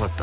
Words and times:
Europe 0.00 0.22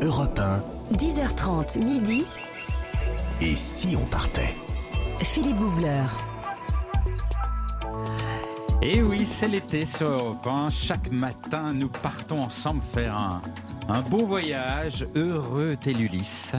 1. 0.00 0.04
Europe 0.04 0.40
1. 0.40 0.64
10h30 0.96 1.84
midi. 1.84 2.24
Et 3.40 3.54
si 3.54 3.96
on 3.96 4.04
partait? 4.06 4.56
Philippe 5.20 5.58
Googler. 5.58 6.06
Et 8.82 9.00
oui, 9.00 9.24
c'est 9.24 9.46
l'été 9.46 9.84
sur 9.84 10.08
Europe 10.08 10.44
1. 10.44 10.70
Chaque 10.70 11.08
matin, 11.12 11.72
nous 11.72 11.88
partons 11.88 12.42
ensemble 12.42 12.82
faire 12.82 13.16
un, 13.16 13.40
un 13.88 14.00
beau 14.00 14.26
voyage. 14.26 15.06
Heureux 15.14 15.76
tel 15.80 16.02
Ulysse. 16.02 16.56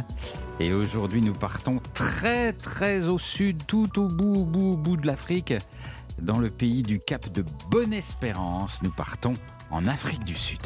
Et 0.62 0.72
aujourd'hui, 0.72 1.22
nous 1.22 1.34
partons 1.34 1.82
très 1.94 2.54
très 2.54 3.10
au 3.10 3.20
sud, 3.20 3.66
tout 3.68 4.00
au 4.00 4.08
bout, 4.08 4.36
au 4.36 4.46
bout, 4.46 4.74
au 4.74 4.78
bout 4.78 4.96
de 4.96 5.06
l'Afrique, 5.06 5.54
dans 6.22 6.40
le 6.40 6.50
pays 6.50 6.84
du 6.84 7.00
Cap 7.00 7.32
de 7.32 7.44
Bonne-Espérance. 7.70 8.82
Nous 8.84 8.92
partons 8.92 9.34
en 9.72 9.88
Afrique 9.88 10.24
du 10.24 10.36
Sud. 10.36 10.62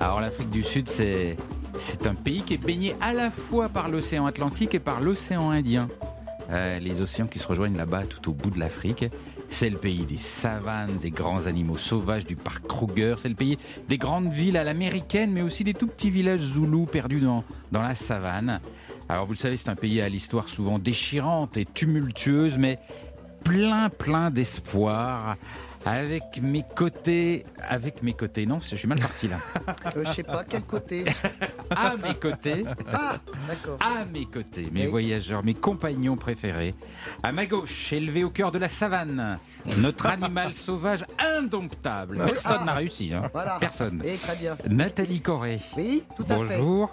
Alors 0.00 0.20
l'Afrique 0.20 0.50
du 0.50 0.62
Sud, 0.62 0.88
c'est 0.88 1.36
c'est 1.78 2.06
un 2.06 2.14
pays 2.14 2.42
qui 2.42 2.54
est 2.54 2.64
baigné 2.64 2.94
à 3.00 3.12
la 3.12 3.30
fois 3.30 3.68
par 3.68 3.88
l'océan 3.88 4.26
Atlantique 4.26 4.74
et 4.74 4.80
par 4.80 5.00
l'océan 5.00 5.50
Indien. 5.50 5.88
Euh, 6.50 6.78
les 6.78 7.00
océans 7.00 7.26
qui 7.26 7.38
se 7.38 7.48
rejoignent 7.48 7.76
là-bas 7.76 8.04
tout 8.04 8.30
au 8.30 8.34
bout 8.34 8.50
de 8.50 8.58
l'Afrique. 8.58 9.06
C'est 9.48 9.70
le 9.70 9.78
pays 9.78 10.04
des 10.04 10.18
savanes, 10.18 10.96
des 10.96 11.10
grands 11.10 11.46
animaux 11.46 11.76
sauvages 11.76 12.24
du 12.24 12.36
parc 12.36 12.66
Kruger. 12.66 13.16
C'est 13.20 13.28
le 13.28 13.34
pays 13.34 13.58
des 13.88 13.96
grandes 13.96 14.32
villes 14.32 14.56
à 14.56 14.64
l'américaine, 14.64 15.32
mais 15.32 15.42
aussi 15.42 15.64
des 15.64 15.74
tout 15.74 15.86
petits 15.86 16.10
villages 16.10 16.40
zoulous 16.40 16.86
perdus 16.86 17.20
dans, 17.20 17.44
dans 17.70 17.82
la 17.82 17.94
savane. 17.94 18.60
Alors 19.08 19.26
vous 19.26 19.32
le 19.32 19.38
savez, 19.38 19.56
c'est 19.56 19.68
un 19.68 19.76
pays 19.76 20.00
à 20.00 20.08
l'histoire 20.08 20.48
souvent 20.48 20.78
déchirante 20.78 21.56
et 21.56 21.64
tumultueuse, 21.64 22.56
mais 22.58 22.78
plein, 23.44 23.88
plein 23.88 24.30
d'espoir. 24.30 25.36
Avec 25.84 26.40
mes 26.40 26.64
côtés, 26.76 27.44
avec 27.68 28.04
mes 28.04 28.12
côtés, 28.12 28.46
non, 28.46 28.60
je 28.60 28.76
suis 28.76 28.86
mal 28.86 29.00
parti 29.00 29.26
là. 29.26 29.36
Euh, 29.96 30.04
je 30.06 30.10
sais 30.12 30.22
pas, 30.22 30.44
quel 30.48 30.62
côté? 30.62 31.04
À 31.70 31.96
mes 31.96 32.14
côtés, 32.14 32.62
Ah, 32.92 33.16
d'accord. 33.48 33.78
à 33.80 34.04
mes 34.04 34.26
côtés, 34.26 34.68
mes 34.72 34.82
Oui. 34.84 34.86
voyageurs, 34.86 35.42
mes 35.44 35.54
compagnons 35.54 36.14
préférés. 36.16 36.76
À 37.24 37.32
ma 37.32 37.46
gauche, 37.46 37.92
élevé 37.92 38.22
au 38.22 38.30
cœur 38.30 38.52
de 38.52 38.58
la 38.58 38.68
savane, 38.68 39.38
notre 39.78 40.06
animal 40.06 40.54
sauvage 40.54 41.04
indomptable. 41.18 42.18
Oui. 42.20 42.26
Personne 42.30 42.58
Ah. 42.60 42.64
n'a 42.64 42.74
réussi, 42.74 43.12
hein. 43.12 43.22
Voilà. 43.32 43.58
Personne. 43.60 44.00
Et 44.04 44.14
très 44.18 44.36
bien. 44.36 44.56
Nathalie 44.68 45.20
Corré. 45.20 45.60
Oui, 45.76 46.04
tout 46.16 46.24
à 46.30 46.38
fait. 46.46 46.58
Bonjour. 46.58 46.90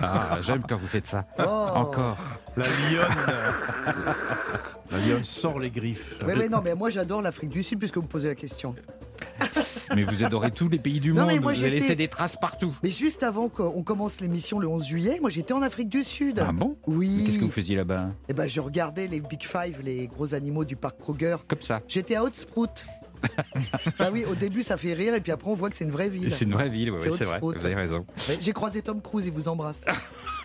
Ah, 0.00 0.38
j'aime 0.42 0.62
quand 0.68 0.76
vous 0.76 0.86
faites 0.86 1.08
ça. 1.08 1.24
Oh. 1.40 1.42
Encore. 1.74 2.18
La 2.56 2.66
lionne. 2.66 3.16
la 4.90 4.98
lionne 4.98 5.24
sort 5.24 5.58
les 5.58 5.70
griffes. 5.70 6.18
Oui, 6.26 6.32
oui, 6.36 6.48
non, 6.48 6.60
mais 6.62 6.74
moi 6.74 6.90
j'adore 6.90 7.22
l'Afrique 7.22 7.50
du 7.50 7.62
Sud 7.62 7.78
puisque 7.78 7.96
vous 7.96 8.02
me 8.02 8.08
posez 8.08 8.28
la 8.28 8.34
question. 8.34 8.74
Mais 9.94 10.02
vous 10.02 10.24
adorez 10.24 10.50
tous 10.50 10.68
les 10.68 10.78
pays 10.78 11.00
du 11.00 11.12
Non, 11.12 11.22
monde. 11.22 11.32
mais 11.32 11.38
moi, 11.38 11.52
vous 11.52 11.60
avez 11.60 11.70
laissé 11.70 11.94
des 11.94 12.08
traces 12.08 12.36
partout. 12.36 12.74
Mais 12.82 12.90
juste 12.90 13.22
avant 13.22 13.48
qu'on 13.48 13.82
commence 13.82 14.20
l'émission 14.20 14.58
le 14.58 14.66
11 14.66 14.84
juillet, 14.86 15.18
moi 15.20 15.30
j'étais 15.30 15.52
en 15.52 15.62
Afrique 15.62 15.88
du 15.88 16.02
Sud. 16.04 16.42
Ah 16.46 16.52
bon? 16.52 16.76
Oui. 16.86 17.22
Qu'est-ce 17.24 17.38
que 17.38 17.44
vous 17.44 17.50
faisiez 17.50 17.76
là-bas? 17.76 18.08
Eh 18.28 18.34
ben, 18.34 18.48
je 18.48 18.60
regardais 18.60 19.06
les 19.06 19.20
Big 19.20 19.42
Five, 19.44 19.80
les 19.82 20.08
gros 20.08 20.34
animaux 20.34 20.64
du 20.64 20.76
parc 20.76 20.98
Kruger. 20.98 21.36
Comme 21.46 21.62
ça. 21.62 21.82
J'étais 21.88 22.16
à 22.16 22.24
Haute-Sprout. 22.24 22.86
bah 23.98 24.08
oui, 24.12 24.24
au 24.30 24.34
début 24.34 24.62
ça 24.62 24.76
fait 24.76 24.92
rire 24.92 25.14
et 25.14 25.20
puis 25.20 25.32
après 25.32 25.50
on 25.50 25.54
voit 25.54 25.70
que 25.70 25.76
c'est 25.76 25.84
une 25.84 25.90
vraie 25.90 26.08
ville. 26.08 26.30
C'est 26.30 26.44
une 26.44 26.52
vraie 26.52 26.68
ville, 26.68 26.90
ouais, 26.90 26.98
C'est 26.98 27.24
vrai. 27.24 27.38
Vous 27.40 27.54
avez 27.64 27.74
raison. 27.74 28.04
J'ai 28.40 28.52
croisé 28.52 28.82
Tom 28.82 29.00
Cruise, 29.00 29.26
il 29.26 29.32
vous 29.32 29.48
embrasse. 29.48 29.84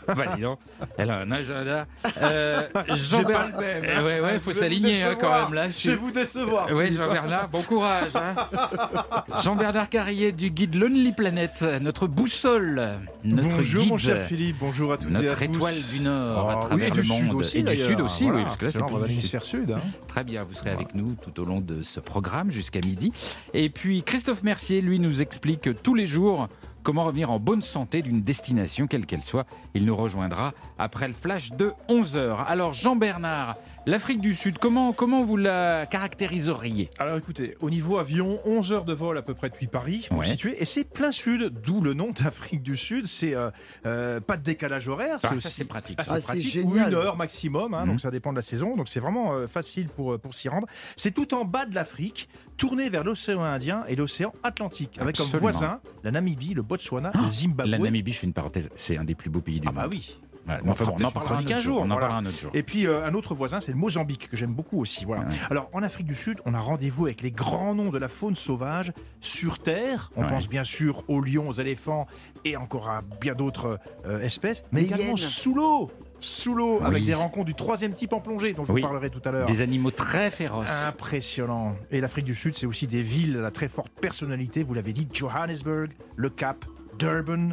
Bah, 0.16 0.36
dis 0.36 0.42
donc, 0.42 0.60
elle 0.98 1.10
a 1.12 1.20
un 1.20 1.32
agenda. 1.32 1.86
Euh, 2.22 2.68
Jean 2.90 3.20
J'ai 3.20 3.24
pas 3.34 3.48
le 3.48 3.58
même. 3.60 3.84
Euh, 3.86 4.04
ouais, 4.06 4.20
ouais, 4.20 4.40
faut 4.40 4.52
s'aligner 4.52 5.04
hein, 5.04 5.16
quand 5.20 5.44
même 5.44 5.54
là. 5.54 5.68
Je 5.70 5.92
vais 5.92 5.96
vous 5.96 6.12
décevoir. 6.12 6.68
Oui, 6.72 6.94
Jean-Bernard, 6.94 7.50
bon 7.50 7.62
courage. 7.62 8.12
hein. 8.16 8.36
Jean-Bernard 9.44 9.90
Carrier 9.90 10.32
du 10.32 10.50
guide 10.50 10.76
Lonely 10.76 11.12
Planet, 11.14 11.66
notre 11.82 12.08
boussole, 12.08 13.00
notre 13.24 13.58
bonjour 13.58 13.82
guide, 13.84 13.92
mon 13.92 13.98
cher 13.98 14.22
Philippe, 14.24 14.58
bonjour 14.60 14.94
à 14.94 14.98
toutes 14.98 15.14
et 15.14 15.18
à 15.18 15.22
notre 15.22 15.36
tous. 15.38 15.44
étoile 15.44 15.76
du 15.94 16.00
Nord 16.02 16.50
à 16.50 16.54
Ah, 16.54 16.66
travers 16.66 16.78
oui, 16.78 16.92
et 16.94 16.96
le 16.96 17.02
du 17.04 17.08
monde. 17.08 17.20
sud 17.22 17.34
aussi, 17.34 17.58
et 17.60 17.64
du 17.64 17.76
sud 17.76 18.02
aussi, 18.02 18.24
Voilà, 18.26 18.38
oui, 18.40 18.44
parce 18.46 18.58
que 18.58 18.66
là 18.66 18.72
c'est 18.74 18.80
dans 18.80 18.88
du 18.88 18.94
sud. 18.96 19.08
l'hémisphère 19.08 19.44
sud. 19.44 19.72
hein. 19.72 19.82
Très 20.08 20.24
bien, 20.24 20.44
vous 20.44 20.54
serez 20.54 20.72
avec 20.72 20.94
nous 20.96 21.16
tout 21.22 21.40
au 21.42 21.46
long 21.46 21.62
de 21.62 21.84
ce 21.84 22.00
programme 22.00 22.52
jusqu'à 22.52 22.80
midi. 22.86 23.12
Et 23.54 23.70
puis 23.70 24.04
Christophe 24.04 24.44
Mercier, 24.44 24.82
lui, 24.82 25.00
nous 25.00 25.22
explique 25.22 25.70
tous 25.84 25.96
les 25.96 26.08
jours 26.08 26.48
comment 26.84 27.06
revenir 27.06 27.32
en 27.32 27.40
bonne 27.40 27.62
santé 27.62 28.02
d'une 28.02 28.22
destination, 28.22 28.88
quelle 28.88 29.06
qu'elle 29.06 29.22
soit. 29.24 29.46
Il 29.74 29.86
nous 29.86 29.96
rejoindra 29.96 30.54
après 30.78 31.08
le 31.08 31.14
flash 31.14 31.52
de 31.52 31.72
11h. 31.90 32.46
Alors 32.48 32.74
Jean-Bernard, 32.74 33.56
l'Afrique 33.86 34.22
du 34.22 34.36
Sud, 34.36 34.58
comment, 34.58 34.94
comment 34.94 35.24
vous 35.24 35.38
la 35.38 35.86
caractériseriez? 35.86 36.90
Alors 37.00 37.18
écoutez, 37.18 37.56
au 37.62 37.70
niveau 37.70 37.98
avion, 37.98 38.40
11 38.46 38.72
heures 38.74 38.86
de 38.86 38.94
vol 38.94 39.18
à 39.18 39.22
peu 39.22 39.34
près 39.34 39.50
depuis 39.50 39.68
Paris, 39.68 40.06
pour 40.10 40.20
Ouais. 40.20 40.26
situer, 40.26 40.56
et 40.62 40.66
c'est 40.66 40.84
plein 40.84 41.12
sud, 41.12 41.52
d'où 41.64 41.82
le 41.82 41.94
nom 41.94 42.12
d'Afrique 42.12 42.62
du 42.62 42.76
Sud. 42.78 43.06
C'est 43.08 43.36
euh, 43.36 43.50
euh, 43.86 44.20
pas 44.20 44.38
de 44.38 44.44
décalage 44.44 44.88
horaire, 44.88 45.16
Ah, 45.18 45.20
c'est 45.22 45.28
ça, 45.30 45.34
aussi 45.36 45.50
c'est 45.50 45.66
pratique, 45.66 45.98
Ah, 46.00 46.04
ça. 46.04 46.12
c'est 46.12 46.18
Ah, 46.18 46.20
c'est 46.22 46.26
pratique, 46.28 46.52
génial. 46.52 46.68
ou 46.86 46.88
une 46.90 46.94
heure 46.96 47.16
maximum, 47.18 47.74
hein, 47.74 47.82
Mhm. 47.86 47.90
donc 47.92 48.00
ça 48.02 48.12
dépend 48.12 48.32
de 48.32 48.38
la 48.38 48.42
saison. 48.42 48.76
Donc 48.76 48.88
c'est 48.90 49.00
vraiment 49.00 49.34
euh, 49.34 49.48
facile 49.48 49.88
pour, 49.90 50.20
pour 50.20 50.34
s'y 50.36 50.50
rendre. 50.50 50.68
C'est 50.96 51.12
tout 51.12 51.34
en 51.34 51.46
bas 51.46 51.66
de 51.66 51.74
l'Afrique, 51.76 52.30
tourné 52.62 52.90
vers 52.90 53.04
l'océan 53.04 53.44
Indien 53.44 53.84
et 53.88 53.96
l'océan 53.96 54.34
Atlantique, 54.44 54.98
avec 55.00 55.18
comme 55.18 55.26
voisins 55.40 55.80
la 56.04 56.12
Namibie, 56.12 56.54
le 56.54 56.62
Botswana, 56.62 57.12
le 57.16 57.28
Zimbabwe. 57.30 57.70
La 57.70 57.80
Namibie, 57.80 58.14
je 58.14 58.20
fais 58.20 58.28
une 58.28 58.34
parenthèse, 58.34 58.70
c'est 58.76 58.98
un 58.98 59.04
des 59.04 59.16
plus 59.16 59.30
beaux 59.32 59.42
pays 59.42 59.60
du 59.60 59.68
Ah 59.68 59.72
bah 59.72 59.82
monde. 59.84 59.92
oui. 59.94 60.18
Voilà, 60.46 60.62
On 60.66 60.70
enfin 60.72 60.86
bon, 60.86 60.96
on 61.00 61.04
en 61.04 61.12
parlera 61.12 61.36
un 61.36 61.40
autre 61.40 61.50
jour. 61.50 61.62
jour, 61.62 61.78
On 61.80 61.84
en 61.84 61.88
voilà. 61.88 62.00
parlera 62.08 62.18
un 62.20 62.26
autre 62.26 62.40
jour. 62.40 62.52
Et 62.56 62.64
puis 62.64 62.88
euh, 62.88 63.06
un 63.06 63.14
autre 63.14 63.36
voisin, 63.36 63.60
c'est 63.60 63.72
le 63.72 63.78
Mozambique, 63.78 64.28
que 64.28 64.36
j'aime 64.38 64.54
beaucoup 64.54 64.80
aussi. 64.80 65.06
Voilà. 65.06 65.22
Ouais. 65.24 65.36
Alors 65.52 65.70
en 65.74 65.84
Afrique 65.84 66.08
du 66.08 66.16
Sud, 66.16 66.40
on 66.46 66.54
a 66.56 66.60
rendez-vous 66.60 67.06
avec 67.06 67.22
les 67.22 67.30
grands 67.32 67.76
noms 67.76 67.90
de 67.92 67.98
la 68.00 68.08
faune 68.08 68.34
sauvage 68.36 68.92
sur 69.20 69.60
Terre. 69.60 70.12
On 70.16 70.22
Ouais. 70.24 70.28
pense 70.30 70.48
bien 70.50 70.64
sûr 70.64 71.04
aux 71.10 71.22
lions, 71.22 71.48
aux 71.50 71.54
éléphants 71.54 72.06
et 72.44 72.58
encore 72.58 72.90
à 72.90 73.02
bien 73.22 73.34
d'autres 73.36 73.78
euh, 74.06 74.20
espèces, 74.22 74.64
mais 74.72 74.82
Les 74.82 74.88
également 74.88 75.04
hyènes. 75.10 75.18
sous 75.18 75.54
l'eau. 75.54 75.92
Sous 76.24 76.54
l'eau, 76.54 76.78
Oui. 76.80 76.86
avec 76.86 77.04
des 77.04 77.14
rencontres 77.16 77.46
du 77.48 77.56
troisième 77.56 77.94
type 77.94 78.14
en 78.14 78.22
plongée, 78.22 78.54
dont 78.54 78.64
je 78.64 78.72
Oui. 78.72 78.80
vous 78.82 78.88
parlerai 78.88 79.10
tout 79.10 79.22
à 79.26 79.32
l'heure. 79.32 79.48
Des 79.48 79.62
animaux 79.62 79.92
très 79.92 80.30
féroces. 80.32 80.86
Impressionnant. 80.88 81.76
Et 81.90 82.00
l'Afrique 82.00 82.26
du 82.26 82.36
Sud, 82.36 82.56
c'est 82.56 82.68
aussi 82.68 82.86
des 82.88 83.02
villes 83.02 83.38
à 83.38 83.42
la 83.42 83.52
très 83.52 83.68
forte 83.68 83.92
personnalité. 84.00 84.64
Vous 84.64 84.74
l'avez 84.76 84.94
dit, 84.94 85.08
Johannesburg, 85.12 85.90
le 86.16 86.30
Cap, 86.30 86.64
Durban, 87.00 87.50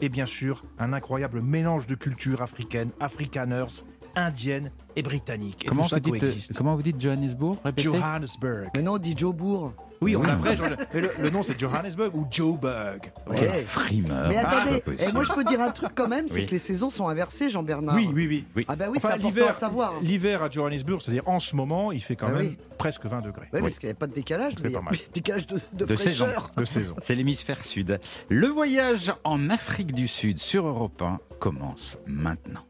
et 0.00 0.08
bien 0.08 0.26
sûr, 0.26 0.64
un 0.78 0.92
incroyable 0.92 1.40
mélange 1.42 1.86
de 1.86 1.94
cultures 1.94 2.42
africaines, 2.42 2.90
afrikaners, 3.00 3.84
indiennes 4.18 4.70
et 4.96 5.02
britanniques. 5.02 5.64
Et 5.64 5.68
Comment 5.68 5.82
vous, 5.84 6.00
dites, 6.00 6.50
comment 6.56 6.74
vous 6.76 6.82
dites 6.82 7.00
Johannesburg? 7.00 7.56
Répétez. 7.64 7.84
Johannesburg. 7.84 8.68
Mais 8.74 8.82
non, 8.82 8.94
on 8.94 8.98
dit 8.98 9.14
Joe 9.16 9.34
Bourg. 9.34 9.72
Oui, 10.00 10.14
on 10.14 10.20
Oui. 10.20 10.28
a 10.28 10.36
vrai. 10.36 10.54
le, 10.94 11.10
le 11.24 11.30
nom 11.30 11.42
c'est 11.42 11.58
Johannesburg 11.58 12.14
ou 12.14 12.24
Joburg. 12.30 13.00
Ouais. 13.28 13.62
Frimeur. 13.66 14.28
Mais 14.28 14.36
Ah, 14.36 14.48
attendez, 14.48 14.80
et 15.02 15.10
moi 15.12 15.24
je 15.24 15.32
peux 15.32 15.42
dire 15.42 15.60
un 15.60 15.72
truc 15.72 15.90
quand 15.96 16.06
même, 16.06 16.28
c'est 16.28 16.34
Oui. 16.40 16.46
que 16.46 16.52
les 16.52 16.58
saisons 16.60 16.88
sont 16.88 17.08
inversées, 17.08 17.50
Jean-Bernard. 17.50 17.96
Oui, 17.96 18.08
oui, 18.14 18.28
oui. 18.28 18.46
Oui. 18.54 18.64
Ah 18.68 18.76
bah 18.76 18.84
oui, 18.90 18.98
Enfin, 18.98 19.08
c'est 19.20 19.26
important 19.26 19.48
à 19.48 19.54
savoir. 19.54 19.94
l'hiver 20.00 20.44
à 20.44 20.50
Johannesburg, 20.50 21.02
c'est-à-dire 21.02 21.26
en 21.28 21.40
ce 21.40 21.56
moment, 21.56 21.90
il 21.90 22.00
fait 22.00 22.14
quand 22.14 22.28
Ah 22.28 22.34
même 22.34 22.46
oui. 22.46 22.58
presque 22.78 23.06
20 23.06 23.22
degrés. 23.22 23.48
Ouais, 23.52 23.60
parce 23.60 23.78
qu'il 23.80 23.88
n'y 23.88 23.92
a 23.92 23.96
pas 23.96 24.06
de 24.06 24.14
décalage, 24.14 24.52
C'est 24.56 24.62
mais 24.62 24.68
il 24.70 24.72
y 24.72 24.76
a 24.76 24.78
pas 24.78 24.84
mal. 24.84 24.94
décalage 25.12 25.46
de, 25.48 25.58
de, 25.72 25.84
De 25.84 25.96
saison. 25.96 26.26
De 26.56 26.64
saison. 26.64 26.94
C'est 27.02 27.16
l'hémisphère 27.16 27.64
sud. 27.64 27.98
Le 28.28 28.46
voyage 28.46 29.12
en 29.24 29.50
Afrique 29.50 29.90
du 29.92 30.06
Sud 30.06 30.38
sur 30.38 30.64
Europe 30.64 31.02
1 31.02 31.18
commence 31.40 31.98
maintenant. 32.06 32.64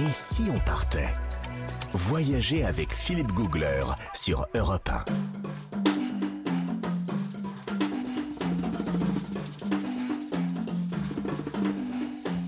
Et 0.00 0.12
si 0.12 0.44
on 0.50 0.58
partait? 0.60 1.10
Voyager 1.92 2.64
avec 2.64 2.90
Philippe 2.90 3.32
Googler 3.32 3.84
sur 4.14 4.46
Europe 4.54 4.88
1. 4.88 5.04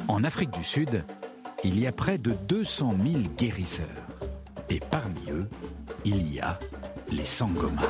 En 0.09 0.25
Afrique 0.25 0.53
du 0.53 0.65
Sud, 0.65 1.05
il 1.63 1.79
y 1.79 1.87
a 1.87 1.93
près 1.93 2.17
de 2.17 2.33
200 2.33 2.95
000 3.05 3.19
guérisseurs. 3.37 3.87
Et 4.71 4.81
parmi 4.81 5.31
eux, 5.31 5.47
il 6.07 6.33
y 6.33 6.41
a 6.41 6.59
les 7.11 7.27
Sangoma. 7.27 7.83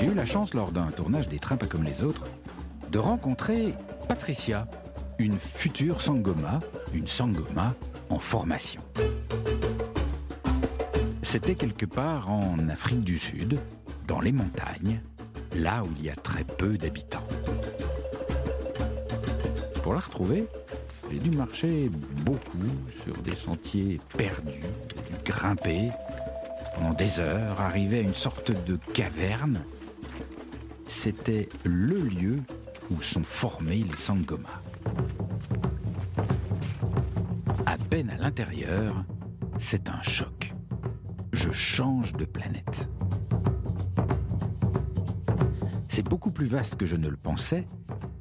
J'ai 0.00 0.06
eu 0.06 0.14
la 0.14 0.24
chance 0.24 0.54
lors 0.54 0.72
d'un 0.72 0.90
tournage 0.92 1.28
des 1.28 1.38
Trains 1.38 1.58
comme 1.58 1.84
les 1.84 2.02
autres 2.02 2.24
de 2.90 2.98
rencontrer 2.98 3.74
Patricia, 4.08 4.66
une 5.20 5.38
future 5.38 6.00
Sangoma, 6.00 6.60
une 6.94 7.06
Sangoma 7.06 7.74
en 8.08 8.18
formation. 8.18 8.80
C'était 11.22 11.54
quelque 11.54 11.84
part 11.84 12.30
en 12.30 12.68
Afrique 12.70 13.02
du 13.02 13.18
Sud, 13.18 13.60
dans 14.06 14.20
les 14.20 14.32
montagnes, 14.32 15.02
là 15.54 15.82
où 15.84 15.88
il 15.98 16.06
y 16.06 16.10
a 16.10 16.16
très 16.16 16.42
peu 16.42 16.78
d'habitants. 16.78 17.26
Pour 19.82 19.92
la 19.92 20.00
retrouver, 20.00 20.46
j'ai 21.12 21.18
dû 21.18 21.30
marcher 21.30 21.90
beaucoup 22.24 22.58
sur 23.04 23.14
des 23.22 23.36
sentiers 23.36 24.00
perdus, 24.16 24.64
grimper 25.22 25.90
pendant 26.76 26.94
des 26.94 27.20
heures, 27.20 27.60
arriver 27.60 27.98
à 27.98 28.02
une 28.02 28.14
sorte 28.14 28.52
de 28.64 28.78
caverne. 28.94 29.60
C'était 30.88 31.50
le 31.64 31.98
lieu 31.98 32.38
où 32.90 33.02
sont 33.02 33.22
formés 33.22 33.84
les 33.88 33.96
Sangoma. 33.96 34.59
Peine 37.90 38.10
à 38.10 38.16
l'intérieur, 38.16 39.04
c'est 39.58 39.90
un 39.90 40.00
choc. 40.00 40.54
je 41.32 41.50
change 41.50 42.12
de 42.12 42.24
planète. 42.24 42.88
C'est 45.88 46.08
beaucoup 46.08 46.30
plus 46.30 46.46
vaste 46.46 46.76
que 46.76 46.86
je 46.86 46.94
ne 46.94 47.08
le 47.08 47.16
pensais, 47.16 47.66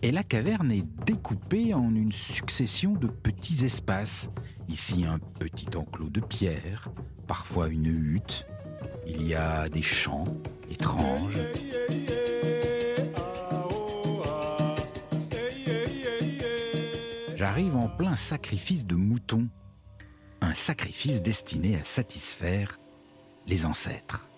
et 0.02 0.12
la 0.12 0.24
caverne 0.24 0.72
est 0.72 0.88
découpée 1.06 1.76
en 1.76 1.94
une 1.94 2.12
succession 2.12 2.94
de 2.94 3.08
petits 3.08 3.64
espaces. 3.64 4.30
Ici 4.68 5.06
un 5.06 5.20
petit 5.20 5.70
enclos 5.76 6.10
de 6.10 6.22
pierre, 6.22 6.90
parfois 7.28 7.70
une 7.70 7.86
hutte. 7.86 8.48
Il 9.06 9.22
y 9.28 9.36
a 9.36 9.70
des 9.70 9.84
champs 9.84 10.26
étranges. 10.72 11.38
J'arrive 17.60 17.76
en 17.76 17.90
plein 17.90 18.16
sacrifice 18.16 18.86
de 18.86 18.96
moutons. 18.96 19.50
Un 20.40 20.54
sacrifice 20.54 21.22
destiné 21.22 21.76
à 21.76 21.84
satisfaire 21.84 22.80
les 23.48 23.66
ancêtres. 23.66 24.30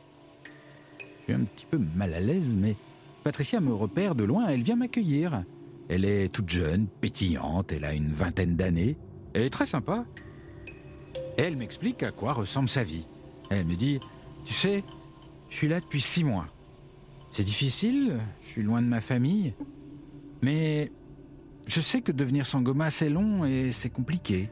Je 0.97 1.05
suis 1.25 1.33
un 1.33 1.43
petit 1.43 1.67
peu 1.67 1.77
mal 1.77 2.15
à 2.15 2.19
l'aise, 2.19 2.55
mais 2.57 2.75
Patricia 3.23 3.59
me 3.59 3.75
repère 3.75 4.15
de 4.15 4.23
loin, 4.23 4.47
elle 4.47 4.63
vient 4.63 4.75
m'accueillir. 4.75 5.43
Elle 5.87 6.03
est 6.03 6.29
toute 6.29 6.49
jeune, 6.49 6.87
pétillante, 6.87 7.71
elle 7.71 7.85
a 7.85 7.93
une 7.93 8.11
vingtaine 8.11 8.55
d'années. 8.55 8.97
Elle 9.35 9.43
est 9.43 9.51
très 9.51 9.67
sympa. 9.67 10.03
Elle 11.37 11.57
m'explique 11.57 12.01
à 12.01 12.11
quoi 12.11 12.33
ressemble 12.33 12.69
sa 12.69 12.83
vie. 12.83 13.05
Elle 13.51 13.67
me 13.67 13.75
dit, 13.75 13.99
tu 14.45 14.53
sais, 14.55 14.83
je 15.51 15.55
suis 15.57 15.67
là 15.67 15.79
depuis 15.79 16.01
six 16.01 16.23
mois. 16.23 16.47
C'est 17.33 17.43
difficile, 17.43 18.17
je 18.41 18.47
suis 18.47 18.63
loin 18.63 18.81
de 18.81 18.87
ma 18.87 18.99
famille, 18.99 19.53
mais 20.41 20.91
je 21.67 21.81
sais 21.81 22.01
que 22.01 22.11
devenir 22.11 22.45
Sangoma 22.45 22.89
c'est 22.89 23.09
long 23.09 23.45
et 23.45 23.71
c'est 23.71 23.89
compliqué. 23.89 24.49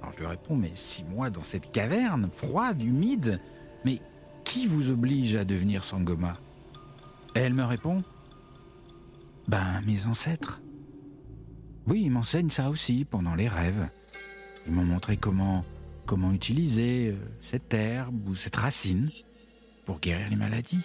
Alors 0.00 0.12
je 0.14 0.18
lui 0.18 0.26
réponds, 0.26 0.56
mais 0.56 0.72
six 0.74 1.04
mois 1.04 1.30
dans 1.30 1.42
cette 1.42 1.70
caverne, 1.70 2.28
froide, 2.30 2.82
humide, 2.82 3.40
mais 3.84 4.00
qui 4.44 4.66
vous 4.66 4.90
oblige 4.90 5.36
à 5.36 5.44
devenir 5.44 5.84
Sangoma? 5.84 6.34
Et 7.34 7.40
elle 7.40 7.54
me 7.54 7.64
répond, 7.64 8.02
ben 9.48 9.80
mes 9.86 10.06
ancêtres. 10.06 10.60
Oui, 11.86 12.02
ils 12.04 12.10
m'enseignent 12.10 12.50
ça 12.50 12.68
aussi 12.68 13.04
pendant 13.04 13.34
les 13.34 13.48
rêves. 13.48 13.88
Ils 14.66 14.72
m'ont 14.72 14.84
montré 14.84 15.16
comment, 15.16 15.64
comment 16.06 16.32
utiliser 16.32 17.08
euh, 17.08 17.16
cette 17.40 17.74
herbe 17.74 18.28
ou 18.28 18.34
cette 18.34 18.54
racine 18.54 19.08
pour 19.84 19.98
guérir 19.98 20.30
les 20.30 20.36
maladies. 20.36 20.82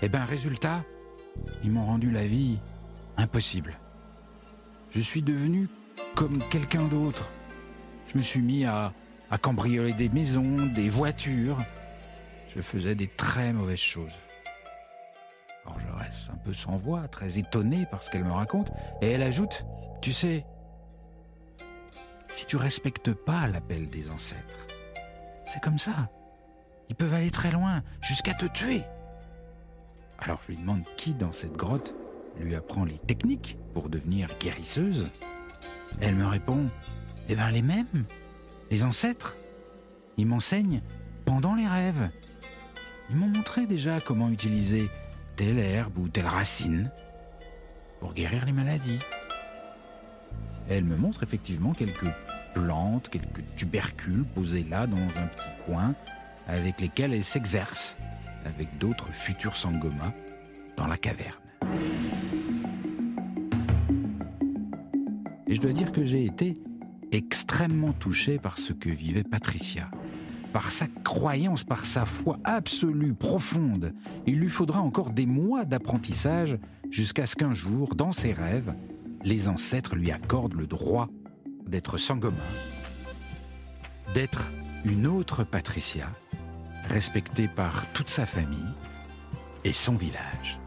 Et 0.00 0.08
ben 0.08 0.24
résultat, 0.24 0.84
ils 1.62 1.70
m'ont 1.70 1.84
rendu 1.84 2.10
la 2.10 2.26
vie 2.26 2.58
impossible. 3.16 3.78
Je 4.94 5.00
suis 5.00 5.22
devenu 5.22 5.68
comme 6.14 6.38
quelqu'un 6.50 6.84
d'autre. 6.84 7.28
Je 8.12 8.18
me 8.18 8.22
suis 8.22 8.40
mis 8.40 8.64
à, 8.64 8.92
cambrioler 9.42 9.92
des 9.92 10.08
maisons, 10.08 10.66
des 10.74 10.88
voitures. 10.88 11.58
Je 12.54 12.62
faisais 12.62 12.94
des 12.94 13.08
très 13.08 13.52
mauvaises 13.52 13.78
choses. 13.78 14.12
Alors 15.66 15.80
je 15.80 16.04
reste 16.04 16.30
un 16.32 16.36
peu 16.36 16.54
sans 16.54 16.76
voix, 16.76 17.08
très 17.08 17.38
étonné 17.38 17.86
par 17.90 18.02
ce 18.02 18.10
qu'elle 18.10 18.22
me 18.22 18.30
raconte, 18.30 18.70
et 19.02 19.10
elle 19.10 19.22
ajoute, 19.22 19.64
tu 20.00 20.12
sais, 20.12 20.46
si 22.36 22.46
tu 22.46 22.56
respectes 22.56 23.12
pas 23.12 23.48
l'appel 23.48 23.88
des 23.90 24.08
ancêtres, 24.10 24.66
c'est 25.46 25.60
comme 25.60 25.78
ça. 25.78 26.10
Ils 26.88 26.94
peuvent 26.94 27.14
aller 27.14 27.30
très 27.30 27.50
loin, 27.50 27.82
jusqu'à 28.02 28.34
te 28.34 28.46
tuer. 28.46 28.82
Alors 30.20 30.40
je 30.42 30.52
lui 30.52 30.58
demande 30.58 30.84
qui 30.96 31.14
dans 31.14 31.32
cette 31.32 31.56
grotte 31.56 31.94
lui 32.40 32.54
apprend 32.54 32.84
les 32.84 32.98
techniques 33.06 33.56
pour 33.72 33.88
devenir 33.88 34.28
guérisseuse. 34.40 35.06
Elle 36.00 36.14
me 36.14 36.26
répond, 36.26 36.68
eh 37.28 37.34
bien 37.34 37.50
les 37.50 37.62
mêmes, 37.62 38.04
les 38.70 38.82
ancêtres. 38.82 39.36
Ils 40.16 40.26
m'enseignent 40.26 40.80
pendant 41.24 41.54
les 41.54 41.66
rêves. 41.66 42.10
Ils 43.10 43.16
m'ont 43.16 43.28
montré 43.28 43.66
déjà 43.66 44.00
comment 44.00 44.30
utiliser 44.30 44.88
telle 45.36 45.58
herbe 45.58 45.98
ou 45.98 46.08
telle 46.08 46.26
racine 46.26 46.90
pour 48.00 48.14
guérir 48.14 48.44
les 48.46 48.52
maladies. 48.52 48.98
Elle 50.68 50.84
me 50.84 50.96
montre 50.96 51.22
effectivement 51.22 51.72
quelques 51.72 52.10
plantes, 52.54 53.08
quelques 53.10 53.42
tubercules 53.56 54.24
posés 54.34 54.64
là 54.64 54.86
dans 54.86 54.96
un 54.96 55.26
petit 55.26 55.64
coin 55.66 55.94
avec 56.46 56.80
lesquels 56.80 57.12
elle 57.12 57.24
s'exerce 57.24 57.96
avec 58.44 58.78
d'autres 58.78 59.08
futurs 59.12 59.56
sangomas 59.56 60.12
dans 60.76 60.86
la 60.86 60.96
caverne. 60.96 61.32
Et 65.54 65.56
je 65.56 65.62
dois 65.62 65.72
dire 65.72 65.92
que 65.92 66.02
j'ai 66.02 66.24
été 66.24 66.58
extrêmement 67.12 67.92
touché 67.92 68.40
par 68.40 68.58
ce 68.58 68.72
que 68.72 68.90
vivait 68.90 69.22
Patricia. 69.22 69.88
Par 70.52 70.72
sa 70.72 70.88
croyance, 71.04 71.62
par 71.62 71.86
sa 71.86 72.06
foi 72.06 72.40
absolue, 72.42 73.14
profonde. 73.14 73.94
Il 74.26 74.40
lui 74.40 74.48
faudra 74.50 74.80
encore 74.80 75.10
des 75.10 75.26
mois 75.26 75.64
d'apprentissage 75.64 76.58
jusqu'à 76.90 77.26
ce 77.26 77.36
qu'un 77.36 77.52
jour, 77.52 77.94
dans 77.94 78.10
ses 78.10 78.32
rêves, 78.32 78.74
les 79.22 79.46
ancêtres 79.46 79.94
lui 79.94 80.10
accordent 80.10 80.54
le 80.54 80.66
droit 80.66 81.08
d'être 81.68 81.98
Sangoma, 81.98 82.36
d'être 84.12 84.50
une 84.84 85.06
autre 85.06 85.44
Patricia, 85.44 86.08
respectée 86.88 87.46
par 87.46 87.86
toute 87.92 88.10
sa 88.10 88.26
famille 88.26 88.58
et 89.62 89.72
son 89.72 89.94
village. 89.94 90.58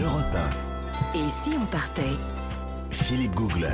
Europe 0.00 0.61
Et 1.24 1.28
si 1.28 1.50
on 1.56 1.64
partait 1.66 2.02
1, 2.02 2.90
Philippe 2.90 3.34
Googler. 3.36 3.68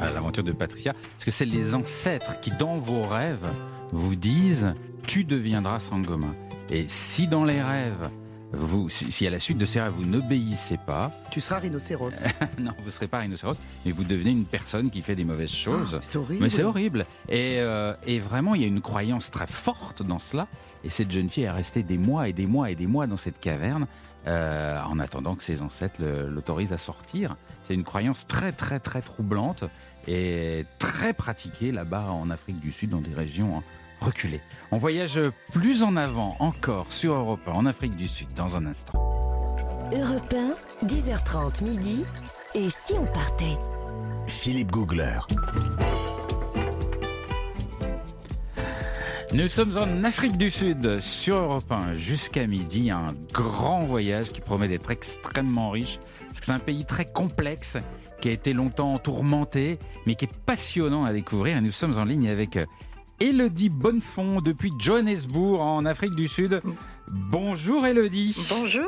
à 0.00 0.10
l'aventure 0.10 0.42
de 0.42 0.50
Patricia, 0.50 0.92
parce 0.92 1.24
que 1.24 1.30
c'est 1.30 1.44
les 1.44 1.76
ancêtres 1.76 2.40
qui, 2.40 2.50
dans 2.50 2.76
vos 2.78 3.04
rêves, 3.04 3.48
vous 3.92 4.16
disent 4.16 4.74
tu 5.06 5.22
deviendras 5.22 5.78
Sangoma. 5.78 6.34
Et 6.70 6.86
si 6.88 7.28
dans 7.28 7.44
les 7.44 7.62
rêves, 7.62 8.10
vous, 8.52 8.88
si, 8.88 9.26
à 9.26 9.30
la 9.30 9.38
suite 9.38 9.58
de 9.58 9.64
ces 9.64 9.80
rêves, 9.80 9.92
vous 9.92 10.04
n'obéissez 10.04 10.76
pas, 10.76 11.12
Tu 11.30 11.40
seras 11.40 11.60
rhinocéros. 11.60 12.14
non, 12.58 12.72
vous 12.80 12.86
ne 12.86 12.90
serez 12.90 13.06
pas 13.06 13.20
rhinocéros, 13.20 13.56
mais 13.86 13.92
vous 13.92 14.04
devenez 14.04 14.32
une 14.32 14.46
personne 14.46 14.90
qui 14.90 15.02
fait 15.02 15.14
des 15.14 15.24
mauvaises 15.24 15.50
choses. 15.50 16.00
C'est 16.02 16.16
horrible. 16.16 16.42
Mais 16.42 16.50
c'est 16.50 16.64
horrible. 16.64 17.06
Et, 17.28 17.58
euh, 17.60 17.94
et 18.08 18.18
vraiment, 18.18 18.56
il 18.56 18.62
y 18.62 18.64
a 18.64 18.68
une 18.68 18.80
croyance 18.80 19.30
très 19.30 19.46
forte 19.46 20.02
dans 20.02 20.18
cela. 20.18 20.48
Et 20.82 20.88
cette 20.90 21.12
jeune 21.12 21.28
fille 21.30 21.44
est 21.44 21.50
restée 21.50 21.84
des 21.84 21.96
mois 21.96 22.28
et 22.28 22.32
des 22.32 22.46
mois 22.46 22.70
et 22.70 22.74
des 22.74 22.88
mois 22.88 23.06
dans 23.06 23.16
cette 23.16 23.38
caverne 23.38 23.86
euh, 24.26 24.80
en 24.82 24.98
attendant 24.98 25.34
que 25.34 25.44
ses 25.44 25.62
ancêtres 25.62 26.02
l'autorisent 26.02 26.72
à 26.72 26.78
sortir. 26.78 27.36
C'est 27.64 27.74
une 27.74 27.84
croyance 27.84 28.26
très, 28.26 28.52
très, 28.52 28.78
très 28.78 29.02
troublante 29.02 29.64
et 30.06 30.66
très 30.78 31.12
pratiquée 31.12 31.72
là-bas 31.72 32.10
en 32.10 32.30
Afrique 32.30 32.60
du 32.60 32.70
Sud, 32.70 32.90
dans 32.90 33.00
des 33.00 33.14
régions 33.14 33.62
reculées. 34.00 34.40
On 34.70 34.78
voyage 34.78 35.18
plus 35.52 35.82
en 35.82 35.96
avant 35.96 36.36
encore 36.38 36.92
sur 36.92 37.14
Europe 37.14 37.40
1, 37.46 37.52
en 37.52 37.66
Afrique 37.66 37.96
du 37.96 38.08
Sud, 38.08 38.32
dans 38.34 38.56
un 38.56 38.66
instant. 38.66 38.92
Europe 39.92 40.34
1, 40.82 40.86
10h30 40.86 41.64
midi. 41.64 42.04
Et 42.54 42.70
si 42.70 42.94
on 42.94 43.06
partait? 43.06 43.58
Philippe 44.26 44.70
Googler. 44.70 45.18
Nous 49.34 49.48
sommes 49.48 49.76
en 49.76 50.04
Afrique 50.04 50.36
du 50.36 50.48
Sud, 50.48 51.00
sur 51.00 51.34
Europe 51.34 51.72
1, 51.72 51.94
jusqu'à 51.94 52.46
midi. 52.46 52.92
Un 52.92 53.16
grand 53.32 53.80
voyage 53.80 54.30
qui 54.30 54.40
promet 54.40 54.68
d'être 54.68 54.92
extrêmement 54.92 55.70
riche. 55.70 55.98
Parce 56.28 56.38
que 56.38 56.46
c'est 56.46 56.52
un 56.52 56.60
pays 56.60 56.84
très 56.84 57.04
complexe, 57.04 57.76
qui 58.20 58.28
a 58.28 58.32
été 58.32 58.52
longtemps 58.52 58.96
tourmenté, 59.00 59.80
mais 60.06 60.14
qui 60.14 60.26
est 60.26 60.38
passionnant 60.46 61.04
à 61.04 61.12
découvrir. 61.12 61.56
Et 61.56 61.60
nous 61.60 61.72
sommes 61.72 61.98
en 61.98 62.04
ligne 62.04 62.28
avec 62.28 62.56
euh, 62.56 62.66
Elodie 63.18 63.70
Bonnefond, 63.70 64.40
depuis 64.40 64.70
Johannesburg, 64.78 65.60
en 65.60 65.84
Afrique 65.84 66.14
du 66.14 66.28
Sud. 66.28 66.62
Bonjour 67.08 67.86
Elodie. 67.86 68.34
Bonjour, 68.48 68.86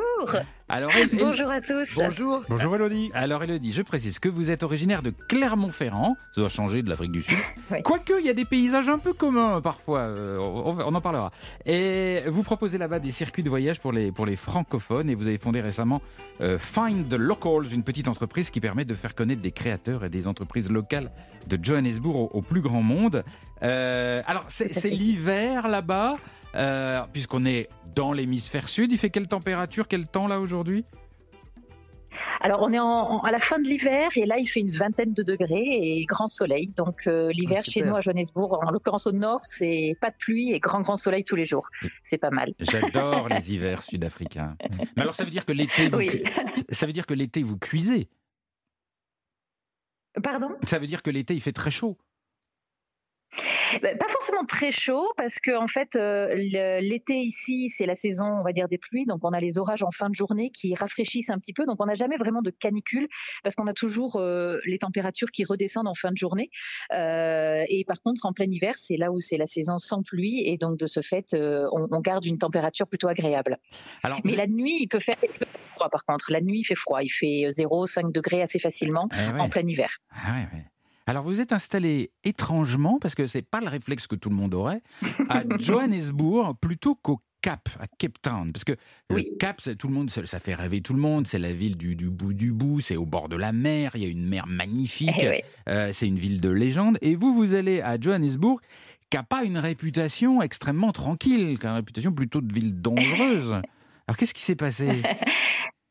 Alors, 0.71 0.91
El- 0.97 1.11
bonjour 1.13 1.51
à 1.51 1.61
tous. 1.61 1.95
Bonjour. 1.97 2.45
Bonjour 2.49 2.75
Elodie. 2.75 3.11
Alors 3.13 3.43
Elodie, 3.45 3.73
je 3.73 3.83
précise 3.83 4.19
que 4.19 4.29
vous 4.31 4.51
êtes 4.51 4.63
originaire 4.63 5.03
de 5.03 5.11
Clermont-Ferrand, 5.29 6.17
ça 6.35 6.41
doit 6.41 6.49
changer 6.49 6.83
de 6.83 6.89
l'Afrique 6.89 7.13
du 7.13 7.23
Sud. 7.23 7.37
Oui. 7.71 7.83
Quoique, 7.83 8.13
il 8.21 8.25
y 8.25 8.29
a 8.29 8.33
des 8.33 8.45
paysages 8.45 8.89
un 8.89 8.99
peu 8.99 9.13
communs 9.13 9.61
parfois, 9.61 10.01
euh, 10.01 10.39
on, 10.39 10.79
on 10.79 10.95
en 10.95 11.01
parlera. 11.01 11.31
Et 11.67 12.23
vous 12.29 12.43
proposez 12.45 12.79
là-bas 12.79 13.01
des 13.01 13.11
circuits 13.11 13.43
de 13.43 13.49
voyage 13.51 13.81
pour 13.81 13.93
les, 13.93 14.13
pour 14.13 14.25
les 14.25 14.37
francophones 14.37 15.11
et 15.11 15.15
vous 15.17 15.27
avez 15.27 15.39
fondé 15.39 15.61
récemment 15.61 16.01
euh, 16.41 16.59
Find 16.59 17.09
the 17.09 17.15
Locals, 17.19 17.73
une 17.73 17.83
petite 17.83 18.07
entreprise 18.09 18.51
qui 18.51 18.61
permet 18.61 18.85
de 18.85 18.95
faire 18.95 19.15
connaître 19.17 19.43
des 19.43 19.51
créateurs 19.53 20.05
et 20.05 20.09
des 20.09 20.27
entreprises 20.29 20.71
locales 20.71 21.11
de 21.49 21.59
Johannesburg 21.63 22.15
au, 22.17 22.31
au 22.33 22.43
plus 22.43 22.61
grand 22.61 22.83
monde. 22.83 23.25
Euh, 23.63 24.23
alors 24.27 24.45
c'est 24.49 24.73
c'est 24.75 24.91
l'hiver 24.91 25.67
là-bas, 25.67 26.17
euh, 26.57 27.03
puisqu'on 27.13 27.45
est 27.45 27.69
dans 27.95 28.13
l'hémisphère 28.13 28.69
sud, 28.69 28.93
il 28.93 28.99
fait 28.99 29.11
quelle 29.11 29.29
température, 29.29 29.89
quel 29.89 30.07
temps 30.07 30.27
là 30.29 30.41
aujourd'hui? 30.41 30.85
Alors, 32.41 32.63
on 32.63 32.73
est 32.73 32.79
en- 32.79 32.85
en- 32.87 33.21
à 33.21 33.31
la 33.31 33.39
fin 33.39 33.59
de 33.59 33.65
l'hiver 33.69 34.09
et 34.17 34.25
là, 34.25 34.39
il 34.39 34.47
fait 34.47 34.61
une 34.61 34.71
vingtaine 34.71 35.13
de 35.13 35.23
degrés 35.23 35.63
et 35.99 36.05
grand 36.07 36.29
soleil. 36.29 36.69
Donc, 36.75 37.07
euh, 37.07 37.31
l'hiver 37.31 37.59
Ah, 37.61 37.71
chez 37.71 37.83
nous 37.83 37.95
à 37.95 38.01
Johannesburg, 38.01 38.55
en 38.65 38.71
l'occurrence 38.71 39.07
au 39.07 39.13
nord, 39.13 39.41
c'est 39.45 39.95
pas 40.01 40.09
de 40.11 40.17
pluie 40.19 40.53
et 40.53 40.59
grand, 40.59 40.81
grand 40.81 40.97
soleil 40.97 41.25
tous 41.25 41.37
les 41.37 41.45
jours. 41.45 41.69
C'est 42.03 42.17
pas 42.17 42.31
mal. 42.31 42.55
J'adore 42.59 43.29
les 43.29 43.53
hivers 43.53 43.83
sud-africains. 43.83 44.57
Mais 44.97 45.03
alors 45.03 45.15
ça 45.15 45.25
veut 45.25 45.31
dire 45.31 45.45
que 45.45 45.53
l'été, 45.53 45.89
vous, 45.89 45.99
Oui. 45.99 46.07
cu- 46.07 46.23
ça 46.71 46.87
veut 46.87 46.93
dire 46.93 47.05
que 47.07 47.13
l'été 47.15 47.43
vous 47.43 47.59
cuisez? 47.59 48.09
Pardon? 50.23 50.49
Ça 50.65 50.79
veut 50.79 50.87
dire 50.87 51.03
que 51.03 51.11
l'été, 51.11 51.35
il 51.35 51.41
fait 51.43 51.53
très 51.53 51.71
chaud. 51.71 51.99
Bah, 53.83 53.95
pas 53.99 54.09
forcément 54.09 54.45
très 54.45 54.71
chaud 54.71 55.07
parce 55.17 55.39
que 55.41 55.57
en 55.57 55.67
fait 55.67 55.97
euh, 55.97 56.35
l'été 56.35 57.15
ici 57.15 57.69
c'est 57.71 57.87
la 57.87 57.95
saison 57.95 58.25
on 58.25 58.43
va 58.43 58.53
dire 58.53 58.69
des 58.69 58.79
pluies. 58.79 59.07
Donc 59.07 59.21
on 59.23 59.31
a 59.31 59.41
les 59.41 59.59
orages 59.59 59.83
en 59.83 59.91
fin 59.91 60.09
de 60.09 60.15
journée 60.15 60.51
qui 60.51 60.75
rafraîchissent 60.75 61.31
un 61.31 61.39
petit 61.39 61.53
peu. 61.53 61.67
Donc 61.67 61.77
on 61.81 61.87
n'a 61.87 61.95
jamais 61.95 62.17
vraiment 62.17 62.43
de 62.43 62.51
canicule 62.51 63.09
parce 63.43 63.55
qu'on 63.55 63.67
a 63.67 63.73
toujours 63.73 64.17
euh, 64.17 64.59
les 64.65 64.79
températures 64.79 65.31
qui 65.31 65.45
redescendent 65.45 65.89
en 65.89 65.95
fin 65.95 66.13
de 66.13 66.17
journée. 66.17 66.51
Euh, 66.93 67.65
et 67.69 67.85
par 67.85 68.01
contre 68.01 68.25
en 68.27 68.33
plein 68.33 68.47
hiver 68.47 68.75
c'est 68.77 68.97
là 68.97 69.11
où 69.11 69.21
c'est 69.21 69.37
la 69.39 69.47
saison 69.47 69.79
sans 69.79 70.03
pluie. 70.03 70.43
Et 70.47 70.57
donc 70.59 70.79
de 70.79 70.87
ce 70.87 71.01
fait 71.01 71.35
on, 71.35 71.89
on, 71.91 72.01
garde 72.01 72.25
une 72.25 72.39
température 72.39 72.87
plutôt 72.87 73.09
agréable. 73.09 73.59
Alors, 74.03 74.21
Mais 74.25 74.37
la 74.37 74.47
nuit 74.47 74.77
il 74.81 74.87
peut, 74.87 75.01
faire, 75.01 75.17
il 75.23 75.29
peut 75.29 75.45
faire 75.45 75.63
froid 75.75 75.89
par 75.91 76.05
contre. 76.05 76.31
La 76.31 76.41
nuit 76.41 76.61
il 76.61 76.65
fait 76.65 76.77
froid. 76.77 77.03
Il 77.03 77.11
fait 77.11 77.47
0 77.51 77.87
5 77.87 78.13
degrés 78.13 78.43
assez 78.43 78.59
facilement 78.59 79.09
eh 79.13 79.41
en 79.41 79.49
plein 79.49 79.67
hiver. 79.67 79.99
Ah 80.11 80.33
ouais, 80.33 80.59
ouais. 80.59 80.65
Alors 81.07 81.23
vous 81.25 81.41
êtes 81.41 81.53
installé 81.53 82.11
étrangement, 82.25 82.99
parce 83.01 83.15
que 83.15 83.27
c'est 83.27 83.43
pas 83.43 83.61
le 83.61 83.69
réflexe 83.69 84.07
que 84.07 84.17
tout 84.17 84.29
le 84.29 84.35
monde 84.35 84.55
aurait, 84.55 84.83
à 85.29 85.43
Johannesburg 85.61 86.57
plutôt 86.61 86.97
qu'au 86.97 87.21
Cap, 87.43 87.69
à 87.79 87.87
Cape 87.87 88.21
Town, 88.23 88.53
parce 88.53 88.65
que 88.65 88.73
le 89.11 89.23
Cap, 89.39 89.63
tout 89.79 89.87
le 89.87 89.95
monde, 89.95 90.11
ça 90.11 90.41
fait 90.41 90.55
rêver 90.55 90.81
tout 90.81 90.95
le 90.95 90.99
monde. 90.99 91.29
C'est 91.29 91.39
la 91.39 91.53
ville 91.53 91.77
du, 91.77 91.95
bout 91.95 92.35
du 92.35 92.51
bout, 92.51 92.81
c'est 92.81 92.97
au 92.97 93.07
bord 93.07 93.29
de 93.29 93.37
la 93.37 93.53
mer. 93.53 93.93
Il 93.95 94.03
y 94.03 94.05
a 94.05 94.09
une 94.09 94.27
mer 94.27 94.49
magnifique. 94.49 95.11
Eh 95.23 95.45
euh, 95.69 95.91
c'est 95.93 96.09
une 96.09 96.19
ville 96.19 96.41
de 96.41 96.49
légende. 96.49 96.99
Et 97.03 97.15
vous, 97.15 97.33
vous 97.35 97.55
allez 97.55 97.81
à 97.83 98.01
Johannesburg, 98.01 98.59
qui 99.11 99.17
n'a 99.17 99.23
pas 99.23 99.45
une 99.45 99.59
réputation 99.59 100.43
extrêmement 100.43 100.91
tranquille, 100.91 101.57
qui 101.57 101.67
a 101.67 101.71
une 101.71 101.77
réputation 101.77 102.11
plutôt 102.11 102.41
de 102.41 102.53
ville 102.53 102.81
dangereuse. 102.81 103.61
Alors 104.09 104.17
qu'est-ce 104.17 104.35
qui 104.35 104.43
s'est 104.43 104.57
passé? 104.57 105.03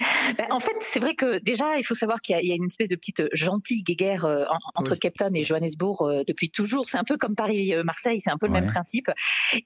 ben, 0.00 0.46
en 0.50 0.60
fait, 0.60 0.76
c'est 0.80 1.00
vrai 1.00 1.14
que 1.14 1.38
déjà, 1.38 1.78
il 1.78 1.84
faut 1.84 1.94
savoir 1.94 2.20
qu'il 2.20 2.38
y, 2.44 2.52
a 2.52 2.54
une 2.54 2.66
espèce 2.66 2.88
de 2.88 2.96
petite 2.96 3.20
euh, 3.20 3.28
gentille 3.32 3.82
guéguerre 3.82 4.24
euh, 4.24 4.44
entre 4.74 4.94
Cape 4.94 5.14
Town 5.14 5.34
et 5.34 5.42
Johannesburg 5.42 6.02
euh, 6.02 6.24
depuis 6.26 6.50
toujours. 6.50 6.88
C'est 6.88 6.98
un 6.98 7.04
peu 7.04 7.16
comme 7.16 7.34
Paris-Marseille, 7.34 8.20
c'est 8.20 8.30
un 8.30 8.36
peu 8.36 8.46
le 8.46 8.52
même 8.52 8.66
principe. 8.66 9.10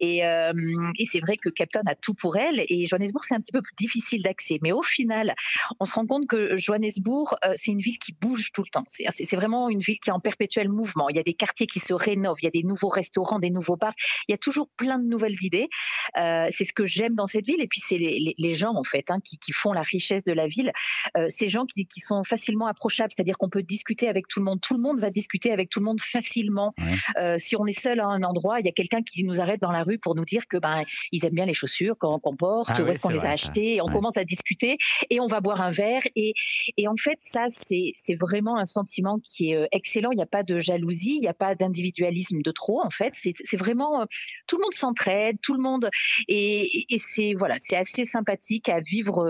Et, 0.00 0.18
et 0.18 1.06
c'est 1.06 1.20
vrai 1.20 1.37
que 1.37 1.49
Cape 1.49 1.70
Town 1.70 1.82
a 1.87 1.94
tout 1.94 2.14
pour 2.14 2.37
elle 2.37 2.62
et 2.68 2.87
Johannesburg, 2.87 3.25
c'est 3.25 3.34
un 3.34 3.40
petit 3.40 3.52
peu 3.52 3.62
plus 3.62 3.75
difficile 3.76 4.22
d'accès. 4.22 4.58
Mais 4.62 4.72
au 4.72 4.82
final, 4.82 5.34
on 5.78 5.84
se 5.84 5.94
rend 5.94 6.06
compte 6.06 6.26
que 6.26 6.56
Johannesburg, 6.56 7.34
c'est 7.56 7.72
une 7.72 7.80
ville 7.80 7.99
qui 7.99 8.12
bouge 8.12 8.52
tout 8.52 8.62
le 8.62 8.68
temps. 8.70 8.84
C'est 8.88 9.37
vraiment 9.37 9.68
une 9.68 9.80
ville 9.80 9.99
qui 9.99 10.10
est 10.10 10.12
en 10.12 10.20
perpétuel 10.20 10.68
mouvement. 10.68 11.08
Il 11.08 11.16
y 11.16 11.20
a 11.20 11.22
des 11.22 11.34
quartiers 11.34 11.66
qui 11.66 11.80
se 11.80 11.92
rénovent, 11.92 12.38
il 12.42 12.44
y 12.44 12.49
a 12.49 12.50
des 12.50 12.62
nouveaux 12.62 12.88
restaurants, 12.88 13.38
des 13.38 13.50
nouveaux 13.50 13.76
bars. 13.76 13.94
Il 14.28 14.32
y 14.32 14.34
a 14.34 14.38
toujours 14.38 14.68
plein 14.76 14.99
de 14.99 15.06
nouvelles 15.06 15.42
idées. 15.42 15.68
c'est 16.14 16.64
ce 16.64 16.72
que 16.72 16.87
j'aime 16.87 17.14
dans 17.14 17.26
cette 17.26 17.46
ville. 17.46 17.60
Et 17.60 17.68
puis, 17.68 17.80
c'est 17.80 17.99
les, 17.99 18.34
les, 18.37 18.54
gens, 18.54 18.75
en 18.75 18.84
fait, 18.84 19.10
hein, 19.10 19.18
qui, 19.25 19.38
qui 19.38 19.52
font 19.52 19.72
la 19.72 19.82
richesse 19.82 20.19
de 20.24 20.32
la 20.32 20.46
ville, 20.46 20.72
euh, 21.16 21.26
ces 21.30 21.48
gens 21.48 21.64
qui, 21.66 21.86
sont 22.00 22.24
facilement 22.24 22.66
approchables, 22.66 23.10
c'est-à-dire 23.14 23.36
qu'on 23.36 23.48
peut 23.50 23.62
discuter 23.62 24.08
avec 24.08 24.26
tout 24.26 24.38
le 24.38 24.44
monde. 24.44 24.60
Tout 24.60 24.74
le 24.74 24.80
monde 24.80 25.00
va 25.00 25.10
discuter 25.10 25.52
avec 25.52 25.68
tout 25.68 25.80
le 25.80 25.84
monde 25.84 26.00
facilement. 26.00 26.74
Euh, 27.18 27.36
si 27.38 27.56
on 27.56 27.66
est 27.66 27.78
seul 27.78 28.00
à 28.00 28.06
un 28.06 28.22
endroit, 28.22 28.60
il 28.60 28.66
y 28.66 28.68
a 28.68 28.72
quelqu'un 28.72 29.02
qui 29.02 29.24
nous 29.24 29.40
arrête 29.40 29.60
dans 29.60 29.72
la 29.72 29.82
rue 29.82 29.98
pour 29.98 30.14
nous 30.14 30.24
dire 30.24 30.46
que 30.46 30.56
ben 30.56 30.82
ils 31.12 31.24
aiment 31.26 31.34
bien 31.34 31.46
les 31.46 31.54
chaussures 31.54 31.98
qu'on 31.98 32.18
porte, 32.36 32.70
ah 32.72 32.82
où 32.82 32.86
est-ce 32.86 33.00
qu'on 33.00 33.10
les 33.10 33.26
a 33.26 33.30
achetées. 33.30 33.76
Et 33.76 33.80
on 33.82 33.86
commence 33.86 34.16
à 34.16 34.24
discuter 34.24 34.78
et 35.10 35.20
on 35.20 35.26
va 35.26 35.40
boire 35.40 35.60
un 35.60 35.70
verre. 35.70 36.02
Et, 36.16 36.32
et 36.76 36.88
en 36.88 36.96
fait, 36.96 37.18
ça 37.18 37.46
c'est 37.48 38.14
vraiment 38.14 38.56
un 38.56 38.64
sentiment 38.64 39.18
qui 39.22 39.50
est 39.50 39.56
euh, 39.56 39.66
excellent. 39.72 40.10
Il 40.12 40.16
n'y 40.16 40.22
a 40.22 40.26
pas 40.26 40.42
de 40.42 40.58
jalousie, 40.58 41.16
il 41.16 41.20
n'y 41.20 41.28
a 41.28 41.34
pas 41.34 41.54
d'individualisme 41.54 42.40
de 42.42 42.50
trop. 42.50 42.82
En 42.84 42.90
fait, 42.90 43.14
c'est 43.14 43.56
vraiment 43.56 44.06
tout 44.46 44.56
le 44.56 44.62
monde 44.62 44.74
s'entraide, 44.74 45.38
tout 45.42 45.54
le 45.54 45.60
monde 45.60 45.90
et, 46.28 46.86
et 46.94 46.98
c'est 46.98 47.34
voilà, 47.36 47.56
c'est 47.58 47.76
assez 47.76 48.04
sympathique 48.04 48.68
à 48.68 48.80
vivre 48.80 49.24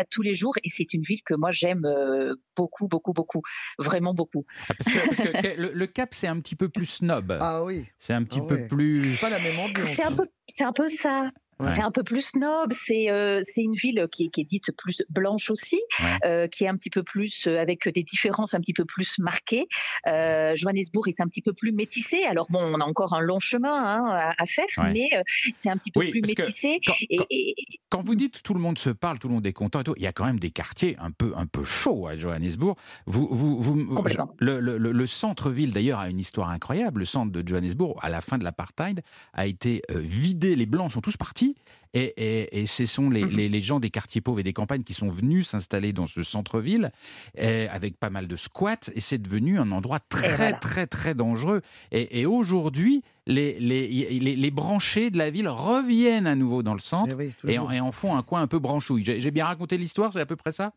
à 0.00 0.04
tous 0.04 0.22
les 0.22 0.34
jours 0.34 0.54
et 0.64 0.68
c'est 0.70 0.94
une 0.94 1.02
ville 1.02 1.22
que 1.24 1.34
moi 1.34 1.50
j'aime 1.50 1.84
euh, 1.84 2.34
beaucoup, 2.56 2.88
beaucoup, 2.88 3.12
beaucoup, 3.12 3.42
vraiment 3.78 4.14
beaucoup. 4.14 4.44
Ah, 4.68 4.74
parce 4.78 5.18
que, 5.20 5.56
le, 5.56 5.86
Cap 5.86 6.14
c'est 6.14 6.26
un 6.26 6.40
petit 6.40 6.56
peu 6.56 6.68
plus 6.68 6.86
snob. 6.86 7.36
Ah 7.40 7.62
oui. 7.62 7.86
C'est 7.98 8.14
un 8.14 8.24
petit 8.24 8.40
ah 8.42 8.46
peu 8.46 8.66
plus. 8.66 9.20
Pas 9.20 9.30
la 9.30 9.38
même 9.38 9.58
ambiance. 9.58 9.88
C'est 9.88 10.04
un 10.04 10.12
peu, 10.12 10.26
c'est 10.48 10.64
un 10.64 10.72
peu 10.72 10.88
ça. 10.88 11.30
C'est 11.66 11.82
un 11.82 11.90
peu 11.90 12.02
plus 12.02 12.22
snob. 12.22 12.72
C'est 12.72 13.10
euh, 13.10 13.40
c'est 13.44 13.62
une 13.62 13.74
ville 13.74 14.08
qui 14.10 14.24
est, 14.24 14.28
qui 14.28 14.40
est, 14.40 14.44
dite 14.44 14.72
plus 14.72 15.02
blanche 15.10 15.50
aussi, 15.50 15.80
euh, 16.24 16.46
qui 16.48 16.64
est 16.64 16.68
un 16.68 16.76
petit 16.76 16.90
peu 16.90 17.02
plus 17.02 17.46
euh, 17.46 17.60
avec 17.60 17.88
des 17.88 18.02
différences 18.02 18.54
un 18.54 18.60
petit 18.60 18.72
peu 18.72 18.84
plus 18.84 19.18
marquées. 19.18 19.66
Euh, 20.06 20.54
Johannesburg 20.56 21.08
est 21.08 21.20
un 21.20 21.26
petit 21.26 21.42
peu 21.42 21.52
plus 21.52 21.72
métissé. 21.72 22.24
Alors 22.24 22.46
bon, 22.50 22.60
on 22.60 22.80
a 22.80 22.84
encore 22.84 23.14
un 23.14 23.20
long 23.20 23.40
chemin 23.40 23.72
hein, 23.72 24.32
à, 24.36 24.46
faire, 24.46 24.66
mais 24.92 25.08
c'est 25.54 25.70
un 25.70 25.76
petit 25.76 25.90
peu 25.90 26.00
plus 26.00 26.22
métissé. 26.22 26.80
Quand, 26.86 26.94
et, 27.30 27.54
quand, 27.88 28.02
vous 28.02 28.14
dites 28.14 28.42
tout 28.42 28.54
le 28.54 28.60
monde 28.60 28.78
se 28.78 28.90
parle, 28.90 29.18
tout 29.18 29.28
le 29.28 29.34
monde 29.34 29.46
est 29.46 29.52
content 29.52 29.80
et 29.80 29.84
tout, 29.84 29.94
il 29.96 30.02
y 30.02 30.06
a 30.06 30.12
quand 30.12 30.24
même 30.24 30.40
des 30.40 30.50
quartiers 30.50 30.96
un 30.98 31.10
peu 31.10 31.32
un 31.36 31.46
peu 31.46 31.64
chauds 31.64 32.06
à 32.06 32.16
Johannesburg. 32.16 32.76
Vous 33.06 33.28
vous, 33.30 33.58
vous 33.60 34.04
le, 34.38 34.60
le, 34.60 34.78
le, 34.78 35.06
centre-ville 35.06 35.72
d'ailleurs 35.72 35.98
a 35.98 36.08
une 36.08 36.18
histoire 36.18 36.50
incroyable. 36.50 37.00
Le 37.00 37.04
centre 37.04 37.32
de 37.32 37.46
Johannesburg 37.46 37.98
à 38.02 38.08
la 38.08 38.20
fin 38.20 38.38
de 38.38 38.44
l'apartheid 38.44 39.02
a 39.32 39.46
été 39.46 39.82
vidé. 39.90 40.56
Les 40.56 40.66
blancs 40.66 40.92
sont 40.92 41.00
tous 41.00 41.16
partis 41.16 41.49
et, 41.92 42.64
ce 42.66 42.86
sont 42.86 43.10
mhm. 43.10 43.14
les, 43.14 43.60
gens 43.60 43.80
des 43.80 43.90
quartiers 43.90 44.20
pauvres 44.20 44.40
et 44.40 44.44
des 44.44 44.52
campagnes 44.52 44.84
qui 44.84 44.94
sont 44.94 45.08
venus 45.08 45.48
s'installer 45.48 45.92
dans 45.92 46.06
ce 46.06 46.22
centre-ville 46.22 46.92
avec 47.36 47.96
pas 47.98 48.10
mal 48.10 48.28
de 48.28 48.36
squats 48.36 48.90
et 48.94 49.00
c'est 49.00 49.18
devenu 49.18 49.58
un 49.58 49.72
endroit 49.72 49.98
très 50.00 50.52
très 50.52 50.86
très 50.86 51.14
dangereux. 51.14 51.62
Et, 51.90 52.26
aujourd'hui, 52.26 53.02
les, 53.26 53.58
les, 53.58 54.50
branchés 54.50 55.10
de 55.10 55.18
la 55.18 55.30
ville 55.30 55.48
reviennent 55.48 56.26
à 56.26 56.34
nouveau 56.34 56.62
dans 56.62 56.74
le 56.74 56.80
centre 56.80 57.16
eh 57.20 57.52
et, 57.52 57.58
en, 57.58 57.92
font 57.92 58.16
un 58.16 58.22
coin 58.22 58.42
un 58.42 58.46
peu 58.46 58.58
branchouille. 58.58 59.04
J'ai 59.04 59.30
bien 59.30 59.46
raconté 59.46 59.76
l'histoire, 59.76 60.12
c'est 60.12 60.20
à 60.20 60.26
peu 60.26 60.36
près 60.36 60.52
ça? 60.52 60.72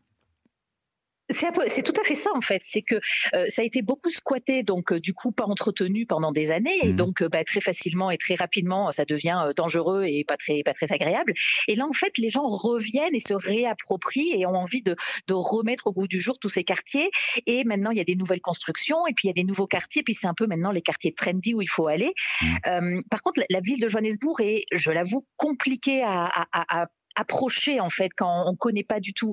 C'est 1.30 1.82
tout 1.82 1.98
à 1.98 2.04
fait 2.04 2.14
ça 2.14 2.30
en 2.34 2.40
fait, 2.40 2.62
c'est 2.64 2.82
que 2.82 2.96
euh, 3.34 3.46
ça 3.48 3.62
a 3.62 3.64
été 3.64 3.82
beaucoup 3.82 4.10
squatté, 4.10 4.62
donc 4.62 4.92
euh, 4.92 5.00
du 5.00 5.14
coup 5.14 5.32
pas 5.32 5.44
entretenu 5.44 6.06
pendant 6.06 6.32
des 6.32 6.50
années, 6.50 6.78
et 6.82 6.92
mmh. 6.92 6.96
donc 6.96 7.22
euh, 7.22 7.28
bah, 7.28 7.44
très 7.44 7.60
facilement 7.60 8.10
et 8.10 8.18
très 8.18 8.34
rapidement 8.34 8.92
ça 8.92 9.04
devient 9.04 9.52
dangereux 9.56 10.04
et 10.04 10.24
pas 10.24 10.36
très 10.36 10.62
pas 10.62 10.74
très 10.74 10.92
agréable. 10.92 11.32
Et 11.68 11.76
là 11.76 11.86
en 11.86 11.92
fait 11.92 12.18
les 12.18 12.30
gens 12.30 12.46
reviennent 12.46 13.14
et 13.14 13.20
se 13.20 13.34
réapproprient 13.34 14.32
et 14.34 14.46
ont 14.46 14.54
envie 14.54 14.82
de, 14.82 14.96
de 15.26 15.34
remettre 15.34 15.86
au 15.86 15.92
goût 15.92 16.08
du 16.08 16.20
jour 16.20 16.38
tous 16.38 16.48
ces 16.50 16.64
quartiers. 16.64 17.10
Et 17.46 17.64
maintenant 17.64 17.90
il 17.90 17.98
y 17.98 18.02
a 18.02 18.04
des 18.04 18.16
nouvelles 18.16 18.42
constructions 18.42 19.06
et 19.06 19.14
puis 19.14 19.28
il 19.28 19.28
y 19.28 19.30
a 19.30 19.34
des 19.34 19.44
nouveaux 19.44 19.66
quartiers, 19.66 20.02
puis 20.02 20.14
c'est 20.14 20.26
un 20.26 20.34
peu 20.34 20.46
maintenant 20.46 20.72
les 20.72 20.82
quartiers 20.82 21.12
trendy 21.12 21.54
où 21.54 21.62
il 21.62 21.68
faut 21.68 21.86
aller. 21.86 22.12
Mmh. 22.42 23.00
par 23.10 23.22
contre 23.22 23.42
la, 23.48 23.60
ville 23.60 23.80
de 23.80 23.88
Johannesburg 23.88 24.40
est, 24.40 24.64
je 24.72 24.90
l'avoue, 24.90 25.26
compliquée 25.36 26.02
à, 26.02 26.24
à, 26.52 26.82
à 26.82 26.86
approcher 27.16 27.80
en 27.80 27.90
fait 27.90 28.10
quand 28.16 28.44
on 28.46 28.56
connaît 28.56 28.84
pas 28.84 29.00
du 29.00 29.12
tout. 29.12 29.32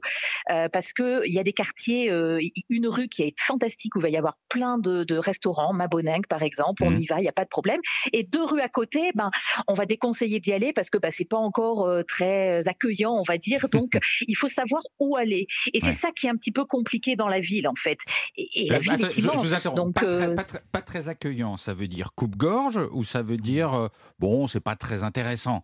Euh, 0.50 0.70
parce 0.70 0.94
que 0.94 1.26
il 1.28 1.34
y 1.34 1.40
a 1.40 1.44
des 1.44 1.54
quartiers 1.54 2.12
euh, 2.12 2.40
une 2.70 2.88
rue 2.88 3.08
qui 3.08 3.24
est 3.24 3.40
fantastique 3.40 3.96
où 3.96 4.00
il 4.00 4.04
va 4.04 4.10
y 4.10 4.18
avoir 4.18 4.38
plein 4.50 4.78
de, 4.78 5.04
de 5.04 5.18
restaurants 5.18 5.74
Maboneng 5.74 6.22
par 6.28 6.44
exemple 6.44 6.84
on 6.84 6.92
mmh. 6.92 7.02
y 7.02 7.06
va 7.06 7.20
il 7.20 7.26
y 7.26 7.30
a 7.30 7.34
pas 7.34 7.44
de 7.44 7.50
problème. 7.50 7.80
Et 8.14 8.24
deux 8.24 8.44
rues 8.44 8.62
à 8.62 8.70
côté 8.70 9.12
ben 9.16 9.32
on 9.68 9.74
va 9.74 9.86
déconseiller 9.86 10.40
d'y 10.40 10.54
aller 10.54 10.74
parce 10.74 10.90
que 10.90 10.98
ben, 10.98 11.12
c'est 11.12 11.26
pas 11.26 11.38
encore 11.38 11.86
euh, 11.86 12.04
très 12.04 12.68
accueillant 12.68 13.14
on 13.14 13.24
va 13.24 13.38
dire. 13.38 13.68
Donc 13.70 13.98
il 14.28 14.36
faut 14.36 14.48
savoir 14.48 14.82
où 15.00 15.16
aller. 15.16 15.48
Et 15.74 15.80
c'est 15.80 15.92
ça 15.92 16.12
qui 16.12 16.28
est 16.28 16.30
un 16.30 16.36
petit 16.36 16.52
peu 16.52 16.66
compliqué 16.66 17.16
dans 17.16 17.28
la 17.28 17.40
ville 17.40 17.68
en 17.68 17.76
fait. 17.76 17.98
Et, 18.38 18.70
la 18.70 18.80
ville 18.80 19.06
est 19.06 19.18
immense 19.18 19.68
donc 19.76 19.94
pas 19.94 20.02
très, 20.02 20.34
pas, 20.34 20.44
très, 20.44 20.60
pas 20.72 20.82
très 20.82 21.10
accueillant 21.10 21.58
ça 21.58 21.74
veut 21.74 21.88
dire 21.88 22.14
coupe-gorge 22.16 22.80
ou 22.92 23.04
ça 23.04 23.22
veut 23.22 23.38
dire 23.38 23.90
bon 24.20 24.48
c'est 24.48 24.60
pas 24.60 24.76
très 24.76 25.04
intéressant? 25.04 25.64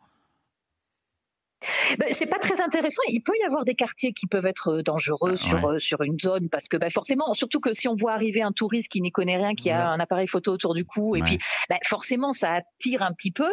Ben, 1.97 2.09
c'est 2.11 2.27
pas 2.27 2.39
très 2.39 2.61
intéressant. 2.61 3.01
Il 3.09 3.21
peut 3.21 3.33
y 3.41 3.45
avoir 3.45 3.65
des 3.65 3.75
quartiers 3.75 4.13
qui 4.13 4.27
peuvent 4.27 4.45
être 4.45 4.77
euh, 4.77 4.83
dangereux 4.83 5.35
sur, 5.35 5.65
euh, 5.65 5.79
sur 5.79 6.01
une 6.01 6.19
zone 6.19 6.49
parce 6.49 6.67
que 6.67 6.77
ben, 6.77 6.89
forcément, 6.89 7.33
surtout 7.33 7.59
que 7.59 7.73
si 7.73 7.87
on 7.87 7.95
voit 7.95 8.13
arriver 8.13 8.41
un 8.41 8.51
touriste 8.51 8.89
qui 8.89 9.01
n'y 9.01 9.11
connaît 9.11 9.37
rien, 9.37 9.55
qui 9.55 9.69
a 9.69 9.89
un 9.89 9.99
appareil 9.99 10.27
photo 10.27 10.51
autour 10.51 10.73
du 10.73 10.85
cou, 10.85 11.15
et 11.15 11.21
puis 11.21 11.39
ben, 11.69 11.77
forcément 11.85 12.31
ça 12.31 12.53
attire 12.53 13.01
un 13.01 13.11
petit 13.11 13.31
peu. 13.31 13.51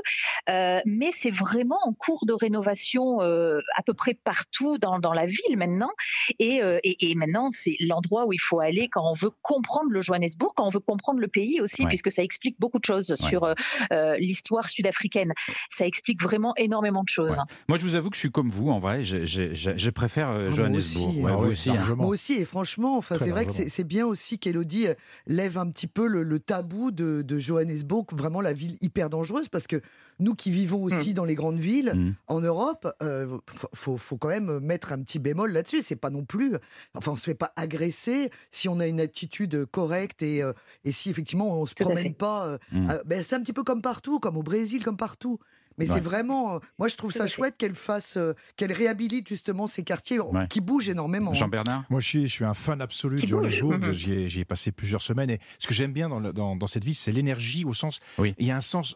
Euh, 0.49 0.81
mais 0.85 1.11
c'est 1.13 1.31
vraiment 1.31 1.79
en 1.85 1.93
cours 1.93 2.27
de 2.27 2.33
rénovation 2.33 3.23
euh, 3.23 3.59
à 3.77 3.83
peu 3.83 3.95
près 3.95 4.15
partout 4.15 4.79
dans, 4.79 4.99
dans 4.99 5.13
la 5.13 5.27
ville 5.27 5.57
maintenant. 5.57 5.91
Et, 6.39 6.61
et, 6.83 7.11
et, 7.11 7.15
maintenant, 7.15 7.49
c'est 7.51 7.77
l'endroit 7.81 8.27
où 8.27 8.33
il 8.33 8.41
faut 8.41 8.61
aller 8.61 8.89
quand 8.89 9.09
on 9.09 9.15
veut 9.15 9.31
comprendre 9.43 9.91
le 9.91 10.01
Johannesburg, 10.01 10.53
quand 10.57 10.67
on 10.67 10.71
veut 10.71 10.81
comprendre 10.81 11.21
le 11.21 11.29
pays 11.29 11.61
aussi, 11.61 11.87
puisque 11.87 12.11
ça 12.11 12.23
explique 12.23 12.57
beaucoup 12.59 12.79
de 12.79 12.85
choses 12.85 13.15
sur 13.15 13.55
l'histoire 14.19 14.69
sud-africaine. 14.69 15.33
Ça 15.71 15.87
explique 15.87 16.23
vraiment 16.23 16.55
énormément 16.57 17.03
de 17.03 17.09
choses. 17.09 17.37
Moi, 17.69 17.79
je 17.79 17.85
vous 17.85 17.94
avoue 17.97 18.11
que 18.11 18.17
je 18.17 18.21
suis 18.21 18.31
comme 18.31 18.51
vous, 18.51 18.71
en 18.71 18.79
vrai. 18.79 19.03
Je, 19.03 19.25
je, 19.25 19.55
je, 19.55 19.91
préfère 19.91 20.31
euh, 20.31 20.49
ah, 20.51 20.55
Johannesburg. 20.55 21.15
Moi 21.17 21.47
aussi, 21.47 21.71
hein. 21.71 21.95
Moi 21.97 22.07
aussi, 22.07 22.35
et 22.35 22.45
franchement, 22.45 22.97
enfin, 22.97 23.17
c'est 23.19 23.31
vrai 23.31 23.47
que 23.47 23.53
c'est 23.53 23.85
bien 23.85 24.07
aussi 24.07 24.39
qu'Elodie 24.39 24.89
euh, 24.89 24.95
lève 25.27 25.59
un 25.59 25.69
petit 25.71 25.87
peu 25.87 26.07
le, 26.07 26.39
tabou 26.39 26.91
de, 26.91 27.23
de, 27.23 27.39
Johannesburg, 27.39 28.07
vraiment 28.13 28.41
la 28.41 28.53
ville 28.53 28.77
hyper 28.81 29.11
dangereuse, 29.11 29.49
parce 29.49 29.67
que 29.67 29.81
nous 30.21 30.35
qui 30.35 30.51
vivons 30.51 30.81
hmm. 30.81 30.93
aussi 30.93 31.15
dans 31.15 31.25
les 31.25 31.35
grandes 31.35 31.61
villes 31.61 31.93
hmm. 31.95 32.13
en 32.29 32.41
Europe, 32.41 32.93
euh, 33.03 33.39
faut, 33.75 33.97
faut, 33.97 34.17
quand 34.17 34.29
même 34.29 34.59
mettre 34.61 34.93
un 34.93 35.01
petit 35.01 35.19
bémol 35.19 35.53
là-dessus. 35.53 35.81
C'est 35.81 35.97
pas 35.97 36.11
non 36.11 36.25
plus, 36.25 36.57
enfin, 36.95 37.13
on 37.13 37.17
se 37.17 37.25
fait 37.25 37.35
pas 37.35 37.53
agresser 37.57 38.31
si 38.51 38.69
on 38.69 38.81
a 38.81 38.87
une 38.87 39.01
attitude 39.01 39.67
correcte 39.67 40.23
et, 40.23 40.43
et 40.85 40.93
si 40.93 41.11
effectivement 41.11 41.61
on 41.61 41.67
se 41.67 41.75
promène 41.75 42.15
pas. 42.15 42.59
Hmm. 42.73 42.89
ben, 43.05 43.23
c'est 43.23 43.37
un 43.37 43.41
petit 43.41 43.53
peu 43.53 43.65
comme 43.65 43.83
partout, 43.83 44.19
comme 44.21 44.37
au 44.37 44.43
Brésil, 44.43 44.85
comme 44.85 44.97
partout. 44.97 45.39
Mais 45.79 45.87
c'est 45.87 46.01
vraiment, 46.01 46.61
moi 46.79 46.89
je 46.89 46.97
trouve 46.97 47.13
ça 47.13 47.27
chouette 47.27 47.57
qu'elle 47.57 47.75
fasse, 47.75 48.19
qu'elle 48.57 48.73
réhabilite 48.73 49.29
justement 49.29 49.67
ces 49.67 49.83
quartiers 49.83 50.19
qui 50.49 50.61
bougent 50.61 50.89
énormément. 50.89 51.33
Jean 51.33 51.49
Bernard. 51.49 51.85
Moi 51.91 52.01
je 52.01 52.09
suis, 52.09 52.27
je 52.27 52.33
suis 52.33 52.45
un 52.45 52.55
fan 52.55 52.81
absolu 52.81 53.17
de 53.17 53.27
Johannesburg. 53.27 53.87
Mhm. 53.87 53.93
J'y 53.93 54.41
ai, 54.41 54.45
passé 54.45 54.73
plusieurs 54.73 55.03
semaines 55.03 55.31
et 55.31 55.41
ce 55.59 55.67
que 55.67 55.75
j'aime 55.75 55.93
bien 55.93 56.09
dans, 56.09 56.21
dans, 56.21 56.57
dans 56.57 56.67
cette 56.67 56.85
ville, 56.85 56.95
c'est 56.95 57.13
l'énergie 57.13 57.65
au 57.65 57.73
sens, 57.73 58.01
oui. 58.19 58.35
il 58.39 58.47
y 58.47 58.51
a 58.51 58.57
un 58.57 58.61
sens 58.61 58.95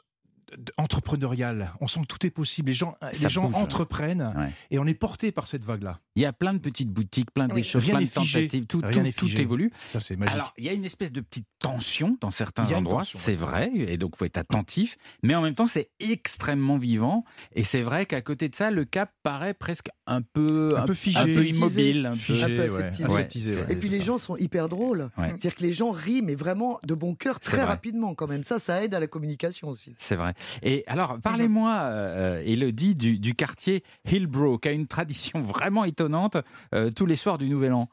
entrepreneurial. 0.76 1.73
On 1.81 1.88
sent 1.88 2.00
que 2.00 2.07
tout 2.07 2.26
est 2.26 2.31
possible. 2.31 2.69
Les 2.69 2.75
gens, 2.75 2.97
les 3.21 3.28
gens 3.28 3.50
entreprennent 3.52 4.52
et 4.71 4.78
on 4.78 4.87
est 4.87 4.95
porté 4.95 5.33
par 5.33 5.47
cette 5.47 5.64
vague-là. 5.64 6.00
Il 6.17 6.23
y 6.23 6.26
a 6.26 6.33
plein 6.33 6.52
de 6.52 6.59
petites 6.59 6.90
boutiques, 6.90 7.31
plein 7.31 7.47
de 7.47 7.62
choses, 7.62 7.87
plein 7.87 8.00
de 8.00 8.07
tentatives. 8.07 8.67
Tout, 8.67 8.83
tout, 8.83 9.40
évolue. 9.40 9.73
Ça, 9.87 10.00
c'est 10.00 10.17
magique. 10.17 10.35
Alors, 10.35 10.52
il 10.59 10.64
y 10.64 10.69
a 10.69 10.73
une 10.73 10.85
espèce 10.85 11.12
de 11.12 11.21
petite 11.21 11.47
tension 11.59 12.19
dans 12.21 12.31
certains 12.31 12.71
endroits, 12.73 13.05
c'est 13.05 13.35
vrai, 13.35 13.71
et 13.75 13.97
donc 13.97 14.12
il 14.14 14.19
faut 14.19 14.25
être 14.25 14.38
attentif. 14.38 14.97
Mais 15.23 15.35
en 15.35 15.43
même 15.43 15.55
temps, 15.55 15.67
c'est 15.67 15.90
extrêmement 16.00 16.78
vivant. 16.78 17.25
Et 17.55 17.62
c'est 17.62 17.83
vrai 17.83 18.07
qu'à 18.07 18.21
côté 18.21 18.49
de 18.49 18.55
ça, 18.55 18.71
le 18.71 18.85
cap 18.85 19.12
paraît 19.23 19.55
presque 19.55 19.88
un 20.07 20.23
peu, 20.23 20.71
un, 20.76 20.87
peu 20.87 20.95
figé, 20.95 21.19
un 21.19 21.25
peu 21.25 21.47
immobile, 21.47 22.07
un 22.07 22.17
peu, 22.17 23.05
aseptisé. 23.05 23.61
et 23.69 23.76
puis 23.76 23.88
les 23.88 24.00
gens 24.00 24.19
sont 24.19 24.37
hyper 24.37 24.69
drôles. 24.69 25.11
C'est-à-dire 25.17 25.55
que 25.55 25.62
les 25.62 25.73
gens 25.73 25.90
rient, 25.90 26.23
mais 26.23 26.35
vraiment 26.35 26.81
de 26.85 26.95
bon 26.95 27.14
cœur, 27.14 27.40
très 27.40 27.62
rapidement 27.62 28.14
quand 28.14 28.26
même. 28.26 28.43
Ça, 28.45 28.59
ça 28.59 28.83
aide 28.83 28.95
à 28.95 29.00
la 29.00 29.07
communication 29.07 29.69
aussi. 29.69 29.95
C'est 29.99 30.17
vrai. 30.17 30.35
Et 30.62 30.85
alors, 30.87 31.18
parlez-moi, 31.21 31.73
euh, 31.75 32.42
Elodie, 32.45 32.95
du, 32.95 33.35
quartier 33.35 33.83
Hillbrook, 34.11 34.62
qui 34.62 34.68
a 34.68 34.73
une 34.73 34.87
tradition 34.87 35.40
vraiment 35.40 35.85
étonnante 35.85 36.37
euh, 36.75 36.90
tous 36.90 37.07
les 37.07 37.16
soirs 37.16 37.38
du 37.38 37.49
Nouvel 37.49 37.73
An. 37.73 37.88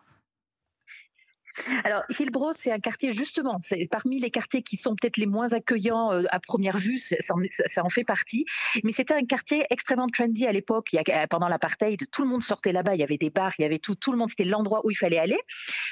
Alors, 1.83 2.03
Hillbrook, 2.09 2.53
c'est 2.53 2.71
un 2.71 2.79
quartier, 2.79 3.11
justement, 3.11 3.59
parmi 3.89 4.19
les 4.19 4.29
quartiers 4.29 4.61
qui 4.61 4.77
sont 4.77 4.95
peut-être 4.95 5.17
les 5.17 5.25
moins 5.25 5.53
accueillants 5.53 6.11
euh, 6.11 6.23
à 6.29 6.39
première 6.39 6.77
vue, 6.77 6.97
ça 6.97 7.83
en, 7.83 7.89
fait 7.89 8.03
partie. 8.03 8.45
Mais 8.83 8.91
c'était 8.91 9.13
un 9.13 9.25
quartier 9.25 9.65
extrêmement 9.69 10.07
trendy 10.07 10.45
à 10.45 10.51
l'époque. 10.51 10.95
Pendant 11.29 11.47
l'apartheid, 11.47 11.99
tout 12.11 12.23
le 12.23 12.27
monde 12.27 12.43
sortait 12.43 12.71
là-bas. 12.71 12.95
Il 12.95 12.99
y 12.99 13.03
avait 13.03 13.17
des 13.17 13.29
bars, 13.29 13.53
il 13.57 13.63
y 13.63 13.65
avait 13.65 13.79
tout. 13.79 13.95
Tout 13.95 14.11
le 14.11 14.17
monde, 14.17 14.29
c'était 14.29 14.45
l'endroit 14.45 14.85
où 14.85 14.91
il 14.91 14.95
fallait 14.95 15.17
aller. 15.17 15.39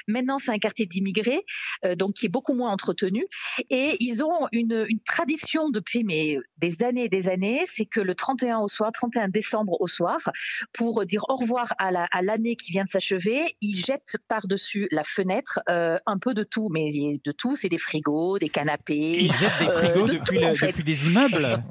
Maintenant, 0.06 0.38
c'est 0.38 0.50
un 0.50 0.58
quartier 0.58 0.86
d'immigrés, 0.86 1.44
euh, 1.84 1.94
donc 1.94 2.14
qui 2.14 2.26
est 2.26 2.30
beaucoup 2.30 2.54
moins 2.54 2.70
entretenu. 2.70 3.26
Et 3.70 3.96
ils 4.00 4.22
ont 4.22 4.48
une, 4.52 4.86
tradition 5.06 5.70
depuis 5.70 6.04
mais, 6.04 6.38
des 6.58 6.82
années 6.82 7.04
et 7.04 7.08
des 7.08 7.28
années, 7.28 7.62
c'est 7.66 7.86
que 7.86 8.00
le 8.00 8.14
31 8.14 8.58
au 8.58 8.68
soir, 8.68 8.92
31 8.92 9.28
décembre 9.28 9.80
au 9.80 9.88
soir, 9.88 10.18
pour 10.72 11.04
dire 11.06 11.24
au 11.28 11.36
revoir 11.36 11.72
à 11.78 12.22
l'année 12.22 12.56
qui 12.56 12.72
vient 12.72 12.84
de 12.84 12.88
s'achever, 12.88 13.56
ils 13.60 13.76
jettent 13.76 14.16
par-dessus 14.28 14.88
la 14.90 15.04
fenêtre 15.04 15.53
euh, 15.68 15.98
un 16.06 16.18
peu 16.18 16.34
de 16.34 16.42
tout, 16.42 16.68
mais 16.70 16.90
de 17.24 17.32
tout, 17.32 17.56
c'est 17.56 17.68
des 17.68 17.78
frigos, 17.78 18.38
des 18.38 18.48
canapés. 18.48 19.18
Ils 19.20 19.32
jettent 19.32 19.58
des 19.60 19.70
frigos 19.70 20.08
euh, 20.08 20.18
depuis, 20.18 20.38
depuis 20.38 20.84
des 20.84 21.08
immeubles 21.08 21.62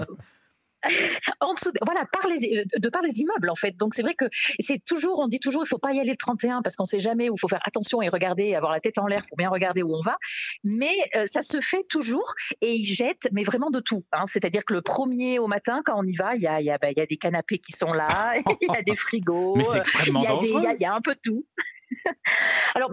en 1.39 1.53
dessous, 1.53 1.71
voilà, 1.85 2.05
par 2.11 2.27
les, 2.29 2.57
euh, 2.57 2.63
de 2.77 2.89
par 2.89 3.01
les 3.01 3.19
immeubles 3.19 3.49
en 3.49 3.55
fait. 3.55 3.77
Donc 3.77 3.93
c'est 3.93 4.01
vrai 4.01 4.15
que 4.15 4.25
c'est 4.59 4.83
toujours, 4.83 5.19
on 5.19 5.27
dit 5.27 5.39
toujours, 5.39 5.63
il 5.65 5.67
faut 5.67 5.77
pas 5.77 5.93
y 5.93 5.99
aller 5.99 6.11
le 6.11 6.17
31 6.17 6.61
parce 6.61 6.75
qu'on 6.75 6.85
sait 6.85 6.99
jamais 6.99 7.29
où 7.29 7.35
il 7.35 7.39
faut 7.39 7.47
faire 7.47 7.61
attention 7.63 8.01
et 8.01 8.09
regarder, 8.09 8.55
avoir 8.55 8.71
la 8.71 8.79
tête 8.79 8.97
en 8.97 9.07
l'air 9.07 9.23
pour 9.27 9.37
bien 9.37 9.49
regarder 9.49 9.81
où 9.81 9.95
on 9.95 10.01
va. 10.01 10.17
Mais 10.63 10.93
ça 11.25 11.41
se 11.41 11.61
fait 11.61 11.83
toujours 11.87 12.33
et 12.61 12.73
ils 12.73 12.85
jettent, 12.85 13.29
mais 13.31 13.43
vraiment 13.43 13.69
de 13.69 13.79
tout. 13.79 14.03
Hein. 14.11 14.25
C'est-à-dire 14.25 14.65
que 14.65 14.73
le 14.73 14.81
premier 14.81 15.39
au 15.39 15.47
matin, 15.47 15.79
quand 15.85 15.95
on 15.97 16.03
y 16.03 16.15
va, 16.15 16.35
il 16.35 16.41
y 16.41 16.47
a, 16.47 16.61
y, 16.61 16.69
a, 16.69 16.77
bah, 16.77 16.91
y 16.91 16.99
a, 16.99 17.05
des 17.05 17.17
canapés 17.17 17.59
qui 17.59 17.71
sont 17.71 17.93
là, 17.93 18.33
il 18.61 18.67
y 18.67 18.75
a 18.75 18.81
des 18.81 18.95
frigos, 18.95 19.57
il 19.57 20.75
y, 20.77 20.81
y, 20.81 20.85
a 20.85 20.93
un 20.93 21.01
peu 21.01 21.15
de 21.15 21.19
tout. 21.23 21.45
Alors, 22.75 22.91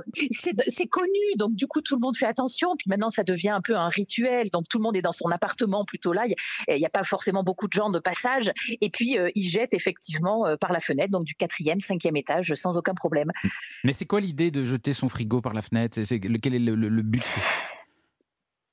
c'est 0.69 0.87
connu, 0.87 1.09
donc 1.37 1.55
du 1.55 1.67
coup, 1.67 1.81
tout 1.81 1.95
le 1.95 2.01
monde 2.01 2.17
fait 2.17 2.27
attention. 2.27 2.77
Puis 2.77 2.89
maintenant, 2.89 3.09
ça 3.09 3.25
devient 3.25 3.51
un 3.51 3.61
peu 3.61 3.77
un 3.77 3.89
rituel. 3.89 4.51
Donc, 4.51 4.69
tout 4.69 4.79
le 4.79 4.83
monde 4.83 4.97
est 4.97 5.03
dans 5.03 5.13
son 5.13 5.31
appartement 5.31 5.85
plutôt 5.85 6.13
là. 6.13 6.27
Il 6.27 6.77
n'y 6.77 6.87
a, 6.87 6.91
pas 6.91 7.05
forcément 7.05 7.43
beaucoup 7.43 7.69
de 7.69 7.73
gens 7.73 7.91
de 7.91 7.99
passage. 7.99 8.53
Et 8.81 8.91
puis, 8.91 9.19
euh, 9.19 9.31
ils 9.35 9.49
jettent 9.49 9.75
effectivement 9.75 10.47
euh, 10.47 10.57
par 10.57 10.73
la 10.73 10.81
fenêtre, 10.81 11.11
donc 11.11 11.25
du 11.25 11.35
quatrième, 11.35 11.81
cinquième 11.81 12.17
étage, 12.17 12.53
sans 12.55 12.77
aucun 12.77 12.95
problème. 12.95 13.31
Mais 13.85 13.93
c'est 13.93 14.07
quoi 14.07 14.21
l'idée 14.21 14.51
de 14.51 14.65
jeter 14.65 14.93
son 14.93 15.09
frigo 15.09 15.41
par 15.41 15.55
la 15.55 15.63
fenêtre? 15.63 16.01
Quel 16.43 16.55
est 16.55 16.59
le 16.59 17.03
but? 17.03 17.25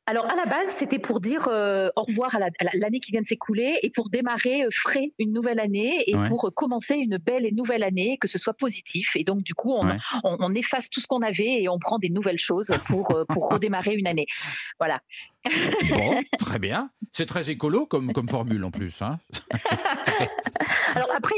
Alors 0.09 0.25
à 0.31 0.35
la 0.37 0.45
base, 0.45 0.69
c'était 0.69 0.99
pour 0.99 1.19
dire 1.19 1.49
euh, 1.49 1.89
au 1.97 2.03
revoir 2.03 2.33
à 2.35 2.39
l'année 2.75 3.01
qui 3.01 3.11
vient 3.11 3.21
de 3.21 3.27
s'écouler 3.27 3.77
et 3.83 3.89
pour 3.89 4.09
démarrer 4.09 4.63
euh, 4.63 4.69
frais 4.71 5.11
une 5.19 5.33
nouvelle 5.33 5.59
année 5.59 6.01
et 6.07 6.15
pour 6.29 6.49
commencer 6.55 6.95
une 6.95 7.17
belle 7.17 7.45
et 7.45 7.51
nouvelle 7.51 7.83
année, 7.83 8.17
que 8.17 8.29
ce 8.29 8.37
soit 8.37 8.53
positif. 8.53 9.17
Et 9.17 9.25
donc 9.25 9.43
du 9.43 9.53
coup, 9.53 9.75
on, 10.23 10.55
efface 10.55 10.89
tout 10.89 11.01
ce 11.01 11.07
qu'on 11.07 11.21
avait 11.21 11.61
et 11.61 11.67
on 11.67 11.77
prend 11.77 11.99
des 11.99 12.09
nouvelles 12.09 12.39
choses 12.39 12.71
pour, 12.85 13.13
euh, 13.13 13.25
pour 13.25 13.49
redémarrer 13.49 13.95
une 13.95 14.07
année. 14.07 14.27
Voilà. 14.79 15.01
Bon, 15.89 16.21
très 16.39 16.57
bien. 16.57 16.89
C'est 17.11 17.25
très 17.25 17.49
écolo 17.49 17.85
comme, 17.85 18.13
comme 18.13 18.29
formule 18.29 18.63
en 18.63 18.71
plus. 18.71 19.01
Hein. 19.01 19.19
Alors 20.95 21.09
après, 21.15 21.35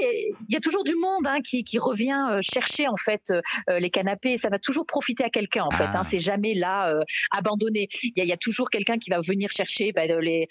il 0.47 0.53
y 0.53 0.55
a 0.55 0.59
toujours 0.59 0.83
du 0.83 0.95
monde 0.95 1.25
hein, 1.25 1.41
qui, 1.41 1.63
qui, 1.63 1.79
revient 1.79 2.39
chercher 2.41 2.87
en 2.87 2.97
fait 2.97 3.33
les 3.67 3.89
canapés. 3.89 4.37
Ça 4.37 4.49
va 4.49 4.59
toujours 4.59 4.85
profiter 4.85 5.23
à 5.23 5.29
quelqu'un 5.29 5.63
en 5.63 5.71
fait. 5.71 5.85
Hein. 5.85 6.01
Ah. 6.01 6.03
C'est 6.03 6.19
jamais 6.19 6.53
là 6.53 6.93
abandonné. 7.31 7.87
Il 8.03 8.23
y, 8.23 8.27
y, 8.27 8.31
a 8.31 8.37
toujours 8.37 8.58
quelqu'un 8.65 8.97
qui 8.97 9.09
va 9.09 9.21
venir 9.21 9.51
chercher 9.51 9.91
bah, 9.91 10.01
euh, 10.09 10.19
les, 10.21 10.47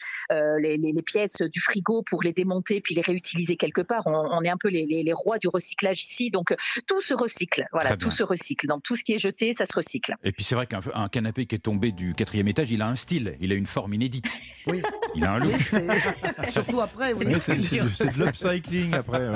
les, 0.77 1.03
pièces 1.03 1.43
du 1.43 1.61
frigo 1.61 2.03
pour 2.03 2.23
les 2.23 2.33
démonter 2.33 2.81
puis 2.81 2.95
les 2.95 3.03
réutiliser 3.03 3.57
quelque 3.57 3.81
part. 3.81 4.03
On, 4.07 4.43
est 4.43 4.49
un 4.49 4.57
peu 4.57 4.69
les, 4.69 5.13
rois 5.13 5.39
du 5.39 5.49
recyclage 5.49 6.03
ici, 6.03 6.31
donc 6.31 6.55
tout 6.87 7.01
se 7.01 7.15
recycle. 7.15 7.67
Voilà, 7.73 7.97
tout 7.97 8.11
se 8.11 8.23
recycle. 8.23 8.67
Dans 8.67 8.81
tout 8.81 8.97
ce 8.97 9.05
qui 9.05 9.15
est 9.15 9.19
jeté, 9.19 9.53
ça 9.53 9.67
se 9.67 9.75
recycle. 9.75 10.15
Et 10.25 10.33
puis 10.33 10.45
c'est 10.45 10.55
vrai 10.55 10.67
qu'un 10.67 11.09
canapé 11.09 11.47
qui 11.47 11.55
est 11.55 11.59
tombé 11.59 11.93
du 11.93 12.15
quatrième 12.15 12.49
étage, 12.49 12.71
il 12.71 12.83
a 12.83 12.87
un 12.87 12.97
style, 12.97 13.37
il 13.41 13.53
a 13.53 13.55
une 13.55 13.67
forme 13.67 13.95
inédite. 13.95 14.27
Oui. 14.67 14.83
Il 15.15 15.25
a 15.25 15.33
un 15.33 15.39
look. 15.39 15.59
surtout 16.49 16.81
après. 16.81 17.13
Oui. 17.15 17.27
C'est 17.41 17.57
de 17.57 18.25
l'upcycling 18.25 18.95
après. 18.95 19.29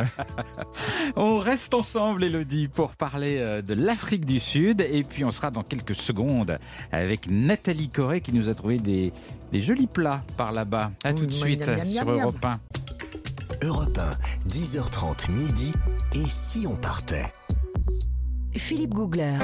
On 1.17 1.39
reste 1.39 1.75
ensemble, 1.75 2.25
Elodie, 2.25 2.69
pour 2.69 2.97
parler 2.97 3.39
euh, 3.39 3.63
de 3.63 3.75
l'Afrique 3.75 4.25
du 4.25 4.39
Sud. 4.39 4.81
Et 4.81 5.05
puis 5.05 5.25
on 5.25 5.31
sera 5.31 5.51
dans 5.51 5.63
quelques 5.63 5.95
secondes 5.95 6.59
avec 6.91 7.31
Nathalie 7.31 7.89
Corée 7.89 8.21
qui 8.21 8.33
nous 8.33 8.49
a 8.49 8.55
trouver 8.63 8.79
des, 8.79 9.61
jolis 9.61 9.89
plats 9.89 10.23
par 10.37 10.53
là-bas. 10.53 10.93
A 11.03 11.13
tout 11.13 11.27
de 11.27 11.33
suite 11.33 11.65
sur 11.65 12.09
Europe 12.09 12.45
1. 12.45 12.61
Europe 13.65 13.99
1, 13.99 14.49
10h30 14.49 15.33
midi. 15.33 15.73
Et 16.15 16.25
si 16.29 16.65
on 16.69 16.77
partait? 16.77 17.27
Philippe 18.53 18.95
Googler. 18.95 19.39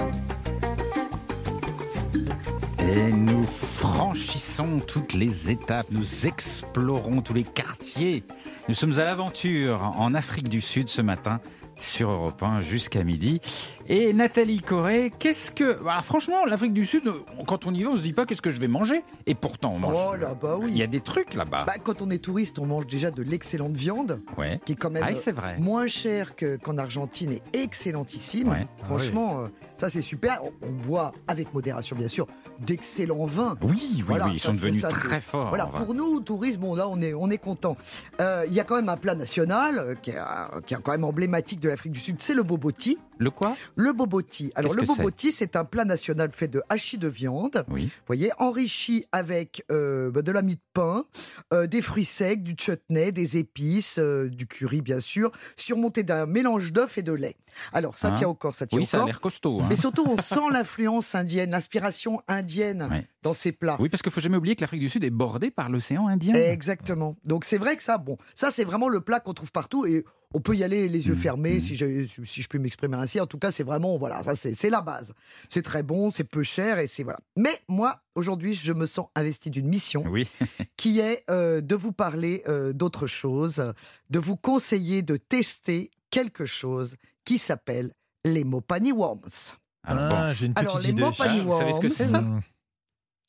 Et 2.81 3.13
nous 3.13 3.45
franchissons 3.45 4.79
toutes 4.87 5.15
les 5.15 5.51
étapes, 5.51 5.87
nous 5.91 6.27
explorons 6.27 7.21
tous 7.21 7.35
les 7.35 7.43
quartiers. 7.43 8.23
Nous 8.69 8.75
sommes 8.75 9.01
à 9.01 9.05
l'aventure 9.05 9.83
en 9.99 10.15
Afrique 10.15 10.49
du 10.49 10.61
Sud 10.61 10.89
ce 10.89 11.03
matin 11.03 11.41
sur 11.79 12.11
Europe 12.11 12.43
1 12.43 12.61
jusqu'à 12.61 13.05
midi. 13.05 13.41
Et 13.89 14.13
Nathalie 14.13 14.61
Corée, 14.61 15.13
qu'est-ce 15.19 15.51
que. 15.51 15.83
Bah, 15.83 16.01
franchement, 16.03 16.45
l'Afrique 16.45 16.75
du 16.75 16.85
Sud, 16.85 17.11
quand 17.47 17.67
on 17.67 17.73
y 17.73 17.83
va, 17.83 17.91
on 17.91 17.97
se 17.97 18.03
dit 18.03 18.13
pas 18.13 18.27
qu'est-ce 18.27 18.43
que 18.43 18.51
je 18.51 18.61
vais 18.61 18.69
manger. 18.69 19.03
Et 19.27 19.35
pourtant, 19.35 19.73
on 19.75 19.79
mange. 19.79 19.97
Oh 19.97 20.15
bah 20.41 20.57
oui. 20.61 20.71
Il 20.73 20.77
y 20.77 20.83
a 20.83 20.87
des 20.87 21.01
trucs 21.01 21.35
là-bas. 21.35 21.65
Bah, 21.67 21.75
quand 21.83 22.03
on 22.03 22.11
est 22.11 22.19
touriste, 22.19 22.59
on 22.59 22.67
mange 22.67 22.87
déjà 22.87 23.11
de 23.11 23.23
l'excellente 23.23 23.77
viande. 23.77 24.21
Ouais. 24.37 24.61
Qui 24.67 24.73
est 24.73 24.77
quand 24.77 24.91
même 24.91 25.05
ah, 25.07 25.31
vrai. 25.31 25.59
moins 25.59 25.87
cher 25.87 26.35
qu'en 26.37 26.77
Argentine 26.79 27.33
et 27.33 27.43
excellentissime. 27.55 28.67
Franchement, 28.85 29.37
ah 29.39 29.45
euh, 29.45 29.49
ça 29.79 29.89
c'est 29.91 30.03
super. 30.03 30.43
On, 30.63 30.71
boit 30.71 31.13
avec 31.27 31.53
modération, 31.55 31.97
bien 31.97 32.09
sûr, 32.09 32.27
d'excellents 32.61 33.25
vins. 33.25 33.57
Oui, 33.63 34.05
oui, 34.09 34.17
oui. 34.25 34.31
Ils 34.35 34.41
sont 34.41 34.53
devenus 34.53 34.83
très 34.83 35.21
forts. 35.21 35.49
Voilà, 35.49 35.67
pour 35.67 35.95
nous, 35.95 36.21
touristes, 36.21 36.59
bon, 36.59 36.75
là, 36.75 36.89
on 36.89 37.01
est, 37.01 37.15
on 37.15 37.31
est 37.31 37.39
content. 37.39 37.77
Euh, 38.21 38.45
il 38.47 38.53
y 38.53 38.61
a 38.61 38.65
quand 38.65 38.77
même 38.77 38.89
un 38.89 38.97
plat 38.97 39.15
national 39.15 39.79
euh, 39.79 39.95
qui, 39.95 40.11
est, 40.11 40.19
qui 40.67 40.75
est 40.75 40.79
quand 40.83 40.93
même 40.93 41.05
emblématique 41.05 41.61
de 41.61 41.69
l'Afrique 41.69 41.93
du 41.93 42.01
Sud, 42.01 42.17
c'est 42.21 42.35
le 42.35 42.43
boboti. 42.43 42.99
Le 43.19 43.31
quoi? 43.31 43.57
Le 43.77 43.93
boboti. 43.93 44.51
Alors 44.55 44.75
le 44.75 44.83
boboti, 44.83 45.33
c'est 45.33 45.57
un 45.57 45.65
plat 45.65 45.85
national 45.85 46.31
fait 46.33 46.49
de 46.49 46.63
hachis 46.69 46.99
de 46.99 47.09
viande. 47.09 47.65
Oui. 47.69 47.85
Vous 47.85 48.07
voyez, 48.07 48.31
enrichi 48.39 49.05
avec 49.13 49.65
euh, 49.71 50.11
bah, 50.11 50.23
de 50.23 50.33
la 50.33 50.43
mie 50.43 50.57
de 50.57 50.63
pain, 50.73 51.05
euh, 51.53 51.67
des 51.67 51.83
fruits 51.83 52.05
secs, 52.05 52.43
du 52.43 52.55
chutney, 52.57 53.13
des 53.13 53.37
épices, 53.37 53.99
euh, 53.99 54.29
du 54.29 54.47
curry 54.47 54.81
bien 54.81 55.01
sûr, 55.01 55.31
surmonté 55.57 56.03
d'un 56.03 56.27
mélange 56.27 56.73
d'œufs 56.73 56.99
et 56.99 57.03
de 57.03 57.13
lait. 57.13 57.37
Alors 57.73 57.99
ça 57.99 58.09
hein? 58.09 58.13
tient 58.13 58.29
au 58.29 58.35
corps, 58.35 58.55
ça 58.55 58.67
tient 58.67 58.79
oui, 58.79 58.85
au 58.85 58.87
ça 58.87 58.99
corps. 58.99 59.07
a 59.07 59.11
l'air 59.11 59.21
costaud. 59.21 59.61
Hein. 59.61 59.67
Mais 59.69 59.77
surtout, 59.77 60.05
on 60.07 60.21
sent 60.21 60.51
l'influence 60.53 61.15
indienne, 61.15 61.51
l'inspiration 61.51 62.23
indienne 62.29 63.05
dans 63.23 63.35
ces 63.35 63.53
plats. 63.53 63.77
Oui, 63.81 63.89
parce 63.89 64.03
qu'il 64.03 64.13
faut 64.13 64.21
jamais 64.21 64.37
oublier 64.37 64.55
que 64.55 64.61
l'Afrique 64.61 64.81
du 64.81 64.89
Sud 64.89 65.05
est 65.05 65.11
bordée 65.11 65.51
par 65.51 65.69
l'océan 65.69 66.07
Indien. 66.07 66.35
Exactement. 66.35 67.17
Donc 67.25 67.45
c'est 67.45 67.59
vrai 67.59 67.77
que 67.77 67.83
ça, 67.83 67.99
bon, 67.99 68.17
ça 68.35 68.51
c'est 68.51 68.65
vraiment 68.65 68.89
le 68.89 69.01
plat 69.01 69.21
qu'on 69.21 69.35
trouve 69.35 69.53
partout 69.53 69.87
et 69.87 70.05
on 70.35 70.41
peut 70.41 70.55
y 70.55 70.65
aller 70.65 70.89
les 70.89 71.07
yeux 71.07 71.15
mmh, 71.15 71.19
fermés, 71.19 71.57
mmh. 71.57 71.61
si, 71.61 71.77
je, 71.77 72.05
si 72.25 72.43
je 72.43 72.49
peux 72.49 72.59
m'exprimer 72.59 72.97
ainsi. 72.97 73.21
En 73.21 73.27
tout 73.27 73.39
cas, 73.39 73.51
c'est 73.51 73.63
vraiment, 73.63 73.97
voilà, 73.97 74.23
ça 74.23 74.35
c'est 74.35 74.71
la 74.71 74.83
base. 74.83 75.15
C'est 75.49 75.63
très 75.63 75.83
bon, 75.83 76.11
c'est 76.11 76.25
peu 76.25 76.43
cher 76.43 76.79
et 76.79 76.87
c'est 76.87 77.03
voilà. 77.03 77.19
Mais 77.37 77.61
moi, 77.69 78.01
aujourd'hui, 78.15 78.55
je 78.55 78.73
me 78.73 78.87
sens 78.87 79.07
investi 79.15 79.51
d'une 79.51 79.69
mission 79.69 80.05
oui. 80.07 80.29
qui 80.77 81.01
est 81.01 81.25
euh, 81.31 81.61
de 81.61 81.75
vous 81.75 81.93
parler 81.93 82.43
euh, 82.47 82.73
d'autre 82.73 83.07
chose, 83.07 83.73
de 84.11 84.19
vous 84.19 84.37
conseiller 84.37 85.03
de 85.03 85.17
tester 85.17 85.91
quelque 86.11 86.47
chose 86.47 86.97
qui 87.25 87.39
s'appelle 87.39 87.93
les 88.25 88.45
Mopani 88.45 88.93
Worms. 88.93 89.57
Alors, 89.85 90.09
ah, 90.13 90.35
j'ai 90.35 90.47
une 90.47 90.55
petite 90.55 90.69
Alors, 90.69 90.81
les 90.81 90.93
Mopani 90.93 91.41
Worms, 91.41 91.47
vous 91.47 91.59
savez 91.59 91.73
ce 91.73 91.81
que 91.81 91.89
c'est 91.89 92.13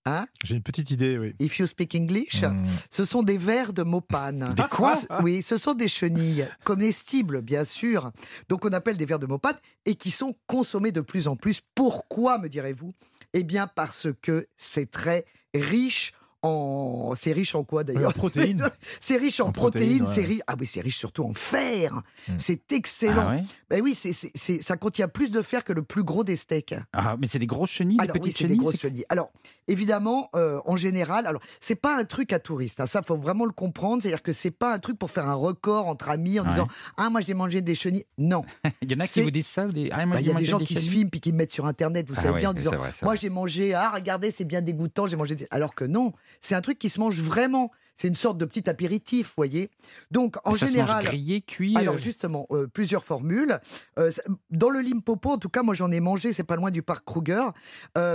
Hein? 0.05 0.27
J'ai 0.43 0.55
une 0.55 0.63
petite 0.63 0.91
idée, 0.91 1.17
oui. 1.17 1.35
If 1.39 1.59
you 1.59 1.67
speak 1.67 1.93
English, 1.95 2.43
hmm. 2.43 2.63
ce 2.89 3.05
sont 3.05 3.21
des 3.21 3.37
vers 3.37 3.73
de 3.73 3.83
mopane. 3.83 4.53
Des 4.55 4.63
quoi? 4.69 4.95
Oui, 5.21 5.41
ce 5.41 5.57
sont 5.57 5.73
des 5.73 5.87
chenilles 5.87 6.47
comestibles, 6.63 7.41
bien 7.41 7.63
sûr. 7.63 8.11
Donc 8.47 8.65
on 8.65 8.69
appelle 8.69 8.97
des 8.97 9.05
vers 9.05 9.19
de 9.19 9.25
mopane 9.25 9.57
et 9.85 9.95
qui 9.95 10.11
sont 10.11 10.35
consommés 10.47 10.91
de 10.91 11.01
plus 11.01 11.27
en 11.27 11.35
plus. 11.35 11.61
Pourquoi, 11.75 12.37
me 12.37 12.47
direz-vous? 12.47 12.93
Eh 13.33 13.43
bien 13.43 13.67
parce 13.67 14.07
que 14.21 14.47
c'est 14.57 14.89
très 14.89 15.25
riche 15.53 16.13
en. 16.41 17.13
C'est 17.15 17.31
riche 17.31 17.55
en 17.55 17.63
quoi 17.63 17.83
d'ailleurs 17.83 18.09
En 18.09 18.13
protéines. 18.13 18.69
c'est 18.99 19.17
riche 19.17 19.39
en, 19.39 19.51
protéines, 19.51 20.07
c'est 20.07 20.23
riche. 20.23 20.41
Ah 20.47 20.55
oui, 20.59 20.65
c'est 20.65 20.81
riche 20.81 20.97
surtout 20.97 21.23
en 21.23 21.33
fer. 21.33 22.01
Hmm. 22.27 22.35
C'est 22.37 22.71
excellent. 22.71 23.39
Ah 23.39 23.43
ben 23.69 23.81
oui, 23.81 23.95
c'est, 23.95 24.13
ça 24.61 24.77
contient 24.77 25.07
plus 25.07 25.31
de 25.31 25.41
fer 25.41 25.63
que 25.63 25.73
le 25.73 25.83
plus 25.83 26.03
gros 26.03 26.23
des 26.23 26.35
steaks. 26.35 26.75
Ah, 26.93 27.15
mais 27.19 27.27
c'est 27.27 27.39
des 27.39 27.47
grosses 27.47 27.69
chenilles, 27.69 27.97
alors, 27.99 28.13
des 28.13 28.19
petites 28.19 28.39
oui, 28.39 28.41
c'est 28.41 28.47
des 28.47 28.57
grosses 28.57 28.79
chenilles. 28.79 29.05
Alors, 29.09 29.31
évidemment, 29.67 30.29
euh, 30.35 30.59
en 30.65 30.75
général, 30.75 31.27
alors 31.27 31.41
c'est 31.61 31.75
pas 31.75 31.97
un 31.97 32.05
truc 32.05 32.33
à 32.33 32.39
touristes. 32.39 32.79
Hein, 32.81 32.85
ça, 32.85 33.01
faut 33.01 33.15
vraiment 33.15 33.45
le 33.45 33.51
comprendre. 33.51 34.01
C'est-à-dire 34.01 34.23
que 34.23 34.33
c'est 34.33 34.51
pas 34.51 34.73
un 34.73 34.79
truc 34.79 34.97
pour 34.97 35.11
faire 35.11 35.27
un 35.27 35.33
record 35.33 35.87
entre 35.87 36.09
amis 36.09 36.39
en 36.39 36.45
disant 36.45 36.67
ah 36.97 37.09
moi 37.09 37.21
j'ai 37.21 37.33
mangé 37.33 37.61
des 37.61 37.75
chenilles. 37.75 38.05
Non. 38.17 38.43
il 38.81 38.91
y 38.91 38.95
en 38.95 38.99
a 38.99 39.07
qui 39.07 39.21
vous 39.21 39.31
disent 39.31 39.47
ça. 39.47 39.67
Ah, 39.91 40.05
bah, 40.05 40.21
il 40.21 40.27
y 40.27 40.31
a 40.31 40.33
des 40.33 40.45
gens 40.45 40.59
qui 40.59 40.75
se 40.75 40.89
filment 40.89 41.09
puis 41.09 41.19
qui 41.19 41.33
mettent 41.33 41.53
sur 41.53 41.65
internet. 41.65 42.07
Vous 42.07 42.15
ah 42.17 42.21
savez 42.21 42.39
bien 42.39 42.49
en 42.49 42.53
disant 42.53 42.71
moi 43.03 43.15
j'ai 43.15 43.29
mangé. 43.29 43.73
Ah 43.73 43.91
regardez 43.93 44.31
c'est 44.31 44.45
bien 44.45 44.61
dégoûtant. 44.61 45.07
J'ai 45.07 45.17
mangé. 45.17 45.35
Alors 45.51 45.75
que 45.75 45.85
non, 45.85 46.13
c'est 46.41 46.55
un 46.55 46.61
truc 46.61 46.79
qui 46.79 46.89
se 46.89 46.99
mange 46.99 47.19
vraiment. 47.21 47.71
C'est 47.99 48.07
une 48.07 48.15
sorte 48.15 48.37
de 48.37 48.45
petit 48.45 48.69
apéritif, 48.69 49.33
voyez. 49.35 49.69
Donc, 50.09 50.37
en 50.45 50.55
général. 50.55 51.03
Se 51.03 51.07
grillé, 51.07 51.41
cuit. 51.41 51.75
Alors, 51.75 51.95
euh. 51.95 51.97
justement, 51.97 52.47
euh, 52.51 52.65
plusieurs 52.65 53.03
formules. 53.03 53.59
Euh, 53.97 54.09
dans 54.51 54.69
le 54.69 54.79
Limpopo, 54.79 55.31
en 55.31 55.37
tout 55.37 55.49
cas, 55.49 55.63
moi 55.63 55.73
j'en 55.73 55.91
ai 55.91 55.99
mangé, 55.99 56.31
c'est 56.31 56.45
pas 56.45 56.55
loin 56.55 56.71
du 56.71 56.81
parc 56.81 57.03
Kruger. 57.03 57.47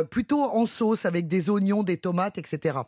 plutôt 0.08 0.42
en 0.42 0.64
sauce, 0.64 1.04
avec 1.04 1.28
des 1.28 1.50
oignons, 1.50 1.82
des 1.82 1.98
tomates, 1.98 2.38
etc. 2.38 2.78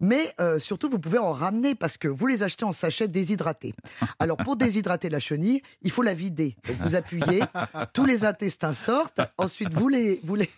Mais 0.00 0.34
surtout, 0.58 0.90
vous 0.90 0.98
pouvez 0.98 1.18
en 1.18 1.32
ramener 1.32 1.76
parce 1.76 1.96
que 1.96 2.08
vous 2.08 2.26
les 2.26 2.42
achetez 2.42 2.64
en 2.64 2.72
sachet 2.72 3.06
déshydratés. 3.06 3.72
Alors, 4.18 4.36
pour 4.36 4.56
déshydrater 4.56 5.10
la 5.10 5.20
chenille, 5.20 5.62
il 5.82 5.92
faut 5.92 6.02
la 6.02 6.14
vider. 6.14 6.56
Donc, 6.66 6.76
vous 6.78 6.96
appuyez, 6.96 7.42
tous 7.94 8.04
les 8.04 8.24
intestins 8.24 8.72
sortent. 8.72 9.20
Ensuite, 9.38 9.72
vous 9.74 9.86
les, 9.86 10.20
vous 10.24 10.34
les, 10.34 10.50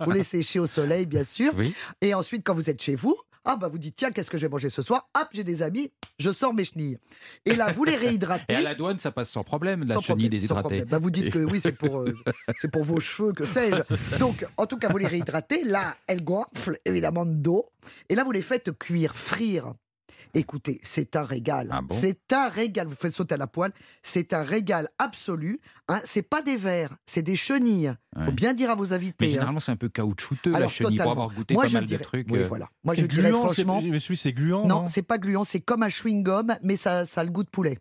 vous 0.00 0.10
les 0.10 0.24
séchez 0.24 0.58
au 0.58 0.66
soleil, 0.66 1.06
bien 1.06 1.22
sûr. 1.22 1.54
Et 2.00 2.14
ensuite, 2.14 2.42
quand 2.44 2.54
vous 2.54 2.68
êtes 2.68 2.82
chez 2.82 2.96
vous, 2.96 3.16
ah 3.44 3.56
bah 3.56 3.68
vous 3.68 3.78
dites 3.78 3.96
tiens 3.96 4.10
qu'est-ce 4.10 4.30
que 4.30 4.38
je 4.38 4.46
vais 4.46 4.50
manger 4.50 4.68
ce 4.68 4.82
soir? 4.82 5.08
Hop 5.18 5.28
j'ai 5.32 5.44
des 5.44 5.62
amis, 5.62 5.90
je 6.18 6.30
sors 6.30 6.52
mes 6.52 6.64
chenilles. 6.64 6.98
Et 7.46 7.54
là 7.54 7.72
vous 7.72 7.84
les 7.84 7.96
réhydratez. 7.96 8.52
Et 8.52 8.56
à 8.56 8.62
la 8.62 8.74
douane 8.74 8.98
ça 8.98 9.10
passe 9.10 9.30
sans 9.30 9.44
problème 9.44 9.84
la 9.84 10.00
chenille 10.00 10.28
déshydratée. 10.28 10.84
Bah, 10.84 10.98
vous 10.98 11.10
dites 11.10 11.30
que 11.30 11.38
oui 11.50 11.60
c'est 11.62 11.72
pour 11.72 12.00
euh, 12.00 12.14
c'est 12.58 12.70
pour 12.70 12.84
vos 12.84 13.00
cheveux 13.00 13.32
que 13.32 13.44
sais-je. 13.44 14.18
Donc 14.18 14.46
en 14.56 14.66
tout 14.66 14.76
cas 14.76 14.88
vous 14.88 14.98
les 14.98 15.06
réhydratez. 15.06 15.64
Là 15.64 15.96
elles 16.06 16.22
gonflent 16.22 16.78
évidemment 16.84 17.24
d'eau. 17.24 17.66
Et 18.08 18.14
là 18.14 18.24
vous 18.24 18.32
les 18.32 18.42
faites 18.42 18.76
cuire, 18.78 19.14
frire. 19.16 19.72
Écoutez, 20.34 20.80
c'est 20.82 21.16
un 21.16 21.24
régal. 21.24 21.68
Ah 21.70 21.80
c'est 21.90 22.32
un 22.32 22.48
régal. 22.48 22.86
Vous 22.86 22.94
faites 22.94 23.14
sauter 23.14 23.34
à 23.34 23.38
la 23.38 23.46
poêle. 23.46 23.72
C'est 24.02 24.32
un 24.32 24.42
régal 24.42 24.88
absolu. 24.98 25.60
Hein, 25.88 26.00
c'est 26.04 26.22
pas 26.22 26.42
des 26.42 26.56
verres, 26.56 26.96
c'est 27.06 27.22
des 27.22 27.36
chenilles. 27.36 27.92
Faut 28.24 28.32
bien 28.32 28.54
dire 28.54 28.70
à 28.70 28.74
vos 28.74 28.92
invités. 28.92 29.16
Mais 29.20 29.26
hein. 29.26 29.30
généralement, 29.30 29.60
c'est 29.60 29.72
un 29.72 29.76
peu 29.76 29.88
caoutchouteux 29.88 30.52
la 30.52 30.68
chenille 30.68 30.98
pour 30.98 31.10
avoir 31.10 31.32
goûté 31.32 31.54
Moi, 31.54 31.64
pas 31.64 31.70
mal 31.70 31.86
de 31.86 31.96
trucs. 31.96 32.30
Oui, 32.30 32.40
euh. 32.40 32.46
voilà. 32.46 32.68
Moi, 32.84 32.94
je 32.94 33.06
dirais 33.06 33.32
franchement. 33.32 33.80
Mais 33.82 33.98
celui, 33.98 34.16
c'est 34.16 34.32
gluant. 34.32 34.66
Non, 34.66 34.86
c'est 34.86 35.02
pas 35.02 35.18
gluant. 35.18 35.44
C'est 35.44 35.60
comme 35.60 35.82
un 35.82 35.88
chewing 35.88 36.22
gum, 36.22 36.54
mais 36.62 36.76
ça, 36.76 37.06
ça 37.06 37.22
a 37.22 37.24
le 37.24 37.30
goût 37.30 37.44
de 37.44 37.50
poulet. 37.50 37.78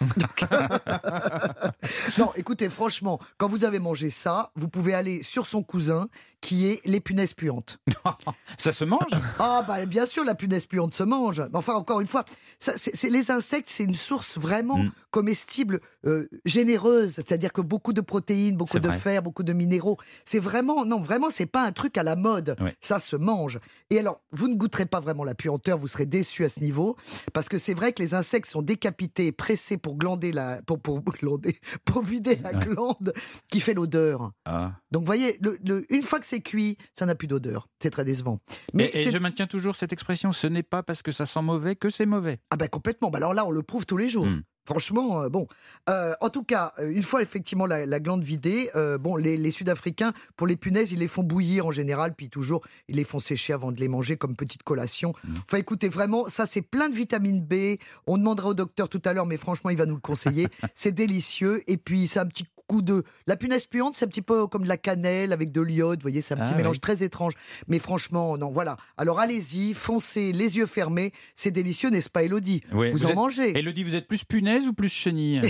non, 2.18 2.32
écoutez, 2.34 2.68
franchement, 2.68 3.20
quand 3.36 3.48
vous 3.48 3.64
avez 3.64 3.78
mangé 3.78 4.10
ça, 4.10 4.50
vous 4.56 4.68
pouvez 4.68 4.94
aller 4.94 5.22
sur 5.22 5.46
son 5.46 5.62
cousin 5.62 6.08
qui 6.40 6.66
est 6.66 6.80
les 6.86 7.00
punaises 7.00 7.34
puantes. 7.34 7.78
ça 8.58 8.72
se 8.72 8.84
mange? 8.84 9.12
Ah, 9.38 9.62
bah 9.68 9.84
bien 9.84 10.06
sûr, 10.06 10.24
la 10.24 10.34
punaise 10.34 10.66
puante 10.66 10.94
se 10.94 11.02
mange. 11.02 11.42
Enfin, 11.52 11.74
encore 11.74 12.00
une 12.00 12.06
fois, 12.06 12.24
ça, 12.58 12.72
c'est, 12.76 13.10
les 13.10 13.30
insectes, 13.30 13.68
c'est 13.70 13.84
une 13.84 13.94
source 13.94 14.38
vraiment 14.38 14.78
mm. 14.78 14.92
comestible, 15.10 15.80
euh, 16.06 16.28
généreuse. 16.46 17.12
C'est-à-dire 17.12 17.52
que 17.52 17.60
beaucoup 17.60 17.92
de 17.92 18.00
protéines, 18.00 18.56
beaucoup 18.56 18.78
de 18.78 18.90
fer, 18.90 19.22
beaucoup 19.22 19.42
de 19.42 19.52
minéraux. 19.52 19.98
C'est 20.24 20.38
vraiment, 20.38 20.86
non, 20.86 21.02
vraiment, 21.02 21.28
c'est 21.28 21.46
pas 21.46 21.62
un 21.62 21.72
truc 21.72 21.98
à 21.98 22.02
la 22.02 22.16
mode. 22.16 22.56
Ça 22.80 23.00
se 23.00 23.16
mange. 23.16 23.60
Et 23.90 23.98
alors, 23.98 24.22
vous 24.32 24.48
ne 24.48 24.54
goûterez 24.54 24.86
pas 24.86 25.00
vraiment 25.00 25.24
la 25.24 25.34
puanteur, 25.34 25.76
vous 25.76 25.88
serez 25.88 26.06
déçu 26.06 26.44
à 26.44 26.48
ce 26.48 26.60
niveau, 26.60 26.96
parce 27.34 27.48
que 27.48 27.58
c'est 27.58 27.74
vrai 27.74 27.92
que 27.92 28.02
les 28.02 28.14
insectes 28.14 28.50
sont 28.50 28.62
décapités, 28.62 29.30
pressés 29.30 29.59
pour 29.76 29.96
glander 29.96 30.32
la, 30.32 30.60
pour, 30.62 30.80
pour, 30.80 31.00
glander, 31.20 31.58
pour 31.84 32.02
vider 32.02 32.36
la 32.36 32.52
glande 32.52 33.12
qui 33.50 33.60
fait 33.60 33.74
l'odeur. 33.74 34.32
Ah. 34.44 34.72
Donc, 34.90 35.04
voyez, 35.04 35.38
le, 35.40 35.86
une 35.92 36.02
fois 36.02 36.20
que 36.20 36.26
c'est 36.26 36.40
cuit, 36.40 36.76
ça 36.94 37.06
n'a 37.06 37.14
plus 37.14 37.28
d'odeur. 37.28 37.68
C'est 37.82 37.90
très 37.90 38.04
décevant. 38.04 38.40
Mais 38.74 38.90
et, 38.94 39.10
je 39.10 39.18
maintiens 39.18 39.46
toujours 39.46 39.76
cette 39.76 39.92
expression 39.92 40.32
ce 40.32 40.46
n'est 40.46 40.62
pas 40.62 40.82
parce 40.82 41.02
que 41.02 41.12
ça 41.12 41.26
sent 41.26 41.42
mauvais 41.42 41.76
que 41.76 41.90
c'est 41.90 42.06
mauvais. 42.06 42.40
Ah 42.50 42.56
ben 42.56 42.68
complètement. 42.68 43.10
Bah 43.10 43.18
alors 43.18 43.34
là, 43.34 43.46
on 43.46 43.50
le 43.50 43.62
prouve 43.62 43.86
tous 43.86 43.96
les 43.96 44.08
jours. 44.08 44.26
Hmm. 44.26 44.42
Franchement, 44.66 45.22
euh, 45.22 45.28
bon. 45.28 45.46
Euh, 45.88 46.14
en 46.20 46.28
tout 46.28 46.44
cas, 46.44 46.74
euh, 46.78 46.90
une 46.90 47.02
fois 47.02 47.22
effectivement 47.22 47.66
la, 47.66 48.00
glande 48.00 48.22
vidée, 48.22 48.70
bon, 49.00 49.16
les, 49.16 49.50
Sud-Africains, 49.50 50.12
pour 50.36 50.46
les 50.46 50.56
punaises, 50.56 50.92
ils 50.92 50.98
les 50.98 51.08
font 51.08 51.22
bouillir 51.22 51.66
en 51.66 51.70
général, 51.70 52.14
puis 52.14 52.28
toujours, 52.28 52.62
ils 52.88 52.96
les 52.96 53.04
font 53.04 53.20
sécher 53.20 53.52
avant 53.52 53.72
de 53.72 53.80
les 53.80 53.88
manger 53.88 54.16
comme 54.16 54.36
petite 54.36 54.62
collation. 54.62 55.12
Hmm. 55.24 55.36
Enfin, 55.46 55.58
écoutez, 55.58 55.88
vraiment, 55.88 56.28
ça, 56.28 56.46
c'est 56.46 56.62
plein 56.62 56.88
de 56.88 56.94
vitamine 56.94 57.40
B. 57.40 57.78
On 58.06 58.16
demandera 58.16 58.50
au 58.50 58.54
docteur 58.54 58.88
tout 58.88 59.02
à 59.04 59.12
l'heure, 59.12 59.26
mais 59.26 59.36
franchement, 59.36 59.70
il 59.70 59.76
va 59.76 59.86
nous 59.86 59.94
le 59.94 60.00
conseiller. 60.00 60.46
c'est 60.74 60.92
délicieux. 60.92 61.62
Et 61.66 61.76
puis, 61.76 62.06
c'est 62.06 62.20
un 62.20 62.26
petit 62.26 62.44
de. 62.80 63.04
La 63.26 63.36
punaise 63.36 63.66
puante, 63.66 63.96
c'est 63.96 64.04
un 64.04 64.08
petit 64.08 64.22
peu 64.22 64.46
comme 64.46 64.62
de 64.62 64.68
la 64.68 64.76
cannelle 64.76 65.32
avec 65.32 65.50
de 65.52 65.60
l'iode, 65.60 65.98
vous 65.98 66.02
voyez, 66.02 66.20
c'est 66.20 66.34
un 66.34 66.38
petit 66.38 66.52
ah 66.54 66.56
mélange 66.56 66.80
très 66.80 67.02
étrange. 67.02 67.34
Mais 67.68 67.78
franchement, 67.78 68.38
non, 68.38 68.50
voilà. 68.50 68.76
Alors 68.96 69.18
allez-y, 69.18 69.74
foncez, 69.74 70.32
les 70.32 70.56
yeux 70.56 70.66
fermés, 70.66 71.12
c'est 71.34 71.50
délicieux, 71.50 71.90
n'est-ce 71.90 72.10
pas, 72.10 72.22
Elodie? 72.22 72.62
Vous, 72.70 73.06
en 73.06 73.14
mangez. 73.14 73.58
Elodie, 73.58 73.84
vous 73.84 73.96
êtes 73.96 74.06
plus 74.06 74.24
punaise 74.24 74.66
ou 74.66 74.72
plus 74.72 74.88
chenille? 74.88 75.42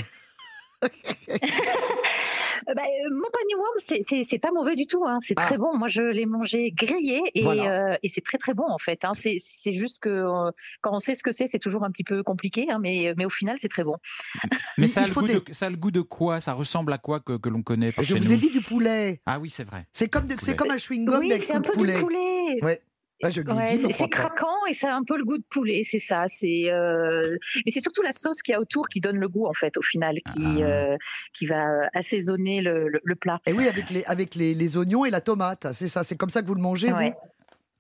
Euh, 2.68 2.75
bah, 2.75 2.83
euh, 2.83 3.11
mon 3.11 3.29
panier 3.31 4.23
c'est 4.23 4.38
pas 4.38 4.51
mauvais 4.53 4.75
du 4.75 4.87
tout. 4.87 5.05
Hein. 5.07 5.18
C'est 5.20 5.35
très 5.35 5.55
ah. 5.55 5.59
bon. 5.59 5.77
Moi, 5.77 5.88
je 5.88 6.03
l'ai 6.03 6.27
mangé 6.27 6.70
grillé 6.73 7.23
et, 7.35 7.46
euh, 7.46 7.96
et 8.03 8.09
c'est 8.09 8.20
très 8.20 8.38
très 8.38 8.55
bon 8.55 8.66
en 8.68 8.79
fait. 8.79 9.05
Hein. 9.05 9.12
C'est 9.14 9.73
juste 9.73 10.01
que 10.01 10.25
quand 10.81 10.94
on 10.94 10.99
sait 10.99 11.14
ce 11.14 11.23
que 11.23 11.33
c'est, 11.33 11.46
c'est 11.46 11.59
toujours 11.59 11.85
un 11.85 11.90
petit 11.90 12.05
peu 12.05 12.23
compliqué, 12.23 12.66
hein, 12.70 12.79
mais, 12.81 13.14
mais 13.16 13.25
au 13.25 13.31
final, 13.31 13.57
c'est 13.59 13.68
très 13.68 13.85
bon. 13.85 13.96
Mais 14.79 14.88
ça 14.88 15.03
a, 15.03 15.07
le 15.07 15.12
goût 15.14 15.27
de, 15.27 15.42
ça 15.53 15.66
a, 15.66 15.70
le 15.70 15.77
goût 15.77 15.90
de, 15.90 16.01
quoi? 16.01 16.40
Ça 16.40 16.53
ressemble 16.53 16.92
à 16.92 16.99
quoi 16.99 17.20
que, 17.20 17.37
que 17.37 17.49
l'on 17.49 17.62
connaît 17.62 17.92
Je 18.03 18.14
vous 18.14 18.33
ai 18.33 18.37
dit 18.37 18.51
du 18.51 18.61
poulet. 18.61 19.20
Ah 19.27 19.38
oui, 19.38 19.51
c'est 19.51 19.64
vrai. 19.64 19.87
C'est 19.92 20.09
comme, 20.09 20.27
c'est 20.38 20.57
comme 20.57 20.70
un 20.70 20.79
chewing 20.79 21.05
gum 21.05 21.20
oui, 21.20 21.33
c'est 21.40 21.55
un 21.55 21.61
peu 21.61 21.73
poulet. 21.73 21.94
du 21.94 22.01
poulet. 22.01 22.59
Ouais. 22.62 22.81
Ah, 23.23 23.31
c'est 23.31 24.09
craquant 24.09 24.67
et 24.69 24.75
ça 24.75 24.95
a 24.95 24.97
un 24.97 25.05
peu 25.05 25.19
le 25.19 25.25
goût 25.25 25.37
de 25.37 25.45
poulet, 25.51 25.83
c'est 25.85 25.99
ça. 25.99 26.25
C'est 26.27 26.71
euh... 26.71 27.37
mais 27.67 27.73
c'est 27.73 27.81
surtout 27.81 28.03
la 28.03 28.13
sauce 28.13 28.41
qu'il 28.41 28.53
y 28.53 28.57
a 28.57 28.61
autour 28.61 28.89
qui 28.89 29.01
donne 29.01 29.19
le 29.19 29.29
goût 29.29 29.47
en 29.47 29.53
fait 29.53 29.77
au 29.77 29.83
final, 29.83 30.17
qui 30.33 30.63
ah. 30.63 30.93
euh, 30.93 30.97
qui 31.35 31.47
va 31.47 31.89
assaisonner 31.93 32.63
le, 32.63 32.89
le, 32.89 33.15
plat. 33.17 33.41
Et 33.47 33.53
oui, 33.53 33.69
avec 33.69 33.91
les 33.91 34.05
avec 34.05 34.35
les, 34.35 34.55
les 34.55 34.77
oignons 34.77 35.05
et 35.05 35.11
la 35.11 35.21
tomate, 35.21 35.73
c'est 35.73 35.87
ça. 35.87 36.03
C'est 36.03 36.17
comme 36.17 36.31
ça 36.31 36.41
que 36.41 36.47
vous 36.47 36.55
le 36.55 36.63
mangez, 36.63 36.91
vous 36.91 37.13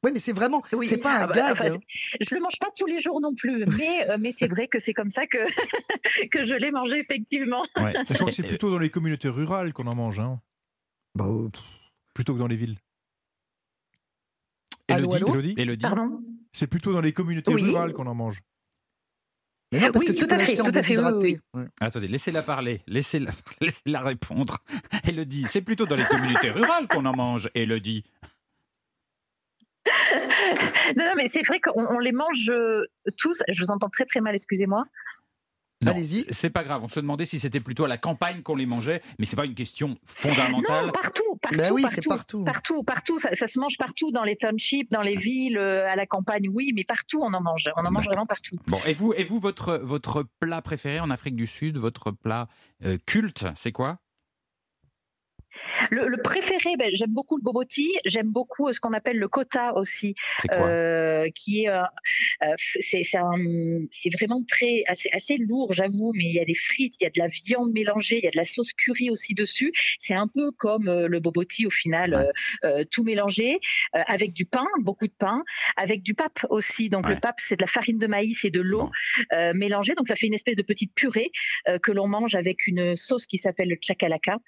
oui, 0.02 0.12
mais 0.14 0.20
c'est 0.20 0.32
vraiment, 0.32 0.62
oui. 0.72 0.86
c'est 0.86 0.96
pas 0.96 1.18
un 1.18 1.22
ah 1.24 1.26
bah, 1.26 1.34
gag. 1.34 1.52
Enfin, 1.52 1.74
hein. 1.74 1.78
Je 2.20 2.34
le 2.34 2.40
mange 2.40 2.58
pas 2.58 2.68
tous 2.74 2.86
les 2.86 3.00
jours 3.00 3.20
non 3.20 3.34
plus, 3.34 3.66
mais 3.78 4.08
euh, 4.08 4.16
mais 4.18 4.32
c'est 4.32 4.48
vrai 4.48 4.66
que 4.66 4.78
c'est 4.78 4.94
comme 4.94 5.10
ça 5.10 5.26
que 5.26 5.38
que 6.30 6.46
je 6.46 6.54
l'ai 6.54 6.70
mangé 6.70 6.98
effectivement. 6.98 7.64
Ouais. 7.76 7.92
Je 8.08 8.14
crois 8.14 8.28
que 8.28 8.34
c'est 8.34 8.42
plutôt 8.42 8.70
dans 8.70 8.78
les 8.78 8.90
communautés 8.90 9.28
rurales 9.28 9.72
qu'on 9.72 9.86
en 9.86 9.94
mange, 9.94 10.18
hein. 10.18 10.40
Bah, 11.14 11.26
plutôt 12.14 12.34
que 12.34 12.38
dans 12.38 12.46
les 12.46 12.56
villes. 12.56 12.78
Elodie, 14.90 15.82
Pardon 15.82 16.20
C'est 16.52 16.66
plutôt 16.66 16.92
dans 16.92 17.00
les 17.00 17.12
communautés 17.12 17.52
rurales 17.54 17.92
qu'on 17.92 18.06
en 18.06 18.14
mange. 18.14 18.40
Mais 19.72 19.78
non, 19.78 19.92
parce 19.92 20.04
que 20.04 20.10
tu 20.10 20.22
tout 20.22 20.26
peux 20.26 20.36
l'acheter 20.36 20.60
en 20.60 20.68
déshydraté. 20.68 21.40
Attendez, 21.80 22.08
laissez-la 22.08 22.42
parler, 22.42 22.82
laissez-la 22.88 23.30
laissez 23.60 23.82
-la 23.86 24.02
répondre. 24.02 24.58
Elodie, 25.08 25.46
c'est 25.48 25.62
plutôt 25.62 25.86
dans 25.86 25.96
les 25.96 26.04
communautés 26.04 26.50
rurales 26.50 26.88
qu'on 26.88 27.04
en 27.04 27.14
mange, 27.14 27.48
Elodie. 27.54 28.04
non, 30.96 31.04
non, 31.04 31.12
mais 31.16 31.28
c'est 31.28 31.42
vrai 31.42 31.60
qu'on 31.60 31.98
les 31.98 32.12
mange 32.12 32.50
euh, 32.50 32.82
tous. 33.16 33.42
Je 33.48 33.62
vous 33.62 33.70
entends 33.70 33.88
très 33.88 34.04
très 34.04 34.20
mal, 34.20 34.34
excusez-moi. 34.34 34.84
Allez-y. 35.86 36.26
C'est 36.30 36.50
pas 36.50 36.64
grave. 36.64 36.82
On 36.84 36.88
se 36.88 37.00
demandait 37.00 37.24
si 37.24 37.40
c'était 37.40 37.60
plutôt 37.60 37.84
à 37.84 37.88
la 37.88 37.96
campagne 37.96 38.42
qu'on 38.42 38.56
les 38.56 38.66
mangeait, 38.66 39.00
mais 39.18 39.26
c'est 39.26 39.36
pas 39.36 39.46
une 39.46 39.54
question 39.54 39.96
fondamentale. 40.04 40.86
Non, 40.86 40.92
partout, 40.92 41.29
partout. 41.40 41.58
Ben 41.58 41.72
oui, 41.72 41.84
c'est 41.90 42.06
partout. 42.06 42.44
Partout, 42.44 42.82
partout. 42.82 43.18
Ça, 43.18 43.34
se 43.34 43.58
mange 43.58 43.76
partout 43.78 44.10
dans 44.10 44.24
les 44.24 44.36
townships, 44.36 44.90
dans 44.90 45.02
les 45.02 45.16
villes, 45.16 45.58
euh, 45.58 45.88
à 45.88 45.96
la 45.96 46.06
campagne, 46.06 46.48
oui, 46.48 46.72
mais 46.74 46.84
partout 46.84 47.20
on 47.22 47.32
en 47.32 47.40
mange. 47.40 47.70
On 47.76 47.84
en 47.84 47.90
mange 47.90 48.06
vraiment 48.06 48.26
partout. 48.26 48.56
Bon, 48.66 48.78
et 48.86 48.94
vous, 48.94 49.12
et 49.14 49.24
vous, 49.24 49.38
votre 49.38 49.76
votre 49.78 50.24
plat 50.40 50.62
préféré 50.62 51.00
en 51.00 51.10
Afrique 51.10 51.36
du 51.36 51.46
Sud, 51.46 51.78
votre 51.78 52.10
plat 52.10 52.48
euh, 52.84 52.98
culte, 53.06 53.46
c'est 53.56 53.72
quoi? 53.72 53.98
Le, 55.90 56.16
préféré, 56.22 56.76
ben, 56.78 56.90
j'aime 56.92 57.12
beaucoup 57.12 57.36
le 57.36 57.42
boboti, 57.42 57.88
j'aime 58.04 58.30
beaucoup 58.30 58.68
euh, 58.68 58.72
ce 58.72 58.80
qu'on 58.80 58.92
appelle 58.92 59.18
le 59.18 59.28
kota 59.28 59.74
aussi, 59.74 60.14
euh, 60.52 61.28
qui 61.34 61.64
est, 61.64 61.68
euh, 61.68 61.82
c'est 62.58 64.10
vraiment 64.12 64.42
très 64.46 64.84
assez, 64.86 65.36
lourd, 65.38 65.72
j'avoue, 65.72 66.12
mais 66.14 66.24
il 66.24 66.32
y 66.32 66.40
a 66.40 66.44
des 66.44 66.54
frites, 66.54 66.94
il 67.00 67.04
y 67.04 67.06
a 67.06 67.10
de 67.10 67.18
la 67.18 67.28
viande 67.28 67.72
mélangée, 67.72 68.18
il 68.18 68.24
y 68.24 68.28
a 68.28 68.30
de 68.30 68.36
la 68.36 68.44
sauce 68.44 68.72
curry 68.72 69.10
aussi 69.10 69.34
dessus. 69.34 69.72
C'est 69.98 70.14
un 70.14 70.28
peu 70.28 70.50
comme 70.52 70.84
le 70.84 71.20
boboti 71.20 71.66
au 71.66 71.70
final, 71.70 72.30
tout 72.90 73.04
mélangé 73.04 73.58
avec 73.92 74.32
du 74.32 74.44
pain, 74.44 74.66
beaucoup 74.80 75.06
de 75.06 75.12
pain, 75.12 75.44
avec 75.76 76.02
du 76.02 76.14
pape 76.14 76.46
aussi. 76.50 76.88
Donc 76.88 77.08
le 77.08 77.18
pape, 77.18 77.36
c'est 77.38 77.56
de 77.56 77.62
la 77.62 77.68
farine 77.68 77.98
de 77.98 78.06
maïs 78.06 78.44
et 78.44 78.50
de 78.50 78.60
l'eau 78.60 78.90
mélangée, 79.54 79.94
donc 79.94 80.08
ça 80.08 80.16
fait 80.16 80.26
une 80.26 80.34
espèce 80.34 80.56
de 80.56 80.62
petite 80.62 80.94
purée 80.94 81.30
que 81.82 81.92
l'on 81.92 82.08
mange 82.08 82.34
avec 82.34 82.66
une 82.66 82.96
sauce 82.96 83.26
qui 83.26 83.38
s'appelle 83.38 83.68
le 83.68 83.76
chakalaka, 83.80 84.38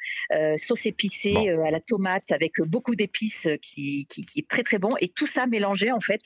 sauce 0.56 0.86
épicé 0.92 1.34
euh, 1.48 1.64
à 1.64 1.70
la 1.70 1.80
tomate 1.80 2.30
avec 2.32 2.60
beaucoup 2.60 2.94
d'épices 2.94 3.46
euh, 3.46 3.56
qui, 3.56 4.06
qui, 4.06 4.24
est 4.38 4.48
très 4.48 4.62
très 4.62 4.78
bon. 4.78 4.94
Et 5.00 5.08
tout 5.08 5.26
ça 5.26 5.46
mélangé, 5.46 5.90
en 5.90 6.00
fait, 6.00 6.20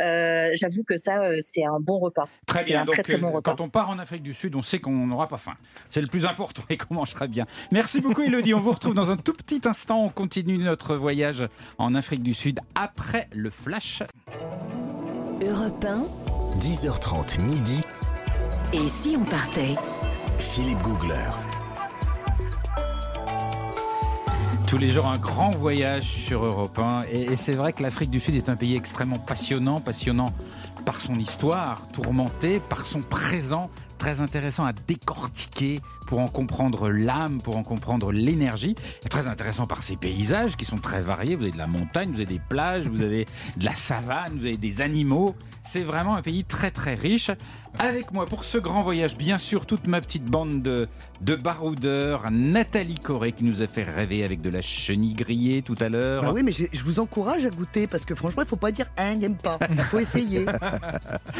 euh, 0.00 0.50
j'avoue 0.54 0.82
que 0.82 0.96
ça, 0.96 1.40
c'est 1.40 1.64
un 1.64 1.80
bon 1.80 1.98
repas. 1.98 2.28
Très 2.46 2.64
bien. 2.64 2.84
Donc, 2.84 3.00
quand 3.42 3.60
on 3.60 3.68
part 3.68 3.90
en 3.90 3.98
Afrique 3.98 4.22
du 4.22 4.34
Sud, 4.34 4.54
on 4.54 4.62
sait 4.62 4.80
qu'on 4.80 5.06
n'aura 5.06 5.28
pas 5.28 5.38
faim. 5.38 5.54
C'est 5.90 6.00
le 6.00 6.08
plus 6.08 6.24
important 6.24 6.62
et 6.70 6.76
qu'on 6.76 6.94
mangera 6.94 7.26
bien. 7.26 7.46
Merci 7.72 8.00
beaucoup, 8.00 8.22
Elodie. 8.22 8.54
On 8.54 8.60
vous 8.60 8.72
retrouve 8.72 8.94
dans 8.94 9.10
un 9.10 9.16
tout 9.16 9.34
petit 9.34 9.60
instant. 9.64 10.04
On 10.04 10.08
continue 10.08 10.58
notre 10.58 10.96
voyage 10.96 11.44
en 11.78 11.94
Afrique 11.94 12.22
du 12.22 12.34
Sud 12.34 12.60
après 12.74 13.28
le 13.32 13.50
flash. 13.50 14.02
Europe 15.40 15.86
10h30 16.58 17.40
midi. 17.40 17.82
Et 18.72 18.88
si 18.88 19.16
on 19.16 19.24
partait? 19.24 19.76
Philippe 20.38 20.82
Googler. 20.82 21.47
Tous 24.68 24.76
les 24.76 24.90
jours, 24.90 25.06
un 25.06 25.16
grand 25.16 25.50
voyage 25.50 26.04
sur 26.04 26.44
Europe 26.44 26.78
1. 26.78 27.04
Et, 27.10 27.36
c'est 27.36 27.54
vrai 27.54 27.72
que 27.72 27.82
l'Afrique 27.82 28.10
du 28.10 28.20
Sud 28.20 28.34
est 28.34 28.50
un 28.50 28.56
pays 28.56 28.76
extrêmement 28.76 29.18
passionnant, 29.18 29.80
passionnant 29.80 30.30
par 30.84 31.00
son 31.00 31.18
histoire, 31.18 31.88
tourmenté 31.88 32.60
par 32.60 32.84
son 32.84 33.00
présent, 33.00 33.70
très 33.96 34.20
intéressant 34.20 34.66
à 34.66 34.74
décortiquer 34.74 35.80
pour 36.08 36.20
en 36.20 36.28
comprendre 36.28 36.88
l'âme, 36.88 37.42
pour 37.42 37.58
en 37.58 37.62
comprendre 37.62 38.12
l'énergie. 38.12 38.74
Très 39.10 39.26
intéressant 39.26 39.66
par 39.66 39.82
ses 39.82 39.96
paysages 39.96 40.56
qui 40.56 40.64
sont 40.64 40.78
très 40.78 41.02
variés. 41.02 41.36
Vous 41.36 41.42
avez 41.42 41.52
de 41.52 41.58
la 41.58 41.66
montagne, 41.66 42.08
vous 42.08 42.16
avez 42.16 42.24
des 42.24 42.40
plages, 42.48 42.86
vous 42.86 43.02
avez 43.02 43.26
de 43.58 43.64
la 43.64 43.74
savane, 43.74 44.32
vous 44.34 44.46
avez 44.46 44.56
des 44.56 44.80
animaux. 44.80 45.36
C'est 45.64 45.82
vraiment 45.82 46.16
un 46.16 46.22
pays 46.22 46.44
très 46.44 46.70
très 46.70 46.94
riche. 46.94 47.30
Avec 47.78 48.10
moi 48.12 48.24
pour 48.24 48.44
ce 48.44 48.56
grand 48.56 48.82
voyage, 48.82 49.18
bien 49.18 49.36
sûr, 49.36 49.66
toute 49.66 49.86
ma 49.86 50.00
petite 50.00 50.24
bande 50.24 50.62
de, 50.62 50.88
de 51.20 51.36
baroudeurs. 51.36 52.30
Nathalie 52.30 52.98
Corée 52.98 53.32
qui 53.32 53.44
nous 53.44 53.60
a 53.60 53.66
fait 53.66 53.82
rêver 53.82 54.24
avec 54.24 54.40
de 54.40 54.48
la 54.48 54.62
chenille 54.62 55.12
grillée 55.12 55.60
tout 55.60 55.76
à 55.78 55.90
l'heure. 55.90 56.22
Bah 56.22 56.32
oui, 56.34 56.42
mais 56.42 56.52
je 56.52 56.84
vous 56.84 57.00
encourage 57.00 57.44
à 57.44 57.50
goûter 57.50 57.86
parce 57.86 58.06
que 58.06 58.14
franchement, 58.14 58.42
il 58.42 58.46
ne 58.46 58.48
faut 58.50 58.56
pas 58.56 58.72
dire 58.72 58.86
un, 58.96 59.16
n'aime 59.16 59.36
pas. 59.36 59.58
Il 59.70 59.76
faut 59.76 59.98
essayer. 59.98 60.46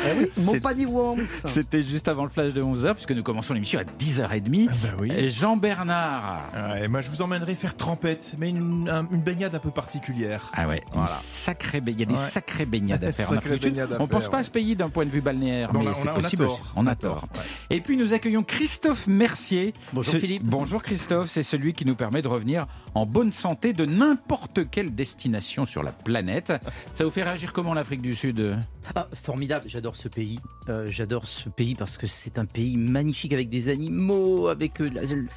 Eh 0.07 0.19
oui, 0.19 0.31
mon 0.45 0.59
panier 0.61 0.87
worms. 0.87 1.27
C'était 1.27 1.83
juste 1.83 2.09
avant 2.09 2.25
le 2.25 2.31
flash 2.31 2.53
de 2.53 2.63
11h, 2.63 2.95
puisque 2.95 3.13
nous 3.13 3.23
commençons 3.23 3.55
l'émission 3.55 3.81
à 3.81 3.85
10h30. 3.85 4.58
Ah 4.69 4.75
bah 4.83 4.89
oui. 4.99 5.29
Jean 5.31 5.57
Bernard. 5.57 6.43
et 6.83 6.89
moi, 6.89 7.01
je 7.01 7.11
vous 7.11 7.23
emmènerai 7.23 7.55
faire 7.55 7.77
trempette, 7.77 8.35
mais 8.39 8.51
une, 8.51 9.07
baignade 9.25 9.55
un 9.55 9.59
peu 9.59 9.71
particulière. 9.71 10.51
Ah 10.55 10.67
ouais, 10.69 10.83
voilà. 10.93 11.09
sacrée, 11.09 11.83
il 11.87 12.01
y 12.01 12.03
a 12.03 12.07
des 12.07 12.15
sacrées 12.15 12.67
baignades 12.67 13.05
à 13.05 13.13
faire 13.13 13.31
en 13.31 13.37
Afrique 13.37 13.55
du 13.55 13.69
Sud. 13.69 13.89
On 13.99 14.05
ne 14.05 14.09
pense 14.09 14.29
pas 14.29 14.39
à 14.39 14.43
ce 14.43 14.51
pays 14.51 14.77
d'un 14.77 14.89
point 14.89 15.05
de 15.05 15.11
vue 15.11 15.21
balnéaire, 15.21 15.73
mais 15.75 15.87
c'est 15.95 16.13
possible. 16.13 16.47
On 16.77 16.87
a 16.87 16.95
tort. 16.95 17.27
Et 17.71 17.81
puis 17.81 17.97
nous 17.97 18.13
accueillons 18.13 18.43
Christophe 18.43 19.07
Mercier. 19.07 19.75
Bonjour 19.93 20.15
Philippe. 20.15 20.43
Bonjour 20.45 20.83
Christophe, 20.83 21.31
c'est 21.31 21.43
celui 21.43 21.75
qui 21.75 21.85
nous 21.85 21.95
permet 21.95 22.23
de 22.23 22.29
revenir 22.29 22.67
en 22.99 23.07
bonne 23.07 23.33
santé 23.33 23.73
de 23.73 23.85
n'importe 23.85 24.69
quelle 24.71 24.93
destination 24.93 25.67
sur 25.67 25.85
la 25.85 25.93
planète. 25.93 26.53
Ça 26.95 27.05
vous 27.05 27.11
fait 27.11 27.23
réagir 27.23 27.53
comment 27.53 27.73
l'Afrique 27.73 28.03
du 28.03 28.15
Sud? 28.15 28.59
Ah, 28.97 29.07
Formidable, 29.15 29.67
j'adore 29.69 29.95
ce 29.95 30.09
pays. 30.09 30.41
Euh, 30.69 30.87
j'adore 30.89 31.29
ce 31.29 31.49
pays 31.49 31.75
parce 31.75 31.97
que 31.97 32.07
c'est 32.07 32.39
un 32.39 32.45
pays 32.45 32.77
magnifique 32.77 33.33
avec 33.33 33.51
des 33.51 33.69
animaux, 33.69 34.49
avec 34.49 34.81
euh, 34.81 34.91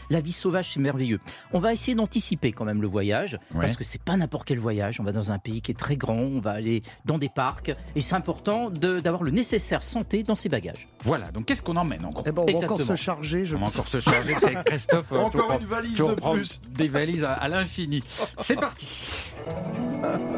la, 0.10 0.22
vie 0.22 0.32
sauvage, 0.32 0.72
c'est 0.74 0.80
merveilleux. 0.80 1.20
On 1.54 1.60
va 1.60 1.74
essayer 1.74 1.94
d'anticiper 1.94 2.52
quand 2.52 2.66
même 2.66 2.82
le 2.82 2.88
voyage 2.88 3.38
parce 3.54 3.76
que 3.76 3.84
c'est 3.84 4.02
pas 4.02 4.18
n'importe 4.18 4.48
quel 4.48 4.58
voyage. 4.58 5.00
On 5.00 5.04
va 5.04 5.12
dans 5.12 5.32
un 5.32 5.38
pays 5.38 5.62
qui 5.62 5.72
est 5.72 5.78
très 5.78 5.98
grand, 5.98 6.16
on 6.16 6.40
va 6.40 6.52
aller 6.52 6.82
dans 7.06 7.18
des 7.18 7.30
parcs 7.30 7.72
et 7.96 8.02
c'est 8.02 8.16
important 8.16 8.72
d'avoir 8.72 9.24
le 9.24 9.32
nécessaire 9.32 9.84
santé 9.84 10.24
dans 10.24 10.36
ses 10.36 10.50
bagages. 10.50 10.88
Voilà, 11.02 11.30
donc 11.30 11.46
qu'est-ce 11.46 11.62
qu'on 11.62 11.76
emmène 11.76 12.06
en 12.06 12.10
gros? 12.10 12.24
Eh 12.26 12.32
ben, 12.32 12.44
On 12.48 12.58
va 12.58 12.66
encore 12.66 12.82
se 12.82 12.96
charger. 12.96 13.46
Je 13.46 13.56
on 13.56 13.60
va 13.60 13.66
encore 13.66 13.88
se 13.88 14.00
charger, 14.00 14.36
c'est 14.40 14.64
Christophe. 14.64 15.12
encore 15.12 15.60
une 15.60 15.68
valise 15.68 15.98
de 15.98 16.16
plus. 16.34 16.62
Des 16.72 16.88
valises 16.88 17.24
à, 17.24 17.34
à 17.34 17.51
l'infini. 17.52 18.02
C'est 18.40 18.56
parti. 18.56 18.88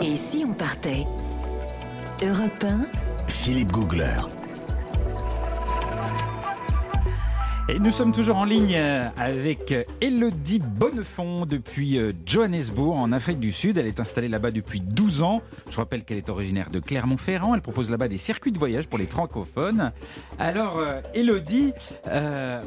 Et 0.02 0.16
si 0.16 0.44
on 0.46 0.54
partait 0.54 1.06
Europe 2.22 2.64
1 2.64 2.86
Philippe 3.28 3.72
Googler. 3.72 4.22
Et 7.70 7.80
nous 7.80 7.92
sommes 7.92 8.12
toujours 8.12 8.36
en 8.36 8.44
ligne 8.44 8.76
euh, 8.76 9.08
avec 9.16 9.74
Elodie 10.02 10.60
Bonnefond 10.60 11.46
depuis 11.46 11.98
euh, 11.98 12.12
Johannesburg 12.26 12.98
en 12.98 13.14
Afrique 13.14 13.40
du 13.40 13.54
Sud. 13.54 13.78
Elle 13.78 13.88
est 13.88 14.02
installée 14.02 14.28
là-bas 14.28 14.52
depuis 14.52 14.82
12 14.82 15.24
ans. 15.24 15.42
Je 15.72 15.78
rappelle 15.78 16.04
qu'elle 16.04 16.18
est 16.18 16.28
originaire 16.28 16.70
de 16.70 16.82
Clermont-Ferrand. 16.82 17.56
Elle 17.56 17.62
propose 17.62 17.90
là-bas 17.90 18.10
des 18.10 18.18
circuits 18.18 18.52
de 18.52 18.60
voyage 18.60 18.88
pour 18.88 19.00
les 19.00 19.06
francophones. 19.06 19.94
Alors 20.40 20.78
euh, 20.78 21.00
Elodie, 21.14 21.72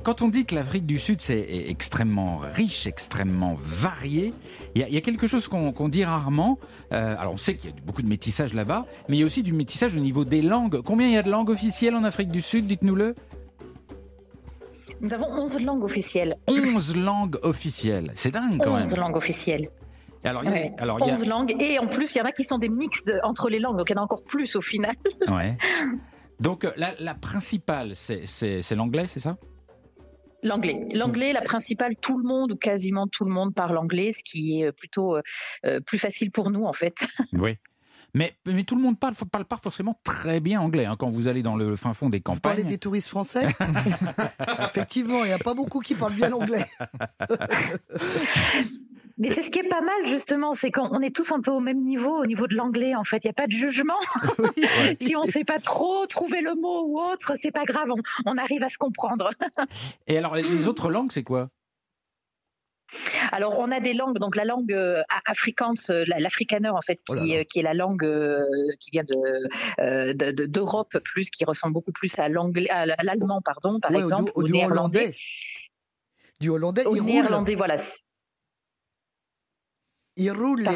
quand 0.02 0.22
on 0.22 0.28
dit 0.28 0.46
que 0.46 0.54
l'Afrique 0.54 0.86
du 0.86 0.98
Sud 0.98 1.20
c'est 1.20 1.46
extrêmement 1.68 2.38
riche, 2.38 2.86
extrêmement 2.86 3.54
varié, 3.54 4.32
il 4.74 4.88
y, 4.88 4.96
a 4.96 5.00
quelque 5.02 5.26
chose 5.26 5.46
qu'on 5.46 5.88
dit 5.90 6.04
rarement. 6.04 6.58
alors 6.90 7.34
on 7.34 7.36
sait 7.36 7.54
qu'il 7.54 7.70
y 7.70 7.72
a 7.72 7.76
beaucoup 7.84 8.02
de 8.02 8.08
métissage 8.08 8.54
là-bas, 8.54 8.86
mais 9.08 9.16
il 9.16 9.20
y 9.20 9.22
a 9.22 9.26
aussi 9.26 9.42
du 9.42 9.52
métissage 9.52 9.94
au 9.94 10.00
niveau 10.00 10.24
des 10.24 10.40
langues. 10.40 10.80
Combien 10.82 11.06
il 11.06 11.12
y 11.12 11.18
a 11.18 11.22
de 11.22 11.30
langues 11.30 11.50
officielles 11.50 11.94
en 11.94 12.04
Afrique 12.04 12.32
du 12.32 12.40
Sud? 12.40 12.66
Dites-nous-le. 12.66 13.14
Nous 15.00 15.12
avons 15.12 15.26
11 15.26 15.60
langues 15.62 15.84
officielles. 15.84 16.34
11 16.46 16.96
langues 16.96 17.38
officielles. 17.42 18.12
C'est 18.14 18.30
dingue 18.30 18.60
quand 18.62 18.74
même. 18.74 18.82
11 18.82 18.96
langues 18.96 19.16
officielles. 19.16 19.68
Alors, 20.24 20.42
il 20.44 20.50
y 20.50 20.54
a, 20.54 20.70
alors, 20.78 21.00
11 21.00 21.26
langues. 21.26 21.54
Et 21.60 21.78
en 21.78 21.86
plus, 21.86 22.14
il 22.14 22.18
y 22.18 22.20
en 22.20 22.24
a 22.24 22.32
qui 22.32 22.44
sont 22.44 22.58
des 22.58 22.68
mix 22.68 23.04
entre 23.22 23.48
les 23.48 23.58
langues. 23.58 23.76
Donc, 23.76 23.90
il 23.90 23.94
y 23.94 23.98
en 23.98 24.02
a 24.02 24.04
encore 24.04 24.24
plus 24.24 24.56
au 24.56 24.62
final. 24.62 24.94
Ouais. 25.30 25.56
Donc, 26.40 26.64
euh, 26.64 26.72
la, 26.76 27.14
principale, 27.14 27.94
c'est 27.94 28.70
l'anglais, 28.72 29.04
c'est 29.08 29.20
ça? 29.20 29.36
L'anglais. 30.42 30.86
L'anglais, 30.94 31.32
la 31.32 31.42
principale, 31.42 31.96
tout 31.96 32.18
le 32.18 32.24
monde 32.24 32.52
ou 32.52 32.56
quasiment 32.56 33.06
tout 33.06 33.24
le 33.24 33.32
monde 33.32 33.54
parle 33.54 33.78
anglais, 33.78 34.12
ce 34.12 34.22
qui 34.22 34.62
est 34.62 34.72
plutôt 34.72 35.16
euh, 35.16 35.80
plus 35.80 35.98
facile 35.98 36.30
pour 36.30 36.50
nous 36.50 36.64
en 36.64 36.72
fait. 36.72 37.06
Oui. 37.32 37.56
Mais, 38.16 38.34
mais 38.46 38.64
tout 38.64 38.76
le 38.76 38.80
monde 38.80 38.98
parle, 38.98 39.14
parle 39.30 39.44
pas 39.44 39.58
forcément 39.58 40.00
très 40.02 40.40
bien 40.40 40.58
anglais 40.62 40.86
hein, 40.86 40.96
quand 40.98 41.10
vous 41.10 41.28
allez 41.28 41.42
dans 41.42 41.54
le 41.54 41.76
fin 41.76 41.92
fond 41.92 42.08
des 42.08 42.20
campagnes. 42.20 42.36
Vous 42.36 42.40
parlez 42.40 42.64
des 42.64 42.78
touristes 42.78 43.08
français 43.08 43.46
Effectivement, 44.70 45.22
il 45.24 45.26
n'y 45.26 45.34
a 45.34 45.38
pas 45.38 45.52
beaucoup 45.52 45.80
qui 45.80 45.94
parlent 45.94 46.14
bien 46.14 46.32
anglais. 46.32 46.64
Mais 49.18 49.32
c'est 49.32 49.42
ce 49.42 49.50
qui 49.50 49.58
est 49.58 49.68
pas 49.68 49.82
mal 49.82 50.06
justement, 50.06 50.54
c'est 50.54 50.70
qu'on 50.70 51.00
est 51.00 51.14
tous 51.14 51.30
un 51.32 51.42
peu 51.42 51.50
au 51.50 51.60
même 51.60 51.84
niveau, 51.84 52.18
au 52.18 52.24
niveau 52.24 52.46
de 52.46 52.54
l'anglais 52.54 52.94
en 52.94 53.04
fait. 53.04 53.22
Il 53.24 53.26
n'y 53.26 53.32
a 53.32 53.34
pas 53.34 53.48
de 53.48 53.52
jugement. 53.52 54.00
si 54.96 55.14
on 55.14 55.24
ne 55.24 55.28
sait 55.28 55.44
pas 55.44 55.58
trop 55.58 56.06
trouver 56.06 56.40
le 56.40 56.54
mot 56.54 56.86
ou 56.86 56.98
autre, 56.98 57.32
c'est 57.36 57.50
pas 57.50 57.64
grave, 57.64 57.90
on, 57.90 58.00
on, 58.24 58.38
arrive 58.38 58.62
à 58.62 58.70
se 58.70 58.78
comprendre. 58.78 59.28
Et 60.06 60.16
alors 60.16 60.36
les 60.36 60.68
autres 60.68 60.88
langues, 60.90 61.12
c'est 61.12 61.22
quoi? 61.22 61.50
Alors, 63.32 63.58
on 63.58 63.70
a 63.70 63.80
des 63.80 63.94
langues, 63.94 64.18
donc 64.18 64.36
la 64.36 64.44
langue 64.44 64.72
euh, 64.72 65.02
afrikaans, 65.26 65.74
euh, 65.90 66.04
l'afrikaner 66.06 66.68
en 66.68 66.80
fait, 66.80 67.00
oh 67.08 67.14
qui, 67.14 67.44
qui, 67.46 67.58
est 67.58 67.62
la 67.62 67.74
langue 67.74 68.04
euh, 68.04 68.44
qui 68.80 68.90
vient 68.90 69.04
de, 69.04 70.46
d'Europe 70.46 70.98
plus, 71.04 71.30
qui 71.30 71.44
ressemble 71.44 71.74
beaucoup 71.74 71.92
plus 71.92 72.18
à 72.18 72.28
l'anglais, 72.28 72.68
à 72.70 72.86
l'allemand, 73.02 73.40
pardon, 73.44 73.78
par 73.80 73.92
exemple, 73.94 74.30
au, 74.34 74.42
néerlandais. 74.44 75.14
Du 76.40 76.50
hollandais, 76.50 76.84
au 76.84 77.00
néerlandais, 77.00 77.54
voilà. 77.54 77.76
Il 80.16 80.30
roule 80.30 80.68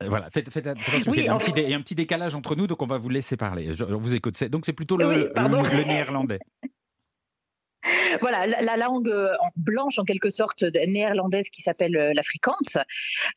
Voilà, 0.00 0.30
faites, 0.30 0.48
attention, 0.56 1.12
il, 1.14 1.24
y 1.24 1.28
a 1.28 1.34
un 1.34 1.82
petit, 1.82 1.94
décalage 1.94 2.34
entre 2.34 2.54
nous, 2.56 2.66
donc 2.66 2.80
on 2.82 2.86
va 2.86 2.98
vous 2.98 3.08
laisser 3.08 3.36
parler. 3.36 3.72
Je, 3.72 3.84
vous 3.84 4.14
écoute. 4.14 4.42
Donc 4.44 4.64
c'est 4.66 4.72
plutôt 4.72 4.96
le, 4.96 5.32
le 5.34 5.86
néerlandais. 5.86 6.38
voilà, 8.20 8.46
la, 8.46 8.76
langue 8.76 9.08
euh, 9.08 9.32
blanche 9.56 9.98
en 9.98 10.04
quelque 10.04 10.30
sorte 10.30 10.64
néerlandaise 10.86 11.48
qui 11.50 11.62
s'appelle 11.62 11.96
euh, 11.96 12.12
l'afrikaans. 12.14 12.54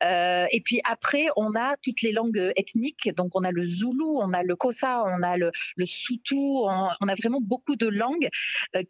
Euh, 0.04 0.46
et 0.50 0.60
puis 0.60 0.80
après, 0.84 1.26
on 1.36 1.54
a 1.54 1.74
toutes 1.82 2.02
les 2.02 2.12
langues 2.12 2.52
ethniques. 2.56 3.10
Donc 3.16 3.34
on 3.34 3.44
a 3.44 3.50
le 3.50 3.62
zoulou, 3.62 4.20
on 4.22 4.32
a 4.32 4.42
le 4.42 4.56
kosa, 4.56 5.04
on 5.04 5.22
a 5.22 5.36
le, 5.36 5.50
le 5.76 5.86
soutou, 5.86 6.66
on, 6.66 7.08
a 7.08 7.14
vraiment 7.14 7.40
beaucoup 7.40 7.76
de 7.76 7.86
langues 7.86 8.28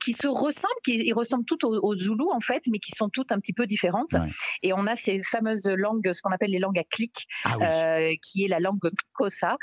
qui 0.00 0.12
se 0.12 0.26
ressemblent, 0.26 0.68
qui 0.84 1.12
ressemblent 1.12 1.44
toutes 1.44 1.64
au, 1.64 1.96
zoulou 1.96 2.30
en 2.32 2.40
fait, 2.40 2.62
mais 2.70 2.78
qui 2.78 2.92
sont 2.92 3.08
toutes 3.08 3.32
un 3.32 3.38
petit 3.38 3.52
peu 3.52 3.66
différentes. 3.66 4.16
Et 4.62 4.72
on 4.72 4.86
a 4.86 4.94
ces 4.94 5.22
fameuses 5.22 5.66
langues, 5.68 6.12
ce 6.12 6.22
qu'on 6.22 6.30
appelle 6.30 6.50
les 6.50 6.58
langues 6.58 6.78
à 6.78 6.84
clic, 6.84 7.26
ah 7.44 7.98
qui 8.22 8.44
est 8.44 8.48
la 8.48 8.60
langue 8.60 8.78
kosa, 9.12 9.56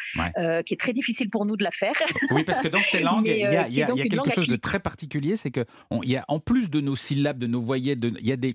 qui 0.66 0.74
est 0.74 0.80
très 0.80 0.94
difficile 0.94 1.30
pour 1.30 1.46
nous 1.46 1.56
de 1.56 1.64
la 1.64 1.72
faire. 1.72 1.94
Oui, 2.32 2.44
parce 2.44 2.60
que 2.60 2.68
dans 2.68 2.82
ces 2.82 3.00
langues, 3.04 3.28
il 3.28 3.38
y 3.38 3.46
a, 3.46 3.68
y 3.68 3.82
a 3.84 3.88
quelque 3.88 4.32
chose 4.32 4.48
de 4.48 4.56
très 4.56 4.80
particulier, 4.80 5.38
c'est 5.38 5.52
que 5.52 5.66
il 6.04 6.10
y 6.10 6.18
a 6.18 6.26
en 6.28 6.40
plus 6.40 6.70
de 6.70 6.82
nos 6.82 6.96
syllabes, 6.96 7.38
de 7.38 7.48
nos 7.48 7.62
voyelles, 7.62 8.00
il 8.04 8.28
y 8.28 8.32
a 8.32 8.38
des 8.38 8.54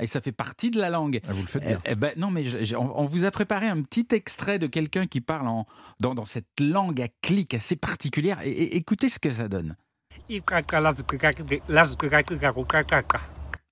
Et 0.00 0.06
ça 0.06 0.20
fait 0.20 0.32
partie 0.32 0.70
de 0.70 0.80
la 0.80 0.90
langue. 0.90 1.20
Ah, 1.26 1.32
vous 1.32 1.42
le 1.42 1.46
faites 1.46 1.64
bien. 1.64 1.78
Eh, 1.84 1.90
eh 1.92 1.94
ben, 1.94 2.12
non, 2.16 2.30
mais 2.30 2.44
on, 2.74 3.04
vous 3.04 3.24
a 3.24 3.30
préparé 3.30 3.68
un 3.68 3.82
petit 3.82 4.08
extrait 4.12 4.58
de 4.58 4.66
quelqu'un 4.66 5.06
qui 5.06 5.20
parle 5.20 5.48
en, 5.48 5.66
dans, 6.00 6.14
dans, 6.14 6.24
cette 6.24 6.60
langue 6.60 7.00
à 7.00 7.08
clic 7.22 7.54
assez 7.54 7.76
particulière. 7.76 8.40
Et, 8.44 8.76
écoutez 8.76 9.08
ce 9.08 9.18
que 9.18 9.30
ça 9.30 9.48
donne. 9.48 9.76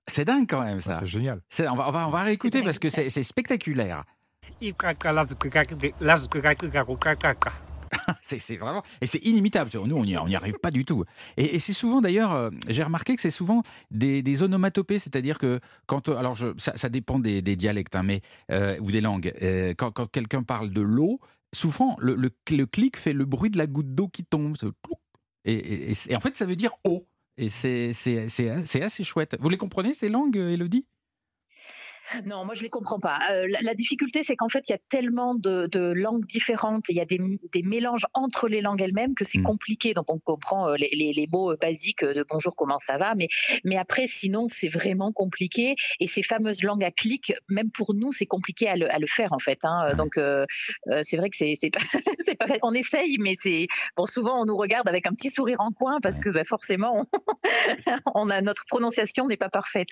C'est 0.08 0.24
dingue 0.24 0.46
quand 0.48 0.62
même 0.62 0.80
ça. 0.80 0.98
c'est 1.00 1.06
génial. 1.06 1.40
On 1.60 1.74
va, 1.74 1.88
on, 1.88 1.92
va, 1.92 2.08
on 2.08 2.10
va 2.10 2.22
réécouter 2.22 2.62
parce 2.62 2.78
que 2.78 2.88
c'est 2.88 3.22
spectaculaire. 3.22 4.04
c'est 8.20 8.56
vraiment 8.56 8.82
et 9.00 9.06
c'est 9.06 9.24
inimitable. 9.24 9.70
Nous, 9.84 9.96
on 9.96 10.04
n'y 10.04 10.36
arrive 10.36 10.58
pas 10.58 10.70
du 10.70 10.84
tout. 10.84 11.04
Et, 11.36 11.58
c'est 11.58 11.72
souvent 11.72 12.00
d'ailleurs, 12.00 12.32
euh, 12.32 12.50
j'ai 12.68 12.82
remarqué 12.82 13.14
que 13.14 13.20
c'est 13.20 13.30
souvent 13.30 13.62
des, 13.90 14.42
onomatopées, 14.42 14.98
c'est-à-dire 14.98 15.38
que 15.38 15.60
quand, 15.86 16.08
euh, 16.08 16.16
alors 16.16 16.36
ça, 16.58 16.88
dépend 16.88 17.18
des, 17.18 17.42
dialectes, 17.42 17.96
hein, 17.96 18.02
mais 18.02 18.22
euh, 18.50 18.78
ou 18.80 18.90
des 18.90 19.00
langues. 19.00 19.32
quand, 19.76 20.06
quelqu'un 20.10 20.42
parle 20.42 20.70
de 20.70 20.80
l'eau, 20.80 21.20
souvent 21.54 21.96
le, 22.00 22.14
le, 22.14 22.66
clic 22.66 22.96
fait 22.96 23.12
le 23.12 23.24
bruit 23.24 23.50
de 23.50 23.58
la 23.58 23.66
goutte 23.66 23.94
d'eau 23.94 24.08
qui 24.08 24.24
tombe. 24.24 24.56
Et, 25.44 25.92
et, 26.08 26.16
en 26.16 26.20
fait, 26.20 26.36
ça 26.36 26.44
veut 26.44 26.56
dire 26.56 26.72
eau. 26.84 27.06
Et 27.36 27.48
c'est 27.48 27.92
assez 28.82 29.04
chouette. 29.04 29.36
Vous 29.40 29.48
les 29.48 29.56
comprenez 29.56 29.92
ces 29.92 30.08
langues, 30.08 30.36
Elodie 30.36 30.86
non, 32.26 32.44
moi 32.44 32.54
je 32.54 32.62
les 32.62 32.68
comprends 32.68 32.98
pas. 32.98 33.18
Euh, 33.30 33.46
la, 33.60 33.74
difficulté, 33.74 34.22
c'est 34.22 34.36
qu'en 34.36 34.48
fait, 34.48 34.68
il 34.68 34.72
y 34.72 34.74
a 34.74 34.80
tellement 34.90 35.34
de, 35.34 35.92
langues 35.92 36.26
différentes, 36.26 36.84
il 36.88 36.96
y 36.96 37.00
a 37.00 37.04
des, 37.04 37.18
mélanges 37.62 38.06
entre 38.14 38.48
les 38.48 38.60
langues 38.60 38.82
elles-mêmes 38.82 39.14
que 39.14 39.24
c'est 39.24 39.38
mmh. 39.38 39.44
compliqué. 39.44 39.94
Donc 39.94 40.10
on 40.10 40.18
comprend 40.18 40.68
euh, 40.68 40.76
les, 40.76 41.26
mots 41.32 41.52
euh, 41.52 41.56
basiques 41.60 42.04
de 42.04 42.24
bonjour, 42.28 42.54
comment 42.56 42.78
ça 42.78 42.98
va, 42.98 43.14
mais, 43.14 43.28
mais 43.64 43.76
après, 43.76 44.06
sinon, 44.06 44.46
c'est 44.46 44.68
vraiment 44.68 45.12
compliqué. 45.12 45.74
Et 46.00 46.08
ces 46.08 46.22
fameuses 46.22 46.62
langues 46.62 46.84
à 46.84 46.90
clic, 46.90 47.32
même 47.48 47.70
pour 47.70 47.94
nous, 47.94 48.12
c'est 48.12 48.26
compliqué 48.26 48.68
à 48.68 48.76
le, 48.76 49.06
faire 49.06 49.32
en 49.32 49.38
fait. 49.38 49.58
Hein. 49.64 49.94
Donc 49.94 50.18
c'est 51.02 51.16
vrai 51.16 51.30
que 51.30 51.36
c'est 51.36 51.70
pas, 51.70 51.80
pas 52.38 52.46
fait. 52.46 52.58
On 52.62 52.72
essaye, 52.72 53.16
mais 53.18 53.34
c'est 53.36 53.66
bon. 53.96 54.06
Souvent, 54.06 54.42
on 54.42 54.44
nous 54.44 54.56
regarde 54.56 54.88
avec 54.88 55.06
un 55.06 55.12
petit 55.12 55.30
sourire 55.30 55.60
en 55.60 55.70
coin 55.70 55.98
parce 56.02 56.18
que 56.18 56.28
bah, 56.28 56.44
forcément, 56.44 57.04
on, 58.14 58.30
a 58.30 58.40
notre 58.40 58.64
prononciation 58.66 59.26
n'est 59.26 59.36
pas 59.36 59.48
parfaite. 59.48 59.88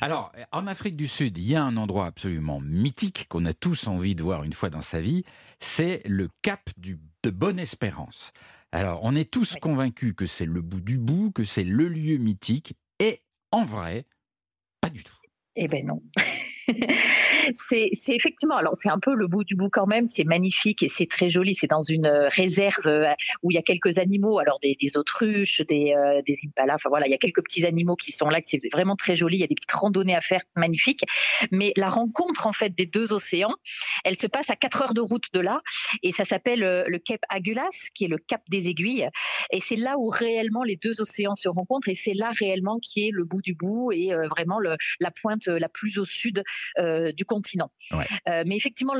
Alors, 0.00 0.32
en 0.52 0.66
Afrique 0.66 0.96
du 0.96 1.06
Sud, 1.06 1.38
y 1.50 1.56
a 1.56 1.64
un 1.64 1.76
endroit 1.76 2.06
absolument 2.06 2.60
mythique 2.60 3.26
qu'on 3.28 3.44
a 3.44 3.52
tous 3.52 3.88
envie 3.88 4.14
de 4.14 4.22
voir 4.22 4.44
une 4.44 4.52
fois 4.52 4.70
dans 4.70 4.80
sa 4.80 5.00
vie, 5.00 5.24
c'est 5.58 6.00
le 6.06 6.28
cap 6.42 6.70
du, 6.76 6.98
de 7.22 7.30
Bonne-Espérance. 7.30 8.32
Alors, 8.72 9.00
on 9.02 9.16
est 9.16 9.30
tous 9.30 9.56
convaincus 9.60 10.14
que 10.16 10.26
c'est 10.26 10.46
le 10.46 10.62
bout 10.62 10.80
du 10.80 10.98
bout, 10.98 11.32
que 11.32 11.44
c'est 11.44 11.64
le 11.64 11.88
lieu 11.88 12.18
mythique, 12.18 12.74
et 13.00 13.22
en 13.50 13.64
vrai, 13.64 14.06
pas 14.80 14.90
du 14.90 15.02
tout. 15.02 15.16
Eh 15.56 15.66
ben 15.66 15.84
non. 15.84 16.00
c'est 17.54 17.90
effectivement, 18.08 18.56
alors 18.56 18.76
c'est 18.76 18.88
un 18.88 18.98
peu 18.98 19.14
le 19.14 19.26
bout 19.26 19.44
du 19.44 19.54
bout 19.54 19.68
quand 19.70 19.86
même, 19.86 20.06
c'est 20.06 20.24
magnifique 20.24 20.82
et 20.82 20.88
c'est 20.88 21.06
très 21.06 21.30
joli. 21.30 21.54
C'est 21.54 21.68
dans 21.68 21.82
une 21.82 22.06
euh, 22.06 22.28
réserve 22.28 22.86
euh, 22.86 23.08
où 23.42 23.50
il 23.50 23.54
y 23.54 23.58
a 23.58 23.62
quelques 23.62 23.98
animaux, 23.98 24.38
alors 24.38 24.58
des, 24.60 24.76
autruches, 24.96 25.62
des, 25.62 25.94
euh, 25.94 26.22
des 26.26 26.36
impalas, 26.46 26.74
enfin 26.74 26.88
voilà, 26.88 27.06
il 27.06 27.10
y 27.10 27.14
a 27.14 27.18
quelques 27.18 27.42
petits 27.42 27.66
animaux 27.66 27.96
qui 27.96 28.12
sont 28.12 28.28
là, 28.28 28.38
c'est 28.42 28.58
vraiment 28.72 28.96
très 28.96 29.16
joli. 29.16 29.38
Il 29.38 29.40
y 29.40 29.44
a 29.44 29.46
des 29.46 29.54
petites 29.54 29.72
randonnées 29.72 30.14
à 30.14 30.20
faire 30.20 30.40
magnifiques. 30.56 31.04
Mais 31.50 31.72
la 31.76 31.88
rencontre 31.88 32.46
en 32.46 32.52
fait 32.52 32.74
des 32.74 32.86
deux 32.86 33.12
océans, 33.12 33.54
elle 34.04 34.16
se 34.16 34.26
passe 34.26 34.50
à 34.50 34.56
4 34.56 34.82
heures 34.82 34.94
de 34.94 35.00
route 35.00 35.32
de 35.32 35.40
là 35.40 35.60
et 36.02 36.12
ça 36.12 36.24
s'appelle 36.24 36.60
le 36.60 36.98
Cap 36.98 37.20
Agulas, 37.28 37.88
qui 37.94 38.04
est 38.04 38.08
le 38.08 38.18
Cap 38.18 38.42
des 38.48 38.68
Aiguilles. 38.68 39.08
Et 39.52 39.60
c'est 39.60 39.76
là 39.76 39.96
où 39.98 40.08
réellement 40.08 40.62
les 40.62 40.76
deux 40.76 41.00
océans 41.00 41.34
se 41.34 41.48
rencontrent 41.48 41.88
et 41.88 41.94
c'est 41.94 42.14
là 42.14 42.30
réellement 42.38 42.78
qui 42.78 43.06
est 43.06 43.10
le 43.10 43.24
bout 43.24 43.42
du 43.42 43.54
bout 43.54 43.92
et 43.92 44.12
vraiment 44.28 44.58
le, 44.58 44.76
la 45.00 45.10
pointe 45.10 45.46
la 45.46 45.68
plus 45.68 45.98
au 45.98 46.04
sud 46.04 46.42
du 46.78 47.24
continent. 47.24 47.70
Euh, 47.92 48.44
mais 48.46 48.56
effectivement, 48.56 48.94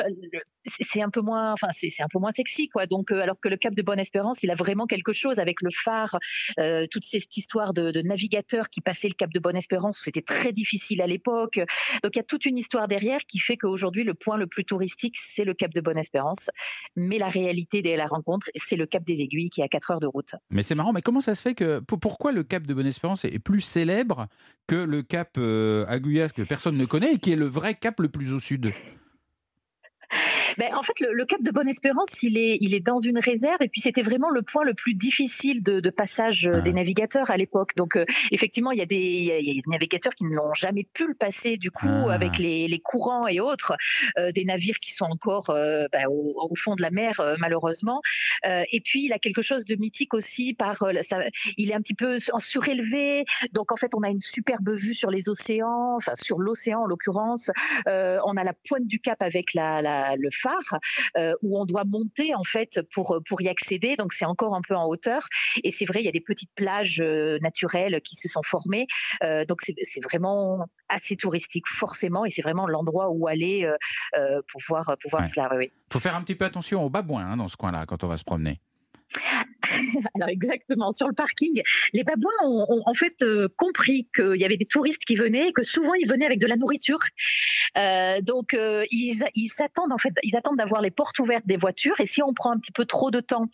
c'est 0.66 1.02
un 1.02 1.10
peu 1.10 1.20
moins, 1.20 1.52
enfin 1.52 1.68
c'est 1.72 2.02
un 2.02 2.08
peu 2.10 2.18
moins 2.18 2.30
sexy 2.30 2.68
quoi. 2.68 2.86
Donc 2.86 3.10
euh, 3.10 3.20
alors 3.20 3.40
que 3.40 3.48
le 3.48 3.56
Cap 3.56 3.74
de 3.74 3.82
Bonne-Espérance, 3.82 4.42
il 4.42 4.50
a 4.50 4.54
vraiment 4.54 4.86
quelque 4.86 5.12
chose 5.12 5.38
avec 5.38 5.62
le 5.62 5.70
phare, 5.70 6.18
euh, 6.58 6.86
toute 6.90 7.04
cette 7.04 7.36
histoire 7.36 7.72
de, 7.74 8.00
navigateurs 8.02 8.68
qui 8.68 8.80
passaient 8.80 9.08
le 9.08 9.14
Cap 9.14 9.30
de 9.32 9.40
Bonne-Espérance, 9.40 10.00
c'était 10.02 10.22
très 10.22 10.52
difficile 10.52 11.02
à 11.02 11.06
l'époque. 11.06 11.60
Donc 12.02 12.14
il 12.14 12.16
y 12.16 12.20
a 12.20 12.24
toute 12.24 12.46
une 12.46 12.58
histoire 12.58 12.88
derrière 12.88 13.20
qui 13.26 13.38
fait 13.38 13.56
qu'aujourd'hui 13.56 14.04
le 14.04 14.14
point 14.14 14.36
le 14.36 14.46
plus 14.46 14.64
touristique 14.64 15.16
c'est 15.18 15.44
le 15.44 15.54
Cap 15.54 15.72
de 15.72 15.80
Bonne-Espérance, 15.80 16.50
mais 16.96 17.18
la 17.18 17.28
réalité 17.28 17.82
de 17.82 17.90
la 17.90 18.06
rencontre 18.06 18.48
c'est 18.56 18.76
le 18.76 18.86
Cap 18.86 19.02
des 19.04 19.20
Aiguilles 19.22 19.50
qui 19.50 19.60
est 19.60 19.64
à 19.64 19.68
4 19.68 19.92
heures 19.92 20.00
de 20.00 20.06
route. 20.06 20.34
Mais 20.50 20.62
c'est 20.62 20.74
marrant, 20.74 20.92
mais 20.92 21.02
comment 21.02 21.20
ça 21.20 21.34
se 21.34 21.42
fait 21.42 21.54
que 21.54 21.80
pourquoi 21.80 22.32
le 22.32 22.42
Cap 22.42 22.66
de 22.66 22.74
Bonne-Espérance 22.74 23.24
est 23.24 23.38
plus 23.38 23.60
célèbre 23.60 24.28
que 24.66 24.76
le 24.76 25.02
Cap 25.02 25.30
euh, 25.36 25.84
Aguyas 25.88 26.28
que 26.28 26.42
personne 26.42 26.76
ne 26.76 26.84
connaît 26.84 27.14
et 27.14 27.18
qui 27.18 27.32
est 27.32 27.36
le 27.36 27.46
vrai 27.50 27.74
cap 27.74 28.00
le 28.00 28.08
plus 28.08 28.32
au 28.32 28.40
sud 28.40 28.72
ben, 30.58 30.74
en 30.74 30.82
fait, 30.82 30.98
le, 31.00 31.24
cap 31.24 31.42
de 31.42 31.50
Bonne-Espérance, 31.50 32.22
il 32.22 32.38
est, 32.38 32.58
il 32.60 32.74
est 32.74 32.80
dans 32.80 32.98
une 32.98 33.18
réserve 33.18 33.62
et 33.62 33.68
puis 33.68 33.80
c'était 33.80 34.02
vraiment 34.02 34.30
le 34.30 34.42
point 34.42 34.64
le 34.64 34.74
plus 34.74 34.94
difficile 34.94 35.62
de, 35.62 35.90
passage 35.90 36.46
euh, 36.46 36.60
des 36.60 36.72
navigateurs 36.72 37.30
à 37.30 37.36
l'époque. 37.36 37.74
Donc, 37.76 37.96
euh, 37.96 38.04
effectivement, 38.30 38.70
il 38.70 38.78
y, 38.78 38.82
a 38.82 38.86
des, 38.86 39.60
navigateurs 39.66 40.14
qui 40.14 40.24
n'ont 40.24 40.54
jamais 40.54 40.84
pu 40.92 41.06
le 41.06 41.14
passer, 41.14 41.56
du 41.56 41.70
coup, 41.70 41.88
ah. 41.88 42.12
avec 42.12 42.38
les, 42.38 42.80
courants 42.82 43.26
et 43.26 43.40
autres, 43.40 43.74
euh, 44.18 44.32
des 44.32 44.44
navires 44.44 44.78
qui 44.80 44.92
sont 44.92 45.04
encore 45.04 45.48
ben, 45.48 46.06
au, 46.08 46.54
fond 46.56 46.74
de 46.74 46.82
la 46.82 46.90
mer, 46.90 47.20
malheureusement. 47.38 48.00
et 48.44 48.80
puis, 48.84 49.04
il 49.04 49.12
a 49.12 49.18
quelque 49.18 49.42
chose 49.42 49.64
de 49.64 49.76
mythique 49.76 50.14
aussi 50.14 50.54
par, 50.54 50.78
ça, 51.02 51.18
il 51.56 51.70
est 51.70 51.74
un 51.74 51.80
petit 51.80 51.94
peu 51.94 52.18
surélevé. 52.38 53.24
Donc, 53.52 53.72
en 53.72 53.76
fait, 53.76 53.94
on 53.94 54.02
a 54.02 54.08
une 54.08 54.20
superbe 54.20 54.70
vue 54.70 54.94
sur 54.94 55.10
les 55.10 55.28
océans, 55.28 55.96
enfin, 55.96 56.14
sur 56.14 56.38
l'océan 56.38 56.82
en 56.82 56.86
l'occurrence. 56.86 57.50
on 57.86 58.36
a 58.36 58.44
la 58.44 58.54
pointe 58.68 58.86
du 58.86 59.00
cap 59.00 59.22
avec 59.22 59.54
la, 59.54 59.82
la 59.82 60.16
le 60.16 60.30
phare 60.30 60.49
euh, 61.16 61.34
où 61.42 61.58
on 61.58 61.64
doit 61.64 61.84
monter 61.84 62.34
en 62.34 62.44
fait 62.44 62.80
pour 62.92 63.20
pour 63.26 63.42
y 63.42 63.48
accéder. 63.48 63.96
Donc 63.96 64.12
c'est 64.12 64.24
encore 64.24 64.54
un 64.54 64.62
peu 64.66 64.74
en 64.74 64.86
hauteur. 64.86 65.26
Et 65.64 65.70
c'est 65.70 65.84
vrai, 65.84 66.00
il 66.00 66.04
y 66.04 66.08
a 66.08 66.12
des 66.12 66.20
petites 66.20 66.52
plages 66.54 67.00
euh, 67.00 67.38
naturelles 67.40 68.00
qui 68.02 68.16
se 68.16 68.28
sont 68.28 68.42
formées. 68.42 68.86
Euh, 69.22 69.44
donc 69.44 69.60
c'est 69.62 70.02
vraiment 70.02 70.66
assez 70.88 71.16
touristique 71.16 71.66
forcément, 71.68 72.24
et 72.24 72.30
c'est 72.30 72.42
vraiment 72.42 72.66
l'endroit 72.66 73.10
où 73.10 73.28
aller 73.28 73.68
pour 74.48 74.60
voir 74.68 74.96
pour 75.00 75.10
voir 75.10 75.26
cela. 75.26 75.48
Il 75.60 75.70
faut 75.92 76.00
faire 76.00 76.16
un 76.16 76.22
petit 76.22 76.34
peu 76.34 76.44
attention 76.44 76.84
aux 76.84 76.90
babouins 76.90 77.26
hein, 77.26 77.36
dans 77.36 77.48
ce 77.48 77.56
coin-là 77.56 77.86
quand 77.86 78.04
on 78.04 78.08
va 78.08 78.16
se 78.16 78.24
promener. 78.24 78.60
Alors 80.14 80.28
exactement, 80.28 80.90
sur 80.90 81.08
le 81.08 81.14
parking, 81.14 81.62
les 81.92 82.04
babouins 82.04 82.30
ont, 82.42 82.82
en 82.84 82.94
fait 82.94 83.22
euh, 83.22 83.48
compris 83.56 84.08
qu'il 84.14 84.36
y 84.36 84.44
avait 84.44 84.56
des 84.56 84.66
touristes 84.66 85.04
qui 85.04 85.16
venaient 85.16 85.48
et 85.48 85.52
que 85.52 85.62
souvent 85.62 85.94
ils 85.94 86.08
venaient 86.08 86.26
avec 86.26 86.38
de 86.38 86.46
la 86.46 86.56
nourriture. 86.56 87.00
Euh, 87.76 88.20
donc 88.20 88.54
euh, 88.54 88.84
ils, 88.90 89.24
ils 89.34 89.48
s'attendent 89.48 89.92
en 89.92 89.98
fait, 89.98 90.12
ils 90.22 90.36
attendent 90.36 90.58
d'avoir 90.58 90.80
les 90.80 90.90
portes 90.90 91.18
ouvertes 91.18 91.46
des 91.46 91.56
voitures 91.56 92.00
et 92.00 92.06
si 92.06 92.22
on 92.22 92.32
prend 92.32 92.52
un 92.52 92.58
petit 92.58 92.72
peu 92.72 92.84
trop 92.84 93.10
de 93.10 93.20
temps 93.20 93.46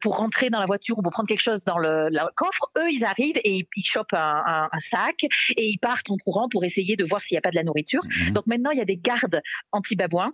pour 0.00 0.16
rentrer 0.16 0.50
dans 0.50 0.60
la 0.60 0.66
voiture 0.66 0.98
ou 0.98 1.02
pour 1.02 1.12
prendre 1.12 1.28
quelque 1.28 1.40
chose 1.40 1.64
dans 1.64 1.78
le, 1.78 2.10
coffre, 2.36 2.70
eux 2.78 2.90
ils 2.90 3.04
arrivent 3.04 3.38
et 3.44 3.56
ils, 3.56 3.66
ils 3.76 3.84
chopent 3.84 4.12
un, 4.12 4.68
sac 4.80 5.24
et 5.56 5.68
ils 5.68 5.78
partent 5.78 6.10
en 6.10 6.16
courant 6.16 6.48
pour 6.48 6.64
essayer 6.64 6.96
de 6.96 7.04
voir 7.04 7.20
s'il 7.20 7.34
n'y 7.34 7.38
a 7.38 7.42
pas 7.42 7.50
de 7.50 7.56
la 7.56 7.64
nourriture. 7.64 8.02
Mhm. 8.04 8.30
Donc 8.30 8.46
maintenant 8.46 8.70
il 8.70 8.78
y 8.78 8.82
a 8.82 8.84
des 8.84 8.96
gardes 8.96 9.40
anti-babouins 9.72 10.32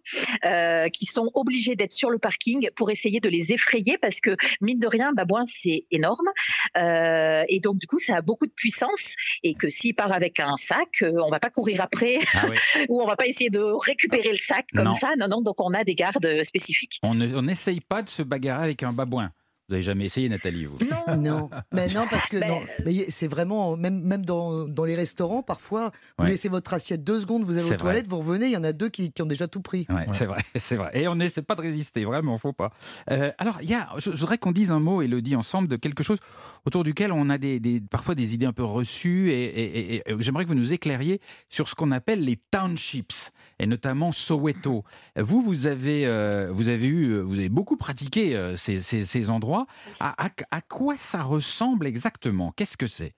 qui 0.93 1.07
sont 1.07 1.31
obligés 1.35 1.77
d'être 1.77 1.93
sur 1.93 2.11
le 2.11 2.19
parking 2.19 2.69
pour 2.77 2.91
essayer 2.91 3.21
de 3.21 3.29
les 3.29 3.53
effrayer 3.53 3.99
parce 3.99 4.21
que 4.21 4.37
mine 4.61 4.79
de 4.79 4.87
rien, 4.87 5.13
babouin, 5.29 5.45
c'est 5.45 5.85
énorme. 5.91 6.29
Euh, 6.77 7.45
et 7.49 7.61
donc, 7.61 7.79
du 7.79 7.87
coup, 7.87 7.99
ça 7.99 8.17
a 8.17 8.23
beaucoup 8.23 8.47
de 8.47 8.53
puissance. 8.53 9.15
Et 9.43 9.55
que 9.55 9.69
s'il 9.69 9.95
part 9.95 10.13
avec 10.13 10.41
un 10.41 10.57
sac, 10.57 10.89
euh, 11.03 11.13
on 11.25 11.31
va 11.31 11.41
pas 11.41 11.51
courir 11.51 11.81
après 11.83 12.19
ah 12.35 12.47
ou 12.89 13.03
on 13.03 13.07
va 13.07 13.17
pas 13.17 13.27
essayer 13.27 13.51
de 13.51 13.61
récupérer 13.61 14.31
le 14.31 14.39
sac 14.39 14.67
comme 14.75 14.93
ça. 14.93 15.11
Non, 15.19 15.29
non, 15.29 15.43
donc 15.43 15.61
on 15.61 15.75
a 15.75 15.85
des 15.85 15.95
gardes 15.95 16.43
spécifiques. 16.45 16.99
On 17.03 17.15
n'essaye 17.15 17.81
pas 17.81 18.03
de 18.03 18.09
se 18.09 18.23
bagarrer 18.23 18.65
avec 18.65 18.83
un 18.83 18.93
babouin. 18.93 19.31
Vous 19.69 19.75
n'avez 19.75 19.83
jamais 19.83 20.07
essayé, 20.07 20.31
Nathalie, 20.31 20.65
vous? 20.65 20.79
Non, 21.07 21.17
non. 21.19 21.51
Mais 21.75 21.89
non, 21.89 22.07
parce 22.09 22.27
que 22.27 22.39
non. 22.39 22.63
Mais 22.87 23.11
c'est 23.11 23.27
vraiment, 23.27 23.77
même, 23.77 24.01
même 24.01 24.25
dans, 24.25 24.67
dans 24.67 24.85
les 24.85 24.95
restaurants, 24.95 25.43
parfois, 25.43 25.93
vous 26.17 26.25
laissez 26.25 26.49
votre 26.49 26.73
assiette 26.73 27.05
deux 27.05 27.21
secondes, 27.21 27.43
vous 27.45 27.59
allez 27.59 27.71
aux 27.71 27.77
toilettes, 27.77 28.09
vous 28.09 28.17
revenez, 28.17 28.47
il 28.47 28.53
y 28.53 28.57
en 28.57 28.65
a 28.65 28.73
deux 28.73 28.89
qui, 28.89 29.13
qui 29.13 29.21
ont 29.21 29.27
déjà 29.27 29.47
tout 29.47 29.61
pris. 29.61 29.87
Ouais, 29.91 30.07
C'est 30.13 30.25
vrai, 30.25 30.41
c'est 30.57 30.77
vrai. 30.77 30.91
Et 30.95 31.07
on 31.07 31.17
n'essaie 31.17 31.43
pas 31.43 31.55
de 31.55 31.61
résister, 31.61 32.07
vraiment, 32.07 32.39
faut 32.39 32.55
pas. 32.55 32.73
Euh, 33.11 33.31
alors, 33.37 33.59
il 33.61 33.69
y 33.69 33.75
a, 33.75 33.91
je, 33.99 34.09
voudrais 34.09 34.39
qu'on 34.39 34.53
dise 34.53 34.71
un 34.71 34.81
mot, 34.81 35.03
Elodie, 35.03 35.37
ensemble, 35.37 35.69
de 35.69 35.77
quelque 35.77 36.03
chose 36.03 36.19
autour 36.65 36.83
duquel 36.83 37.13
on 37.13 37.29
a 37.29 37.37
des, 37.37 37.61
des 37.61 37.83
parfois 37.83 38.15
des 38.15 38.33
idées 38.33 38.47
un 38.47 38.55
peu 38.55 38.65
reçues, 38.65 39.33
et, 39.33 39.97
et, 39.97 40.03
j'aimerais 40.19 40.45
que 40.45 40.49
vous 40.49 40.55
nous 40.55 40.73
éclairiez 40.73 41.21
sur 41.51 41.69
ce 41.69 41.75
qu'on 41.75 41.93
appelle 41.93 42.25
les 42.25 42.37
townships, 42.51 43.33
et 43.59 43.67
notamment 43.67 44.13
Soweto. 44.13 44.85
Vous, 45.17 45.41
vous 45.43 45.67
avez, 45.67 46.07
euh, 46.07 46.51
vous 46.53 46.69
avez 46.69 46.87
eu, 46.87 47.21
vous 47.21 47.35
avez 47.35 47.49
beaucoup 47.49 47.77
pratiqué 47.77 48.37
euh, 48.37 48.57
ces, 48.57 48.81
ces 48.81 49.31
endroits. 49.31 49.67
À, 50.01 50.31
quoi 50.69 50.97
ça 50.97 51.23
ressemble 51.23 51.87
exactement? 51.87 52.53
Qu'est-ce 52.53 52.77
que 52.77 52.87
c'est? 52.87 53.15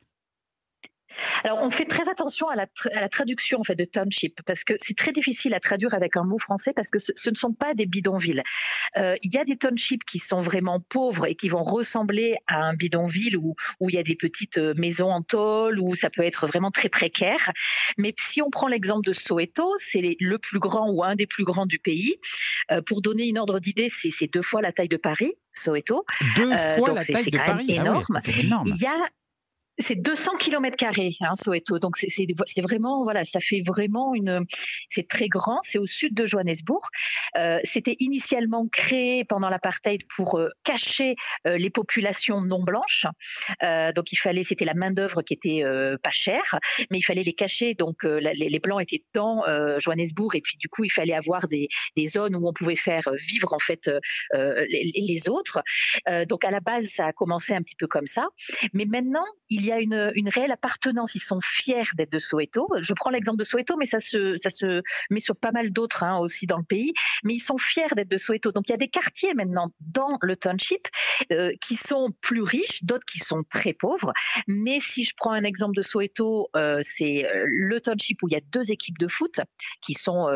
Alors, 1.44 1.58
on 1.62 1.70
fait 1.70 1.84
très 1.84 2.08
attention 2.08 2.48
à 2.48 2.56
la, 2.56 2.66
à 2.92 3.00
la, 3.00 3.08
traduction 3.08 3.60
en 3.60 3.64
fait 3.64 3.74
de 3.74 3.84
township 3.84 4.40
parce 4.44 4.64
que 4.64 4.74
c'est 4.80 4.96
très 4.96 5.12
difficile 5.12 5.54
à 5.54 5.60
traduire 5.60 5.94
avec 5.94 6.16
un 6.16 6.24
mot 6.24 6.38
français 6.38 6.72
parce 6.74 6.90
que 6.90 6.98
ce, 6.98 7.30
ne 7.30 7.34
sont 7.34 7.52
pas 7.52 7.74
des 7.74 7.86
bidonvilles. 7.86 8.42
Euh, 8.96 9.16
il 9.22 9.32
y 9.32 9.38
a 9.38 9.44
des 9.44 9.56
townships 9.56 10.04
qui 10.04 10.18
sont 10.18 10.40
vraiment 10.40 10.78
pauvres 10.80 11.26
et 11.26 11.34
qui 11.34 11.48
vont 11.48 11.62
ressembler 11.62 12.36
à 12.46 12.62
un 12.62 12.74
bidonville 12.74 13.36
où, 13.36 13.54
où 13.80 13.90
il 13.90 13.96
y 13.96 13.98
a 13.98 14.02
des 14.02 14.16
petites 14.16 14.58
euh, 14.58 14.74
maisons 14.76 15.10
en 15.10 15.22
tôle 15.22 15.78
où 15.80 15.94
ça 15.94 16.10
peut 16.10 16.22
être 16.22 16.46
vraiment 16.46 16.70
très 16.70 16.88
précaire. 16.88 17.50
Mais 17.98 18.14
si 18.18 18.42
on 18.42 18.50
prend 18.50 18.68
l'exemple 18.68 19.06
de 19.06 19.12
Soweto, 19.12 19.74
c'est 19.76 20.16
le 20.18 20.38
plus 20.38 20.58
grand 20.58 20.90
ou 20.90 21.02
un 21.02 21.16
des 21.16 21.26
plus 21.26 21.44
grands 21.44 21.66
du 21.66 21.78
pays. 21.78 22.16
Euh, 22.70 22.82
pour 22.82 23.02
donner 23.02 23.24
une 23.24 23.38
ordre 23.38 23.58
d'idée, 23.58 23.88
c'est 23.88 24.32
deux 24.32 24.42
fois 24.42 24.62
la 24.62 24.72
taille 24.72 24.88
de 24.88 24.96
Paris. 24.96 25.32
Soweto. 25.54 26.04
Deux 26.36 26.50
fois 26.76 26.94
la 26.94 27.04
taille 27.04 27.30
de 27.30 27.36
Paris. 27.36 27.66
Ah 27.70 27.72
énorme. 27.72 28.20
énorme. 28.38 28.72
Il 28.74 28.80
y 28.80 28.86
a 28.86 29.08
c'est 29.80 29.96
200 29.96 30.36
km 30.38 30.76
carrés, 30.76 31.16
hein, 31.20 31.34
Soweto. 31.34 31.78
Donc 31.78 31.96
c'est 31.96 32.62
vraiment, 32.62 33.02
voilà, 33.02 33.24
ça 33.24 33.40
fait 33.40 33.62
vraiment 33.66 34.14
une. 34.14 34.44
C'est 34.88 35.08
très 35.08 35.28
grand. 35.28 35.58
C'est 35.62 35.78
au 35.78 35.86
sud 35.86 36.14
de 36.14 36.26
Johannesburg. 36.26 36.82
Euh, 37.36 37.58
C'était 37.64 37.96
initialement 38.00 38.66
créé 38.68 39.24
pendant 39.24 39.48
l'apartheid 39.48 40.02
pour 40.14 40.38
euh, 40.38 40.48
cacher 40.64 41.16
euh, 41.46 41.56
les 41.56 41.70
populations 41.70 42.40
non 42.40 42.62
blanches. 42.62 43.06
Donc 43.94 44.12
il 44.12 44.16
fallait, 44.16 44.44
c'était 44.44 44.64
la 44.64 44.74
main 44.74 44.90
d'œuvre 44.90 45.22
qui 45.22 45.34
était 45.34 45.62
pas 46.02 46.10
chère, 46.10 46.58
mais 46.90 46.98
il 46.98 47.02
fallait 47.02 47.22
les 47.22 47.32
cacher. 47.32 47.74
Donc 47.74 48.02
les, 48.04 48.60
blancs 48.62 48.82
étaient 48.82 49.04
dans 49.14 49.42
Johannesburg 49.78 50.34
et 50.34 50.40
puis 50.40 50.56
du 50.58 50.68
coup 50.68 50.84
il 50.84 50.90
fallait 50.90 51.14
avoir 51.14 51.48
des, 51.48 51.68
zones 52.06 52.36
où 52.36 52.46
on 52.46 52.52
pouvait 52.52 52.76
faire 52.76 53.08
vivre 53.28 53.52
en 53.52 53.58
fait 53.58 53.90
les, 54.34 55.28
autres. 55.28 55.62
donc 56.26 56.44
à 56.44 56.50
la 56.50 56.60
base 56.60 56.86
ça 56.86 57.06
a 57.06 57.12
commencé 57.12 57.54
un 57.54 57.62
petit 57.62 57.76
peu 57.76 57.86
comme 57.86 58.06
ça, 58.06 58.26
mais 58.72 58.84
maintenant 58.84 59.24
il 59.48 59.69
y 59.70 59.72
a 59.72 59.80
une, 59.80 60.28
réelle 60.28 60.52
appartenance. 60.52 61.14
Ils 61.14 61.20
sont 61.20 61.40
fiers 61.40 61.82
d'être 61.96 62.12
de 62.12 62.18
Soweto. 62.18 62.68
Je 62.80 62.94
prends 62.94 63.10
l'exemple 63.10 63.38
de 63.38 63.44
Soweto, 63.44 63.76
mais 63.76 63.86
ça 63.86 63.98
se, 64.00 64.82
met 65.10 65.20
sur 65.20 65.36
pas 65.36 65.52
mal 65.52 65.72
d'autres 65.72 66.02
hein, 66.02 66.18
aussi 66.18 66.46
dans 66.46 66.58
le 66.58 66.64
pays. 66.64 66.92
Mais 67.24 67.34
ils 67.34 67.40
sont 67.40 67.58
fiers 67.58 67.94
d'être 67.94 68.08
de 68.08 68.18
Soweto. 68.18 68.52
Donc 68.52 68.68
il 68.68 68.72
y 68.72 68.74
a 68.74 68.78
des 68.78 68.88
quartiers 68.88 69.34
maintenant 69.34 69.72
dans 69.80 70.18
le 70.22 70.36
township 70.36 70.88
euh, 71.32 71.52
qui 71.60 71.76
sont 71.76 72.12
plus 72.20 72.42
riches, 72.42 72.84
d'autres 72.84 73.06
qui 73.10 73.18
sont 73.18 73.42
très 73.48 73.72
pauvres. 73.72 74.12
Mais 74.46 74.78
si 74.80 75.04
je 75.04 75.14
prends 75.16 75.32
un 75.32 75.44
exemple 75.44 75.76
de 75.76 75.82
Soweto, 75.82 76.48
euh, 76.56 76.80
c'est 76.82 77.26
euh, 77.26 77.44
le 77.46 77.80
township 77.80 78.22
où 78.22 78.28
il 78.28 78.32
y 78.32 78.36
a 78.36 78.40
deux 78.52 78.72
équipes 78.72 78.98
de 78.98 79.08
foot 79.08 79.40
qui 79.82 79.94
sont 79.94 80.26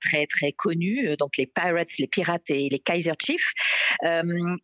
très 0.00 0.26
très 0.26 0.52
connues, 0.52 1.16
donc 1.18 1.36
les 1.36 1.46
Pirates, 1.46 1.98
les 1.98 2.06
Pirates 2.06 2.50
et 2.50 2.68
les 2.68 2.78
Kaiser 2.78 3.12
Chiefs. 3.18 3.52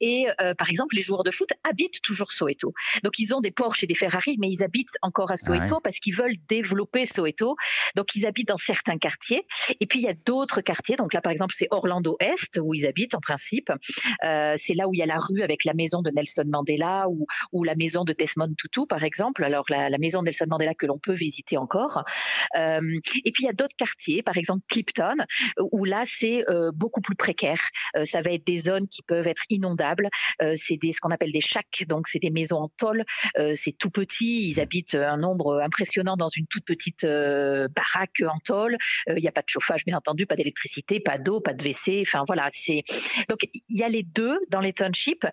Et 0.00 0.26
par 0.58 0.70
exemple, 0.70 0.94
les 0.94 1.02
joueurs 1.02 1.24
de 1.24 1.30
foot 1.30 1.50
habitent 1.64 2.00
toujours 2.02 2.32
Soweto. 2.32 2.72
Donc 3.02 3.18
ils 3.18 3.34
ont 3.34 3.40
des 3.40 3.50
Porsche 3.50 3.84
et 3.84 3.86
des 3.86 3.94
Ferrari, 3.98 4.36
mais 4.38 4.48
ils 4.50 4.64
habitent 4.64 4.96
encore 5.02 5.30
à 5.30 5.36
Soweto 5.36 5.80
parce 5.80 5.98
qu'ils 5.98 6.14
veulent 6.14 6.36
développer 6.48 7.06
Soweto. 7.06 7.56
Donc 7.96 8.14
ils 8.14 8.26
habitent 8.26 8.48
dans 8.48 8.56
certains 8.56 8.98
quartiers. 8.98 9.44
Et 9.80 9.86
puis 9.86 10.00
il 10.00 10.04
y 10.04 10.08
a 10.08 10.14
d'autres 10.26 10.60
quartiers. 10.60 10.96
Donc 10.96 11.12
là, 11.14 11.20
par 11.20 11.32
exemple, 11.32 11.54
c'est 11.56 11.68
Orlando 11.70 12.16
Est 12.20 12.58
où 12.58 12.74
ils 12.74 12.86
habitent 12.86 13.14
en 13.14 13.20
principe. 13.20 13.70
Euh, 14.24 14.54
c'est 14.58 14.74
là 14.74 14.88
où 14.88 14.94
il 14.94 14.98
y 14.98 15.02
a 15.02 15.06
la 15.06 15.18
rue 15.18 15.42
avec 15.42 15.64
la 15.64 15.74
maison 15.74 16.02
de 16.02 16.10
Nelson 16.10 16.44
Mandela 16.46 17.08
ou, 17.08 17.26
ou 17.52 17.64
la 17.64 17.74
maison 17.74 18.04
de 18.04 18.12
Desmond 18.12 18.52
Tutu, 18.56 18.86
par 18.86 19.04
exemple. 19.04 19.44
Alors 19.44 19.64
la, 19.68 19.90
la 19.90 19.98
maison 19.98 20.20
de 20.20 20.26
Nelson 20.26 20.46
Mandela 20.48 20.74
que 20.74 20.86
l'on 20.86 20.98
peut 20.98 21.14
visiter 21.14 21.56
encore. 21.56 22.04
Euh, 22.56 22.98
et 23.24 23.32
puis 23.32 23.44
il 23.44 23.46
y 23.46 23.50
a 23.50 23.52
d'autres 23.52 23.76
quartiers, 23.76 24.22
par 24.22 24.36
exemple 24.36 24.64
Clipton, 24.68 25.16
où 25.72 25.84
là 25.84 26.02
c'est 26.06 26.48
euh, 26.48 26.70
beaucoup 26.74 27.00
plus 27.00 27.16
précaire. 27.16 27.60
Ça 28.04 28.20
va 28.22 28.32
être 28.32 28.46
des 28.46 28.58
zones 28.58 28.86
qui 28.88 29.02
peuvent 29.02 29.26
être 29.26 29.42
inondables. 29.50 30.08
C'est 30.40 30.78
ce 30.92 31.00
qu'on 31.00 31.10
appelle 31.10 31.32
des 31.32 31.40
shacks, 31.40 31.84
donc 31.88 32.08
c'est 32.08 32.18
des 32.18 32.30
maisons 32.30 32.58
en 32.58 32.68
tôle. 32.76 33.04
c'est 33.54 33.72
tout 33.72 33.87
petits, 33.90 34.50
ils 34.50 34.60
habitent 34.60 34.94
un 34.94 35.16
nombre 35.16 35.60
impressionnant 35.60 36.16
dans 36.16 36.28
une 36.28 36.46
toute 36.46 36.64
petite 36.64 37.04
euh, 37.04 37.68
baraque 37.68 38.22
en 38.28 38.38
tôle. 38.38 38.76
Euh, 39.08 39.14
il 39.16 39.22
n'y 39.22 39.28
a 39.28 39.32
pas 39.32 39.42
de 39.42 39.48
chauffage, 39.48 39.84
bien 39.84 39.96
entendu, 39.96 40.26
pas 40.26 40.36
d'électricité, 40.36 41.00
pas 41.00 41.18
d'eau, 41.18 41.40
pas 41.40 41.54
de 41.54 41.62
WC. 41.62 42.02
Enfin 42.06 42.24
voilà, 42.26 42.48
c'est 42.52 42.82
donc 43.28 43.40
il 43.52 43.78
y 43.78 43.82
a 43.82 43.88
les 43.88 44.02
deux 44.02 44.38
dans 44.50 44.60
les 44.60 44.72
townships, 44.72 45.26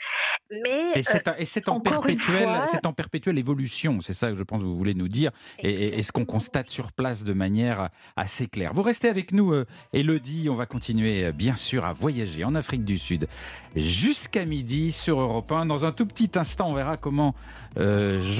mais 0.51 0.91
et 0.95 1.45
c'est 1.45 1.70
en 1.70 1.80
perpétuel, 1.80 2.64
c'est 2.66 2.86
en 2.86 2.93
perpétuelle 2.93 3.38
évolution. 3.38 4.01
C'est 4.01 4.14
ça 4.14 4.32
que 4.32 4.38
je 4.38 4.43
pense 4.43 4.62
que 4.62 4.68
vous 4.68 4.78
voulez 4.78 4.93
nous 4.93 5.08
dire, 5.08 5.32
et, 5.60 6.01
ce 6.03 6.12
qu'on 6.12 6.26
constate 6.26 6.70
sur 6.70 6.91
place 6.91 7.24
de 7.24 7.34
manière 7.34 7.89
assez 8.16 8.47
claire. 8.47 8.74
Vous 8.74 8.84
restez 8.84 9.10
avec 9.10 9.32
nous, 9.32 9.53
euh, 9.53 9.66
Elodie. 9.93 10.47
On 10.49 10.56
va 10.56 10.66
continuer 10.66 11.32
bien 11.32 11.56
sûr 11.56 11.86
à 11.86 11.93
voyager 11.93 12.43
en 12.43 12.56
Afrique 12.56 12.84
du 12.84 12.97
Sud 12.97 13.28
jusqu'à 13.76 14.45
midi 14.45 14.91
sur 14.91 15.20
Europe 15.20 15.51
1. 15.51 15.66
Dans 15.66 15.86
un 15.86 15.91
tout 15.91 16.06
petit 16.06 16.32
instant, 16.36 16.70
on 16.70 16.74
verra 16.74 16.97
comment 16.97 17.36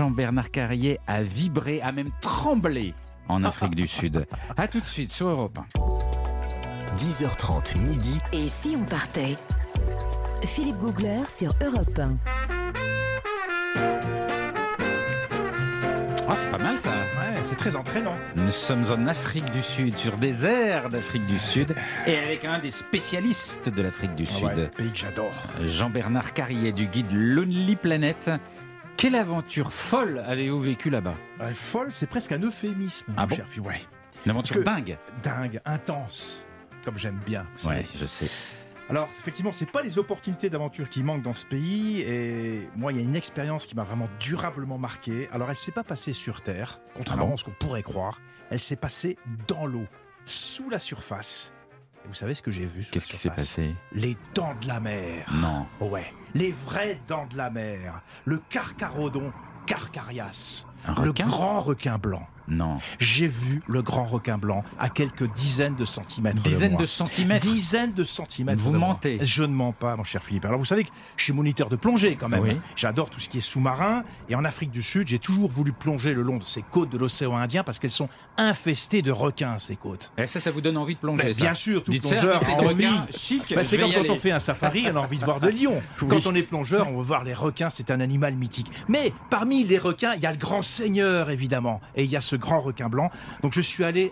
Jean-Bernard 0.06 0.52
Carrier 0.52 1.00
a 1.08 1.24
vibré, 1.24 1.82
a 1.82 1.92
même 1.92 2.12
tremblé 2.22 2.94
en 3.28 3.44
Afrique 3.44 3.74
du 3.74 3.88
Sud. 3.88 4.28
A 4.56 4.68
tout 4.68 4.80
de 4.80 4.86
suite 4.86 5.12
sur 5.12 5.30
Europe 5.30 5.58
1. 5.80 6.96
10h30 6.96 7.76
midi. 7.80 8.22
Et 8.32 8.48
si 8.48 8.78
on 8.80 8.86
partait? 8.86 9.36
Philippe 10.44 10.78
Googler 10.78 11.24
sur 11.28 11.56
Europe 11.60 11.98
1. 11.98 12.18
Ah, 16.28 16.36
c'est 16.38 16.52
pas 16.52 16.60
mal 16.60 16.78
ça. 16.78 16.90
Ouais, 16.90 17.40
c'est 17.42 17.58
très 17.58 17.76
entraînant. 17.76 18.16
Nous 18.36 18.52
sommes 18.52 18.86
en 18.92 19.08
Afrique 19.08 19.50
du 19.50 19.64
Sud, 19.64 19.98
sur 19.98 20.18
des 20.18 20.46
airs 20.46 20.90
d'Afrique 20.90 21.26
du 21.26 21.40
Sud, 21.40 21.74
et 22.06 22.18
avec 22.18 22.46
un 22.46 22.60
des 22.60 22.72
spécialistes 22.72 23.70
de 23.70 23.82
l'Afrique 23.82 24.14
du 24.14 24.26
ah 24.30 24.38
Sud. 24.38 24.70
pays 24.78 24.92
que 24.92 24.98
j'adore. 25.00 25.34
Jean-Bernard 25.64 26.34
Carrier 26.34 26.72
du 26.72 26.86
guide 26.86 27.12
Lonely 27.12 27.76
Planet. 27.76 28.30
Quelle 28.98 29.16
aventure 29.16 29.74
folle 29.74 30.24
avez-vous 30.26 30.62
vécu 30.62 30.90
là-bas 30.90 31.16
Folle, 31.54 31.92
c'est 31.92 32.08
presque 32.08 32.32
un 32.32 32.42
euphémisme, 32.42 33.14
ah 33.18 33.26
bon 33.26 33.36
cher 33.36 33.46
Ouais. 33.62 33.82
Une 34.26 34.32
aventure 34.32 34.64
dingue 34.64 34.98
Dingue, 35.22 35.62
intense, 35.66 36.44
comme 36.84 36.98
j'aime 36.98 37.20
bien. 37.26 37.46
Oui, 37.66 37.86
je 38.00 38.06
sais. 38.06 38.30
Alors, 38.90 39.08
effectivement, 39.20 39.52
c'est 39.52 39.70
pas 39.70 39.82
les 39.82 39.98
opportunités 39.98 40.50
d'aventure 40.50 40.90
qui 40.90 41.02
manquent 41.02 41.24
dans 41.24 41.34
ce 41.34 41.46
pays. 41.46 42.02
Et 42.02 42.70
moi, 42.78 42.92
il 42.92 42.98
y 42.98 43.00
a 43.00 43.04
une 43.04 43.16
expérience 43.16 43.66
qui 43.66 43.76
m'a 43.76 43.84
vraiment 43.84 44.08
durablement 44.20 44.78
marqué. 44.78 45.28
Alors, 45.34 45.50
elle 45.50 45.56
s'est 45.56 45.72
pas 45.72 45.84
passée 45.84 46.14
sur 46.14 46.42
Terre, 46.42 46.80
contrairement 46.94 47.30
ah 47.32 47.34
à 47.34 47.38
ce 47.38 47.44
qu'on 47.44 47.52
pourrait 47.52 47.84
croire. 47.84 48.22
Elle 48.52 48.60
s'est 48.60 48.76
passée 48.76 49.18
dans 49.48 49.66
l'eau, 49.66 49.86
sous 50.24 50.70
la 50.70 50.80
surface. 50.80 51.52
Vous 52.08 52.14
savez 52.14 52.34
ce 52.34 52.42
que 52.42 52.52
j'ai 52.52 52.66
vu 52.66 52.86
Qu'est-ce 52.92 53.08
qui 53.08 53.18
s'est 53.18 53.30
passé? 53.30 53.76
Les 53.92 54.18
dents 54.34 54.56
de 54.62 54.68
la 54.68 54.80
mer. 54.80 55.26
Non. 55.34 55.66
Ouais, 55.80 56.14
les 56.34 56.52
vraies 56.52 57.00
dents 57.08 57.28
de 57.28 57.38
la 57.38 57.50
mer. 57.50 58.02
Le 58.26 58.40
carcarodon 58.50 59.32
carcarias. 59.66 60.66
le 61.04 61.12
grand 61.12 61.62
requin 61.62 61.98
blanc. 61.98 62.28
Non. 62.48 62.78
J'ai 63.00 63.28
vu 63.28 63.62
le 63.68 63.82
grand 63.82 64.06
requin 64.06 64.38
blanc 64.38 64.64
à 64.80 64.90
quelques 64.90 65.32
dizaines 65.34 65.76
de 65.76 65.86
centimètres. 65.86 66.42
Dizaines 66.42 66.78
de, 66.78 66.86
centimètres 66.86 67.46
Dizaines 67.46 67.94
de 67.94 68.04
centimètres. 68.04 68.62
Vous 68.62 68.74
mentez. 68.74 69.20
Je 69.22 69.44
ne 69.44 69.54
mens 69.54 69.72
pas, 69.72 69.96
mon 69.96 70.04
cher 70.04 70.22
Philippe. 70.24 70.46
Alors 70.46 70.60
vous 70.60 70.66
savez 70.66 70.84
que 70.84 70.90
je 71.18 71.24
suis 71.24 71.34
moniteur 71.34 71.70
de 71.70 71.76
plongée 71.76 72.16
quand 72.16 72.30
même. 72.30 72.62
J'adore 72.76 73.10
tout 73.10 73.20
ce 73.20 73.30
qui 73.30 73.40
est 73.40 73.42
sous-marin. 73.42 74.04
Et 74.30 74.36
en 74.36 74.46
Afrique 74.46 74.72
du 74.72 74.84
Sud, 74.84 75.08
j'ai 75.08 75.20
toujours 75.20 75.50
voulu 75.50 75.72
plonger 75.72 76.14
le 76.14 76.22
long 76.22 76.38
de 76.38 76.44
ces 76.44 76.62
côtes 76.62 76.90
de 76.90 76.98
l'océan 76.98 77.36
Indien 77.38 77.64
parce 77.64 77.80
qu'elles 77.80 77.92
sont 77.92 78.10
infestées 78.38 79.02
de 79.02 79.12
requins, 79.12 79.60
ces 79.60 79.76
côtes. 79.76 80.12
Et 80.18 80.28
ça, 80.28 80.40
ça 80.40 80.52
vous 80.52 80.62
donne 80.62 80.78
envie 80.78 80.96
de 80.96 81.00
plonger 81.00 81.34
Bien 81.34 81.54
sûr, 81.54 81.84
tout 81.84 81.92
plongeur 81.92 82.44
a 82.44 82.62
envie. 82.64 82.86
Chic. 83.12 83.54
c'est 83.64 83.78
comme 83.78 83.94
quand 83.94 84.10
on 84.10 84.18
fait 84.18 84.32
un 84.32 84.40
safari, 84.40 84.86
on 84.92 84.96
a 84.96 85.00
envie 85.00 85.18
de 85.18 85.26
voir 85.26 85.40
de 85.40 85.50
lions. 85.50 85.82
Quand 86.10 86.28
on 86.28 86.36
est 86.36 86.44
plongeur, 86.44 86.88
on 86.90 86.98
veut 86.98 87.04
voir 87.04 87.24
les 87.24 87.34
requins. 87.34 87.70
C'est 87.70 87.90
un 87.92 88.00
animal 88.00 88.36
mythique. 88.36 88.72
Mais 88.88 89.12
parmi 89.30 89.64
les 89.64 89.78
requins, 89.78 90.14
il 90.16 90.22
y 90.22 90.26
a 90.26 90.32
le 90.32 90.38
grand 90.38 90.62
seigneur, 90.62 91.30
évidemment. 91.30 91.82
Et 91.96 92.04
il 92.04 92.12
y 92.12 92.16
a 92.16 92.22
ce 92.22 92.35
grand 92.38 92.60
requin 92.60 92.90
blanc. 92.90 93.10
Donc 93.42 93.54
je 93.54 93.62
suis 93.62 93.84
allé 93.84 94.12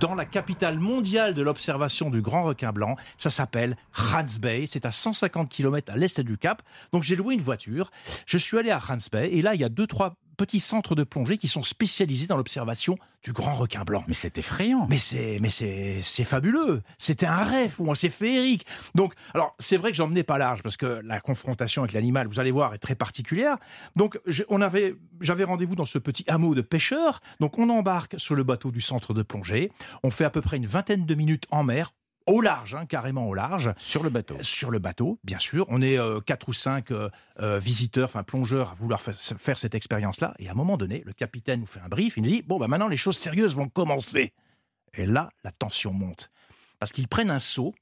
dans 0.00 0.14
la 0.14 0.24
capitale 0.24 0.78
mondiale 0.78 1.34
de 1.34 1.42
l'observation 1.42 2.10
du 2.10 2.20
grand 2.22 2.44
requin 2.44 2.72
blanc. 2.72 2.96
Ça 3.16 3.30
s'appelle 3.30 3.76
Hans 3.96 4.24
Bay. 4.40 4.64
C'est 4.66 4.86
à 4.86 4.90
150 4.90 5.48
km 5.48 5.92
à 5.92 5.96
l'est 5.96 6.20
du 6.20 6.38
Cap. 6.38 6.62
Donc 6.92 7.02
j'ai 7.02 7.16
loué 7.16 7.34
une 7.34 7.42
voiture. 7.42 7.90
Je 8.26 8.38
suis 8.38 8.58
allé 8.58 8.70
à 8.70 8.78
Hans 8.78 8.96
Bay 9.12 9.30
et 9.32 9.42
là 9.42 9.54
il 9.54 9.60
y 9.60 9.64
a 9.64 9.68
deux 9.68 9.86
trois 9.86 10.16
petits 10.40 10.58
centres 10.58 10.94
de 10.94 11.04
plongée 11.04 11.36
qui 11.36 11.48
sont 11.48 11.62
spécialisés 11.62 12.26
dans 12.26 12.38
l'observation 12.38 12.96
du 13.22 13.34
grand 13.34 13.52
requin 13.52 13.84
blanc. 13.84 14.02
Mais 14.08 14.14
c'est 14.14 14.38
effrayant. 14.38 14.86
Mais 14.88 14.96
c'est, 14.96 15.38
mais 15.38 15.50
c'est, 15.50 15.98
c'est 16.00 16.24
fabuleux. 16.24 16.80
C'était 16.96 17.26
un 17.26 17.44
rêve 17.44 17.76
pour 17.76 17.84
moi, 17.84 17.94
c'est 17.94 18.08
féerique. 18.08 18.64
Donc, 18.94 19.12
alors, 19.34 19.54
c'est 19.58 19.76
vrai 19.76 19.90
que 19.90 19.98
j'emmenais 19.98 20.22
pas 20.22 20.38
large 20.38 20.62
parce 20.62 20.78
que 20.78 21.02
la 21.04 21.20
confrontation 21.20 21.82
avec 21.82 21.92
l'animal, 21.92 22.26
vous 22.26 22.40
allez 22.40 22.52
voir, 22.52 22.72
est 22.72 22.78
très 22.78 22.94
particulière. 22.94 23.58
Donc, 23.96 24.18
on 24.48 24.62
avait, 24.62 24.94
j'avais 25.20 25.44
rendez-vous 25.44 25.76
dans 25.76 25.84
ce 25.84 25.98
petit 25.98 26.24
hameau 26.26 26.54
de 26.54 26.62
pêcheurs. 26.62 27.20
Donc, 27.38 27.58
on 27.58 27.68
embarque 27.68 28.14
sur 28.18 28.34
le 28.34 28.42
bateau 28.42 28.70
du 28.70 28.80
centre 28.80 29.12
de 29.12 29.20
plongée. 29.22 29.70
On 30.02 30.10
fait 30.10 30.24
à 30.24 30.30
peu 30.30 30.40
près 30.40 30.56
une 30.56 30.66
vingtaine 30.66 31.04
de 31.04 31.14
minutes 31.14 31.44
en 31.50 31.64
mer 31.64 31.92
au 32.26 32.40
large, 32.40 32.74
hein, 32.74 32.86
carrément 32.86 33.26
au 33.26 33.34
large. 33.34 33.72
Sur 33.76 34.02
le 34.02 34.10
bateau. 34.10 34.36
Sur 34.42 34.70
le 34.70 34.78
bateau, 34.78 35.18
bien 35.24 35.38
sûr. 35.38 35.66
On 35.68 35.82
est 35.82 35.98
euh, 35.98 36.20
quatre 36.20 36.48
ou 36.48 36.52
cinq 36.52 36.90
euh, 36.90 37.08
euh, 37.40 37.58
visiteurs, 37.58 38.06
enfin 38.06 38.22
plongeurs, 38.22 38.70
à 38.70 38.74
vouloir 38.74 39.00
faire 39.00 39.58
cette 39.58 39.74
expérience-là. 39.74 40.34
Et 40.38 40.48
à 40.48 40.52
un 40.52 40.54
moment 40.54 40.76
donné, 40.76 41.02
le 41.04 41.12
capitaine 41.12 41.60
nous 41.60 41.66
fait 41.66 41.80
un 41.80 41.88
brief. 41.88 42.16
Il 42.16 42.22
nous 42.22 42.30
dit 42.30 42.42
bon, 42.42 42.58
bah 42.58 42.68
maintenant 42.68 42.88
les 42.88 42.96
choses 42.96 43.16
sérieuses 43.16 43.54
vont 43.54 43.68
commencer. 43.68 44.32
Et 44.94 45.06
là, 45.06 45.30
la 45.44 45.52
tension 45.52 45.92
monte, 45.92 46.30
parce 46.78 46.92
qu'ils 46.92 47.08
prennent 47.08 47.30
un 47.30 47.38
seau. 47.38 47.74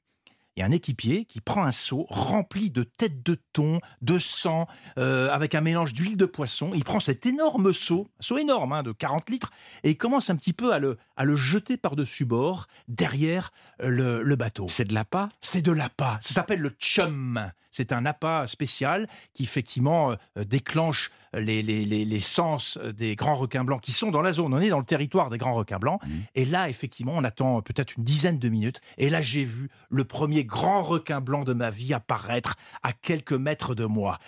Il 0.58 0.62
y 0.62 0.64
a 0.64 0.66
un 0.66 0.72
équipier 0.72 1.24
qui 1.24 1.40
prend 1.40 1.62
un 1.62 1.70
seau 1.70 2.04
rempli 2.10 2.72
de 2.72 2.82
têtes 2.82 3.22
de 3.22 3.36
thon, 3.52 3.78
de 4.02 4.18
sang, 4.18 4.66
euh, 4.98 5.30
avec 5.30 5.54
un 5.54 5.60
mélange 5.60 5.92
d'huile 5.92 6.16
de 6.16 6.26
poisson. 6.26 6.72
Il 6.74 6.82
prend 6.82 6.98
cet 6.98 7.26
énorme 7.26 7.72
seau, 7.72 8.08
un 8.18 8.22
seau 8.22 8.38
énorme 8.38 8.72
hein, 8.72 8.82
de 8.82 8.90
40 8.90 9.30
litres, 9.30 9.52
et 9.84 9.90
il 9.90 9.96
commence 9.96 10.30
un 10.30 10.36
petit 10.36 10.52
peu 10.52 10.72
à 10.72 10.80
le, 10.80 10.98
à 11.16 11.24
le 11.24 11.36
jeter 11.36 11.76
par-dessus 11.76 12.24
bord, 12.24 12.66
derrière 12.88 13.52
le, 13.78 14.24
le 14.24 14.34
bateau. 14.34 14.66
C'est 14.68 14.88
de 14.88 14.94
l'appât 14.94 15.28
C'est 15.40 15.62
de 15.62 15.70
l'appât. 15.70 16.18
Ça 16.20 16.34
s'appelle 16.34 16.60
le 16.60 16.70
chum. 16.70 17.52
C'est 17.78 17.92
un 17.92 18.06
appât 18.06 18.48
spécial 18.48 19.08
qui 19.34 19.44
effectivement 19.44 20.10
euh, 20.10 20.44
déclenche 20.44 21.12
les, 21.32 21.62
les, 21.62 21.84
les, 21.84 22.18
sens 22.18 22.76
des 22.78 23.14
grands 23.14 23.36
requins 23.36 23.62
blancs 23.62 23.80
qui 23.80 23.92
sont 23.92 24.10
dans 24.10 24.20
la 24.20 24.32
zone. 24.32 24.52
On 24.52 24.60
est 24.60 24.70
dans 24.70 24.80
le 24.80 24.84
territoire 24.84 25.30
des 25.30 25.38
grands 25.38 25.54
requins 25.54 25.78
blancs. 25.78 26.00
Mmh. 26.04 26.10
Et 26.34 26.44
là, 26.44 26.68
effectivement, 26.68 27.12
on 27.14 27.22
attend 27.22 27.62
peut-être 27.62 27.96
une 27.96 28.02
dizaine 28.02 28.40
de 28.40 28.48
minutes. 28.48 28.80
Et 28.96 29.10
là, 29.10 29.22
j'ai 29.22 29.44
vu 29.44 29.68
le 29.90 30.02
premier 30.02 30.44
grand 30.44 30.82
requin 30.82 31.20
blanc 31.20 31.44
de 31.44 31.52
ma 31.52 31.70
vie 31.70 31.94
apparaître 31.94 32.56
à 32.82 32.92
quelques 32.92 33.32
mètres 33.32 33.76
de 33.76 33.84
moi. 33.84 34.18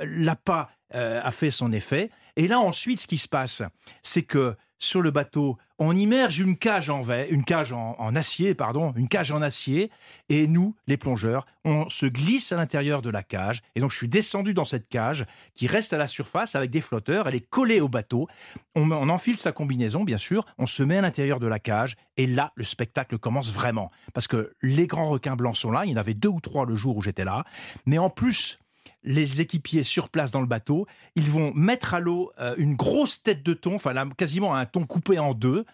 L'appât 0.00 0.68
euh, 0.94 1.22
a 1.24 1.30
fait 1.30 1.50
son 1.50 1.72
effet. 1.72 2.10
Et 2.36 2.46
là, 2.46 2.60
ensuite, 2.60 3.00
ce 3.00 3.06
qui 3.06 3.16
se 3.16 3.28
passe, 3.28 3.62
c'est 4.02 4.24
que 4.24 4.56
sur 4.84 5.02
le 5.02 5.10
bateau, 5.10 5.58
on 5.78 5.96
immerge 5.96 6.38
une 6.38 6.56
cage 6.56 6.88
en 6.90 7.02
une 7.28 7.44
cage 7.44 7.72
en, 7.72 8.14
acier, 8.14 8.54
pardon, 8.54 8.92
une 8.96 9.08
cage 9.08 9.30
en 9.30 9.42
acier, 9.42 9.90
et 10.28 10.46
nous, 10.46 10.76
les 10.86 10.96
plongeurs, 10.96 11.46
on 11.64 11.88
se 11.88 12.06
glisse 12.06 12.52
à 12.52 12.56
l'intérieur 12.56 13.02
de 13.02 13.10
la 13.10 13.22
cage. 13.22 13.62
Et 13.74 13.80
donc, 13.80 13.90
je 13.90 13.96
suis 13.96 14.08
descendu 14.08 14.54
dans 14.54 14.64
cette 14.64 14.88
cage 14.88 15.26
qui 15.54 15.66
reste 15.66 15.92
à 15.92 15.98
la 15.98 16.06
surface 16.06 16.54
avec 16.54 16.70
des 16.70 16.80
flotteurs. 16.80 17.26
Elle 17.26 17.34
est 17.34 17.48
collée 17.48 17.80
au 17.80 17.88
bateau. 17.88 18.28
On, 18.76 18.90
on 18.90 19.08
enfile 19.08 19.36
sa 19.36 19.52
combinaison, 19.52 20.04
bien 20.04 20.18
sûr. 20.18 20.46
On 20.58 20.66
se 20.66 20.82
met 20.82 20.98
à 20.98 21.02
l'intérieur 21.02 21.40
de 21.40 21.46
la 21.46 21.58
cage, 21.58 21.96
et 22.16 22.26
là, 22.26 22.52
le 22.54 22.64
spectacle 22.64 23.18
commence 23.18 23.52
vraiment, 23.52 23.90
parce 24.12 24.28
que 24.28 24.54
les 24.62 24.86
grands 24.86 25.08
requins 25.08 25.36
blancs 25.36 25.56
sont 25.56 25.72
là. 25.72 25.84
Il 25.84 25.90
y 25.90 25.94
en 25.94 25.98
avait 25.98 26.14
deux 26.14 26.28
ou 26.28 26.40
trois 26.40 26.66
le 26.66 26.76
jour 26.76 26.96
où 26.96 27.02
j'étais 27.02 27.24
là, 27.24 27.44
mais 27.86 27.98
en 27.98 28.10
plus 28.10 28.58
les 29.04 29.40
équipiers 29.40 29.82
sur 29.82 30.08
place 30.08 30.30
dans 30.30 30.40
le 30.40 30.46
bateau. 30.46 30.86
Ils 31.14 31.30
vont 31.30 31.52
mettre 31.54 31.94
à 31.94 32.00
l'eau 32.00 32.32
euh, 32.40 32.54
une 32.58 32.74
grosse 32.74 33.22
tête 33.22 33.42
de 33.42 33.54
thon, 33.54 33.74
enfin 33.76 33.92
quasiment 34.16 34.54
un 34.54 34.66
thon 34.66 34.86
coupé 34.86 35.18
en 35.18 35.34
deux, 35.34 35.64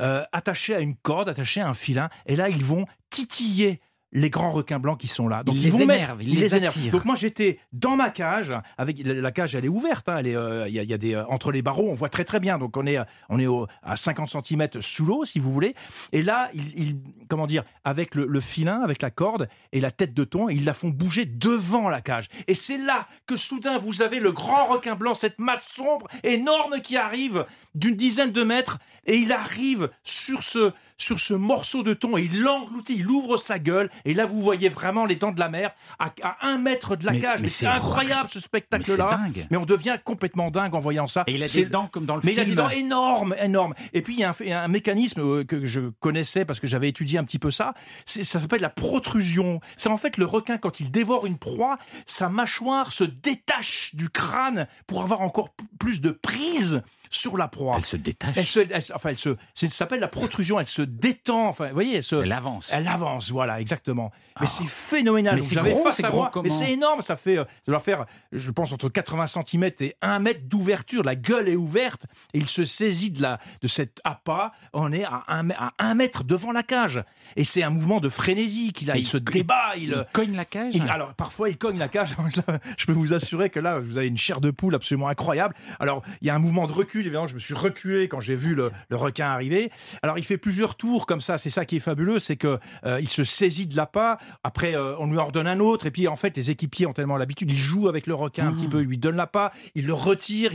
euh, 0.00 0.24
attaché 0.32 0.74
à 0.74 0.80
une 0.80 0.94
corde, 0.96 1.28
attaché 1.28 1.60
à 1.60 1.68
un 1.68 1.74
filin. 1.74 2.08
Et 2.26 2.36
là, 2.36 2.48
ils 2.48 2.64
vont 2.64 2.86
titiller 3.10 3.80
les 4.12 4.30
grands 4.30 4.50
requins 4.50 4.78
blancs 4.78 4.98
qui 4.98 5.08
sont 5.08 5.28
là. 5.28 5.42
Donc 5.42 5.56
ils, 5.56 5.64
les 5.64 5.70
vont 5.70 5.80
énervent, 5.80 6.22
ils, 6.22 6.38
les, 6.38 6.54
énervent. 6.54 6.90
Donc 6.90 7.04
moi 7.04 7.16
j'étais 7.16 7.58
dans 7.72 7.96
ma 7.96 8.10
cage 8.10 8.52
avec 8.78 8.98
la 9.04 9.32
cage 9.32 9.54
elle 9.54 9.64
est 9.64 9.68
ouverte, 9.68 10.08
hein, 10.08 10.16
elle 10.18 10.28
est, 10.28 10.36
euh, 10.36 10.68
il 10.68 10.74
y, 10.74 10.92
a, 10.92 10.98
des 10.98 11.14
euh, 11.14 11.26
entre 11.26 11.52
les 11.52 11.62
barreaux 11.62 11.88
on 11.90 11.94
voit 11.94 12.08
très 12.08 12.24
très 12.24 12.40
bien. 12.40 12.58
Donc 12.58 12.76
on 12.76 12.86
est 12.86 12.98
on 13.28 13.38
est 13.38 13.46
à 13.82 13.96
50 13.96 14.28
cm 14.28 14.68
sous 14.80 15.04
l'eau 15.04 15.24
si 15.24 15.38
vous 15.38 15.52
voulez. 15.52 15.74
Et 16.12 16.22
là 16.22 16.50
il, 16.54 16.96
comment 17.28 17.46
dire 17.46 17.64
avec 17.84 18.14
le, 18.14 18.40
filin, 18.40 18.80
avec 18.82 19.02
la 19.02 19.10
corde 19.10 19.48
et 19.72 19.80
la 19.80 19.90
tête 19.90 20.14
de 20.14 20.24
thon, 20.24 20.48
ils 20.48 20.64
la 20.64 20.74
font 20.74 20.88
bouger 20.88 21.24
devant 21.26 21.88
la 21.88 22.00
cage. 22.00 22.28
Et 22.46 22.54
c'est 22.54 22.78
là 22.78 23.08
que 23.26 23.36
soudain 23.36 23.78
vous 23.78 24.02
avez 24.02 24.20
le 24.20 24.32
grand 24.32 24.66
requin 24.66 24.94
blanc, 24.94 25.14
cette 25.14 25.38
masse 25.38 25.66
sombre 25.66 26.06
énorme 26.22 26.80
qui 26.80 26.96
arrive 26.96 27.44
d'une 27.74 27.96
dizaine 27.96 28.32
de 28.32 28.44
mètres 28.44 28.78
et 29.06 29.16
il 29.16 29.32
arrive 29.32 29.90
sur 30.02 30.42
ce 30.42 30.72
sur 30.98 31.20
ce 31.20 31.34
morceau 31.34 31.82
de 31.82 31.94
thon 31.94 32.16
et 32.16 32.22
il 32.22 32.40
l'engloutit, 32.40 32.96
il 32.96 33.08
ouvre 33.08 33.36
sa 33.36 33.58
gueule 33.58 33.90
et 34.04 34.14
là 34.14 34.26
vous 34.26 34.42
voyez 34.42 34.68
vraiment 34.68 35.04
les 35.04 35.16
dents 35.16 35.32
de 35.32 35.40
la 35.40 35.48
mer 35.48 35.72
à, 35.98 36.12
un 36.42 36.58
mètre 36.58 36.96
de 36.96 37.04
la 37.04 37.16
cage. 37.16 37.40
Mais, 37.42 37.48
c'est 37.48 37.66
incroyable 37.66 38.28
ce 38.28 38.40
spectacle-là. 38.40 39.20
Mais, 39.50 39.56
on 39.56 39.64
devient 39.64 39.96
complètement 40.02 40.50
dingue 40.50 40.74
en 40.74 40.80
voyant 40.80 41.06
ça. 41.06 41.24
Et 41.26 41.34
il 41.34 41.42
a 41.42 41.46
des 41.46 41.66
dents 41.66 41.88
comme 41.88 42.06
dans 42.06 42.16
le 42.16 42.22
film. 42.22 42.34
Mais 42.36 42.42
il 42.42 42.44
a 42.44 42.44
des 42.44 42.54
dents 42.54 42.68
énormes, 42.68 43.34
énormes. 43.40 43.74
Et 43.92 44.02
puis 44.02 44.14
il 44.14 44.20
y 44.20 44.24
a 44.24 44.62
un, 44.62 44.68
mécanisme 44.68 45.20
euh, 45.20 45.44
que 45.44 45.66
je 45.66 45.80
connaissais 46.00 46.44
parce 46.44 46.60
que 46.60 46.66
j'avais 46.66 46.88
étudié 46.88 47.18
un 47.18 47.24
petit 47.24 47.38
peu 47.38 47.50
ça. 47.50 47.74
Ça 48.04 48.40
s'appelle 48.40 48.60
la 48.60 48.70
protrusion. 48.70 49.60
C'est 49.76 49.88
en 49.88 49.98
fait 49.98 50.16
le 50.16 50.26
requin 50.26 50.58
quand 50.58 50.80
il 50.80 50.90
dévore 50.90 51.26
une 51.26 51.38
proie, 51.38 51.78
sa 52.04 52.28
mâchoire 52.28 52.92
se 52.92 53.04
détache 53.04 53.94
du 53.94 54.08
crâne 54.08 54.66
pour 54.86 55.02
avoir 55.02 55.20
encore 55.20 55.54
plus 55.78 56.00
de 56.00 56.10
prise 56.10 56.82
sur 57.10 57.36
la 57.36 57.48
proie. 57.48 57.74
Elle 57.76 57.84
se 57.84 57.96
détache. 57.96 58.36
Elle 58.36 58.46
se, 58.46 58.92
enfin, 58.94 59.10
elle 59.10 59.18
se, 59.18 59.36
ça 59.54 59.68
s'appelle 59.68 60.00
la 60.00 60.08
protrusion. 60.08 60.58
Elle 60.60 60.66
se 60.66 60.82
détend. 60.82 61.48
Enfin, 61.48 61.68
vous 61.68 61.74
voyez, 61.74 61.96
elle, 61.96 62.02
se, 62.02 62.16
elle 62.16 62.32
avance. 62.32 62.70
Elle 62.72 62.88
avance, 62.88 63.30
voilà, 63.30 63.60
exactement. 63.60 64.10
Mais 64.40 64.46
ah. 64.46 64.50
c'est 64.50 64.66
phénoménal. 64.66 65.36
Mais 65.36 65.42
c'est 65.42 65.56
gros, 65.56 65.90
c'est 65.90 66.02
gros 66.04 66.42
Mais 66.42 66.48
c'est 66.48 66.72
énorme. 66.72 67.02
Ça 67.02 67.16
fait, 67.16 67.38
euh, 67.38 67.44
ça 67.64 67.72
doit 67.72 67.80
faire, 67.80 68.06
je 68.32 68.50
pense, 68.50 68.72
entre 68.72 68.88
80 68.88 69.26
cm 69.26 69.70
et 69.80 69.96
1 70.02 70.18
mètre 70.18 70.42
d'ouverture. 70.44 71.02
La 71.02 71.16
gueule 71.16 71.48
est 71.48 71.56
ouverte 71.56 72.06
et 72.34 72.38
il 72.38 72.48
se 72.48 72.64
saisit 72.64 73.10
de 73.10 73.22
la, 73.22 73.38
de 73.62 73.68
cet 73.68 74.00
appât. 74.04 74.52
On 74.72 74.92
est 74.92 75.04
à 75.04 75.24
1 75.28 75.50
à 75.50 75.72
un 75.78 75.94
mètre 75.94 76.24
devant 76.24 76.52
la 76.52 76.62
cage. 76.62 77.02
Et 77.36 77.44
c'est 77.44 77.62
un 77.62 77.70
mouvement 77.70 78.00
de 78.00 78.08
frénésie 78.08 78.72
qu'il 78.72 78.90
a. 78.90 78.96
Il, 78.96 79.06
se 79.06 79.16
débat. 79.16 79.76
Il, 79.76 79.90
il 79.90 80.06
cogne 80.12 80.36
la 80.36 80.44
cage. 80.44 80.74
alors, 80.88 81.14
parfois, 81.14 81.48
il 81.48 81.58
cogne 81.58 81.78
la 81.78 81.88
cage. 81.88 82.16
je 82.76 82.86
peux 82.86 82.92
vous 82.92 83.12
assurer 83.12 83.50
que 83.50 83.60
là, 83.60 83.78
vous 83.78 83.98
avez 83.98 84.06
une 84.06 84.16
chair 84.16 84.40
de 84.40 84.50
poule 84.50 84.74
absolument 84.74 85.08
incroyable. 85.08 85.54
Alors, 85.80 86.02
il 86.20 86.26
y 86.26 86.30
a 86.30 86.34
un 86.34 86.38
mouvement 86.38 86.66
de 86.66 86.72
recul 86.72 86.95
évidemment, 87.00 87.26
je 87.26 87.34
me 87.34 87.38
suis 87.38 87.54
reculé 87.54 88.08
quand 88.08 88.20
j'ai 88.20 88.34
vu 88.34 88.54
le, 88.54 88.70
requin 88.90 89.26
arriver. 89.26 89.70
Alors, 90.02 90.18
il 90.18 90.24
fait 90.24 90.38
plusieurs 90.38 90.74
tours 90.74 91.06
comme 91.06 91.20
ça. 91.20 91.38
C'est 91.38 91.50
ça 91.50 91.64
qui 91.64 91.76
est 91.76 91.80
fabuleux, 91.80 92.18
c'est 92.18 92.36
que 92.36 92.58
euh, 92.84 93.00
il 93.00 93.08
se 93.08 93.24
saisit 93.24 93.66
de 93.66 93.76
l'appât. 93.76 94.18
Après, 94.42 94.74
euh, 94.74 94.96
on 94.98 95.10
lui 95.10 95.18
ordonne 95.18 95.46
un 95.46 95.60
autre. 95.60 95.86
Et 95.86 95.90
puis, 95.90 96.08
en 96.08 96.16
fait, 96.16 96.36
les 96.36 96.50
équipiers 96.50 96.86
ont 96.86 96.92
tellement 96.92 97.16
l'habitude. 97.16 97.50
Ils 97.52 97.58
jouent 97.58 97.88
avec 97.88 98.06
le 98.06 98.14
requin 98.14 98.48
un 98.48 98.52
petit 98.52 98.66
mmh. 98.66 98.70
peu. 98.70 98.80
Ils 98.82 98.88
lui 98.88 98.98
donnent 98.98 99.16
l'appât. 99.16 99.52
Ils 99.74 99.86
le 99.86 99.94
retirent. 99.94 100.52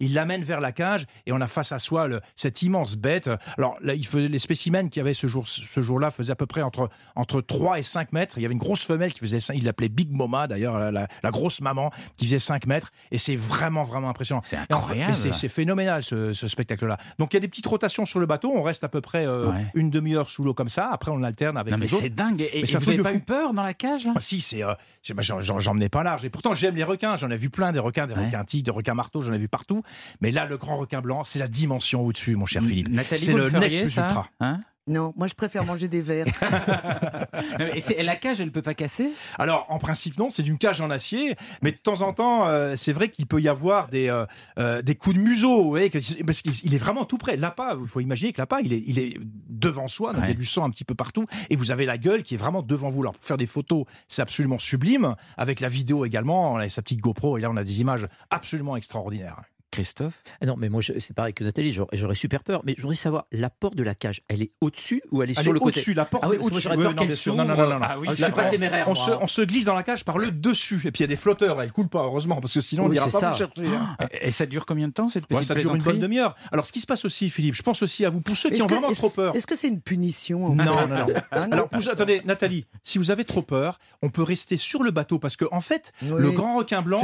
Ils 0.00 0.14
l'amènent 0.14 0.42
vers 0.42 0.60
la 0.60 0.72
cage. 0.72 1.06
Et 1.26 1.32
on 1.32 1.40
a 1.40 1.46
face 1.46 1.72
à 1.72 1.78
soi 1.78 2.08
le, 2.08 2.20
cette 2.34 2.62
immense 2.62 2.96
bête. 2.96 3.30
Alors, 3.56 3.76
là, 3.80 3.94
il 3.94 4.06
faisait, 4.06 4.28
les 4.28 4.38
spécimens 4.38 4.88
qui 4.88 5.00
avaient 5.00 5.14
ce 5.14 5.26
jour, 5.26 5.46
ce 5.46 5.80
jour-là 5.80 6.10
faisaient 6.10 6.32
à 6.32 6.36
peu 6.36 6.46
près 6.46 6.62
entre, 6.62 6.88
entre 7.14 7.40
3 7.40 7.78
et 7.78 7.82
5 7.82 8.12
mètres. 8.12 8.38
Il 8.38 8.42
y 8.42 8.44
avait 8.44 8.54
une 8.54 8.58
grosse 8.58 8.82
femelle 8.82 9.12
qui 9.12 9.20
faisait 9.20 9.40
ça. 9.40 9.54
Il 9.54 9.64
l'appelait 9.64 9.88
Big 9.88 10.10
Mama, 10.10 10.46
d'ailleurs, 10.46 10.90
la, 10.90 11.30
grosse 11.30 11.60
maman, 11.60 11.90
qui 12.16 12.26
faisait 12.26 12.38
5 12.38 12.66
mètres. 12.66 12.92
Et 13.10 13.18
c'est 13.18 13.36
vraiment, 13.36 13.84
vraiment 13.84 14.08
impressionnant. 14.08 14.42
C'est 14.44 14.56
incroyable. 14.56 15.14
C'est 15.14 15.48
phénoménal 15.48 15.75
ce, 16.00 16.32
spectacle-là. 16.32 16.98
Donc 17.18 17.32
il 17.32 17.36
y 17.36 17.38
a 17.38 17.40
des 17.40 17.48
petites 17.48 17.66
rotations 17.66 18.04
sur 18.04 18.20
le 18.20 18.26
bateau, 18.26 18.52
on 18.54 18.62
reste 18.62 18.84
à 18.84 18.88
peu 18.88 19.00
près 19.00 19.26
euh, 19.26 19.50
une 19.74 19.90
demi-heure 19.90 20.28
sous 20.28 20.44
l'eau 20.44 20.54
comme 20.54 20.68
ça, 20.68 20.88
après 20.90 21.10
on 21.10 21.22
alterne 21.22 21.56
avec 21.56 21.72
non, 21.72 21.78
mais 21.80 21.88
C'est 21.88 22.10
dingue, 22.10 22.48
et, 22.52 22.66
ça 22.66 22.78
vous 22.78 22.90
n'avez 22.90 23.02
pas 23.02 23.14
eu 23.14 23.20
peur 23.20 23.52
dans 23.52 23.62
la 23.62 23.74
cage 23.74 24.02
ah, 24.14 24.20
Si, 24.20 24.40
c'est, 24.40 24.62
euh, 24.62 24.74
j'en 25.02 25.74
menais 25.74 25.88
pas 25.88 26.02
large, 26.02 26.24
et 26.24 26.30
pourtant 26.30 26.54
j'aime 26.54 26.76
les 26.76 26.84
requins, 26.84 27.16
j'en 27.16 27.30
ai 27.30 27.36
vu 27.36 27.50
plein, 27.50 27.72
des 27.72 27.78
requins, 27.78 28.06
des 28.06 28.14
requins 28.14 28.44
tigres, 28.44 28.64
des 28.64 28.70
requins 28.70 28.94
marteaux, 28.94 29.22
j'en 29.22 29.32
ai 29.32 29.38
vu 29.38 29.48
partout, 29.48 29.82
mais 30.20 30.30
là 30.30 30.46
le 30.46 30.56
grand 30.56 30.76
requin 30.76 31.00
blanc, 31.00 31.24
c'est 31.24 31.38
la 31.38 31.48
dimension 31.48 32.04
au-dessus, 32.04 32.36
mon 32.36 32.46
cher 32.46 32.62
Philippe. 32.62 32.88
C'est 33.16 33.32
le, 33.32 33.48
le 33.48 33.58
nec 33.58 33.70
plus 33.70 33.96
ultra. 33.96 34.28
Hein? 34.40 34.60
Non, 34.88 35.12
moi 35.16 35.26
je 35.26 35.34
préfère 35.34 35.64
manger 35.64 35.88
des 35.88 36.00
verres. 36.00 36.26
et, 37.58 38.02
la 38.04 38.14
cage, 38.14 38.40
elle 38.40 38.46
ne 38.46 38.50
peut 38.50 38.62
pas 38.62 38.74
casser? 38.74 39.10
Alors, 39.36 39.66
en 39.68 39.78
principe, 39.78 40.16
non, 40.16 40.30
c'est 40.30 40.44
d'une 40.44 40.58
cage 40.58 40.80
en 40.80 40.90
acier, 40.90 41.34
mais 41.60 41.72
de 41.72 41.76
temps 41.76 42.02
en 42.02 42.12
temps, 42.12 42.46
euh, 42.46 42.74
c'est 42.76 42.92
vrai 42.92 43.08
qu'il 43.08 43.26
peut 43.26 43.40
y 43.40 43.48
avoir 43.48 43.88
des, 43.88 44.08
euh, 44.08 44.26
euh, 44.60 44.82
des 44.82 44.94
coups 44.94 45.16
de 45.16 45.20
museau, 45.20 45.64
vous 45.64 45.70
voyez, 45.70 45.90
parce 45.90 46.42
qu'il 46.42 46.72
est 46.72 46.78
vraiment 46.78 47.04
tout 47.04 47.18
près. 47.18 47.36
L'appât, 47.36 47.76
il 47.80 47.88
faut 47.88 47.98
imaginer 47.98 48.32
que 48.32 48.40
l'appât, 48.40 48.60
il 48.62 48.72
est, 48.72 48.84
il 48.86 49.00
est 49.00 49.18
devant 49.48 49.88
soi, 49.88 50.12
donc 50.12 50.22
il 50.24 50.28
y 50.28 50.32
a 50.32 50.34
du 50.34 50.44
sang 50.44 50.64
un 50.64 50.70
petit 50.70 50.84
peu 50.84 50.94
partout, 50.94 51.24
et 51.50 51.56
vous 51.56 51.72
avez 51.72 51.84
la 51.84 51.98
gueule 51.98 52.22
qui 52.22 52.34
est 52.34 52.38
vraiment 52.38 52.62
devant 52.62 52.90
vous. 52.90 53.02
Alors, 53.02 53.14
pour 53.14 53.24
faire 53.24 53.36
des 53.36 53.46
photos, 53.46 53.86
c'est 54.06 54.22
absolument 54.22 54.60
sublime, 54.60 55.16
avec 55.36 55.58
la 55.58 55.68
vidéo 55.68 56.04
également, 56.04 56.52
on 56.52 56.58
a 56.58 56.68
sa 56.68 56.82
petite 56.82 57.00
GoPro, 57.00 57.38
et 57.38 57.40
là, 57.40 57.50
on 57.50 57.56
a 57.56 57.64
des 57.64 57.80
images 57.80 58.06
absolument 58.30 58.76
extraordinaires. 58.76 59.42
Christophe? 59.70 60.22
Ah 60.40 60.46
Non, 60.46 60.56
mais 60.56 60.68
moi, 60.68 60.80
c'est 60.82 61.14
pareil 61.14 61.34
que 61.34 61.44
Nathalie, 61.44 61.72
j'aurais 61.72 62.14
super 62.14 62.42
peur. 62.42 62.62
Mais 62.64 62.74
je 62.76 62.82
voudrais 62.82 62.96
savoir, 62.96 63.26
la 63.32 63.50
porte 63.50 63.74
de 63.74 63.82
la 63.82 63.94
cage, 63.94 64.22
elle 64.28 64.42
est 64.42 64.52
au-dessus 64.60 65.02
ou 65.10 65.22
elle 65.22 65.30
est 65.30 65.40
sur 65.40 65.52
le 65.52 65.58
côté? 65.58 65.78
au-dessus, 65.78 65.94
la 65.94 66.04
porte 66.04 66.24
ah 66.24 66.28
oui, 66.28 66.38
au-dessus. 66.40 66.62
J'aurais 66.62 66.76
peur 66.76 66.94
qu'elle 66.94 67.14
s'ouvre. 67.14 67.36
Non, 67.36 67.44
non, 67.44 67.56
non, 67.56 67.68
non. 67.68 67.80
Ah 67.82 67.98
oui, 67.98 68.08
je 68.10 68.22
suis 68.22 68.32
pas 68.32 68.46
téméraire. 68.46 68.88
On, 68.88 68.94
se, 68.94 69.10
on, 69.10 69.26
se, 69.26 69.42
glisse 69.42 69.64
dans 69.64 69.74
la 69.74 69.82
cage 69.82 70.04
par 70.04 70.18
le 70.18 70.30
dessus. 70.30 70.80
Et 70.86 70.92
puis 70.92 71.00
il 71.00 71.02
y 71.02 71.04
a 71.04 71.08
des 71.08 71.16
flotteurs, 71.16 71.60
elle 71.60 71.72
coule 71.72 71.88
pas, 71.88 72.02
heureusement, 72.02 72.40
parce 72.40 72.54
que 72.54 72.60
sinon 72.60 72.84
on 72.84 72.88
n'ira 72.88 73.08
pas 73.08 73.30
vous 73.30 73.36
chercher. 73.36 73.66
Hein. 73.66 73.96
Et 74.20 74.30
ça 74.30 74.46
dure 74.46 74.66
combien 74.66 74.88
de 74.88 74.92
temps 74.92 75.08
cette 75.08 75.26
petite 75.26 75.38
ouais, 75.38 75.44
Ça 75.44 75.54
dure 75.54 75.74
une 75.74 75.82
bonne 75.82 76.00
demi-heure. 76.00 76.36
Alors 76.52 76.66
ce 76.66 76.72
qui 76.72 76.80
se 76.80 76.86
passe 76.86 77.04
aussi, 77.04 77.30
Philippe, 77.30 77.54
je 77.54 77.62
pense 77.62 77.82
aussi 77.82 78.04
à 78.04 78.10
vous, 78.10 78.20
pour 78.20 78.36
ceux 78.36 78.50
qui 78.50 78.62
ont 78.62 78.66
vraiment 78.66 78.92
trop 78.92 79.10
peur. 79.10 79.34
Est-ce 79.36 79.46
que 79.46 79.56
c'est 79.56 79.68
une 79.68 79.80
punition 79.80 80.54
Non, 80.54 80.64
non, 80.64 80.88
non. 80.88 81.06
Alors 81.30 81.68
attendez, 81.90 82.22
Nathalie, 82.24 82.66
si 82.82 82.98
vous 82.98 83.10
avez 83.10 83.24
trop 83.24 83.42
peur, 83.42 83.78
on 84.02 84.10
peut 84.10 84.22
rester 84.22 84.56
sur 84.56 84.82
le 84.82 84.90
bateau 84.90 85.18
parce 85.18 85.36
que 85.36 85.44
en 85.50 85.60
fait, 85.60 85.92
le 86.02 86.30
grand 86.30 86.56
requin 86.56 86.82
blanc, 86.82 87.00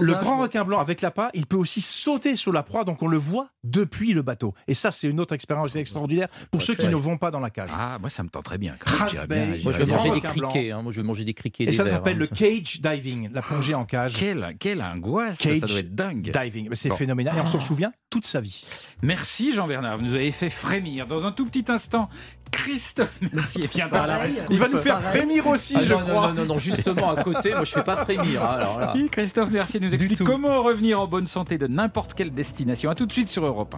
le 0.00 0.14
grand 0.14 0.38
requin 0.38 0.64
blanc 0.64 0.80
avec 0.80 1.00
l'appât, 1.00 1.30
il 1.34 1.46
peut 1.46 1.56
aussi 1.56 1.80
sauter 2.08 2.36
sur 2.36 2.52
la 2.52 2.62
proie 2.62 2.84
donc 2.84 3.02
on 3.02 3.06
le 3.06 3.18
voit 3.18 3.50
depuis 3.64 4.14
le 4.14 4.22
bateau. 4.22 4.54
Et 4.66 4.72
ça, 4.72 4.90
c'est 4.90 5.08
une 5.08 5.20
autre 5.20 5.34
expérience 5.34 5.76
extraordinaire 5.76 6.28
pour 6.50 6.62
ceux 6.62 6.74
qui 6.74 6.88
ne 6.88 6.96
vont 6.96 7.18
pas 7.18 7.30
dans 7.30 7.38
la 7.38 7.50
cage. 7.50 7.68
Ah, 7.70 7.98
moi, 8.00 8.08
ça 8.08 8.22
me 8.22 8.30
tente 8.30 8.44
très 8.44 8.56
bien. 8.56 8.76
moi, 8.88 9.72
je 9.72 9.78
vais 9.78 9.86
manger 9.86 10.10
des 10.12 10.20
criquets. 10.22 10.70
Hein. 10.70 10.80
moi, 10.80 10.90
je 10.90 11.00
vais 11.00 11.06
manger 11.06 11.24
des 11.24 11.34
criquets. 11.34 11.64
Et 11.64 11.72
ça 11.72 11.86
s'appelle 11.86 12.16
hein. 12.16 12.20
le 12.20 12.26
cage 12.28 12.80
diving, 12.80 13.28
la 13.30 13.42
plongée 13.42 13.74
en 13.74 13.84
cage. 13.84 14.16
Quelle, 14.16 14.56
quelle 14.58 14.80
angoisse 14.80 15.38
Ça 15.38 15.58
doit 15.58 15.78
être 15.80 15.94
dingue. 15.94 16.32
Diving, 16.32 16.70
c'est 16.72 16.94
phénoménal. 16.94 17.36
Et 17.36 17.40
on 17.40 17.46
s'en 17.46 17.60
souvient 17.60 17.92
toute 18.08 18.24
sa 18.24 18.40
vie. 18.40 18.64
Merci 19.02 19.52
Jean-Bernard, 19.52 19.98
vous 19.98 20.04
nous 20.06 20.14
avez 20.14 20.32
fait 20.32 20.50
frémir. 20.50 21.06
Dans 21.06 21.26
un 21.26 21.32
tout 21.32 21.44
petit 21.44 21.70
instant, 21.70 22.08
Christophe 22.50 23.20
Mercier 23.32 23.66
viendra 23.66 24.02
à 24.02 24.06
la 24.06 24.18
Il 24.50 24.58
va 24.58 24.68
nous 24.68 24.78
faire 24.78 25.02
frémir 25.02 25.46
aussi, 25.46 25.74
ah, 25.76 25.82
je 25.82 25.92
non, 25.92 26.00
crois. 26.00 26.28
Non, 26.28 26.34
non, 26.34 26.54
non, 26.54 26.58
justement 26.58 27.10
à 27.10 27.22
côté, 27.22 27.50
moi 27.50 27.64
je 27.64 27.72
fais 27.72 27.82
pas 27.82 27.96
frémir. 27.96 28.42
Hein, 28.42 28.56
alors 28.58 28.78
là. 28.78 28.94
Christophe 29.10 29.50
Mercier 29.50 29.80
nous 29.80 29.92
explique 29.94 30.22
comment 30.24 30.62
revenir 30.62 31.00
en 31.00 31.06
bonne 31.06 31.26
santé 31.26 31.58
de 31.58 31.66
n'importe 31.66 31.87
quelle 32.14 32.32
destination. 32.32 32.90
A 32.90 32.94
tout 32.94 33.06
de 33.06 33.12
suite 33.12 33.28
sur 33.28 33.44
Europe 33.44 33.76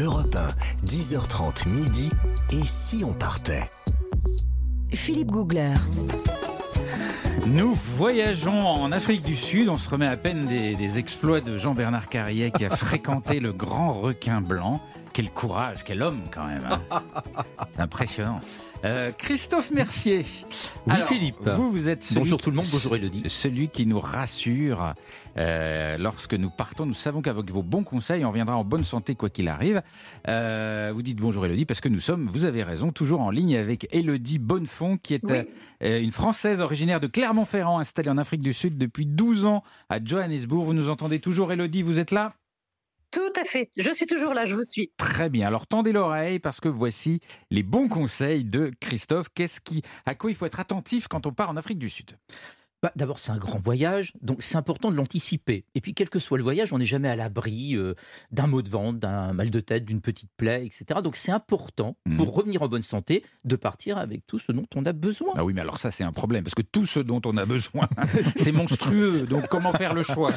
1. 0.00 0.04
Europe 0.04 0.36
1, 0.36 0.86
10h30 0.86 1.68
midi. 1.68 2.10
Et 2.52 2.64
si 2.64 3.02
on 3.04 3.12
partait? 3.12 3.70
Philippe 4.92 5.30
Googler. 5.30 5.74
Nous 7.46 7.74
voyageons 7.74 8.66
en 8.66 8.92
Afrique 8.92 9.22
du 9.22 9.36
Sud. 9.36 9.68
On 9.68 9.76
se 9.76 9.88
remet 9.88 10.06
à 10.06 10.16
peine 10.16 10.46
des, 10.46 10.98
exploits 10.98 11.40
de 11.40 11.56
Jean-Bernard 11.56 12.08
Carrier 12.08 12.50
qui 12.50 12.64
a 12.64 12.70
fréquenté 12.70 13.40
le 13.40 13.52
grand 13.52 13.92
requin 13.92 14.40
blanc. 14.40 14.80
Quel 15.12 15.30
courage, 15.30 15.84
quel 15.84 16.02
homme 16.02 16.22
quand 16.30 16.46
même. 16.46 16.66
Hein. 16.70 17.02
Impressionnant. 17.78 18.40
Euh, 18.84 19.10
Christophe 19.16 19.70
Mercier. 19.72 20.24
Oui, 20.86 20.94
Philippe. 21.08 21.36
Vous, 21.40 21.72
vous 21.72 21.88
êtes 21.88 22.04
celui, 22.04 22.20
bonjour 22.20 22.40
tout 22.40 22.50
le 22.50 22.56
monde, 22.56 22.66
bonjour 22.70 22.94
Elodie. 22.94 23.22
Celui 23.26 23.68
qui 23.68 23.86
nous 23.86 23.98
rassure 23.98 24.94
euh, 25.36 25.98
lorsque 25.98 26.34
nous 26.34 26.50
partons. 26.50 26.86
Nous 26.86 26.94
savons 26.94 27.20
qu'avec 27.20 27.50
vos 27.50 27.62
bons 27.62 27.82
conseils, 27.82 28.24
on 28.24 28.30
viendra 28.30 28.56
en 28.56 28.64
bonne 28.64 28.84
santé 28.84 29.16
quoi 29.16 29.30
qu'il 29.30 29.48
arrive. 29.48 29.82
Euh, 30.28 30.92
vous 30.94 31.02
dites 31.02 31.18
bonjour 31.18 31.44
Elodie 31.44 31.64
parce 31.64 31.80
que 31.80 31.88
nous 31.88 32.00
sommes, 32.00 32.28
vous 32.32 32.44
avez 32.44 32.62
raison, 32.62 32.92
toujours 32.92 33.20
en 33.20 33.30
ligne 33.30 33.56
avec 33.56 33.88
Elodie 33.90 34.38
Bonnefond 34.38 34.96
qui 34.96 35.14
est 35.14 35.24
une 35.80 36.12
Française 36.12 36.60
originaire 36.60 37.00
de 37.00 37.08
Clermont-Ferrand 37.08 37.80
installée 37.80 38.10
en 38.10 38.18
Afrique 38.18 38.42
du 38.42 38.52
Sud 38.52 38.78
depuis 38.78 39.06
12 39.06 39.44
ans 39.44 39.64
à 39.88 39.98
Johannesburg. 40.02 40.64
Vous 40.64 40.74
nous 40.74 40.88
entendez 40.88 41.18
toujours 41.18 41.52
Elodie, 41.52 41.82
vous 41.82 41.98
êtes 41.98 42.12
là? 42.12 42.34
Tout 43.10 43.32
à 43.40 43.44
fait. 43.44 43.70
Je 43.76 43.90
suis 43.92 44.06
toujours 44.06 44.34
là, 44.34 44.44
je 44.44 44.54
vous 44.54 44.62
suis. 44.62 44.92
Très 44.96 45.28
bien. 45.30 45.46
Alors 45.46 45.66
tendez 45.66 45.92
l'oreille 45.92 46.38
parce 46.38 46.60
que 46.60 46.68
voici 46.68 47.20
les 47.50 47.62
bons 47.62 47.88
conseils 47.88 48.44
de 48.44 48.72
Christophe. 48.80 49.28
Qu'est-ce 49.34 49.60
qui, 49.60 49.82
à 50.06 50.14
quoi 50.14 50.30
il 50.30 50.34
faut 50.34 50.46
être 50.46 50.60
attentif 50.60 51.08
quand 51.08 51.26
on 51.26 51.32
part 51.32 51.50
en 51.50 51.56
Afrique 51.56 51.78
du 51.78 51.88
Sud? 51.88 52.16
Bah, 52.82 52.92
D'abord, 52.96 53.18
c'est 53.18 53.32
un 53.32 53.38
grand 53.38 53.58
voyage, 53.58 54.12
donc 54.20 54.42
c'est 54.42 54.56
important 54.56 54.90
de 54.90 54.96
l'anticiper. 54.96 55.64
Et 55.74 55.80
puis, 55.80 55.94
quel 55.94 56.08
que 56.08 56.18
soit 56.18 56.38
le 56.38 56.44
voyage, 56.44 56.72
on 56.72 56.78
n'est 56.78 56.84
jamais 56.84 57.08
à 57.08 57.16
l'abri 57.16 57.76
euh, 57.76 57.94
d'un 58.30 58.46
mot 58.46 58.62
de 58.62 58.68
vente, 58.68 58.98
d'un 58.98 59.32
mal 59.32 59.50
de 59.50 59.60
tête, 59.60 59.84
d'une 59.84 60.00
petite 60.00 60.30
plaie, 60.36 60.64
etc. 60.64 61.00
Donc, 61.02 61.16
c'est 61.16 61.32
important, 61.32 61.96
mmh. 62.06 62.16
pour 62.16 62.34
revenir 62.34 62.62
en 62.62 62.68
bonne 62.68 62.82
santé, 62.82 63.24
de 63.44 63.56
partir 63.56 63.98
avec 63.98 64.26
tout 64.26 64.38
ce 64.38 64.52
dont 64.52 64.66
on 64.74 64.86
a 64.86 64.92
besoin. 64.92 65.32
Ah 65.36 65.44
oui, 65.44 65.52
mais 65.54 65.60
alors 65.60 65.78
ça, 65.78 65.90
c'est 65.90 66.04
un 66.04 66.12
problème, 66.12 66.44
parce 66.44 66.54
que 66.54 66.62
tout 66.62 66.86
ce 66.86 67.00
dont 67.00 67.20
on 67.24 67.36
a 67.36 67.44
besoin, 67.44 67.88
c'est 68.36 68.52
monstrueux. 68.52 69.22
Donc, 69.22 69.48
comment 69.48 69.72
faire 69.72 69.94
le 69.94 70.02
choix? 70.02 70.32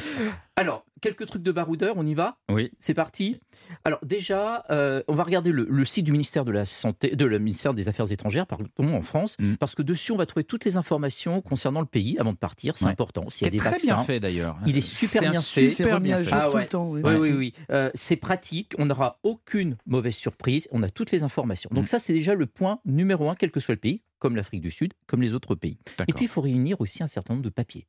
Alors, 0.55 0.85
quelques 1.01 1.25
trucs 1.25 1.43
de 1.43 1.51
baroudeur, 1.51 1.95
on 1.97 2.05
y 2.05 2.13
va? 2.13 2.37
Oui. 2.49 2.71
C'est 2.79 2.93
parti. 2.93 3.39
Alors 3.83 3.99
déjà, 4.03 4.63
euh, 4.69 5.01
on 5.07 5.15
va 5.15 5.23
regarder 5.23 5.51
le, 5.51 5.85
site 5.85 6.05
du 6.05 6.11
ministère 6.11 6.45
de 6.45 6.51
la 6.51 6.65
Santé, 6.65 7.15
de 7.15 7.25
le 7.25 7.39
ministère 7.39 7.73
des 7.73 7.89
Affaires 7.89 8.11
étrangères, 8.11 8.45
pardon, 8.47 8.69
en 8.79 9.01
France, 9.01 9.35
mm. 9.39 9.55
parce 9.55 9.75
que 9.75 9.81
dessus 9.81 10.11
on 10.11 10.17
va 10.17 10.25
trouver 10.25 10.43
toutes 10.43 10.63
les 10.63 10.77
informations 10.77 11.41
concernant 11.41 11.81
le 11.81 11.87
pays 11.87 12.17
avant 12.19 12.30
de 12.33 12.37
partir. 12.37 12.77
C'est 12.77 12.85
important. 12.85 13.29
S'il 13.29 13.45
y 13.45 13.47
a 13.47 13.51
des 13.51 13.57
très 13.57 13.77
bien 13.77 13.97
fait 14.03 14.19
d'ailleurs. 14.19 14.57
Il 14.65 14.77
est 14.77 14.81
super 14.81 15.31
bien 15.31 15.41
fait. 15.41 15.67
Super 15.67 15.99
bien 15.99 16.23
fait. 16.23 16.31
Ah 16.33 16.47
tout 16.49 16.57
le 16.57 16.65
temps. 16.65 16.89
Oui, 16.89 17.01
oui, 17.03 17.31
oui. 17.31 17.53
Euh, 17.71 17.89
c'est 17.93 18.15
pratique. 18.15 18.73
On 18.77 18.85
n'aura 18.85 19.19
aucune 19.23 19.77
mauvaise 19.85 20.15
surprise. 20.15 20.67
On 20.71 20.83
a 20.83 20.89
toutes 20.89 21.11
les 21.11 21.23
informations. 21.23 21.69
Donc 21.73 21.85
mm. 21.85 21.87
ça, 21.87 21.99
c'est 21.99 22.13
déjà 22.13 22.33
le 22.33 22.45
point 22.45 22.79
numéro 22.85 23.29
un, 23.29 23.35
quel 23.35 23.51
que 23.51 23.59
soit 23.59 23.75
le 23.75 23.79
pays, 23.79 24.01
comme 24.19 24.35
l'Afrique 24.35 24.61
du 24.61 24.71
Sud, 24.71 24.93
comme 25.07 25.21
les 25.21 25.33
autres 25.33 25.55
pays. 25.55 25.77
Et 26.07 26.13
puis 26.13 26.25
il 26.25 26.27
faut 26.27 26.41
réunir 26.41 26.81
aussi 26.81 27.03
un 27.03 27.07
certain 27.07 27.33
nombre 27.33 27.43
de 27.43 27.49
papiers. 27.49 27.87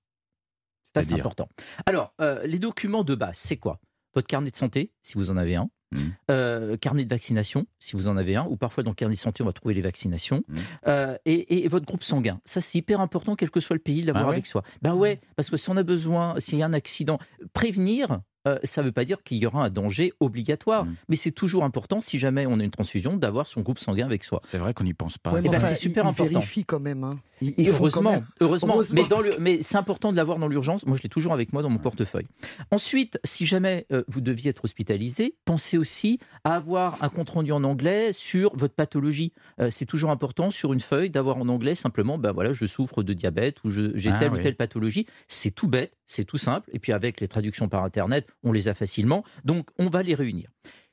Ça, 0.95 1.03
c'est 1.03 1.14
important. 1.14 1.49
Alors, 1.86 2.12
euh, 2.20 2.47
les 2.47 2.59
documents 2.59 3.05
de 3.05 3.14
base, 3.14 3.38
c'est 3.38 3.57
quoi? 3.57 3.80
Votre 4.14 4.28
carnet 4.28 4.51
de 4.51 4.57
santé, 4.57 4.93
si 5.01 5.14
vous 5.14 5.30
en 5.30 5.36
avez 5.38 5.57
un. 5.57 5.70
Mmh. 5.93 5.99
Euh, 6.30 6.76
carnet 6.76 7.05
de 7.05 7.11
vaccination, 7.11 7.66
si 7.78 7.97
vous 7.97 8.09
en 8.09 8.16
avez 8.16 8.36
un, 8.36 8.47
ou 8.47 8.57
parfois 8.57 8.82
dans 8.82 8.90
le 8.90 8.95
carnet 8.95 9.14
de 9.14 9.20
santé, 9.20 9.43
on 9.43 9.47
va 9.47 9.53
trouver 9.53 9.74
les 9.74 9.82
vaccinations, 9.82 10.43
mmh. 10.49 10.55
euh, 10.88 11.16
et, 11.26 11.68
votre 11.68 11.86
groupe 11.86 12.03
sanguin. 12.03 12.40
Ça, 12.45 12.61
c'est 12.61 12.78
hyper 12.78 13.01
important, 13.01 13.36
quel 13.36 13.51
que 13.51 13.61
soit 13.61 13.76
le 13.76 13.80
pays, 13.80 14.01
de 14.01 14.07
l'avoir 14.07 14.28
ah 14.28 14.32
avec 14.32 14.47
soi. 14.47 14.62
Ben 14.80 14.95
ouais, 14.95 15.20
parce 15.36 15.51
que 15.51 15.57
si 15.57 15.70
on 15.70 15.76
a 15.76 15.82
besoin, 15.82 16.34
s'il 16.38 16.59
y 16.59 16.62
a 16.62 16.66
un 16.66 16.72
accident, 16.72 17.18
prévenir, 17.53 18.20
euh, 18.49 18.59
ça 18.64 18.82
ne 18.82 18.86
veut 18.86 18.93
pas 18.93 19.05
dire 19.05 19.22
qu'il 19.22 19.38
y 19.38 19.47
aura 19.47 19.64
un 19.64 19.70
danger 19.70 20.12
obligatoire, 20.20 20.84
mm. 20.84 20.95
mais 21.09 21.16
c'est 21.16 21.30
toujours 21.30 21.64
important, 21.64 22.01
si 22.01 22.18
jamais 22.18 22.47
on 22.47 22.59
a 22.61 22.64
une 22.64 22.70
transfusion, 22.70 23.16
d'avoir 23.16 23.47
son 23.47 23.61
groupe 23.61 23.78
sanguin 23.78 24.07
avec 24.07 24.24
soi. 24.24 24.40
C'est 24.49 24.59
vrai 24.59 24.74
qu'on 24.74 24.84
n'y 24.84 24.95
pense 24.95 25.18
pas. 25.18 25.32
Eh 25.43 25.49
ben, 25.49 25.61
c'est 25.61 25.74
super 25.74 26.07
important. 26.07 26.30
Il 26.30 26.34
vérifie 26.34 26.64
quand 26.64 26.80
même. 26.80 27.05
Hein. 27.05 27.18
heureusement, 27.59 28.22
heureusement, 28.40 28.76
Mais, 28.93 29.07
mais 29.38 29.62
c'est 29.62 29.76
important 29.76 30.12
de 30.12 30.16
l'avoir 30.16 30.38
dans 30.38 30.49
l'urgence. 30.49 30.86
Moi, 30.86 30.97
je 30.97 31.03
l'ai 31.03 31.09
toujours 31.09 31.32
avec 31.32 31.53
moi 31.53 31.62
dans 31.62 31.70
mon 31.70 31.78
portefeuille. 31.78 32.26
Ensuite, 32.70 33.18
si 33.24 33.47
jamais 33.47 33.86
euh, 33.93 34.03
vous 34.09 34.20
deviez 34.20 34.51
être 34.51 34.64
hospitalisé, 34.64 35.36
pensez 35.45 35.78
aussi 35.78 36.18
à 36.45 36.57
avoir 36.57 37.03
un 37.03 37.09
compte 37.09 37.30
rendu 37.30 37.53
en 37.53 37.64
anglais 37.64 38.12
sur 38.12 38.55
votre 38.57 38.74
pathologie. 38.74 39.32
Euh, 39.61 39.68
c'est 39.70 39.86
toujours 39.86 40.11
important 40.11 40.51
sur 40.51 40.72
une 40.72 40.80
feuille 40.80 41.11
d'avoir 41.11 41.36
en 41.36 41.49
anglais 41.49 41.74
simplement, 41.74 42.18
ben 42.18 42.32
voilà, 42.32 42.53
je 42.53 42.66
souffre 42.66 43.03
de 43.03 43.12
diabète 43.12 43.62
ou 43.64 43.70
j'ai 43.70 44.11
ah 44.11 44.18
telle 44.18 44.32
ou 44.32 44.38
telle 44.38 44.57
pathologie. 44.57 45.07
C'est 45.28 45.51
tout 45.51 45.68
bête, 45.68 45.97
c'est 46.07 46.24
tout 46.24 46.38
simple. 46.38 46.70
Et 46.72 46.78
puis 46.78 46.93
avec 46.93 47.20
les 47.20 47.28
traductions 47.28 47.68
par 47.68 47.84
internet, 47.84 48.26
on 48.43 48.53
les 48.53 48.68
a 48.68 48.74
facilement, 48.74 49.24
donc 49.45 49.70
on 49.78 49.89
va 49.89 50.03
les 50.03 50.14
réunir. 50.14 50.51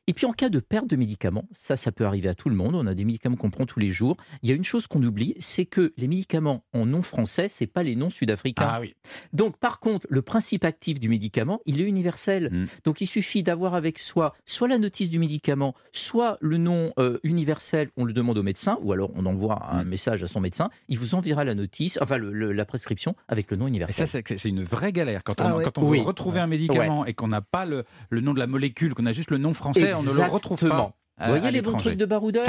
Et 0.10 0.14
puis 0.14 0.26
en 0.26 0.34
cas 0.34 0.50
de 0.50 0.60
perte 0.60 0.88
de 0.88 0.96
médicaments, 0.96 1.48
ça, 1.54 1.78
ça 1.78 1.92
peut 1.92 2.04
arriver 2.04 2.30
à 2.30 2.34
tout 2.34 2.50
le 2.50 2.56
monde. 2.56 2.74
On 2.74 2.88
a 2.88 2.96
des 2.96 3.06
médicaments 3.06 3.36
qu'on 3.36 3.52
prend 3.52 3.68
tous 3.68 3.80
les 3.80 3.92
jours. 3.92 4.18
Il 4.42 4.50
y 4.50 4.52
a 4.52 4.56
une 4.56 4.64
chose 4.64 4.88
qu'on 4.88 5.04
oublie, 5.04 5.36
c'est 5.38 5.68
que 5.68 5.94
les 5.98 6.08
médicaments 6.08 6.64
en 6.74 6.88
non 6.88 7.04
français, 7.04 7.46
c'est 7.48 7.68
pas 7.68 7.84
les 7.84 7.96
noms 7.96 8.10
sud-africains. 8.10 8.68
Ah 8.68 8.80
oui. 8.82 8.96
Donc 9.34 9.58
par 9.58 9.80
contre, 9.80 10.08
le 10.10 10.24
principe 10.24 10.66
actif 10.66 11.00
du 11.00 11.10
médicament, 11.10 11.62
il 11.68 11.80
est 11.80 11.84
universel. 11.84 12.50
Mm. 12.52 12.66
Donc 12.86 13.02
il 13.02 13.06
suffit 13.06 13.44
d'avoir 13.44 13.76
avec 13.76 14.00
soi 14.00 14.34
soit 14.48 14.68
la 14.68 14.80
notice 14.80 15.12
du 15.12 15.20
médicament, 15.20 15.76
soit 15.92 16.40
le 16.42 16.58
nom 16.58 16.92
euh, 16.98 17.20
universel. 17.22 17.92
On 17.96 18.04
le 18.04 18.14
demande 18.14 18.40
au 18.40 18.44
médecin, 18.44 18.80
ou 18.82 18.94
alors 18.94 19.12
on 19.14 19.28
envoie 19.28 19.64
un 19.72 19.84
mm. 19.84 19.90
message 19.90 20.24
à 20.24 20.28
son 20.28 20.40
médecin. 20.40 20.72
Il 20.88 20.98
vous 20.98 21.14
enverra 21.14 21.44
la 21.44 21.54
notice, 21.54 22.00
enfin 22.02 22.18
la 22.18 22.66
prescription 22.66 23.16
avec 23.28 23.52
le 23.52 23.58
nom 23.58 23.68
universel. 23.68 24.06
Et 24.06 24.08
ça, 24.08 24.20
c'est 24.26 24.50
une 24.50 24.64
vraie 24.64 24.92
galère 24.92 25.24
quand 25.24 25.40
on, 25.40 25.60
ah 25.60 25.64
quand 25.64 25.78
on 25.78 25.92
veut 25.92 26.02
retrouver 26.02 26.40
un 26.40 26.48
médicament 26.48 27.06
et 27.06 27.14
qu'on 27.14 27.28
n'a 27.28 27.42
pas 27.42 27.66
le, 27.66 27.84
le, 28.10 28.22
nom 28.22 28.34
de 28.34 28.40
la 28.40 28.48
molécule, 28.48 28.96
qu'on 28.96 29.06
a 29.06 29.12
juste 29.12 29.30
le 29.30 29.38
nom 29.38 29.54
français 29.54 29.94
on 30.00 30.14
ne 30.14 30.18
le 30.18 30.24
retrouve 30.32 30.60
pas. 30.60 30.94
Vous 31.22 31.28
voyez 31.28 31.52
les 31.52 31.62
bons 31.62 31.78
trucs 31.78 31.98
de 31.98 32.06
baroudeur 32.06 32.48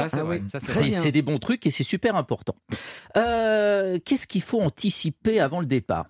C'est 0.69 1.11
des 1.11 1.21
bons 1.21 1.39
trucs 1.39 1.65
et 1.65 1.71
c'est 1.71 1.83
super 1.83 2.15
important. 2.15 2.55
Euh, 3.17 3.99
qu'est-ce 4.05 4.27
qu'il 4.27 4.41
faut 4.41 4.61
anticiper 4.61 5.39
avant 5.39 5.59
le 5.59 5.65
départ? 5.65 6.07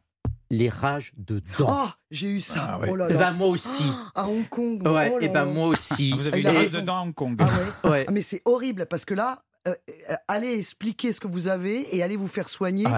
Les 0.52 0.68
rages 0.68 1.14
de 1.16 1.42
dents. 1.58 1.68
Ah, 1.70 1.96
j'ai 2.12 2.28
eu 2.28 2.42
ça. 2.42 2.72
Ah 2.74 2.80
oh 2.86 2.96
là 2.98 3.08
là. 3.08 3.16
Et 3.16 3.18
ben 3.18 3.32
moi 3.32 3.48
aussi. 3.48 3.86
à 4.14 4.28
Hong 4.28 4.48
Kong. 4.50 4.86
Ouais, 4.86 5.10
oh 5.16 5.20
et 5.22 5.30
ben 5.30 5.46
moi 5.46 5.68
aussi. 5.68 6.12
Vous 6.12 6.28
avez 6.28 6.42
eu 6.42 6.44
les 6.44 6.50
rages 6.50 6.72
de 6.72 6.82
dents 6.82 6.98
à 6.98 7.02
Hong 7.04 7.14
Kong. 7.14 7.42
Ah 7.42 7.90
ouais. 7.90 8.06
mais 8.12 8.22
c'est 8.22 8.42
horrible 8.44 8.86
parce 8.86 9.06
que 9.06 9.14
là, 9.14 9.44
euh, 9.68 9.76
euh, 10.10 10.16
allez 10.28 10.58
expliquer 10.58 11.14
ce 11.14 11.20
que 11.20 11.28
vous 11.28 11.48
avez 11.48 11.96
et 11.96 12.02
allez 12.02 12.18
vous 12.18 12.28
faire 12.28 12.50
soigner. 12.50 12.86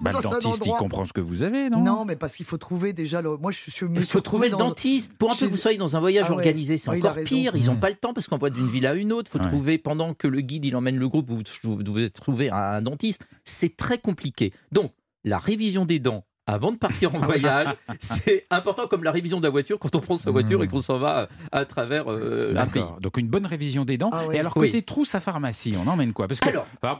Bah, 0.00 0.10
le 0.12 0.22
dentiste, 0.22 0.66
il 0.66 0.72
comprend 0.72 1.04
ce 1.04 1.12
que 1.12 1.20
vous 1.20 1.44
avez, 1.44 1.70
non? 1.70 1.80
Non, 1.80 2.04
mais 2.04 2.16
parce 2.16 2.36
qu'il 2.36 2.44
faut 2.44 2.58
trouver 2.58 2.92
déjà. 2.92 3.22
Le... 3.22 3.36
Moi, 3.36 3.52
je 3.52 3.70
suis. 3.70 3.86
Il 3.94 4.00
faut 4.02 4.20
trouver 4.20 4.50
le 4.50 4.56
dentiste. 4.56 5.16
Pour 5.16 5.30
un 5.30 5.34
peu 5.34 5.46
que 5.46 5.50
vous 5.50 5.56
soyez 5.56 5.78
dans 5.78 5.96
un 5.96 6.00
voyage 6.00 6.26
ah 6.28 6.32
organisé, 6.32 6.76
c'est 6.76 6.90
encore 6.90 7.14
pire. 7.24 7.54
Ils 7.54 7.66
n'ont 7.66 7.78
pas 7.78 7.90
le 7.90 7.94
temps 7.94 8.12
parce 8.12 8.26
qu'on 8.26 8.36
voit 8.36 8.50
d'une 8.50 8.66
ville 8.66 8.86
à 8.86 8.94
une 8.94 9.12
autre. 9.12 9.30
Il 9.32 9.38
faut 9.38 9.48
trouver 9.48 9.78
pendant 9.78 10.12
que 10.12 10.26
le 10.26 10.40
guide 10.40 10.64
il 10.64 10.76
emmène 10.76 10.98
le 10.98 11.08
groupe, 11.08 11.30
vous, 11.30 11.42
vous 11.62 11.82
devez 11.82 12.10
trouver 12.10 12.50
un 12.50 12.82
dentiste. 12.82 13.24
C'est 13.44 13.76
très 13.76 13.98
compliqué. 13.98 14.52
Donc, 14.72 14.92
la 15.22 15.38
révision 15.38 15.86
des 15.86 16.00
dents 16.00 16.24
avant 16.46 16.72
de 16.72 16.76
partir 16.76 17.14
en 17.14 17.18
voyage. 17.20 17.68
c'est 17.98 18.46
important 18.50 18.86
comme 18.86 19.04
la 19.04 19.12
révision 19.12 19.38
de 19.38 19.44
la 19.44 19.50
voiture 19.50 19.78
quand 19.78 19.94
on 19.96 20.00
prend 20.00 20.16
sa 20.16 20.30
voiture 20.30 20.62
et 20.62 20.68
qu'on 20.68 20.80
s'en 20.80 20.98
va 20.98 21.28
à 21.52 21.64
travers 21.64 22.10
euh, 22.10 22.54
pays. 22.72 22.82
Donc 23.00 23.16
une 23.18 23.28
bonne 23.28 23.46
révision 23.46 23.84
des 23.84 23.98
dents. 23.98 24.10
Ah 24.12 24.24
et 24.32 24.38
alors 24.38 24.54
côté 24.54 24.82
trousse 24.82 25.14
à 25.14 25.20
pharmacie, 25.20 25.74
on 25.82 25.88
emmène 25.88 26.12
quoi? 26.12 26.28
Parce 26.28 26.40
que 26.40 26.50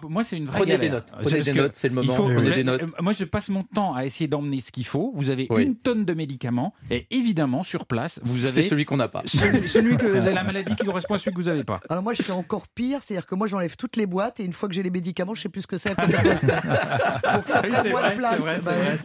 moi 0.08 0.24
c'est 0.24 0.36
une 0.36 0.46
vraie 0.46 0.58
prenez 0.58 0.78
des 0.78 0.90
notes. 0.90 1.12
Prenez 1.20 1.40
des 1.40 1.52
notes, 1.52 1.74
c'est 1.74 1.88
le 1.88 1.94
moment. 1.94 2.14
prenez 2.14 2.54
des 2.54 2.64
notes. 2.64 2.82
Moi 3.00 3.12
je 3.12 3.24
passe 3.24 3.48
mon 3.48 3.62
temps 3.62 3.94
à 3.94 4.04
essayer 4.04 4.28
d'emmener 4.28 4.60
ce 4.60 4.72
qu'il 4.72 4.86
faut. 4.86 5.12
Vous 5.14 5.30
avez 5.30 5.48
une 5.56 5.76
tonne 5.76 6.04
de 6.04 6.14
médicaments 6.14 6.74
et 6.90 7.06
évidemment 7.10 7.62
sur 7.62 7.86
place 7.86 8.20
vous 8.22 8.46
avez 8.46 8.62
celui 8.62 8.84
qu'on 8.84 8.96
n'a 8.96 9.08
pas. 9.08 9.22
Celui, 9.26 9.96
que 9.96 10.06
vous 10.10 10.16
avez 10.16 10.34
la 10.34 10.44
maladie 10.44 10.74
qui 10.74 10.84
correspond 10.84 11.14
à 11.14 11.18
celui 11.18 11.32
que 11.32 11.40
vous 11.40 11.48
n'avez 11.48 11.64
pas. 11.64 11.80
Alors 11.88 12.02
moi 12.02 12.14
je 12.14 12.22
fais 12.22 12.32
encore 12.32 12.68
pire, 12.68 13.00
c'est-à-dire 13.02 13.26
que 13.26 13.34
moi 13.34 13.46
j'enlève 13.46 13.76
toutes 13.76 13.96
les 13.96 14.06
boîtes 14.06 14.40
et 14.40 14.44
une 14.44 14.52
fois 14.52 14.68
que 14.68 14.74
j'ai 14.74 14.82
les 14.82 14.90
médicaments, 14.90 15.34
je 15.34 15.42
sais 15.42 15.48
plus 15.48 15.62
ce 15.62 15.66
que 15.66 15.76
c'est. 15.76 15.94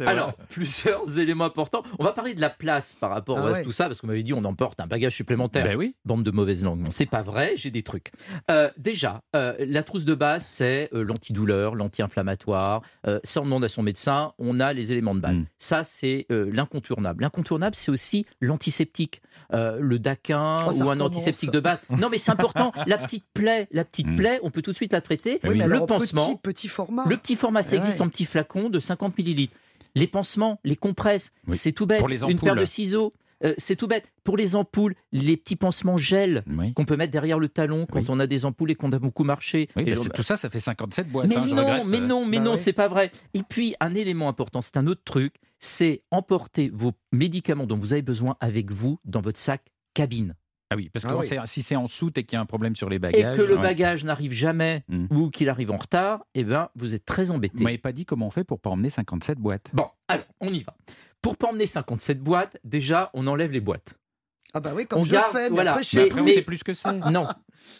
Alors 0.06 0.29
plusieurs 0.50 1.20
éléments 1.20 1.46
importants. 1.46 1.84
On 1.98 2.04
va 2.04 2.12
parler 2.12 2.34
de 2.34 2.42
la 2.42 2.50
place 2.50 2.96
par 2.96 3.10
rapport 3.10 3.40
ah 3.40 3.50
à 3.50 3.62
tout 3.62 3.72
ça, 3.72 3.86
parce 3.86 4.02
qu'on 4.02 4.08
m'avait 4.08 4.24
dit 4.24 4.34
on 4.34 4.44
emporte 4.46 4.80
un 4.80 4.88
bagage 4.88 5.16
supplémentaire. 5.16 5.64
Ben 5.64 5.76
oui. 5.76 5.96
Bande 6.06 6.24
de 6.24 6.32
mauvaises 6.32 6.64
langues. 6.64 6.80
Non, 6.80 6.92
c'est 6.92 7.06
pas 7.06 7.22
vrai, 7.22 7.54
j'ai 7.56 7.72
des 7.72 7.84
trucs. 7.84 8.12
Euh, 8.50 8.70
déjà, 8.78 9.22
euh, 9.36 9.54
la 9.60 9.84
trousse 9.84 10.06
de 10.06 10.16
base, 10.16 10.46
c'est 10.46 10.90
euh, 10.94 11.04
l'antidouleur, 11.04 11.76
l'anti-inflammatoire. 11.76 12.82
ça, 13.24 13.42
on 13.42 13.46
demande 13.46 13.64
à 13.64 13.70
son 13.70 13.84
médecin, 13.84 14.34
on 14.38 14.60
a 14.60 14.74
les 14.74 14.92
éléments 14.92 15.16
de 15.16 15.22
base. 15.22 15.40
Mm. 15.40 15.46
Ça, 15.58 15.84
c'est 15.84 16.26
l'incontournable. 16.30 17.24
L'incontournable, 17.24 17.76
c'est 17.76 17.92
aussi 17.92 18.26
l'antiseptique. 18.42 19.22
le 19.52 19.98
daquin 19.98 20.66
oh, 20.68 20.84
ou 20.84 20.90
un 20.90 21.00
antiseptique 21.00 21.52
de 21.52 21.60
base. 21.60 21.82
Non, 21.90 22.10
mais 22.10 22.18
c'est 22.18 22.32
important. 22.32 22.72
la 22.86 22.98
petite 22.98 23.26
plaie, 23.34 23.68
la 23.72 23.86
petite 23.86 24.08
mm. 24.08 24.16
plaie, 24.16 24.40
on 24.44 24.52
peut 24.52 24.62
tout 24.62 24.72
de 24.72 24.76
suite 24.76 24.94
la 24.94 25.02
traiter. 25.02 25.40
Oui, 25.44 25.58
le 25.58 25.86
pansement. 25.86 26.36
Petit, 26.36 26.38
petit 26.42 26.68
format. 26.68 27.06
Le 27.08 27.18
petit 27.18 27.36
format, 27.36 27.64
ça 27.64 27.76
existe 27.76 28.02
en 28.02 28.10
petit 28.10 28.26
flacon 28.26 28.70
de 28.70 28.80
50 28.80 29.18
millilitres. 29.18 29.56
Les 29.96 30.08
pansements, 30.08 30.60
les 30.64 30.76
compresses, 30.76 31.32
c'est 31.48 31.72
tout 31.72 31.86
bête. 31.86 32.04
Une 32.28 32.40
paire 32.40 32.56
de 32.56 32.66
ciseaux. 32.66 33.14
Euh, 33.44 33.54
c'est 33.58 33.78
tout 33.78 33.88
bête. 33.88 34.12
Pour 34.24 34.36
les 34.36 34.56
ampoules, 34.56 34.96
les 35.12 35.38
petits 35.38 35.56
pansements 35.56 35.98
gel 35.98 36.44
qu'on 36.76 36.86
peut 36.86 36.98
mettre 36.98 37.12
derrière 37.12 37.40
le 37.40 37.48
talon 37.48 37.86
quand 37.90 38.10
on 38.10 38.20
a 38.20 38.28
des 38.28 38.46
ampoules 38.46 38.72
et 38.72 38.76
qu'on 38.76 38.92
a 38.92 39.00
beaucoup 39.00 39.24
marché. 39.24 39.70
et 39.78 39.96
tout 39.96 40.24
ça, 40.24 40.36
ça 40.36 40.50
fait 40.50 40.60
57 40.60 41.10
boîtes. 41.10 41.28
Mais 41.28 41.38
hein, 41.38 41.46
non, 41.46 41.86
mais 41.86 42.00
non, 42.02 42.26
mais 42.26 42.38
bah 42.38 42.44
non, 42.44 42.56
c'est 42.56 42.74
pas 42.74 42.88
vrai. 42.88 43.12
Et 43.34 43.44
puis, 43.44 43.76
un 43.80 43.94
élément 43.94 44.28
important, 44.28 44.62
c'est 44.62 44.78
un 44.78 44.88
autre 44.88 45.04
truc, 45.06 45.36
c'est 45.58 46.04
emporter 46.12 46.70
vos 46.74 46.92
médicaments 47.12 47.66
dont 47.66 47.78
vous 47.78 47.94
avez 47.94 48.02
besoin 48.02 48.36
avec 48.40 48.72
vous 48.72 49.00
dans 49.06 49.22
votre 49.22 49.40
sac 49.40 49.64
cabine. 49.94 50.36
Ah 50.72 50.76
oui, 50.76 50.90
parce 50.94 51.06
que 51.06 51.38
ah 51.38 51.48
si 51.48 51.64
c'est 51.64 51.76
en 51.76 51.88
soute 51.88 52.20
et 52.20 52.24
qu'il 52.24 52.36
y 52.36 52.38
a 52.38 52.42
un 52.42 52.46
problème 52.46 52.76
sur 52.76 52.90
les 52.90 53.00
bagages. 53.00 53.36
Et 53.36 53.38
que 53.38 53.42
le 53.42 53.58
bagage 53.58 54.04
n'arrive 54.04 54.32
jamais 54.32 54.84
hmm. 54.88 55.08
ou 55.10 55.32
qu'il 55.32 55.50
arrive 55.50 55.72
en 55.72 55.78
retard, 55.78 56.26
eh 56.36 56.44
ben, 56.44 56.70
vous 56.76 56.94
êtes 56.94 57.06
très 57.06 57.32
embêté. 57.32 57.58
Vous 57.58 57.64
m'avez 57.64 57.80
pas 57.80 57.92
dit 57.92 58.06
comment 58.06 58.28
on 58.28 58.32
fait 58.32 58.44
pour 58.44 58.60
pas 58.60 58.70
emmener 58.70 58.92
57 58.92 59.40
boîtes. 59.40 59.72
Bon, 59.74 59.88
alors, 60.08 60.26
on 60.42 60.54
y 60.54 60.62
va. 60.62 60.76
Pour 61.24 61.38
pas 61.38 61.48
emmener 61.48 61.66
57 61.66 62.20
boîtes, 62.20 62.58
déjà, 62.64 63.10
on 63.16 63.26
enlève 63.26 63.52
les 63.52 63.62
boîtes. 63.62 63.96
Ah 64.54 64.60
bah 64.60 64.72
oui, 64.76 64.86
comme 64.86 65.02
on 65.02 65.04
je 65.04 65.12
garde, 65.12 65.32
fais, 65.32 65.50
mais 65.50 65.56
voilà. 65.56 65.74
après, 65.74 66.10
mais, 66.16 66.22
on 66.22 66.28
sait 66.28 66.42
plus 66.42 66.64
que 66.64 66.74
ça. 66.74 66.92
Non, 66.94 67.28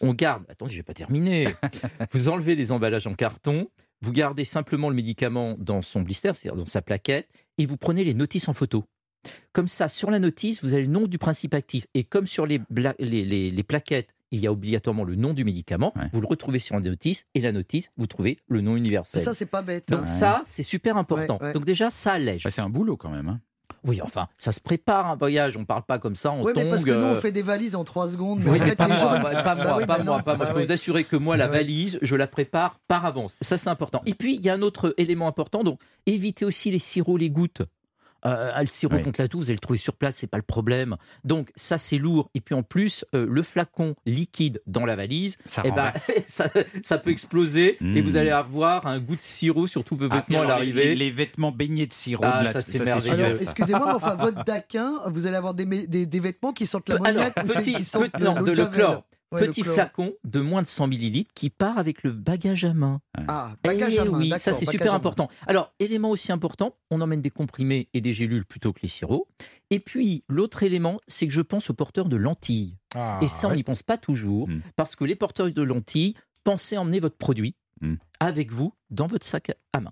on 0.02 0.14
garde. 0.14 0.44
Attendez, 0.50 0.72
je 0.72 0.78
vais 0.78 0.84
pas 0.84 0.94
terminer. 0.94 1.48
vous 2.12 2.30
enlevez 2.30 2.56
les 2.56 2.72
emballages 2.72 3.08
en 3.08 3.16
carton, 3.16 3.70
vous 4.02 4.12
gardez 4.12 4.46
simplement 4.46 4.90
le 4.90 4.96
médicament 4.96 5.56
dans 5.58 5.82
son 5.82 6.02
blister, 6.02 6.32
c'est-à-dire 6.34 6.60
dans 6.60 6.68
sa 6.68 6.82
plaquette, 6.82 7.28
et 7.58 7.66
vous 7.66 7.78
prenez 7.78 8.04
les 8.04 8.14
notices 8.14 8.48
en 8.48 8.54
photo. 8.54 8.86
Comme 9.52 9.68
ça, 9.68 9.90
sur 9.90 10.12
la 10.12 10.20
notice, 10.20 10.64
vous 10.64 10.74
avez 10.74 10.84
le 10.84 10.90
nom 10.90 11.08
du 11.08 11.18
principe 11.18 11.54
actif. 11.54 11.88
Et 11.94 12.04
comme 12.04 12.28
sur 12.28 12.46
les, 12.46 12.62
les, 13.00 13.64
plaquettes, 13.64 14.14
il 14.32 14.40
y 14.40 14.48
a 14.48 14.52
obligatoirement 14.52 15.04
le 15.04 15.16
nom 15.16 15.34
du 15.34 15.44
médicament, 15.44 15.94
vous 16.14 16.22
le 16.22 16.28
retrouvez 16.28 16.60
sur 16.60 16.76
la 16.76 16.82
notice, 16.82 17.26
et 17.34 17.42
la 17.42 17.52
notice, 17.52 17.90
vous 17.98 18.08
trouvez 18.08 18.38
le 18.48 18.62
nom 18.62 18.76
universel. 18.76 19.24
Ça, 19.24 19.34
c'est 19.34 19.46
pas 19.46 19.62
bête. 19.62 19.90
Donc 19.90 20.08
ça, 20.08 20.42
c'est 20.46 20.64
super 20.64 20.98
important. 20.98 21.40
Donc 21.54 21.66
déjà, 21.66 21.90
ça 21.90 22.14
allège. 22.14 22.48
c'est 22.50 22.62
un 22.62 22.70
boulot 22.70 22.98
quand 22.98 23.10
même. 23.10 23.28
Hein. 23.28 23.42
Oui, 23.86 24.02
enfin, 24.02 24.28
ça 24.38 24.52
se 24.52 24.60
prépare 24.60 25.08
un 25.08 25.16
voyage. 25.16 25.56
On 25.58 25.62
ne 25.62 25.66
parle 25.66 25.84
pas 25.84 26.00
comme 26.00 26.16
ça, 26.16 26.32
on 26.32 26.44
oui, 26.44 26.52
mais 26.56 26.70
parce 26.70 26.84
que 26.84 26.92
nous, 26.92 27.06
on 27.06 27.16
fait 27.16 27.32
des 27.32 27.42
valises 27.42 27.76
en 27.76 27.84
trois 27.84 28.10
secondes. 28.10 28.42
oui, 28.46 28.60
mais 28.60 28.76
pas, 28.76 28.88
moi, 28.88 28.98
pas, 28.98 29.56
moi, 29.56 29.86
pas 29.86 30.04
moi, 30.04 30.22
pas 30.22 30.36
moi. 30.36 30.46
Je 30.46 30.54
peux 30.54 30.64
vous 30.64 30.72
assurer 30.72 31.04
que 31.04 31.16
moi, 31.16 31.38
la 31.38 31.48
valise, 31.48 31.98
je 32.02 32.16
la 32.16 32.28
prépare 32.28 32.80
par 32.88 33.06
avance. 33.06 33.38
Ça, 33.42 33.58
c'est 33.58 33.70
important. 33.70 34.02
Et 34.06 34.14
puis, 34.14 34.36
il 34.36 34.42
y 34.42 34.50
a 34.50 34.54
un 34.54 34.62
autre 34.62 34.94
élément 34.98 35.28
important. 35.28 35.64
Donc, 35.64 35.80
évitez 36.06 36.46
aussi 36.46 36.72
les 36.72 36.80
sirops, 36.80 37.18
les 37.18 37.30
gouttes. 37.30 37.62
Euh, 38.26 38.60
le 38.60 38.68
sirop 38.68 39.00
contre 39.00 39.22
la 39.22 39.28
toux, 39.28 39.40
vous 39.40 39.46
allez 39.46 39.54
le 39.54 39.60
trouver 39.60 39.80
sur 39.80 39.96
place, 39.96 40.18
c'est 40.18 40.28
pas 40.28 40.38
le 40.38 40.44
problème. 40.44 40.98
Donc 41.24 41.52
ça 41.56 41.78
c'est 41.78 41.98
lourd. 41.98 42.30
Et 42.34 42.42
puis 42.42 42.56
en 42.56 42.64
plus, 42.64 43.06
euh, 43.16 43.26
le 43.30 43.42
flacon 43.44 43.96
liquide 44.06 44.62
dans 44.68 44.86
la 44.86 44.96
valise, 44.96 45.38
ça, 45.46 45.62
eh 45.66 45.72
ben, 45.72 45.92
ça, 46.28 46.98
peut 46.98 47.12
exploser 47.12 47.78
et 47.82 48.02
vous 48.02 48.14
hmm. 48.14 48.18
allez 48.18 48.30
avoir 48.30 48.88
un 48.88 49.00
goût 49.00 49.16
de 49.16 49.22
sirop 49.22 49.68
sur 49.68 49.84
tous 49.84 49.96
vos 49.96 50.08
ah, 50.12 50.16
vêtements 50.16 50.42
à 50.42 50.46
l'arrivée. 50.46 50.96
Les, 50.96 51.12
vêtements 51.12 51.52
baignés 51.52 51.88
de 51.88 51.94
sirop. 51.94 52.24
Ah, 52.26 52.46
ça 52.52 52.62
c'est 52.62 52.80
merveilleux. 52.80 53.42
Excusez-moi, 53.42 53.96
enfin 53.96 54.16
votre 54.16 54.44
daquin, 54.44 55.00
vous 55.08 55.28
allez 55.28 55.36
avoir 55.36 55.54
des, 55.54 55.66
des, 55.66 56.20
vêtements 56.20 56.54
qui 56.54 56.66
sortent 56.66 56.90
l'ammoniac 56.90 57.34
ou 57.44 57.48
petit, 57.48 57.74
qui 57.74 57.84
sortent 57.84 58.20
non, 58.20 58.42
de, 58.42 58.52
le 58.52 59.02
Petit 59.32 59.64
flacon 59.64 60.14
de 60.24 60.40
moins 60.40 60.62
de 60.62 60.68
100 60.68 60.88
millilitres 60.88 61.32
qui 61.36 61.50
part 61.50 61.78
avec 61.78 62.04
le 62.04 62.12
bagage 62.12 62.66
à 62.66 62.74
main. 62.74 63.00
Ah, 63.28 63.54
bagage 63.64 63.98
à 63.98 64.06
eh 64.06 64.10
main. 64.10 64.18
Oui, 64.18 64.34
ça 64.38 64.54
c'est 64.54 64.66
super 64.66 64.94
important. 64.94 65.30
Alors, 65.46 65.74
élément 65.80 66.10
aussi 66.10 66.32
important, 66.32 66.76
on 66.90 67.02
emmène 67.02 67.22
des 67.22 67.30
comprimés 67.30 67.90
et 67.94 68.02
des 68.02 68.14
gélules 68.14 68.46
plutôt 68.46 68.74
que 68.74 68.80
les 68.82 68.88
sirops. 68.88 69.28
Et 69.70 69.80
puis, 69.80 70.24
l'autre 70.28 70.64
élément, 70.64 71.00
c'est 71.08 71.28
que 71.28 71.34
je 71.34 71.42
pense 71.42 71.70
aux 71.70 71.74
porteurs 71.74 72.10
de 72.10 72.18
lentilles. 72.18 72.76
Ah, 72.96 73.20
et 73.22 73.28
ça, 73.28 73.50
on 73.50 73.56
n'y 73.56 73.64
pense 73.64 73.84
pas 73.84 73.98
toujours, 73.98 74.48
hmm. 74.48 74.62
parce 74.76 74.96
que 74.96 75.04
les 75.04 75.16
porteurs 75.16 75.52
de 75.52 75.62
lentilles, 75.62 76.16
pensez 76.44 76.78
emmener 76.78 77.00
votre 77.00 77.18
produit 77.18 77.56
hmm. 77.82 77.96
avec 78.20 78.52
vous 78.52 78.74
dans 78.90 79.06
votre 79.06 79.26
sac 79.26 79.52
à 79.74 79.82
main. 79.82 79.92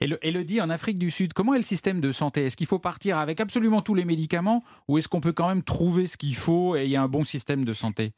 Et 0.00 0.08
Elodie, 0.22 0.60
en 0.60 0.70
Afrique 0.70 0.98
du 0.98 1.10
Sud, 1.10 1.32
comment 1.32 1.54
est 1.54 1.58
le 1.58 1.64
système 1.64 2.00
de 2.00 2.12
santé? 2.12 2.46
Est-ce 2.46 2.56
qu'il 2.56 2.66
faut 2.66 2.78
partir 2.78 3.18
avec 3.18 3.40
absolument 3.40 3.82
tous 3.82 3.94
les 3.94 4.04
médicaments 4.04 4.62
ou 4.86 4.98
est-ce 4.98 5.08
qu'on 5.08 5.20
peut 5.20 5.32
quand 5.32 5.48
même 5.48 5.62
trouver 5.64 6.06
ce 6.06 6.16
qu'il 6.16 6.36
faut 6.36 6.76
et 6.76 6.84
il 6.84 6.90
y 6.90 6.96
a 6.96 7.02
un 7.02 7.08
bon 7.08 7.24
système 7.24 7.64
de 7.64 7.72
santé? 7.72 8.12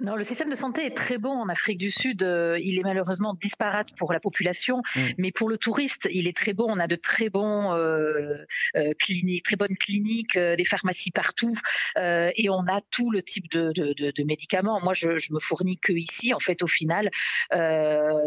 Non, 0.00 0.14
le 0.14 0.22
système 0.22 0.48
de 0.48 0.54
santé 0.54 0.86
est 0.86 0.96
très 0.96 1.18
bon 1.18 1.30
en 1.30 1.48
Afrique 1.48 1.78
du 1.78 1.90
Sud. 1.90 2.22
Euh, 2.22 2.58
il 2.62 2.78
est 2.78 2.82
malheureusement 2.82 3.34
disparate 3.34 3.88
pour 3.96 4.12
la 4.12 4.20
population, 4.20 4.82
mm. 4.94 5.00
mais 5.18 5.32
pour 5.32 5.48
le 5.48 5.58
touriste, 5.58 6.08
il 6.12 6.28
est 6.28 6.36
très 6.36 6.52
bon. 6.52 6.66
On 6.68 6.78
a 6.78 6.86
de 6.86 6.94
très 6.94 7.30
bons 7.30 7.72
euh, 7.72 8.36
euh 8.76 8.92
cliniques, 8.98 9.44
très 9.44 9.56
bonnes 9.56 9.76
cliniques, 9.76 10.36
euh, 10.36 10.54
des 10.54 10.64
pharmacies 10.64 11.10
partout, 11.10 11.54
et 11.96 12.48
on 12.50 12.66
a 12.68 12.80
tout 12.90 13.10
le 13.10 13.22
type 13.22 13.50
de, 13.50 13.72
de, 13.72 13.92
de, 13.92 14.12
de 14.12 14.24
médicaments. 14.24 14.80
Moi, 14.82 14.94
je, 14.94 15.18
je, 15.18 15.32
me 15.32 15.40
fournis 15.40 15.76
que 15.76 15.92
ici, 15.92 16.32
en 16.32 16.40
fait, 16.40 16.62
au 16.62 16.66
final. 16.66 17.10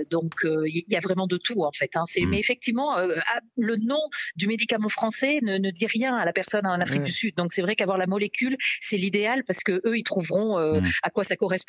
donc, 0.10 0.34
il 0.44 0.84
y 0.88 0.96
a 0.96 1.00
vraiment 1.00 1.28
de 1.28 1.38
tout, 1.38 1.64
en 1.64 1.72
fait. 1.72 1.96
Hein. 1.96 2.04
Mm. 2.18 2.30
Mais 2.30 2.40
effectivement, 2.40 2.96
ah, 2.96 3.40
le 3.58 3.76
nom 3.78 4.02
du 4.36 4.48
médicament 4.48 4.90
français 4.90 5.40
ne, 5.42 5.58
ne, 5.58 5.72
dit 5.72 5.86
rien 5.86 6.16
à 6.16 6.26
la 6.26 6.34
personne 6.34 6.68
en 6.68 6.80
Afrique 6.80 7.04
du 7.04 7.12
Sud. 7.12 7.36
Donc, 7.36 7.54
c'est 7.54 7.62
vrai 7.62 7.76
qu'avoir 7.76 7.98
la 7.98 8.08
molécule, 8.08 8.58
c'est 8.82 8.98
l'idéal 8.98 9.44
parce 9.46 9.62
que 9.62 9.82
eux, 9.86 9.98
ils 9.98 10.04
trouveront 10.04 10.60
mm. 10.60 10.84
à 11.04 11.10
quoi 11.10 11.24
ça 11.24 11.36
correspond 11.36 11.61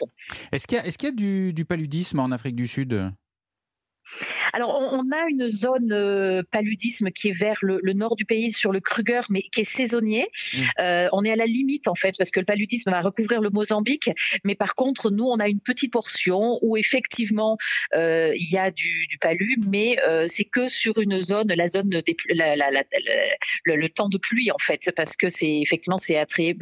est-ce 0.52 0.66
qu'il 0.66 0.78
y 0.78 1.08
a, 1.08 1.52
du 1.52 1.64
paludisme 1.64 2.18
en 2.20 2.30
Afrique 2.30 2.56
du 2.56 2.66
Sud? 2.66 3.12
Alors, 4.52 4.78
on, 4.92 5.10
a 5.12 5.28
une 5.28 5.48
zone 5.48 5.92
euh, 5.92 6.42
paludisme 6.50 7.10
qui 7.10 7.28
est 7.28 7.32
vers 7.32 7.58
le, 7.62 7.80
nord 7.92 8.16
du 8.16 8.24
pays, 8.24 8.52
sur 8.52 8.72
le 8.72 8.80
Kruger, 8.80 9.20
mais 9.30 9.42
qui 9.42 9.60
est 9.60 9.64
saisonnier. 9.64 10.26
Mmh. 10.26 10.58
Euh, 10.80 11.08
on 11.12 11.24
est 11.24 11.32
à 11.32 11.36
la 11.36 11.46
limite, 11.46 11.88
en 11.88 11.94
fait, 11.94 12.14
parce 12.18 12.30
que 12.30 12.40
le 12.40 12.46
paludisme 12.46 12.90
va 12.90 13.00
recouvrir 13.00 13.40
le 13.40 13.50
Mozambique. 13.50 14.10
Mais 14.44 14.54
par 14.54 14.74
contre, 14.74 15.10
nous, 15.10 15.24
on 15.24 15.38
a 15.38 15.48
une 15.48 15.60
petite 15.60 15.92
portion 15.92 16.58
où, 16.62 16.76
effectivement, 16.76 17.56
euh, 17.94 18.32
il 18.36 18.50
y 18.50 18.58
a 18.58 18.70
du, 18.70 19.06
du 19.06 19.18
palu, 19.18 19.56
mais 19.66 19.96
c'est 20.26 20.44
que 20.44 20.68
sur 20.68 20.98
une 20.98 21.18
zone, 21.18 21.48
la 21.48 21.66
zone 21.68 21.88
des, 21.88 22.16
le, 23.64 23.88
temps 23.88 24.08
de 24.08 24.18
pluie, 24.18 24.50
en 24.50 24.58
fait, 24.58 24.90
parce 24.96 25.16
que 25.16 25.28
c'est 25.28 25.60
effectivement, 25.60 25.98
c'est 25.98 26.16
attiré, 26.16 26.56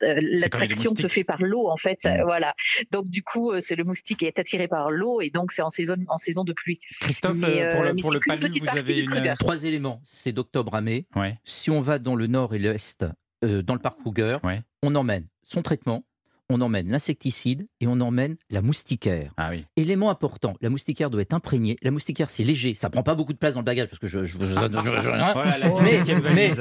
l'attraction 0.00 0.94
se 0.94 1.08
fait 1.08 1.24
par 1.24 1.42
l'eau, 1.42 1.68
en 1.68 1.76
fait. 1.76 2.04
Mmh. 2.04 2.22
Voilà. 2.24 2.54
Donc, 2.90 3.08
du 3.08 3.22
coup, 3.22 3.52
c'est 3.60 3.76
le 3.76 3.84
moustique 3.84 4.22
est 4.22 4.38
attiré 4.38 4.68
par 4.68 4.90
l'eau, 4.90 5.20
et 5.20 5.28
donc 5.28 5.52
c'est 5.52 5.62
en 5.62 5.70
saison, 5.70 5.96
en 6.08 6.18
saison 6.18 6.44
de 6.44 6.51
pluie. 6.54 6.78
Christophe, 7.00 7.42
euh, 7.42 7.72
pour 7.72 7.82
le, 7.82 7.94
pour 7.96 8.12
le 8.12 8.20
palu, 8.20 8.48
vous 8.60 8.68
avez 8.68 9.00
une... 9.00 9.34
trois 9.38 9.64
éléments. 9.64 10.00
C'est 10.04 10.32
d'octobre 10.32 10.74
à 10.74 10.80
mai. 10.80 11.06
Si 11.44 11.70
on 11.70 11.80
va 11.80 11.98
dans 11.98 12.14
le 12.14 12.26
nord 12.26 12.54
et 12.54 12.58
l'est, 12.58 13.04
euh, 13.44 13.62
dans 13.62 13.74
le 13.74 13.80
parc 13.80 13.98
Kruger, 14.00 14.38
on 14.82 14.94
emmène 14.94 15.26
son 15.44 15.62
traitement, 15.62 16.04
on 16.48 16.60
emmène 16.60 16.88
l'insecticide 16.88 17.66
et 17.80 17.86
on 17.86 18.00
emmène 18.00 18.36
la 18.50 18.62
moustiquaire. 18.62 19.32
Ah 19.36 19.50
Élément 19.76 20.10
important, 20.10 20.54
la 20.60 20.70
moustiquaire 20.70 21.10
doit 21.10 21.22
être 21.22 21.32
imprégnée. 21.32 21.76
La 21.82 21.90
moustiquaire, 21.90 22.30
c'est 22.30 22.44
léger, 22.44 22.74
ça 22.74 22.90
prend 22.90 23.02
pas 23.02 23.14
beaucoup 23.14 23.32
de 23.32 23.38
place 23.38 23.54
dans 23.54 23.60
le 23.60 23.64
bagage 23.64 23.88
parce 23.88 23.98
que 23.98 24.06
je. 24.08 24.36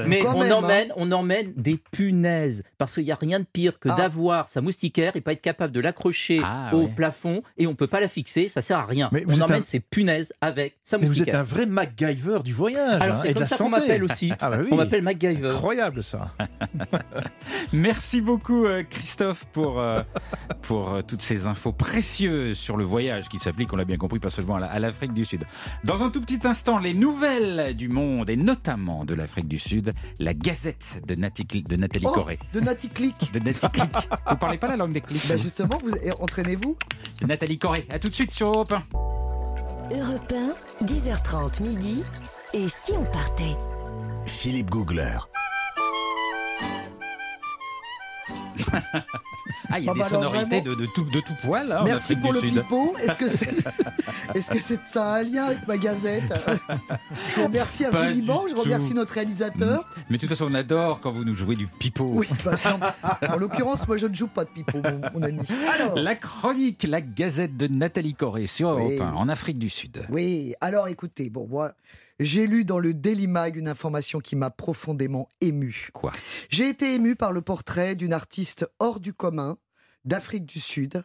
mais, 0.07 0.25
on 0.25 0.41
hein. 0.41 0.51
emmène, 0.51 0.93
on 0.95 1.11
emmène 1.11 1.53
des 1.55 1.77
punaises 1.91 2.63
parce 2.77 2.95
qu'il 2.95 3.03
n'y 3.03 3.11
a 3.11 3.17
rien 3.19 3.39
de 3.39 3.45
pire 3.51 3.79
que 3.79 3.89
ah. 3.89 3.95
d'avoir 3.95 4.47
sa 4.47 4.61
moustiquaire 4.61 5.15
et 5.15 5.21
pas 5.21 5.33
être 5.33 5.41
capable 5.41 5.73
de 5.73 5.81
l'accrocher 5.81 6.41
ah, 6.43 6.71
au 6.73 6.87
plafond 6.87 7.43
et 7.57 7.67
on 7.67 7.75
peut 7.75 7.87
pas 7.87 7.99
la 7.99 8.07
fixer, 8.07 8.47
ça 8.47 8.61
sert 8.61 8.77
à 8.77 8.85
rien. 8.85 9.09
on 9.27 9.41
emmène 9.41 9.63
ses 9.63 9.79
punaises 9.79 10.33
avec 10.41 10.77
sa 10.83 10.97
moustiquaire. 10.97 11.25
vous 11.25 11.29
êtes 11.29 11.35
un 11.35 11.43
vrai 11.43 11.65
MacGyver 11.65 12.39
du 12.43 12.53
voyage. 12.53 13.01
Alors 13.01 13.17
hein, 13.17 13.21
c'est 13.21 13.33
comme 13.33 13.45
ça 13.45 13.57
qu'on 13.57 13.69
m'appelle 13.69 14.03
aussi. 14.03 14.31
Bah 14.39 14.51
on 14.71 14.75
m'appelle 14.75 15.01
MacGyver. 15.01 15.49
Incroyable 15.49 16.03
ça. 16.03 16.33
Merci 17.73 18.21
beaucoup 18.21 18.65
euh, 18.65 18.83
Christophe 18.83 19.45
pour 19.51 19.70
euh, 19.79 20.01
pour 20.61 20.89
euh, 20.89 21.01
toutes 21.01 21.21
ces 21.21 21.47
infos 21.47 21.71
précieuses 21.71 22.57
sur 22.57 22.77
le 22.77 22.83
voyage 22.83 23.29
qui 23.29 23.39
s'applique, 23.39 23.71
on 23.73 23.75
l'a 23.75 23.85
bien 23.85 23.97
compris, 23.97 24.19
pas 24.19 24.29
seulement 24.29 24.55
à 24.55 24.79
l'Afrique 24.79 25.13
du 25.13 25.25
Sud. 25.25 25.45
Dans 25.83 26.03
un 26.03 26.09
tout 26.09 26.21
petit 26.21 26.45
instant, 26.47 26.79
les 26.79 26.93
nouvelles 26.93 27.75
du 27.75 27.87
monde 27.87 28.29
et 28.29 28.35
notamment 28.35 29.05
de 29.05 29.13
l'Afrique 29.13 29.47
du 29.47 29.59
Sud, 29.59 29.93
la 30.19 30.33
Gazette 30.33 31.01
de, 31.07 31.15
de 31.15 31.75
Nathalie 31.75 32.05
oh, 32.07 32.11
Corée. 32.11 32.39
De 32.53 32.59
Nathalie 32.59 32.89
Click. 32.89 33.15
De 33.33 33.39
Nathalie 33.39 33.71
Click. 33.73 34.09
vous 34.29 34.35
parlez 34.37 34.57
pas 34.57 34.67
la 34.67 34.77
langue 34.77 34.91
des 34.91 35.01
clics 35.01 35.27
bah 35.29 35.37
Justement, 35.37 35.77
vous 35.83 35.91
entraînez-vous. 36.19 36.77
De 37.21 37.27
Nathalie 37.27 37.57
Corée. 37.57 37.87
À 37.91 37.99
tout 37.99 38.09
de 38.09 38.15
suite 38.15 38.31
sur 38.31 38.47
Europe 38.47 38.73
1. 38.73 38.83
Europe 39.95 40.33
1, 40.81 40.85
10h30 40.85 41.63
midi. 41.63 42.03
Et 42.53 42.67
si 42.67 42.93
on 42.93 43.05
partait? 43.05 43.55
Philippe 44.25 44.69
Googler. 44.69 45.17
ah, 49.69 49.79
il 49.79 49.85
y 49.85 49.87
a 49.87 49.91
ah 49.91 49.93
des 49.93 49.99
bah 49.99 50.05
sonorités 50.05 50.61
de, 50.61 50.73
tout, 50.93 51.03
de 51.03 51.19
tout 51.19 51.33
poil. 51.43 51.71
Hein, 51.71 51.83
Merci 51.85 52.15
pour 52.15 52.33
le 52.33 52.41
pipeau. 52.41 52.95
Est-ce 53.01 53.17
que 53.17 53.27
c'est 53.27 53.49
est 54.35 54.39
-ce 54.39 54.59
c'est 54.59 54.79
ça 54.87 55.15
un 55.15 55.23
lien 55.23 55.45
avec 55.45 55.67
ma 55.67 55.77
gazette 55.77 56.33
Je 57.29 57.35
vous 57.35 57.45
remercie 57.45 57.85
infiniment. 57.85 58.45
Je 58.47 58.55
remercie 58.55 58.93
notre 58.93 59.13
réalisateur. 59.13 59.85
Mais 60.09 60.17
de 60.17 60.21
toute 60.21 60.29
façon, 60.29 60.47
on 60.49 60.53
adore 60.53 60.99
quand 61.01 61.11
vous 61.11 61.23
nous 61.23 61.35
jouez 61.35 61.55
du 61.55 61.67
pipeau. 61.67 62.11
Oui, 62.13 62.27
bah, 62.45 62.55
en 63.29 63.37
l'occurrence, 63.37 63.87
moi, 63.87 63.97
je 63.97 64.07
ne 64.07 64.15
joue 64.15 64.27
pas 64.27 64.45
de 64.45 64.49
pipeau, 64.49 64.81
mon, 65.13 65.21
ami. 65.23 65.39
La 65.95 66.15
chronique, 66.15 66.83
la 66.83 67.01
gazette 67.01 67.57
de 67.57 67.67
Nathalie 67.67 68.13
Corée 68.13 68.47
sur 68.47 68.69
Europe 68.69 69.01
1, 69.01 69.13
en 69.13 69.29
Afrique 69.29 69.59
du 69.59 69.69
Sud. 69.69 70.05
Oui, 70.09 70.53
alors 70.61 70.87
écoutez, 70.87 71.29
bon, 71.29 71.47
moi. 71.47 71.73
J'ai 72.19 72.47
lu 72.47 72.65
dans 72.65 72.79
le 72.79 72.93
Daily 72.93 73.27
Mag 73.27 73.55
une 73.55 73.67
information 73.67 74.19
qui 74.19 74.35
m'a 74.35 74.49
profondément 74.49 75.29
ému. 75.41 75.87
Quoi? 75.93 76.11
J'ai 76.49 76.69
été 76.69 76.93
ému 76.93 77.15
par 77.15 77.31
le 77.31 77.41
portrait 77.41 77.95
d'une 77.95 78.13
artiste 78.13 78.69
hors 78.79 78.99
du 78.99 79.13
commun 79.13 79.57
d'Afrique 80.05 80.45
du 80.45 80.59
Sud. 80.59 81.03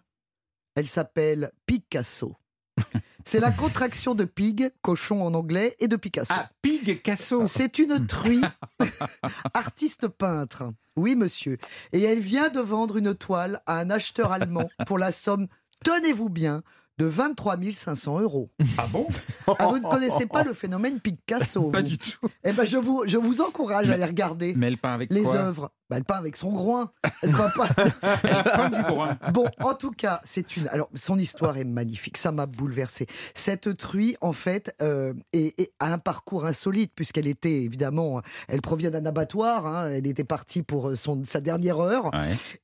Elle 0.75 0.87
s'appelle 0.87 1.53
Picasso. 1.67 2.37
C'est 3.25 3.41
la 3.41 3.51
contraction 3.51 4.15
de 4.15 4.25
pig, 4.25 4.71
cochon 4.83 5.23
en 5.23 5.35
anglais, 5.35 5.75
et 5.81 5.89
de 5.89 5.97
Picasso. 5.97 6.33
Ah, 6.37 6.49
Picasso 6.63 7.47
C'est 7.49 7.81
une 7.81 8.07
truie, 8.07 8.43
artiste 9.55 10.07
peintre. 10.07 10.71
Oui, 10.95 11.17
monsieur. 11.17 11.59
Et 11.93 12.03
elle 12.03 12.21
vient 12.21 12.51
de 12.51 12.61
vendre 12.61 12.97
une 12.99 13.17
toile 13.17 13.63
à 13.67 13.81
un 13.81 13.91
acheteur 13.91 14.31
allemand 14.31 14.69
pour 14.87 14.97
la 14.97 15.11
somme, 15.11 15.49
tenez-vous 15.85 16.29
bien, 16.29 16.63
de 16.99 17.07
23 17.07 17.57
500 17.73 18.21
euros. 18.21 18.51
Ah 18.79 18.87
bon 18.91 19.07
ah, 19.47 19.67
Vous 19.67 19.79
ne 19.79 19.89
connaissez 19.89 20.27
pas 20.27 20.43
le 20.43 20.55
phénomène 20.55 21.01
Picasso 21.01 21.71
Pas 21.71 21.83
du 21.83 21.99
tout. 21.99 22.27
Eh 22.45 22.53
ben, 22.53 22.65
je 22.65 22.77
vous, 22.77 23.05
je 23.07 23.19
vous 23.19 23.41
encourage 23.41 23.91
à 23.91 23.95
aller 23.95 24.05
regarder 24.05 24.55
mais 24.57 24.73
avec 24.83 25.13
les 25.13 25.27
œuvres. 25.27 25.71
Bah, 25.89 25.97
elle 25.97 26.05
peint 26.05 26.17
avec 26.17 26.37
son 26.37 26.53
groin. 26.53 26.91
Elle 27.23 27.31
peint 27.31 27.51
pas. 27.51 27.69
elle 27.77 28.71
du 28.77 28.83
groin. 28.83 29.17
Bon, 29.33 29.47
en 29.61 29.75
tout 29.75 29.91
cas, 29.91 30.21
c'est 30.25 30.57
une. 30.57 30.69
Alors, 30.69 30.89
son 30.95 31.19
histoire 31.19 31.57
est 31.57 31.65
magnifique. 31.65 32.17
Ça 32.17 32.33
m'a 32.33 32.47
bouleversé. 32.47 33.07
Cette 33.35 33.77
truie, 33.77 34.17
en 34.21 34.33
fait, 34.33 34.75
euh, 34.83 35.15
est, 35.33 35.73
a 35.81 35.93
un 35.93 35.99
parcours 35.99 36.45
insolite 36.45 36.93
puisqu'elle 36.95 37.27
était 37.27 37.63
évidemment, 37.63 38.21
elle 38.49 38.61
provient 38.61 38.91
d'un 38.91 39.07
abattoir. 39.07 39.67
Hein, 39.67 39.91
elle 39.91 40.07
était 40.07 40.25
partie 40.25 40.63
pour 40.63 40.91
euh, 40.91 40.95
son, 40.95 41.25
sa 41.25 41.41
dernière 41.41 41.81
heure 41.81 42.11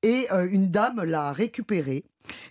et 0.02 0.26
euh, 0.32 0.48
une 0.50 0.68
dame 0.68 1.02
l'a 1.02 1.32
récupérée 1.32 2.04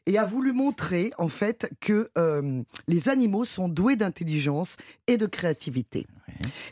et 0.05 0.17
a 0.17 0.26
voulu 0.26 0.53
montrer 0.53 1.11
en 1.17 1.28
fait 1.28 1.72
que 1.80 2.09
euh, 2.17 2.61
les 2.88 3.09
animaux 3.09 3.45
sont 3.45 3.69
doués 3.69 3.95
d'intelligence 3.95 4.78
et 5.07 5.17
de 5.17 5.26
créativité. 5.26 6.07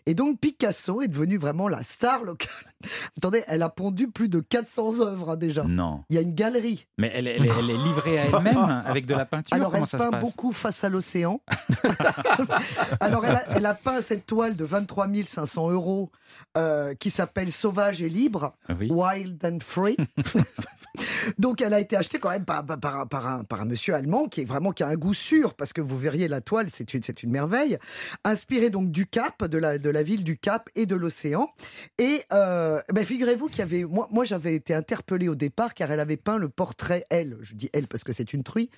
Et 0.05 0.13
donc 0.13 0.39
Picasso 0.39 1.01
est 1.01 1.07
devenu 1.07 1.37
vraiment 1.37 1.67
la 1.67 1.83
star 1.83 2.23
locale. 2.23 2.49
Attendez, 3.17 3.43
elle 3.47 3.61
a 3.61 3.69
pondu 3.69 4.09
plus 4.09 4.29
de 4.29 4.39
400 4.39 5.01
œuvres 5.01 5.31
hein, 5.31 5.37
déjà. 5.37 5.63
Non. 5.63 6.03
Il 6.09 6.15
y 6.15 6.17
a 6.17 6.21
une 6.21 6.33
galerie. 6.33 6.87
Mais 6.97 7.11
elle, 7.13 7.27
est 7.27 7.37
livrée 7.37 8.19
à 8.19 8.25
elle-même 8.25 8.57
avec 8.85 9.05
de 9.05 9.13
la 9.13 9.25
peinture 9.25 9.55
Alors 9.55 9.75
elle 9.75 9.85
peint 9.85 10.19
beaucoup 10.19 10.53
face 10.53 10.83
à 10.83 10.89
l'océan. 10.89 11.41
Alors 12.99 13.25
elle 13.25 13.65
a, 13.65 13.73
peint 13.73 14.01
cette 14.01 14.25
toile 14.25 14.55
de 14.55 14.65
23 14.65 15.07
500 15.25 15.71
euros 15.71 16.11
euh, 16.57 16.93
qui 16.95 17.09
s'appelle 17.09 17.51
Sauvage 17.51 18.01
et 18.01 18.09
libre, 18.09 18.53
Wild 18.69 19.43
and 19.45 19.59
Free. 19.61 19.97
donc 21.37 21.61
elle 21.61 21.73
a 21.73 21.79
été 21.79 21.95
achetée 21.95 22.19
quand 22.19 22.29
même 22.29 22.45
par, 22.45 22.65
par, 22.65 23.07
par, 23.07 23.27
un, 23.27 23.43
par 23.43 23.61
un 23.61 23.65
monsieur 23.65 23.93
allemand 23.93 24.27
qui 24.27 24.41
est 24.41 24.45
vraiment 24.45 24.71
qui 24.71 24.83
a 24.83 24.87
un 24.87 24.95
goût 24.95 25.13
sûr 25.13 25.53
parce 25.53 25.73
que 25.73 25.81
vous 25.81 25.97
verriez 25.97 26.27
la 26.27 26.41
toile, 26.41 26.67
c'est 26.69 26.93
une, 26.93 27.03
c'est 27.03 27.23
une 27.23 27.31
merveille. 27.31 27.77
Inspirée 28.23 28.69
donc 28.69 28.91
du 28.91 29.05
Cap, 29.05 29.43
de 29.49 29.57
la, 29.57 29.77
de 29.77 29.89
la 29.89 30.03
ville 30.03 30.23
du 30.23 30.37
Cap 30.37 30.69
et 30.75 30.85
de 30.85 30.95
l'océan. 30.95 31.49
Et 31.97 32.21
euh, 32.31 32.81
ben 32.93 33.05
figurez-vous 33.05 33.47
qu'il 33.47 33.59
y 33.59 33.63
avait, 33.63 33.83
moi, 33.83 34.07
moi 34.11 34.23
j'avais 34.23 34.55
été 34.55 34.73
interpellée 34.73 35.27
au 35.27 35.35
départ 35.35 35.73
car 35.73 35.91
elle 35.91 35.99
avait 35.99 36.17
peint 36.17 36.37
le 36.37 36.49
portrait, 36.49 37.05
elle, 37.09 37.37
je 37.41 37.55
dis 37.55 37.69
elle 37.73 37.87
parce 37.87 38.03
que 38.03 38.13
c'est 38.13 38.33
une 38.33 38.43
truie, 38.43 38.69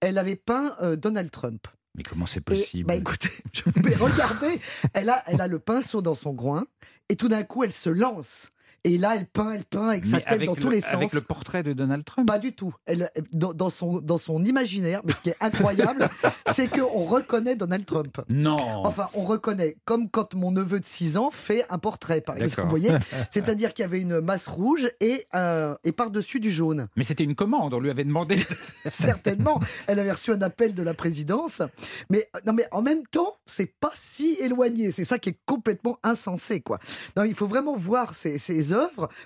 elle 0.00 0.18
avait 0.18 0.36
peint 0.36 0.76
euh, 0.82 0.96
Donald 0.96 1.30
Trump. 1.30 1.66
Mais 1.94 2.02
comment 2.02 2.26
c'est 2.26 2.40
possible? 2.40 2.86
bah 2.86 2.94
écoutez, 2.94 3.30
je 3.52 3.62
vais 3.82 3.96
regarder, 3.96 4.60
elle 4.92 5.08
a, 5.08 5.22
elle 5.26 5.40
a 5.40 5.48
le 5.48 5.58
pinceau 5.58 6.02
dans 6.02 6.14
son 6.14 6.32
groin 6.32 6.66
et 7.08 7.16
tout 7.16 7.28
d'un 7.28 7.42
coup 7.42 7.64
elle 7.64 7.72
se 7.72 7.90
lance 7.90 8.52
et 8.88 8.96
là, 8.96 9.16
elle 9.16 9.26
peint, 9.26 9.52
elle 9.52 9.64
peint 9.64 9.88
avec 9.88 10.06
sa 10.06 10.20
tête 10.20 10.44
dans 10.44 10.54
tous 10.54 10.70
les 10.70 10.80
sens. 10.80 10.94
Avec 10.94 11.12
le 11.12 11.20
portrait 11.20 11.62
de 11.62 11.74
Donald 11.74 12.04
Trump 12.04 12.26
Pas 12.26 12.38
du 12.38 12.52
tout. 12.52 12.74
Elle, 12.86 13.10
dans, 13.32 13.70
son, 13.70 14.00
dans 14.00 14.16
son 14.18 14.42
imaginaire, 14.44 15.02
mais 15.04 15.12
ce 15.12 15.20
qui 15.20 15.28
est 15.28 15.36
incroyable, 15.40 16.08
c'est 16.46 16.68
qu'on 16.68 17.04
reconnaît 17.04 17.54
Donald 17.54 17.84
Trump. 17.84 18.18
Non. 18.28 18.56
Enfin, 18.56 19.08
on 19.14 19.24
reconnaît, 19.24 19.76
comme 19.84 20.08
quand 20.08 20.34
mon 20.34 20.52
neveu 20.52 20.80
de 20.80 20.84
6 20.84 21.18
ans 21.18 21.30
fait 21.30 21.66
un 21.68 21.78
portrait, 21.78 22.22
par 22.22 22.36
exemple. 22.36 22.62
Vous 22.62 22.70
voyez 22.70 22.90
C'est-à-dire 23.30 23.74
qu'il 23.74 23.82
y 23.82 23.86
avait 23.86 24.00
une 24.00 24.20
masse 24.20 24.46
rouge 24.46 24.90
et, 25.00 25.26
euh, 25.34 25.74
et 25.84 25.92
par-dessus 25.92 26.40
du 26.40 26.50
jaune. 26.50 26.88
Mais 26.96 27.04
c'était 27.04 27.24
une 27.24 27.34
commande, 27.34 27.74
on 27.74 27.80
lui 27.80 27.90
avait 27.90 28.04
demandé. 28.04 28.36
Certainement. 28.88 29.60
Elle 29.86 29.98
avait 29.98 30.12
reçu 30.12 30.32
un 30.32 30.40
appel 30.40 30.74
de 30.74 30.82
la 30.82 30.94
présidence. 30.94 31.60
Mais, 32.08 32.28
non, 32.46 32.54
mais 32.54 32.66
en 32.72 32.80
même 32.80 33.06
temps, 33.06 33.36
c'est 33.44 33.74
pas 33.80 33.92
si 33.94 34.36
éloigné. 34.40 34.92
C'est 34.92 35.04
ça 35.04 35.18
qui 35.18 35.30
est 35.30 35.38
complètement 35.44 35.98
insensé, 36.02 36.60
quoi. 36.60 36.78
Non, 37.16 37.24
il 37.24 37.34
faut 37.34 37.46
vraiment 37.46 37.76
voir 37.76 38.14
ces, 38.14 38.38
ces 38.38 38.72
œuvres, 38.72 38.77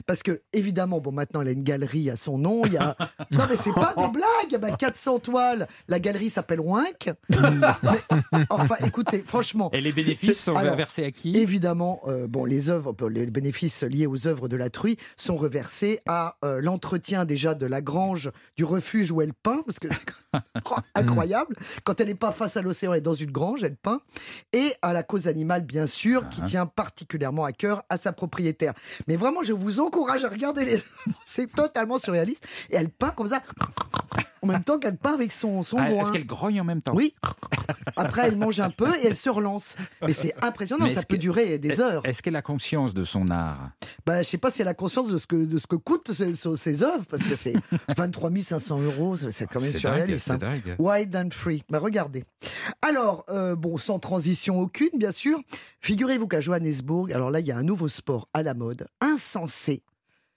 parce 0.06 0.22
que 0.22 0.42
évidemment, 0.52 1.00
bon, 1.00 1.12
maintenant 1.12 1.42
elle 1.42 1.48
a 1.48 1.52
une 1.52 1.62
galerie 1.62 2.10
à 2.10 2.16
son 2.16 2.38
nom. 2.38 2.64
Il 2.66 2.72
y 2.72 2.76
a... 2.76 2.96
Non, 3.30 3.44
mais 3.48 3.56
c'est 3.56 3.72
pas 3.72 3.94
des 3.96 4.08
blagues. 4.08 4.60
Bah, 4.60 4.72
400 4.76 5.20
toiles. 5.20 5.66
La 5.88 5.98
galerie 5.98 6.28
s'appelle 6.28 6.60
Wink. 6.60 7.10
enfin, 8.50 8.74
écoutez, 8.84 9.22
franchement. 9.26 9.70
Et 9.72 9.80
les 9.80 9.92
bénéfices 9.92 10.42
sont 10.44 10.54
reversés 10.54 11.04
à 11.04 11.10
qui 11.10 11.32
Évidemment, 11.36 12.00
euh, 12.06 12.26
bon, 12.26 12.44
les 12.44 12.68
œuvres, 12.68 12.94
les 13.08 13.26
bénéfices 13.26 13.82
liés 13.82 14.06
aux 14.06 14.26
œuvres 14.26 14.48
de 14.48 14.56
la 14.56 14.70
truie 14.70 14.96
sont 15.16 15.36
reversés 15.36 16.00
à 16.06 16.36
euh, 16.44 16.60
l'entretien 16.60 17.24
déjà 17.24 17.54
de 17.54 17.66
la 17.66 17.80
grange 17.80 18.30
du 18.56 18.64
refuge 18.64 19.10
où 19.10 19.22
elle 19.22 19.34
peint, 19.34 19.62
parce 19.64 19.78
que 19.78 19.88
c'est 19.92 20.00
incroyable. 20.94 21.56
Quand 21.84 22.00
elle 22.00 22.08
n'est 22.08 22.14
pas 22.14 22.32
face 22.32 22.56
à 22.56 22.62
l'océan, 22.62 22.92
elle 22.92 22.98
est 22.98 23.02
dans 23.02 23.14
une 23.14 23.30
grange, 23.30 23.62
elle 23.62 23.76
peint, 23.76 24.00
et 24.52 24.74
à 24.82 24.92
la 24.92 25.02
cause 25.02 25.28
animale, 25.28 25.62
bien 25.62 25.86
sûr, 25.86 26.28
qui 26.28 26.40
ah. 26.42 26.46
tient 26.46 26.66
particulièrement 26.66 27.44
à 27.44 27.52
cœur 27.52 27.82
à 27.88 27.96
sa 27.96 28.12
propriétaire. 28.12 28.74
Mais 29.08 29.16
vraiment 29.16 29.31
je 29.40 29.54
vous 29.54 29.80
encourage 29.80 30.24
à 30.24 30.28
regarder 30.28 30.64
les. 30.64 30.82
C'est 31.24 31.50
totalement 31.50 31.96
surréaliste. 31.96 32.44
Et 32.68 32.76
elle 32.76 32.90
peint 32.90 33.10
comme 33.10 33.28
ça, 33.28 33.40
en 34.42 34.48
même 34.48 34.64
temps 34.64 34.78
qu'elle 34.78 34.96
peint 34.96 35.14
avec 35.14 35.32
son, 35.32 35.62
son 35.62 35.78
ah, 35.78 35.88
Est-ce 35.88 36.12
qu'elle 36.12 36.26
grogne 36.26 36.60
en 36.60 36.64
même 36.64 36.82
temps 36.82 36.94
Oui. 36.94 37.14
Après, 37.96 38.26
elle 38.26 38.36
mange 38.36 38.58
un 38.58 38.70
peu 38.70 38.88
et 38.96 39.06
elle 39.06 39.16
se 39.16 39.30
relance. 39.30 39.76
Mais 40.02 40.12
c'est 40.12 40.34
impressionnant, 40.42 40.88
ça 40.88 41.02
peut 41.02 41.18
durer 41.18 41.58
des 41.58 41.80
heures. 41.80 42.04
Est-ce 42.04 42.22
qu'elle 42.22 42.36
a 42.36 42.42
conscience 42.42 42.92
de 42.92 43.04
son 43.04 43.28
art 43.28 43.70
bah, 44.04 44.14
Je 44.14 44.18
ne 44.20 44.24
sais 44.24 44.38
pas 44.38 44.50
si 44.50 44.62
elle 44.62 44.68
a 44.68 44.74
conscience 44.74 45.08
de 45.08 45.16
ce 45.16 45.26
que, 45.26 45.36
de 45.36 45.58
ce 45.58 45.66
que 45.66 45.76
coûtent 45.76 46.12
ses, 46.12 46.34
ses 46.34 46.82
œuvres, 46.82 47.04
parce 47.08 47.22
que 47.22 47.36
c'est 47.36 47.54
23 47.96 48.30
500 48.42 48.80
euros, 48.80 49.16
c'est 49.16 49.46
quand 49.46 49.60
même 49.60 49.70
surréaliste. 49.70 50.32
Hein. 50.32 50.38
dingue. 50.38 50.76
Wild 50.78 51.14
and 51.14 51.28
free. 51.30 51.62
Bah, 51.70 51.78
regardez. 51.78 52.24
Alors, 52.80 53.24
euh, 53.28 53.54
bon, 53.54 53.78
sans 53.78 54.00
transition 54.00 54.58
aucune, 54.58 54.90
bien 54.94 55.12
sûr, 55.12 55.40
figurez-vous 55.80 56.26
qu'à 56.26 56.40
Johannesburg, 56.40 57.12
alors 57.12 57.30
là, 57.30 57.38
il 57.38 57.46
y 57.46 57.52
a 57.52 57.56
un 57.56 57.62
nouveau 57.62 57.88
sport 57.88 58.28
à 58.34 58.42
la 58.42 58.54
mode, 58.54 58.86
insensé. 59.22 59.82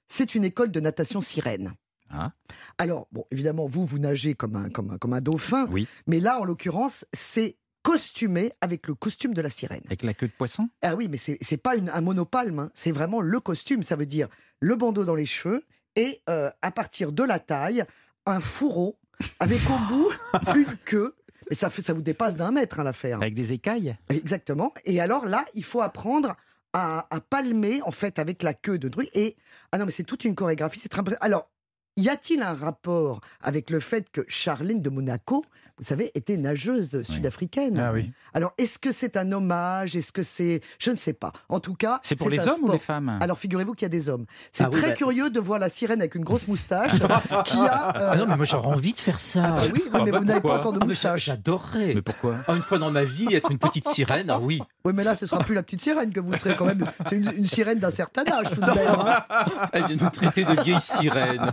C'est 0.08 0.36
une 0.36 0.46
école 0.46 0.72
de 0.72 0.80
natation 0.80 1.22
sirène. 1.22 1.74
Ah. 2.12 2.32
Alors, 2.78 3.08
bon, 3.12 3.26
évidemment, 3.32 3.66
vous, 3.66 3.86
vous 3.86 3.98
nagez 3.98 4.36
comme 4.36 4.56
un, 4.56 4.70
comme 4.70 4.98
comme 5.00 5.14
un 5.14 5.22
dauphin. 5.22 5.68
Oui. 5.72 5.88
Mais 6.08 6.20
là, 6.20 6.40
en 6.40 6.46
l'occurrence, 6.46 7.06
c'est 7.14 7.58
costumé 7.82 8.52
avec 8.62 8.88
le 8.88 8.96
costume 8.96 9.34
de 9.34 9.42
la 9.42 9.50
sirène. 9.50 9.82
Avec 9.86 10.04
la 10.04 10.14
queue 10.14 10.28
de 10.28 10.34
poisson? 10.34 10.70
Ah 10.82 10.96
oui, 10.96 11.08
mais 11.10 11.18
c'est 11.18 11.40
n'est 11.52 11.58
pas 11.58 11.74
un 11.78 12.02
monopalme, 12.02 12.60
hein. 12.60 12.72
c'est 12.74 12.92
vraiment 12.92 13.22
le 13.22 13.40
costume. 13.40 13.84
Ça 13.84 13.96
veut 13.96 14.06
dire 14.06 14.28
le 14.60 14.76
bandeau 14.76 15.06
dans 15.06 15.16
les 15.16 15.26
cheveux 15.26 15.64
et 15.96 16.22
euh, 16.30 16.50
à 16.62 16.72
partir 16.72 17.12
de 17.12 17.24
la 17.24 17.40
taille, 17.40 17.86
un 18.26 18.40
fourreau 18.40 18.98
avec 19.40 19.62
au 19.70 19.78
bout 19.90 20.12
une 20.56 20.78
queue. 20.86 21.16
Mais 21.50 21.56
ça, 21.56 21.70
fait, 21.70 21.84
ça 21.84 21.94
vous 21.94 22.02
dépasse 22.02 22.36
d'un 22.36 22.52
mètre, 22.52 22.80
hein, 22.80 22.84
l'affaire. 22.84 23.18
Avec 23.18 23.36
des 23.36 23.54
écailles? 23.54 23.96
Exactement. 24.10 24.74
Et 24.86 25.00
alors 25.00 25.26
là, 25.26 25.46
il 25.54 25.64
faut 25.64 25.82
apprendre 25.82 26.36
à, 26.78 27.22
palmer, 27.30 27.82
en 27.84 27.92
fait, 27.92 28.20
avec 28.20 28.44
la 28.44 28.54
queue 28.54 28.78
de 28.78 28.90
truie. 28.90 29.10
Et, 29.14 29.38
ah 29.72 29.78
non, 29.78 29.86
mais 29.86 29.92
c'est 29.92 30.04
toute 30.04 30.26
une 30.26 30.36
chorégraphie. 30.36 30.80
C'est 30.80 30.90
très 30.90 31.02
Alors, 31.22 31.50
y 31.96 32.10
a-t-il 32.10 32.42
un 32.42 32.54
rapport 32.54 33.22
avec 33.40 33.70
le 33.70 33.80
fait 33.80 34.10
que 34.12 34.26
Charlène 34.28 34.82
de 34.82 34.90
Monaco 34.90 35.46
vous 35.78 35.84
savez, 35.84 36.10
était 36.16 36.38
nageuse 36.38 37.02
sud-africaine. 37.04 37.78
Ah 37.78 37.92
oui. 37.92 38.12
Alors, 38.34 38.54
est-ce 38.58 38.80
que 38.80 38.92
c'est 38.92 39.18
un 39.18 39.32
hommage? 39.34 39.96
Est-ce 39.96 40.14
que 40.14 40.22
c'est. 40.22 40.62
Je 40.80 40.92
ne 40.92 40.96
sais 40.96 41.12
pas. 41.12 41.34
En 41.50 41.60
tout 41.60 41.74
cas. 41.74 42.00
C'est 42.02 42.16
pour 42.16 42.30
les 42.30 42.40
hommes 42.40 42.64
ou 42.64 42.72
les 42.72 42.80
femmes? 42.80 43.18
Alors, 43.22 43.38
figurez-vous 43.38 43.74
qu'il 43.74 43.86
y 43.86 43.88
a 43.88 43.90
des 43.90 44.10
hommes. 44.10 44.26
C'est 44.54 44.64
ah 44.64 44.70
très 44.70 44.90
bah- 44.90 44.94
curieux 44.94 45.30
de 45.30 45.40
voir 45.40 45.60
la 45.60 45.68
sirène 45.68 46.00
avec 46.00 46.16
une 46.16 46.24
grosse 46.24 46.48
moustache 46.48 46.94
qui 47.46 47.58
a. 47.58 48.12
Ah 48.12 48.16
non, 48.16 48.26
mais 48.26 48.38
moi 48.38 48.46
j'aurais 48.46 48.68
envie 48.68 48.94
de 48.94 49.00
faire 49.00 49.20
ça. 49.20 49.44
Ah 49.44 49.52
bah 49.52 49.62
oui, 49.74 49.84
mais 50.06 50.12
vous 50.12 50.24
n'avez 50.24 50.42
pas 50.42 50.60
encore 50.60 50.74
de 50.74 50.86
moustache. 50.86 51.26
J'adorerais. 51.26 51.94
Mais 51.96 52.02
pourquoi? 52.02 52.38
Une 52.48 52.62
fois 52.62 52.78
dans 52.78 52.92
ma 52.92 53.04
vie, 53.04 53.34
être 53.34 53.52
une 53.52 53.58
petite 53.58 53.88
sirène, 53.88 54.30
ah 54.30 54.40
oui. 54.40 54.62
Oui, 54.86 54.94
mais 54.96 55.04
là, 55.04 55.16
ce 55.16 55.26
sera 55.26 55.44
plus 55.44 55.56
la 55.56 55.64
petite 55.64 55.82
sirène 55.82 56.14
que 56.14 56.20
vous 56.20 56.36
serez 56.36 56.56
quand 56.56 56.66
même. 56.66 56.86
C'est 57.10 57.18
une, 57.18 57.46
sirène 57.46 57.80
d'un 57.80 57.92
certain 57.92 58.24
âge, 58.32 58.50
tout 58.50 58.62
de 58.62 58.72
même. 58.72 58.88
Hein. 58.88 59.24
Elle 59.74 59.88
vient 59.88 59.98
nous 60.00 60.10
traiter 60.10 60.46
de 60.46 60.62
vieille 60.62 60.80
sirène. 60.80 61.52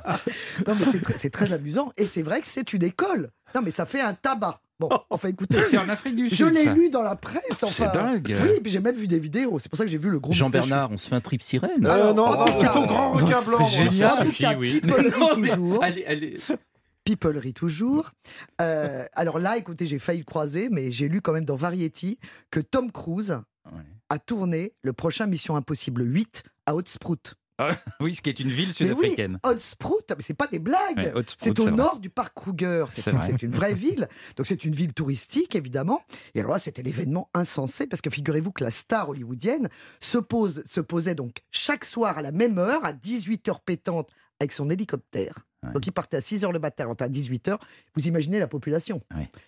Non, 0.66 0.74
mais 0.78 0.86
c'est 0.90 1.00
très, 1.00 1.28
très 1.30 1.52
amusant. 1.52 1.92
Et 1.96 2.06
c'est 2.06 2.22
vrai 2.22 2.40
que 2.40 2.46
c'est 2.46 2.72
une 2.72 2.84
école. 2.84 3.30
Non, 3.54 3.62
mais 3.62 3.70
ça 3.70 3.86
fait 3.86 4.00
un 4.00 4.14
tabac. 4.14 4.60
Bon, 4.78 4.88
enfin 5.10 5.28
écoutez. 5.28 5.58
C'est 5.68 5.78
en 5.78 5.88
Afrique 5.88 6.16
du 6.16 6.28
Sud. 6.28 6.38
Je 6.38 6.44
l'ai 6.46 6.64
lu 6.66 6.90
dans 6.90 7.02
la 7.02 7.16
presse. 7.16 7.62
Enfin, 7.62 7.68
c'est 7.68 7.92
dingue. 7.92 8.36
Oui, 8.42 8.50
et 8.56 8.60
puis 8.60 8.72
j'ai 8.72 8.80
même 8.80 8.96
vu 8.96 9.06
des 9.06 9.18
vidéos. 9.18 9.58
C'est 9.58 9.68
pour 9.68 9.78
ça 9.78 9.84
que 9.84 9.90
j'ai 9.90 9.98
vu 9.98 10.10
le 10.10 10.18
groupe. 10.18 10.34
Jean-Bernard, 10.34 10.90
on 10.90 10.96
se 10.96 11.08
fait 11.08 11.14
un 11.14 11.20
trip 11.20 11.42
sirène. 11.42 11.86
Euh, 11.86 12.12
non, 12.12 12.24
en 12.24 12.44
tout 12.44 12.58
cas, 12.58 12.72
grand 12.72 13.12
requin 13.12 13.42
blanc. 13.42 13.68
Génial, 13.68 14.16
Sophie, 14.16 14.46
oui. 14.58 14.80
toujours. 15.34 15.84
Allez, 15.84 16.04
allez. 16.04 16.36
Peoplery 17.04 17.52
toujours. 17.52 18.12
Euh, 18.60 19.04
alors 19.12 19.38
là, 19.38 19.56
écoutez, 19.56 19.86
j'ai 19.86 19.98
failli 19.98 20.20
le 20.20 20.24
croiser, 20.24 20.68
mais 20.70 20.92
j'ai 20.92 21.08
lu 21.08 21.20
quand 21.20 21.32
même 21.32 21.44
dans 21.44 21.56
Variety 21.56 22.18
que 22.50 22.60
Tom 22.60 22.90
Cruise 22.92 23.38
a 24.08 24.18
tourné 24.18 24.74
le 24.82 24.92
prochain 24.92 25.26
Mission 25.26 25.56
Impossible 25.56 26.02
8 26.02 26.42
à 26.66 26.74
Hotsprout. 26.74 27.34
Ah, 27.62 27.76
oui, 28.00 28.14
ce 28.14 28.20
qui 28.20 28.30
est 28.30 28.40
une 28.40 28.48
ville 28.48 28.74
sud-africaine. 28.74 29.38
Oui, 29.44 29.50
Hotsprout, 29.50 30.04
mais 30.10 30.22
c'est 30.22 30.34
pas 30.34 30.46
des 30.46 30.58
blagues. 30.58 31.12
c'est 31.38 31.58
au 31.60 31.70
nord 31.70 31.98
du 31.98 32.10
parc 32.10 32.34
Kruger. 32.34 32.86
C'est 32.90 33.42
une, 33.42 33.52
vraie 33.52 33.74
ville. 33.74 34.08
Donc 34.36 34.46
c'est 34.46 34.64
une 34.64 34.74
ville 34.74 34.92
touristique, 34.92 35.54
évidemment. 35.54 36.02
Et 36.34 36.40
alors 36.40 36.52
là, 36.52 36.58
c'était 36.58 36.82
l'événement 36.82 37.30
insensé 37.34 37.86
parce 37.86 38.00
que 38.02 38.10
figurez-vous 38.10 38.52
que 38.52 38.64
la 38.64 38.70
star 38.70 39.08
hollywoodienne 39.08 39.68
se, 40.00 40.18
pose, 40.18 40.62
se 40.66 40.80
posait 40.80 41.14
donc 41.14 41.42
chaque 41.50 41.84
soir 41.84 42.18
à 42.18 42.22
la 42.22 42.32
même 42.32 42.58
heure, 42.58 42.84
à 42.84 42.92
18h 42.92 43.58
pétante, 43.64 44.10
avec 44.40 44.52
son 44.52 44.70
hélicoptère. 44.70 45.46
Donc 45.74 45.86
il 45.86 45.92
partait 45.92 46.16
à 46.16 46.20
6h 46.20 46.52
le 46.52 46.58
matin, 46.58 46.90
à 46.90 47.08
18h. 47.08 47.56
Vous 47.94 48.08
imaginez 48.08 48.40
la 48.40 48.48
population 48.48 49.00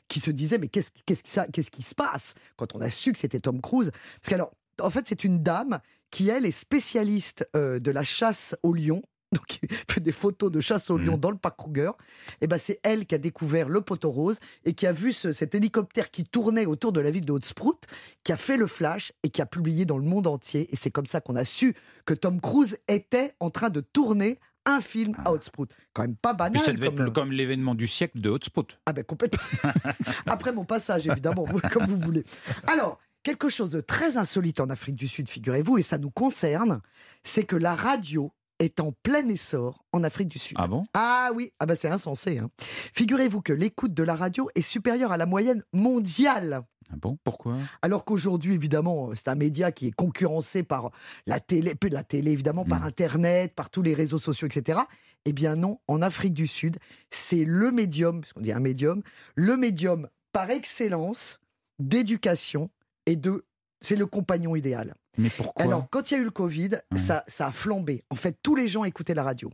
qui 0.06 0.20
se 0.20 0.30
disait 0.30 0.58
mais 0.58 0.68
qu'est-ce 0.68 0.90
qu'est-ce 1.04 1.70
qui 1.70 1.82
se 1.82 1.94
passe 1.94 2.34
quand 2.56 2.74
on 2.76 2.80
a 2.80 2.88
su 2.88 3.12
que 3.12 3.18
c'était 3.18 3.40
Tom 3.40 3.60
Cruise? 3.60 3.90
Parce 3.90 4.28
qu'alors, 4.28 4.52
en 4.80 4.90
fait, 4.90 5.06
c'est 5.06 5.24
une 5.24 5.42
dame 5.42 5.80
qui, 6.10 6.28
elle, 6.28 6.46
est 6.46 6.52
spécialiste 6.52 7.48
euh, 7.56 7.78
de 7.78 7.90
la 7.90 8.02
chasse 8.02 8.56
au 8.62 8.72
lion. 8.72 9.02
donc 9.34 9.58
il 9.62 9.68
fait 9.90 10.00
des 10.00 10.12
photos 10.12 10.52
de 10.52 10.60
chasse 10.60 10.90
au 10.90 10.96
lion 10.96 11.16
mmh. 11.16 11.20
dans 11.20 11.30
le 11.30 11.36
parc 11.36 11.58
Kruger. 11.58 11.90
Et 11.90 12.34
eh 12.42 12.46
ben 12.46 12.56
c'est 12.56 12.78
elle 12.84 13.04
qui 13.04 13.16
a 13.16 13.18
découvert 13.18 13.68
le 13.68 13.80
poteau 13.80 14.10
rose 14.10 14.38
et 14.64 14.74
qui 14.74 14.86
a 14.86 14.92
vu 14.92 15.12
cet 15.12 15.54
hélicoptère 15.54 16.10
qui 16.12 16.24
tournait 16.24 16.66
autour 16.66 16.92
de 16.92 17.00
la 17.00 17.10
ville 17.10 17.24
de 17.24 17.32
Haute-Sprout, 17.32 17.80
qui 18.22 18.32
a 18.32 18.36
fait 18.36 18.56
le 18.56 18.68
flash 18.68 19.12
et 19.24 19.30
qui 19.30 19.42
a 19.42 19.46
publié 19.46 19.86
dans 19.86 19.98
le 19.98 20.04
monde 20.04 20.28
entier. 20.28 20.68
Et 20.72 20.76
c'est 20.76 20.90
comme 20.90 21.06
ça 21.06 21.20
qu'on 21.20 21.34
a 21.34 21.44
su 21.44 21.74
que 22.06 22.14
Tom 22.14 22.40
Cruise 22.40 22.78
était 22.86 23.34
en 23.40 23.50
train 23.50 23.70
de 23.70 23.80
tourner 23.80 24.38
un 24.66 24.80
film 24.80 25.14
à 25.24 25.32
Haute-Sprout. 25.32 25.68
Quand 25.92 26.02
même 26.02 26.16
pas 26.16 26.32
banal. 26.32 26.62
ça 26.62 26.72
devait 26.72 26.86
être 26.86 27.12
comme 27.12 27.32
l'événement 27.32 27.74
du 27.74 27.86
siècle 27.86 28.20
de 28.20 28.30
Haute-Sprout. 28.30 28.78
Ah 28.86 28.92
ben 28.92 29.04
complètement. 29.04 29.42
Après 30.26 30.52
mon 30.52 30.64
passage, 30.64 31.06
évidemment, 31.06 31.44
comme 31.72 31.86
vous 31.86 31.98
voulez. 31.98 32.24
Alors, 32.66 32.98
quelque 33.24 33.48
chose 33.48 33.70
de 33.70 33.80
très 33.80 34.16
insolite 34.16 34.60
en 34.60 34.70
Afrique 34.70 34.94
du 34.94 35.08
Sud, 35.08 35.28
figurez-vous, 35.28 35.78
et 35.78 35.82
ça 35.82 35.98
nous 35.98 36.10
concerne, 36.10 36.80
c'est 37.24 37.42
que 37.42 37.56
la 37.56 37.74
radio 37.74 38.32
est 38.60 38.78
en 38.78 38.92
plein 38.92 39.26
essor 39.28 39.84
en 39.92 40.04
Afrique 40.04 40.28
du 40.28 40.38
Sud. 40.38 40.56
Ah 40.60 40.68
bon? 40.68 40.84
Ah 40.94 41.30
oui, 41.34 41.52
ah 41.58 41.66
bah 41.66 41.74
c'est 41.74 41.88
insensé. 41.88 42.38
Hein. 42.38 42.50
Figurez-vous 42.94 43.42
que 43.42 43.52
l'écoute 43.52 43.94
de 43.94 44.02
la 44.04 44.14
radio 44.14 44.48
est 44.54 44.62
supérieure 44.62 45.10
à 45.10 45.16
la 45.16 45.26
moyenne 45.26 45.64
mondiale. 45.72 46.62
Ah 46.92 46.96
bon? 46.96 47.18
Pourquoi? 47.24 47.56
Alors 47.82 48.04
qu'aujourd'hui, 48.04 48.54
évidemment, 48.54 49.10
c'est 49.14 49.28
un 49.28 49.34
média 49.34 49.72
qui 49.72 49.88
est 49.88 49.94
concurrencé 49.94 50.62
par 50.62 50.92
la 51.26 51.40
télé, 51.40 51.74
la 51.90 52.04
télé, 52.04 52.30
évidemment, 52.30 52.64
par 52.64 52.82
hmm. 52.82 52.86
Internet, 52.86 53.54
par 53.54 53.70
tous 53.70 53.82
les 53.82 53.94
réseaux 53.94 54.18
sociaux, 54.18 54.46
etc. 54.46 54.80
Eh 55.24 55.32
bien 55.32 55.56
non, 55.56 55.80
en 55.88 56.02
Afrique 56.02 56.34
du 56.34 56.46
Sud, 56.46 56.76
c'est 57.10 57.44
le 57.44 57.72
médium, 57.72 58.20
parce 58.20 58.34
qu'on 58.34 58.42
dit 58.42 58.52
un 58.52 58.60
médium, 58.60 59.02
le 59.34 59.56
médium 59.56 60.08
par 60.32 60.50
excellence 60.50 61.40
d'éducation 61.78 62.70
et 63.06 63.16
de... 63.16 63.46
C'est 63.80 63.96
le 63.96 64.06
compagnon 64.06 64.56
idéal. 64.56 64.94
Mais 65.18 65.30
pourquoi? 65.30 65.64
Alors, 65.64 65.86
quand 65.90 66.10
il 66.10 66.14
y 66.14 66.16
a 66.16 66.20
eu 66.20 66.24
le 66.24 66.30
Covid, 66.30 66.70
ça, 66.96 67.24
ça 67.28 67.46
a 67.48 67.52
flambé. 67.52 68.04
En 68.10 68.16
fait, 68.16 68.36
tous 68.42 68.54
les 68.54 68.68
gens 68.68 68.84
écoutaient 68.84 69.14
la 69.14 69.22
radio. 69.22 69.50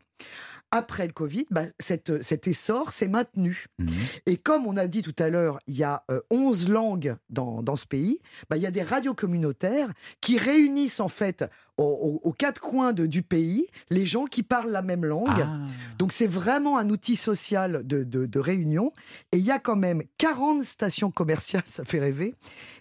Après 0.72 1.04
le 1.04 1.12
Covid, 1.12 1.46
bah, 1.50 1.64
cette, 1.80 2.22
cet 2.22 2.46
essor 2.46 2.92
s'est 2.92 3.08
maintenu. 3.08 3.66
Mhm. 3.80 3.88
Et 4.26 4.36
comme 4.36 4.68
on 4.68 4.76
a 4.76 4.86
dit 4.86 5.02
tout 5.02 5.14
à 5.18 5.28
l'heure, 5.28 5.58
il 5.66 5.76
y 5.76 5.82
a 5.82 6.04
11 6.30 6.66
euh, 6.68 6.72
langues 6.72 7.16
dans, 7.28 7.60
dans 7.60 7.74
ce 7.74 7.86
pays, 7.86 8.20
bah, 8.48 8.56
il 8.56 8.62
y 8.62 8.66
a 8.66 8.70
des 8.70 8.82
radios 8.82 9.14
communautaires 9.14 9.92
qui 10.20 10.38
réunissent 10.38 11.00
en 11.00 11.08
fait 11.08 11.44
aux, 11.76 12.34
quatre 12.38 12.60
coins 12.60 12.92
de, 12.92 13.06
du 13.06 13.22
pays 13.22 13.66
les 13.88 14.06
gens 14.06 14.26
qui 14.26 14.42
parlent 14.42 14.70
la 14.70 14.82
même 14.82 15.04
langue. 15.04 15.42
Ah. 15.42 15.58
Donc 15.98 16.12
c'est 16.12 16.26
vraiment 16.26 16.78
un 16.78 16.88
outil 16.90 17.16
social 17.16 17.82
de, 17.84 18.04
de, 18.04 18.38
réunion. 18.38 18.92
Et 19.32 19.38
il 19.38 19.44
y 19.44 19.50
a 19.50 19.58
quand 19.58 19.76
même 19.76 20.02
40 20.18 20.62
stations 20.62 21.10
commerciales, 21.10 21.64
ça 21.68 21.84
fait 21.84 21.98
rêver, 21.98 22.34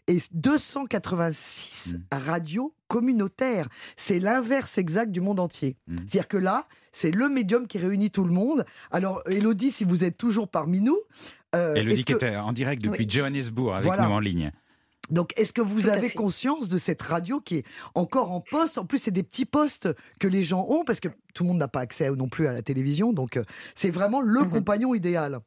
et 0.08 0.20
286 0.34 1.96
hmm. 1.96 2.02
radios 2.12 2.69
communautaires. 2.90 3.70
C'est 3.96 4.20
l'inverse 4.20 4.78
exact 4.78 5.12
du 5.12 5.22
monde 5.22 5.40
entier. 5.40 5.78
Hmm. 5.88 5.96
C'est-à-dire 6.00 6.28
que 6.28 6.38
là, 6.38 6.68
c'est 6.92 7.12
le 7.12 7.30
médium 7.30 7.68
qui 7.68 7.78
réunit 7.78 8.12
tout 8.12 8.26
le 8.26 8.34
monde. 8.34 8.66
Alors, 8.92 9.22
Elodie, 9.28 9.72
si 9.72 9.86
vous 9.86 10.04
êtes 10.04 10.18
toujours 10.18 10.50
parmi 10.50 10.82
nous. 10.82 11.00
Euh, 11.56 11.76
Elodie 11.76 12.04
qui 12.04 12.12
était 12.12 12.36
en 12.36 12.52
direct 12.52 12.84
depuis 12.84 13.10
Johannesburg 13.10 13.74
avec 13.76 13.92
nous 13.92 14.14
en 14.14 14.20
ligne. 14.20 14.52
Donc, 15.10 15.34
est-ce 15.40 15.54
que 15.54 15.62
vous 15.62 15.88
avez 15.88 16.10
conscience 16.12 16.70
de 16.70 16.78
cette 16.78 17.02
radio 17.02 17.40
qui 17.40 17.58
est 17.58 17.66
encore 17.96 18.32
en 18.32 18.42
poste? 18.42 18.78
En 18.78 18.86
plus, 18.86 19.00
c'est 19.00 19.12
des 19.12 19.24
petits 19.24 19.46
postes 19.46 19.90
que 20.20 20.28
les 20.28 20.44
gens 20.44 20.68
ont 20.70 20.84
parce 20.84 21.00
que 21.00 21.08
tout 21.34 21.44
le 21.44 21.50
monde 21.50 21.58
n'a 21.58 21.68
pas 21.68 21.80
accès 21.80 22.12
non 22.12 22.28
plus 22.28 22.48
à 22.48 22.54
la 22.54 22.62
télévision. 22.62 23.12
Donc, 23.12 23.38
euh, 23.38 23.44
c'est 23.74 23.90
vraiment 23.90 24.22
le 24.22 24.42
mmh 24.42 24.50
compagnon 24.50 24.94
idéal. 24.94 25.40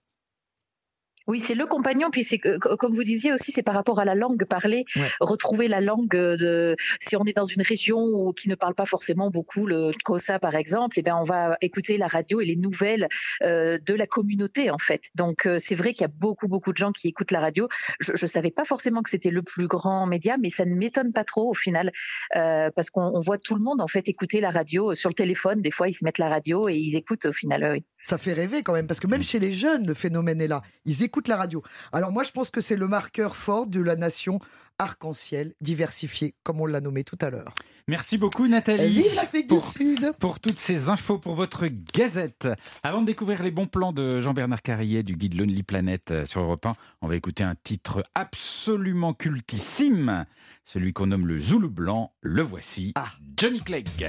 Oui, 1.26 1.40
c'est 1.40 1.54
le 1.54 1.66
compagnon, 1.66 2.10
puis 2.10 2.24
c'est 2.24 2.38
comme 2.38 2.94
vous 2.94 3.04
disiez 3.04 3.32
aussi, 3.32 3.52
c'est 3.52 3.62
par 3.62 3.74
rapport 3.74 4.00
à 4.00 4.04
la 4.04 4.14
langue 4.14 4.44
parlée, 4.44 4.84
retrouver 5.20 5.68
la 5.68 5.80
langue 5.80 6.08
de 6.10 6.76
si 7.00 7.16
on 7.16 7.24
est 7.24 7.36
dans 7.36 7.44
une 7.44 7.62
région 7.62 7.98
où, 7.98 8.32
qui 8.32 8.48
ne 8.48 8.54
parle 8.54 8.74
pas 8.74 8.86
forcément 8.86 9.30
beaucoup 9.30 9.66
le 9.66 9.90
Kosa 10.04 10.38
par 10.38 10.54
exemple, 10.54 10.98
et 10.98 11.00
eh 11.00 11.02
bien 11.02 11.16
on 11.16 11.24
va 11.24 11.56
écouter 11.60 11.96
la 11.96 12.06
radio 12.06 12.40
et 12.40 12.44
les 12.44 12.56
nouvelles 12.56 13.08
euh, 13.42 13.78
de 13.84 13.94
la 13.94 14.06
communauté 14.06 14.70
en 14.70 14.78
fait. 14.78 15.10
Donc 15.14 15.46
euh, 15.46 15.56
c'est 15.58 15.74
vrai 15.74 15.92
qu'il 15.92 16.02
y 16.02 16.10
a 16.10 16.12
beaucoup 16.14 16.48
beaucoup 16.48 16.72
de 16.72 16.78
gens 16.78 16.92
qui 16.92 17.08
écoutent 17.08 17.30
la 17.30 17.40
radio. 17.40 17.68
Je, 18.00 18.12
ne 18.12 18.26
savais 18.26 18.50
pas 18.50 18.64
forcément 18.64 19.02
que 19.02 19.10
c'était 19.10 19.30
le 19.30 19.42
plus 19.42 19.66
grand 19.66 20.06
média, 20.06 20.36
mais 20.38 20.48
ça 20.48 20.64
ne 20.64 20.74
m'étonne 20.74 21.12
pas 21.12 21.24
trop 21.24 21.50
au 21.50 21.54
final 21.54 21.92
euh, 22.36 22.70
parce 22.74 22.90
qu'on 22.90 23.20
voit 23.20 23.38
tout 23.38 23.54
le 23.54 23.62
monde 23.62 23.80
en 23.80 23.86
fait 23.86 24.08
écouter 24.08 24.40
la 24.40 24.50
radio 24.50 24.94
sur 24.94 25.08
le 25.08 25.14
téléphone. 25.14 25.62
Des 25.62 25.70
fois 25.70 25.88
ils 25.88 25.94
se 25.94 26.04
mettent 26.04 26.18
la 26.18 26.28
radio 26.28 26.68
et 26.68 26.76
ils 26.76 26.96
écoutent 26.96 27.26
au 27.26 27.32
final. 27.32 27.68
Oui. 27.72 27.84
Ça 27.96 28.18
fait 28.18 28.32
rêver 28.32 28.62
quand 28.62 28.72
même 28.72 28.86
parce 28.86 29.00
que 29.00 29.06
même 29.06 29.22
chez 29.22 29.38
les 29.38 29.52
jeunes 29.52 29.86
le 29.86 29.94
phénomène 29.94 30.40
est 30.40 30.48
là. 30.48 30.62
Ils 30.84 31.02
écoute 31.12 31.28
la 31.28 31.36
radio. 31.36 31.62
Alors 31.92 32.10
moi, 32.10 32.22
je 32.22 32.30
pense 32.30 32.50
que 32.50 32.62
c'est 32.62 32.74
le 32.74 32.88
marqueur 32.88 33.36
fort 33.36 33.66
de 33.66 33.82
la 33.82 33.96
nation 33.96 34.40
arc-en-ciel 34.78 35.52
diversifiée, 35.60 36.34
comme 36.42 36.58
on 36.62 36.64
l'a 36.64 36.80
nommé 36.80 37.04
tout 37.04 37.18
à 37.20 37.28
l'heure. 37.28 37.52
Merci 37.86 38.16
beaucoup 38.16 38.48
Nathalie 38.48 39.02
Vive 39.02 39.14
l'Afrique 39.14 39.50
du 39.50 39.60
Sud 39.60 40.12
pour 40.18 40.40
toutes 40.40 40.58
ces 40.58 40.88
infos 40.88 41.18
pour 41.18 41.34
votre 41.34 41.66
gazette. 41.66 42.48
Avant 42.82 43.02
de 43.02 43.06
découvrir 43.06 43.42
les 43.42 43.50
bons 43.50 43.66
plans 43.66 43.92
de 43.92 44.22
Jean-Bernard 44.22 44.62
Carrier 44.62 45.02
du 45.02 45.14
guide 45.16 45.34
Lonely 45.34 45.62
Planet 45.62 46.10
euh, 46.12 46.24
sur 46.24 46.40
Europe 46.40 46.64
1, 46.64 46.72
on 47.02 47.08
va 47.08 47.16
écouter 47.16 47.44
un 47.44 47.56
titre 47.62 48.02
absolument 48.14 49.12
cultissime, 49.12 50.24
celui 50.64 50.94
qu'on 50.94 51.08
nomme 51.08 51.26
le 51.26 51.36
Zoulou 51.36 51.68
blanc. 51.68 52.14
Le 52.22 52.40
voici, 52.40 52.92
ah. 52.94 53.10
Johnny 53.36 53.60
Clegg. 53.60 54.08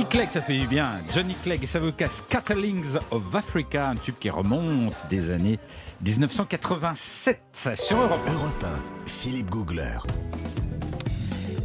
Johnny 0.00 0.12
Clegg, 0.12 0.30
ça 0.30 0.40
fait 0.40 0.56
du 0.56 0.66
bien. 0.66 0.92
Johnny 1.14 1.34
Clegg 1.42 1.62
et 1.62 1.66
sa 1.66 1.78
vocal 1.78 2.08
Scatterlings 2.08 2.96
of 3.10 3.34
Africa, 3.34 3.90
un 3.90 3.96
tube 3.96 4.14
qui 4.18 4.30
remonte 4.30 4.94
des 5.10 5.28
années 5.28 5.58
1987 6.02 7.74
sur 7.74 8.00
Europe. 8.00 8.20
Europe 8.26 8.64
1, 8.64 8.66
Philippe 9.04 9.50
Googler. 9.50 9.98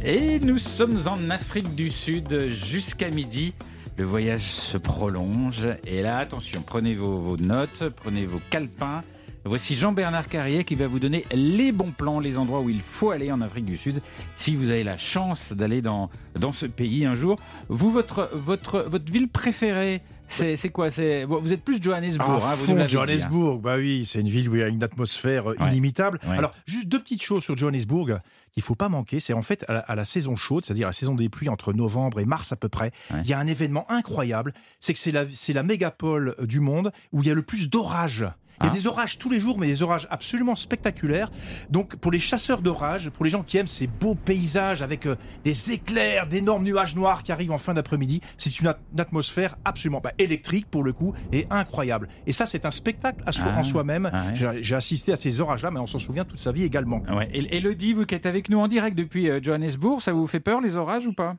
Et 0.04 0.38
nous 0.40 0.58
sommes 0.58 0.98
en 1.06 1.30
Afrique 1.30 1.74
du 1.74 1.88
Sud 1.88 2.50
jusqu'à 2.50 3.08
midi. 3.08 3.54
Le 3.96 4.04
voyage 4.04 4.44
se 4.44 4.76
prolonge. 4.76 5.66
Et 5.86 6.02
là, 6.02 6.18
attention, 6.18 6.60
prenez 6.60 6.94
vos, 6.94 7.16
vos 7.16 7.38
notes, 7.38 7.84
prenez 7.88 8.26
vos 8.26 8.40
calepins. 8.50 9.00
Voici 9.46 9.76
Jean-Bernard 9.76 10.28
Carrier 10.28 10.64
qui 10.64 10.74
va 10.74 10.88
vous 10.88 10.98
donner 10.98 11.24
les 11.32 11.70
bons 11.70 11.92
plans, 11.92 12.18
les 12.18 12.36
endroits 12.36 12.60
où 12.60 12.68
il 12.68 12.80
faut 12.80 13.10
aller 13.10 13.30
en 13.30 13.40
Afrique 13.40 13.64
du 13.64 13.76
Sud 13.76 14.02
si 14.34 14.56
vous 14.56 14.70
avez 14.70 14.82
la 14.82 14.96
chance 14.96 15.52
d'aller 15.52 15.82
dans, 15.82 16.10
dans 16.38 16.52
ce 16.52 16.66
pays 16.66 17.04
un 17.04 17.14
jour. 17.14 17.38
Vous, 17.68 17.90
votre, 17.90 18.28
votre, 18.32 18.80
votre 18.88 19.12
ville 19.12 19.28
préférée 19.28 20.02
c'est 20.28 20.70
quoi? 20.70 20.90
C'est 20.90 21.24
Vous 21.24 21.52
êtes 21.52 21.62
plus 21.62 21.80
Johannesburg. 21.80 22.40
Ah, 22.42 22.50
hein, 22.50 22.54
vous 22.56 22.66
fond, 22.66 22.88
Johannesburg, 22.88 23.60
bah 23.60 23.76
oui, 23.76 24.04
c'est 24.04 24.20
une 24.20 24.28
ville 24.28 24.48
où 24.48 24.56
il 24.56 24.58
y 24.58 24.62
a 24.64 24.66
une 24.68 24.82
atmosphère 24.82 25.52
euh, 25.52 25.56
inimitable. 25.68 26.18
Alors, 26.28 26.52
juste 26.66 26.88
deux 26.88 26.98
petites 26.98 27.22
choses 27.22 27.44
sur 27.44 27.56
Johannesburg 27.56 28.18
qu'il 28.52 28.64
faut 28.64 28.74
pas 28.74 28.88
manquer. 28.88 29.20
C'est 29.20 29.34
en 29.34 29.42
fait 29.42 29.64
à 29.68 29.94
la, 29.94 30.04
saison 30.04 30.34
chaude, 30.34 30.64
c'est-à-dire 30.64 30.88
la 30.88 30.92
saison 30.92 31.14
des 31.14 31.28
pluies 31.28 31.48
entre 31.48 31.72
novembre 31.72 32.18
et 32.18 32.24
mars 32.24 32.52
à 32.52 32.56
peu 32.56 32.68
près. 32.68 32.90
Il 33.22 33.28
y 33.28 33.34
a 33.34 33.38
un 33.38 33.46
événement 33.46 33.88
incroyable. 33.88 34.52
C'est 34.80 34.92
que 34.92 34.98
c'est 34.98 35.12
la, 35.12 35.24
la 35.48 35.62
mégapole 35.62 36.34
du 36.42 36.58
monde 36.58 36.90
où 37.12 37.22
il 37.22 37.28
y 37.28 37.30
a 37.30 37.34
le 37.34 37.42
plus 37.42 37.70
d'orages. 37.70 38.26
Il 38.60 38.64
y 38.64 38.68
a 38.68 38.70
ah. 38.72 38.74
des 38.74 38.86
orages 38.86 39.18
tous 39.18 39.30
les 39.30 39.38
jours, 39.38 39.58
mais 39.58 39.66
des 39.66 39.82
orages 39.82 40.06
absolument 40.10 40.54
spectaculaires. 40.54 41.30
Donc, 41.70 41.96
pour 41.96 42.12
les 42.12 42.18
chasseurs 42.18 42.62
d'orages, 42.62 43.10
pour 43.10 43.24
les 43.24 43.30
gens 43.30 43.42
qui 43.42 43.58
aiment 43.58 43.66
ces 43.66 43.86
beaux 43.86 44.14
paysages 44.14 44.82
avec 44.82 45.06
euh, 45.06 45.16
des 45.44 45.72
éclairs, 45.72 46.26
d'énormes 46.26 46.64
nuages 46.64 46.96
noirs 46.96 47.22
qui 47.22 47.32
arrivent 47.32 47.52
en 47.52 47.58
fin 47.58 47.74
d'après-midi, 47.74 48.20
c'est 48.36 48.60
une, 48.60 48.74
atmosphère 48.98 49.56
absolument 49.64 50.00
bah, 50.02 50.12
électrique 50.18 50.66
pour 50.70 50.82
le 50.82 50.92
coup 50.92 51.14
et 51.32 51.46
incroyable. 51.50 52.08
Et 52.26 52.32
ça, 52.32 52.46
c'est 52.46 52.64
un 52.66 52.70
spectacle 52.70 53.22
à 53.26 53.32
soi, 53.32 53.48
en 53.48 53.60
ah. 53.60 53.64
soi-même. 53.64 54.10
Ah 54.12 54.34
j'ai 54.34 54.74
assisté 54.74 55.12
à 55.12 55.16
ces 55.16 55.40
orages-là, 55.40 55.70
mais 55.70 55.80
on 55.80 55.86
s'en 55.86 55.98
souvient 55.98 56.24
toute 56.24 56.40
sa 56.40 56.52
vie 56.52 56.64
également. 56.64 57.02
Ouais. 57.08 57.28
Et 57.32 57.56
Elodie, 57.56 57.92
vous 57.92 58.04
qui 58.04 58.14
êtes 58.14 58.26
avec 58.26 58.48
nous 58.48 58.58
en 58.58 58.68
direct 58.68 58.96
depuis 58.96 59.30
euh, 59.30 59.40
Johannesburg, 59.42 60.00
ça 60.00 60.12
vous 60.12 60.26
fait 60.26 60.40
peur 60.40 60.60
les 60.60 60.76
orages 60.76 61.06
ou 61.06 61.12
pas? 61.12 61.36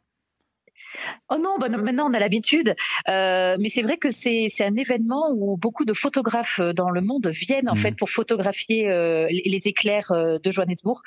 Oh 1.30 1.38
non, 1.38 1.58
bah 1.60 1.70
maintenant 1.70 2.10
on 2.10 2.14
a 2.14 2.20
l'habitude. 2.20 2.76
Euh, 3.10 3.58
mais 3.60 3.70
c'est 3.70 3.82
vrai 3.82 3.98
que 3.98 4.10
c'est 4.12 4.50
un 4.62 4.76
événement 4.76 5.32
où 5.36 5.58
beaucoup 5.58 5.86
de 5.86 5.94
photographes 5.94 6.60
euh, 6.60 6.74
dans 6.74 6.90
le 6.90 7.02
monde 7.02 7.28
viennent 7.28 7.70
en 7.70 7.74
mmh. 7.74 7.78
fait 7.78 7.92
pour 7.92 8.10
photographier 8.10 8.90
euh, 8.90 9.28
les, 9.30 9.62
éclairs 9.68 10.12
de 10.12 10.52
Johannesburg 10.52 11.02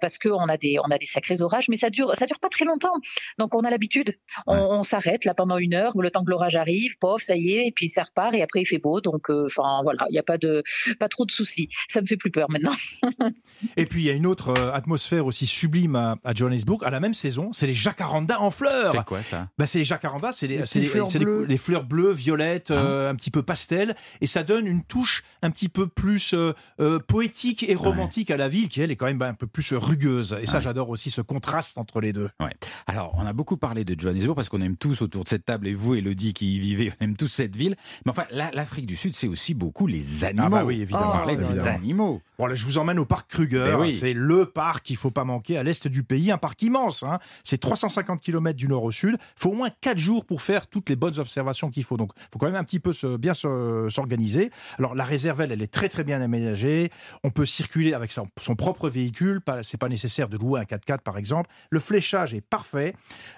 parce 0.00 0.18
qu'on 0.18 0.48
a 0.48 0.56
des 0.56 0.78
on 0.78 0.90
a 0.90 0.98
des 0.98 1.06
sacrés 1.06 1.40
orages, 1.40 1.68
mais 1.68 1.76
ça 1.76 1.90
dure 1.90 2.14
ça 2.14 2.26
dure 2.26 2.38
pas 2.38 2.48
très 2.48 2.64
longtemps. 2.64 2.94
Donc 3.38 3.54
on 3.54 3.60
a 3.60 3.70
l'habitude. 3.70 4.16
On, 4.46 4.82
s'arrête 4.82 5.24
là 5.24 5.34
pendant 5.34 5.56
une 5.58 5.74
heure, 5.74 5.92
le 5.98 6.10
temps 6.10 6.24
que 6.24 6.30
l'orage 6.30 6.56
arrive, 6.56 6.96
pof, 6.98 7.22
ça 7.22 7.36
y 7.36 7.52
est, 7.52 7.66
et 7.66 7.72
puis 7.72 7.88
ça 7.88 8.02
repart 8.02 8.34
et 8.34 8.42
après 8.42 8.60
il 8.62 8.66
fait 8.66 8.78
beau. 8.78 9.00
Donc 9.00 9.30
enfin 9.30 9.80
voilà, 9.82 10.06
il 10.10 10.12
n'y 10.12 10.18
a 10.18 10.22
pas 10.22 10.38
de 10.38 10.62
pas 10.98 11.08
trop 11.08 11.24
de 11.24 11.30
soucis. 11.30 11.68
Ça 11.88 12.00
me 12.00 12.06
fait 12.06 12.16
plus 12.16 12.30
peur 12.30 12.50
maintenant. 12.50 12.74
et 13.76 13.86
puis 13.86 14.02
il 14.02 14.06
y 14.06 14.10
a 14.10 14.14
une 14.14 14.26
autre 14.26 14.52
atmosphère 14.72 15.26
aussi 15.26 15.46
sublime 15.46 15.96
à, 15.96 16.16
à 16.24 16.34
Johannesburg 16.34 16.84
à 16.84 16.90
la 16.90 17.00
même 17.00 17.14
saison, 17.14 17.52
c'est 17.52 17.66
les 17.66 17.74
jacarandas 17.74 18.38
en 18.38 18.50
fleurs 18.50 18.92
quoi 19.10 19.22
ça 19.22 19.48
bah, 19.58 19.66
C'est 19.66 19.80
les 19.80 19.84
jacarandas, 19.84 20.32
c'est 20.32 20.46
les, 20.46 20.58
les, 20.58 20.82
fleurs 20.82 21.08
les, 21.48 21.58
fleurs 21.58 21.84
bleues, 21.84 22.12
violettes, 22.12 22.70
ah. 22.70 22.74
euh, 22.74 23.10
un 23.10 23.16
petit 23.16 23.32
peu 23.32 23.42
pastel, 23.42 23.96
et 24.20 24.28
ça 24.28 24.44
donne 24.44 24.68
une 24.68 24.84
touche 24.84 25.24
un 25.42 25.50
petit 25.50 25.68
peu 25.68 25.88
plus 25.88 26.32
euh, 26.32 26.52
euh, 26.80 27.00
poétique 27.00 27.68
et 27.68 27.74
romantique 27.74 28.30
à 28.30 28.36
la 28.36 28.48
ville, 28.48 28.68
qui 28.68 28.80
elle 28.80 28.92
est 28.92 28.96
quand 28.96 29.06
même 29.06 29.18
bah, 29.18 29.28
un 29.28 29.34
peu 29.34 29.48
plus 29.48 29.74
rugueuse. 29.74 30.38
Et 30.40 30.46
ça, 30.46 30.60
j'adore 30.60 30.90
aussi 30.90 31.10
ce 31.10 31.20
contraste 31.20 31.76
entre 31.76 32.00
les 32.00 32.12
deux. 32.12 32.30
Ouais. 32.38 32.54
Alors, 32.86 33.14
on 33.18 33.26
a 33.26 33.32
beaucoup 33.32 33.56
parlé 33.56 33.84
de 33.84 33.98
Johannesburg 33.98 34.36
parce 34.36 34.48
qu'on 34.48 34.60
aime 34.60 34.76
tous 34.76 35.02
autour 35.02 35.24
de 35.24 35.28
cette 35.28 35.44
table, 35.44 35.66
et 35.66 35.74
vous, 35.74 35.96
Elodie, 35.96 36.32
qui 36.32 36.56
y 36.56 36.60
vivez, 36.60 36.92
on 37.00 37.04
aime 37.04 37.16
tous 37.16 37.28
cette 37.28 37.56
ville. 37.56 37.74
Mais 38.06 38.10
enfin, 38.10 38.24
l'Afrique 38.30 38.86
du 38.86 38.96
Sud, 38.96 39.14
c'est 39.16 39.28
aussi 39.28 39.54
beaucoup 39.54 39.88
les 39.88 40.24
animaux. 40.24 40.46
Ah 40.46 40.50
bah 40.50 40.64
oui, 40.64 40.82
évidemment. 40.82 41.08
On 41.08 41.12
parlait 41.12 41.36
des 41.36 41.66
animaux. 41.66 42.22
Bon, 42.38 42.46
là, 42.46 42.54
je 42.54 42.64
vous 42.64 42.78
emmène 42.78 42.98
au 43.00 43.04
parc 43.04 43.28
Kruger. 43.28 43.76
Ben 43.76 43.90
c'est 43.90 44.12
le 44.12 44.46
parc 44.46 44.84
qu'il 44.86 44.96
faut 44.96 45.10
pas 45.10 45.24
manquer 45.24 45.58
à 45.58 45.62
l'est 45.62 45.88
du 45.88 46.04
pays, 46.04 46.30
un 46.30 46.38
parc 46.38 46.62
immense. 46.62 47.02
Hein. 47.02 47.18
C'est 47.42 47.58
350 47.58 48.20
km 48.20 48.56
du 48.56 48.68
nord 48.68 48.84
au 48.84 48.90
sud. 48.90 48.99
Il 49.08 49.18
faut 49.36 49.50
au 49.50 49.54
moins 49.54 49.70
4 49.80 49.98
jours 49.98 50.24
pour 50.24 50.42
faire 50.42 50.66
toutes 50.66 50.88
les 50.88 50.96
bonnes 50.96 51.18
observations 51.18 51.70
qu'il 51.70 51.84
faut. 51.84 51.96
Donc, 51.96 52.12
il 52.16 52.28
faut 52.32 52.38
quand 52.38 52.46
même 52.46 52.56
un 52.56 52.64
petit 52.64 52.80
peu 52.80 52.92
bien 53.16 53.34
s'organiser. 53.34 54.50
Alors, 54.78 54.94
la 54.94 55.04
réserve, 55.04 55.40
elle, 55.40 55.62
est 55.62 55.72
très 55.72 55.88
très 55.88 56.04
bien 56.04 56.20
aménagée. 56.20 56.90
On 57.24 57.30
peut 57.30 57.46
circuler 57.46 57.94
avec 57.94 58.12
son, 58.12 58.26
propre 58.56 58.88
véhicule. 58.88 59.40
C'est 59.62 59.78
pas 59.78 59.88
nécessaire 59.88 60.28
de 60.28 60.36
louer 60.36 60.60
un 60.60 60.64
4x4 60.64 61.00
par 61.00 61.18
exemple. 61.18 61.50
Le 61.70 61.78
fléchage 61.78 62.34
est 62.34 62.40
parfait. 62.40 62.94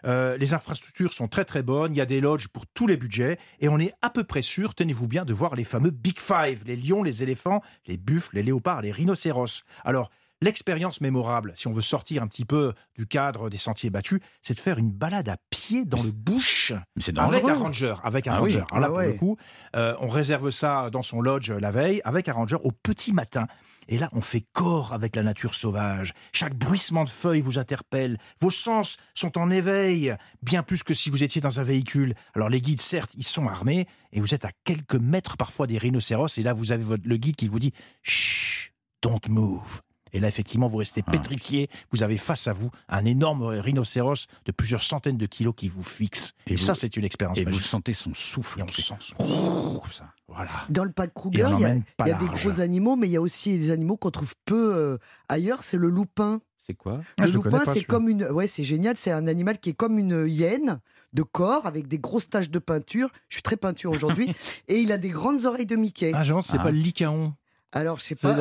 Euh, 0.06 0.36
les 0.36 0.54
infrastructures 0.54 1.12
sont 1.12 1.28
très 1.28 1.44
très 1.44 1.62
bonnes. 1.62 1.94
Il 1.94 1.98
y 1.98 2.00
a 2.00 2.06
des 2.06 2.20
lodges 2.20 2.48
pour 2.48 2.66
tous 2.66 2.86
les 2.86 2.96
budgets. 2.96 3.38
Et 3.60 3.68
on 3.68 3.78
est 3.78 3.92
à 4.02 4.10
peu 4.10 4.24
près 4.24 4.42
sûr, 4.42 4.74
tenez-vous 4.74 5.08
bien, 5.08 5.24
de 5.24 5.32
voir 5.32 5.54
les 5.54 5.64
fameux 5.64 5.90
Big 5.90 6.18
Five 6.18 6.62
les 6.66 6.76
lions, 6.76 7.02
les 7.02 7.22
éléphants, 7.22 7.62
les 7.86 7.96
buffles, 7.96 8.36
les 8.36 8.42
léopards, 8.42 8.82
les 8.82 8.92
rhinocéros. 8.92 9.62
Alors, 9.84 10.10
L'expérience 10.43 11.01
mémorable, 11.01 11.53
si 11.55 11.68
on 11.68 11.72
veut 11.72 11.82
sortir 11.82 12.20
un 12.20 12.26
petit 12.26 12.45
peu 12.45 12.72
du 12.97 13.07
cadre 13.07 13.49
des 13.49 13.59
sentiers 13.59 13.90
battus, 13.90 14.18
c'est 14.43 14.55
de 14.55 14.61
faire 14.61 14.76
une 14.76 14.90
balade 14.90 15.28
à 15.28 15.36
pied 15.51 15.84
dans 15.84 16.03
le 16.03 16.11
bush 16.11 16.72
avec 17.16 17.45
un 17.45 17.55
ranger. 17.55 17.95
Avec 18.03 18.26
un 18.26 18.32
ah 18.32 18.38
ranger. 18.40 18.64
Alors 18.72 18.80
là, 18.80 18.86
ah 18.90 18.90
pour 18.90 19.03
le 19.03 19.12
coup, 19.12 19.36
euh, 19.76 19.95
on 20.01 20.09
réserve 20.09 20.51
ça 20.51 20.90
dans 20.90 21.03
son 21.03 21.20
lodge 21.20 21.53
la 21.53 21.70
veille 21.70 22.01
avec 22.03 22.28
un 22.28 22.32
ranger 22.32 22.57
au 22.61 22.72
petit 22.72 23.12
matin. 23.12 23.47
Et 23.86 23.99
là, 23.99 24.09
on 24.11 24.20
fait 24.20 24.45
corps 24.53 24.93
avec 24.93 25.14
la 25.14 25.22
nature 25.22 25.55
sauvage. 25.55 26.12
Chaque 26.32 26.57
bruissement 26.57 27.05
de 27.05 27.11
feuilles 27.11 27.40
vous 27.40 27.61
interpelle. 27.61 28.18
Vos 28.40 28.51
sens 28.51 28.97
sont 29.14 29.38
en 29.38 29.49
éveil, 29.49 30.16
bien 30.43 30.64
plus 30.64 30.82
que 30.82 30.93
si 30.93 31.09
vous 31.09 31.22
étiez 31.22 31.40
dans 31.40 31.61
un 31.61 31.62
véhicule. 31.62 32.16
Alors 32.34 32.49
les 32.49 32.61
guides, 32.61 32.80
certes, 32.80 33.12
ils 33.14 33.22
sont 33.22 33.47
armés, 33.47 33.86
et 34.12 34.18
vous 34.18 34.34
êtes 34.34 34.45
à 34.45 34.51
quelques 34.64 34.97
mètres 34.97 35.36
parfois 35.36 35.68
des 35.68 35.78
rhinocéros, 35.78 36.36
et 36.36 36.43
là, 36.43 36.53
vous 36.53 36.72
avez 36.72 36.97
le 37.05 37.16
guide 37.16 37.36
qui 37.36 37.47
vous 37.47 37.61
dit 37.61 37.72
«Chut, 38.03 38.72
don't 39.03 39.20
move». 39.28 39.82
Et 40.12 40.20
là, 40.20 40.28
effectivement, 40.28 40.68
vous 40.68 40.78
restez 40.78 41.02
ah. 41.06 41.10
pétrifié. 41.10 41.68
Vous 41.90 42.02
avez 42.02 42.16
face 42.16 42.46
à 42.46 42.52
vous 42.52 42.70
un 42.88 43.04
énorme 43.04 43.44
rhinocéros 43.44 44.26
de 44.44 44.52
plusieurs 44.52 44.82
centaines 44.82 45.16
de 45.16 45.26
kilos 45.26 45.54
qui 45.56 45.68
vous 45.68 45.82
fixe. 45.82 46.32
Et, 46.46 46.56
ça, 46.56 46.74
c'est 46.74 46.96
une 46.96 47.04
expérience. 47.04 47.38
Et 47.38 47.44
vous 47.44 47.60
sentez 47.60 47.92
son 47.92 48.14
souffle. 48.14 48.60
Et 48.60 48.62
on 48.62 48.68
sent 48.68 48.82
son 48.82 49.16
souffle. 49.16 50.04
Voilà. 50.28 50.50
Dans 50.70 50.84
le 50.84 50.92
parc 50.92 51.12
Kruger, 51.14 51.48
il 51.58 51.60
y 51.60 52.10
a, 52.10 52.14
des 52.14 52.26
gros 52.26 52.60
animaux, 52.60 52.96
mais 52.96 53.06
il 53.08 53.12
y 53.12 53.16
a 53.16 53.20
aussi 53.20 53.58
des 53.58 53.70
animaux 53.70 53.96
qu'on 53.96 54.10
trouve 54.10 54.34
peu 54.44 54.74
euh, 54.74 54.98
ailleurs. 55.28 55.62
C'est 55.62 55.76
le 55.76 55.90
loupin. 55.90 56.40
C'est 56.66 56.74
quoi? 56.74 56.98
Le 57.18 57.24
ah, 57.24 57.26
loupin, 57.26 57.62
c'est 57.66 57.84
comme 57.84 58.08
une. 58.08 58.24
Ouais, 58.24 58.46
c'est 58.46 58.64
génial. 58.64 58.96
C'est 58.96 59.10
un 59.10 59.26
animal 59.26 59.58
qui 59.58 59.70
est 59.70 59.74
comme 59.74 59.98
une 59.98 60.26
hyène 60.28 60.80
de 61.12 61.22
corps 61.22 61.66
avec 61.66 61.88
des 61.88 61.98
grosses 61.98 62.28
taches 62.28 62.50
de 62.50 62.58
peinture. 62.58 63.10
Je 63.28 63.36
suis 63.36 63.42
très 63.42 63.56
peinture 63.56 63.90
aujourd'hui. 63.90 64.32
et 64.68 64.80
il 64.80 64.92
a 64.92 64.98
des 64.98 65.10
grandes 65.10 65.44
oreilles 65.44 65.66
de 65.66 65.76
Mickey. 65.76 66.12
Ah, 66.14 66.22
genre, 66.22 66.42
c'est 66.42 66.58
pas 66.58 66.70
le 66.70 66.78
licaon. 66.78 67.34
Alors, 67.72 67.98
je 67.98 68.04
sais 68.04 68.14
pas, 68.14 68.34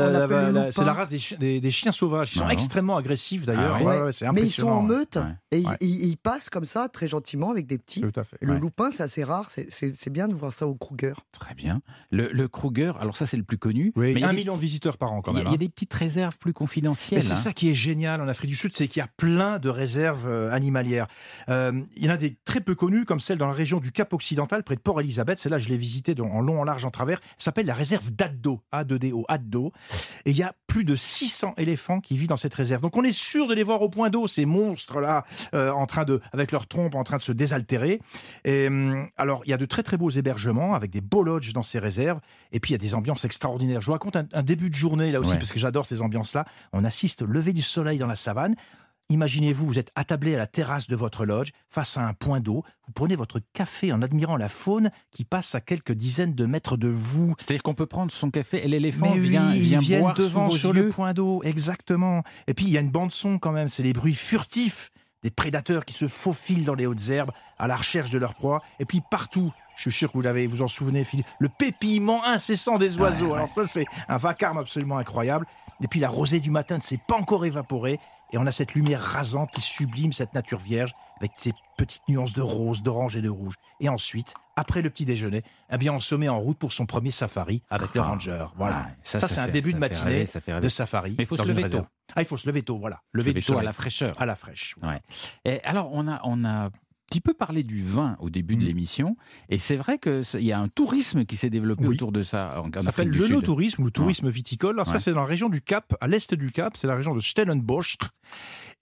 c'est 0.71 0.83
la, 0.83 0.93
race 0.93 1.09
des, 1.09 1.71
chiens 1.71 1.91
sauvages. 1.91 2.33
Ils 2.35 2.39
sont 2.39 2.49
extrêmement 2.49 2.97
agressifs 2.97 3.45
d'ailleurs. 3.45 3.77
Ah 4.21 4.31
mais 4.33 4.41
ils 4.41 4.51
sont 4.51 4.67
en 4.67 4.81
meute 4.81 5.17
et 5.51 5.63
ils, 5.79 6.17
passent 6.17 6.49
comme 6.49 6.65
ça, 6.65 6.89
très 6.89 7.07
gentiment, 7.07 7.51
avec 7.51 7.67
des 7.67 7.77
petits. 7.77 8.03
Le 8.41 8.57
loupin, 8.57 8.89
c'est 8.91 9.03
assez 9.03 9.23
rare. 9.23 9.49
C'est 9.69 10.09
bien 10.09 10.27
de 10.27 10.33
voir 10.33 10.53
ça 10.53 10.67
au 10.67 10.75
Kruger. 10.75 11.13
Très 11.31 11.55
bien. 11.55 11.81
Le, 12.11 12.47
Kruger, 12.47 12.93
alors 12.99 13.15
ça, 13.15 13.25
c'est 13.25 13.37
le 13.37 13.43
plus 13.43 13.57
connu. 13.57 13.93
mais 13.95 14.23
un 14.23 14.33
million 14.33 14.55
de 14.55 14.61
visiteurs 14.61 14.97
par 14.97 15.13
an 15.13 15.21
quand 15.21 15.33
même. 15.33 15.43
Il 15.43 15.45
y 15.45 15.47
a, 15.49 15.53
hein. 15.53 15.57
des 15.57 15.69
petites 15.69 15.93
réserves 15.93 16.37
plus 16.37 16.53
confidentielles. 16.53 17.23
C'est 17.23 17.33
hein. 17.33 17.35
ça 17.35 17.53
qui 17.53 17.69
est 17.69 17.73
génial 17.73 18.21
en 18.21 18.27
Afrique 18.27 18.49
du 18.49 18.55
Sud, 18.55 18.73
c'est 18.75 18.87
qu'il 18.87 18.99
y 18.99 19.03
a 19.03 19.09
plein 19.17 19.59
de 19.59 19.69
réserves 19.69 20.27
euh, 20.27 20.51
animalières. 20.51 21.07
Euh, 21.49 21.81
il 21.95 22.05
y 22.05 22.09
en 22.09 22.13
a 22.13 22.17
des 22.17 22.37
très 22.45 22.61
peu 22.61 22.75
connues, 22.75 23.05
comme 23.05 23.19
celle 23.19 23.37
dans 23.37 23.47
la 23.47 23.53
région 23.53 23.79
du 23.79 23.91
Cap 23.91 24.13
Occidental, 24.13 24.63
près 24.63 24.75
de 24.75 24.81
Port 24.81 24.99
Elizabeth. 24.99 25.39
Celle-là, 25.39 25.57
je 25.57 25.69
l'ai 25.69 25.77
visitée 25.77 26.15
en 26.21 26.41
long, 26.41 26.61
en 26.61 26.63
large, 26.63 26.85
en 26.85 26.91
travers. 26.91 27.19
Elle 27.23 27.43
s'appelle 27.43 27.65
la 27.65 27.73
réserve 27.73 28.11
d'Addo, 28.11 28.61
A-D-O. 28.71 29.20
Au 29.21 29.25
Haddo. 29.27 29.71
Et 30.25 30.31
il 30.31 30.37
y 30.37 30.43
a 30.43 30.53
plus 30.67 30.83
de 30.83 30.95
600 30.95 31.53
éléphants 31.57 31.99
qui 31.99 32.17
vivent 32.17 32.29
dans 32.29 32.37
cette 32.37 32.53
réserve. 32.53 32.81
Donc 32.81 32.95
on 32.97 33.03
est 33.03 33.11
sûr 33.11 33.47
de 33.47 33.53
les 33.53 33.63
voir 33.63 33.81
au 33.81 33.89
point 33.89 34.09
d'eau, 34.09 34.27
ces 34.27 34.45
monstres-là, 34.45 35.25
euh, 35.53 35.71
en 35.71 35.85
train 35.85 36.05
de, 36.05 36.21
avec 36.31 36.51
leurs 36.51 36.67
trompes, 36.67 36.95
en 36.95 37.03
train 37.03 37.17
de 37.17 37.21
se 37.21 37.31
désaltérer. 37.31 37.99
Et, 38.45 38.67
hum, 38.67 39.07
alors 39.17 39.41
il 39.45 39.49
y 39.49 39.53
a 39.53 39.57
de 39.57 39.65
très 39.65 39.83
très 39.83 39.97
beaux 39.97 40.09
hébergements 40.09 40.73
avec 40.73 40.91
des 40.91 41.01
beaux 41.01 41.23
lodges 41.23 41.53
dans 41.53 41.63
ces 41.63 41.79
réserves. 41.79 42.19
Et 42.51 42.59
puis 42.59 42.71
il 42.71 42.73
y 42.73 42.75
a 42.75 42.79
des 42.79 42.95
ambiances 42.95 43.25
extraordinaires. 43.25 43.81
Je 43.81 43.87
vous 43.87 43.93
raconte 43.93 44.15
un, 44.15 44.43
début 44.43 44.69
de 44.69 44.75
journée 44.75 45.11
là 45.11 45.19
aussi, 45.19 45.35
parce 45.35 45.51
que 45.51 45.59
j'adore 45.59 45.85
ces 45.85 46.01
ambiances-là. 46.01 46.45
On 46.73 46.83
assiste 46.83 47.21
au 47.21 47.25
lever 47.25 47.53
du 47.53 47.61
soleil 47.61 47.97
dans 47.97 48.07
la 48.07 48.15
savane. 48.15 48.55
Imaginez-vous, 49.11 49.65
vous 49.65 49.77
êtes 49.77 49.91
attablé 49.95 50.35
à 50.35 50.37
la 50.37 50.47
terrasse 50.47 50.87
de 50.87 50.95
votre 50.95 51.25
lodge, 51.25 51.51
face 51.67 51.97
à 51.97 52.07
un 52.07 52.13
point 52.13 52.39
d'eau. 52.39 52.63
Vous 52.87 52.93
prenez 52.93 53.17
votre 53.17 53.41
café 53.51 53.91
en 53.91 54.01
admirant 54.01 54.37
la 54.37 54.47
faune 54.47 54.89
qui 55.11 55.25
passe 55.25 55.53
à 55.53 55.59
quelques 55.59 55.91
dizaines 55.91 56.33
de 56.33 56.45
mètres 56.45 56.77
de 56.77 56.87
vous. 56.87 57.35
C'est-à-dire 57.37 57.61
qu'on 57.61 57.73
peut 57.73 57.87
prendre 57.87 58.09
son 58.09 58.31
café 58.31 58.63
et 58.63 58.69
l'éléphant 58.69 59.11
vient, 59.11 59.51
vient 59.51 59.99
boire 59.99 60.13
devant 60.13 60.49
sur 60.49 60.71
le 60.71 60.87
point 60.87 61.13
d'eau. 61.13 61.41
Exactement. 61.43 62.23
Et 62.47 62.53
puis 62.53 62.65
il 62.65 62.71
y 62.71 62.77
a 62.77 62.79
une 62.79 62.89
bande 62.89 63.11
son 63.11 63.37
quand 63.37 63.51
même. 63.51 63.67
C'est 63.67 63.83
les 63.83 63.91
bruits 63.91 64.15
furtifs 64.15 64.91
des 65.23 65.29
prédateurs 65.29 65.83
qui 65.83 65.93
se 65.93 66.07
faufilent 66.07 66.63
dans 66.63 66.75
les 66.75 66.85
hautes 66.85 67.09
herbes 67.09 67.31
à 67.59 67.67
la 67.67 67.75
recherche 67.75 68.11
de 68.11 68.17
leur 68.17 68.33
proie. 68.33 68.61
Et 68.79 68.85
puis 68.85 69.01
partout, 69.11 69.51
je 69.75 69.81
suis 69.81 69.91
sûr 69.91 70.09
que 70.09 70.17
vous 70.17 70.21
l'avez, 70.21 70.47
vous 70.47 70.61
en 70.61 70.69
souvenez, 70.69 71.03
Philippe, 71.03 71.27
le 71.39 71.49
pépillement 71.49 72.23
incessant 72.23 72.77
des 72.77 72.97
oiseaux. 72.97 73.33
Alors 73.33 73.49
ça, 73.49 73.65
c'est 73.67 73.85
un 74.07 74.17
vacarme 74.17 74.57
absolument 74.57 74.97
incroyable. 74.97 75.45
Et 75.83 75.87
puis 75.87 75.99
la 75.99 76.09
rosée 76.09 76.39
du 76.39 76.51
matin 76.51 76.77
ne 76.77 76.81
s'est 76.81 76.99
pas 77.07 77.15
encore 77.15 77.45
évaporée. 77.45 77.99
Et 78.33 78.37
on 78.37 78.45
a 78.45 78.51
cette 78.51 78.73
lumière 78.73 79.01
rasante 79.01 79.51
qui 79.51 79.61
sublime 79.61 80.13
cette 80.13 80.33
nature 80.33 80.59
vierge 80.59 80.93
avec 81.19 81.33
ses 81.35 81.53
petites 81.77 82.01
nuances 82.07 82.33
de 82.33 82.41
rose, 82.41 82.81
d'orange 82.81 83.15
et 83.15 83.21
de 83.21 83.29
rouge. 83.29 83.55
Et 83.79 83.89
ensuite, 83.89 84.33
après 84.55 84.81
le 84.81 84.89
petit 84.89 85.05
déjeuner, 85.05 85.43
eh 85.71 85.77
bien, 85.77 85.93
on 85.93 85.99
se 85.99 86.15
met 86.15 86.29
en 86.29 86.39
route 86.39 86.57
pour 86.57 86.71
son 86.71 86.85
premier 86.85 87.11
safari 87.11 87.61
avec 87.69 87.93
le 87.93 88.01
ah. 88.01 88.05
ranger. 88.05 88.45
Voilà. 88.55 88.87
ça, 89.03 89.27
c'est 89.27 89.39
un 89.39 89.47
début 89.47 89.73
de 89.73 89.79
matinée 89.79 90.25
de 90.61 90.69
safari. 90.69 91.15
Mais 91.17 91.23
il 91.23 91.27
faut 91.27 91.37
se 91.37 91.43
lever 91.43 91.69
tôt. 91.69 91.85
Ah, 92.15 92.21
il 92.21 92.25
faut 92.25 92.37
se 92.37 92.47
lever 92.47 92.63
tôt, 92.63 92.77
voilà. 92.77 93.01
Lever, 93.13 93.33
du 93.33 93.41
tôt 93.41 93.57
à 93.57 93.63
la 93.63 93.73
fraîcheur. 93.73 94.19
À 94.19 94.25
la 94.25 94.35
fraîche. 94.35 94.75
Et 95.45 95.61
alors, 95.63 95.89
on 95.91 96.07
a, 96.07 96.21
on 96.23 96.43
a 96.45 96.69
petit 97.11 97.21
peu 97.21 97.33
parlé 97.33 97.63
du 97.63 97.83
vin 97.83 98.15
au 98.19 98.29
début 98.29 98.55
de 98.55 98.63
mm. 98.63 98.65
l'émission, 98.65 99.17
et 99.49 99.57
c'est 99.57 99.75
vrai 99.75 99.99
qu'il 99.99 100.23
y 100.43 100.53
a 100.53 100.59
un 100.59 100.69
tourisme 100.69 101.25
qui 101.25 101.35
s'est 101.35 101.49
développé 101.49 101.85
autour 101.85 102.13
de 102.13 102.21
ça. 102.21 102.61
En, 102.61 102.71
ça 102.73 102.81
s'appelle 102.81 103.09
le 103.09 103.41
tourisme 103.41 103.83
ou 103.83 103.91
tourisme 103.91 104.29
viticole. 104.29 104.75
Alors 104.75 104.87
ça, 104.87 104.99
c'est 104.99 105.11
dans 105.11 105.21
la 105.21 105.25
région 105.25 105.49
du 105.49 105.61
Cap, 105.61 105.93
à 105.99 106.07
l'est 106.07 106.33
du 106.33 106.51
Cap, 106.51 106.77
c'est 106.77 106.87
la 106.87 106.95
région 106.95 107.13
de 107.13 107.19
Stellenbosch. 107.19 107.97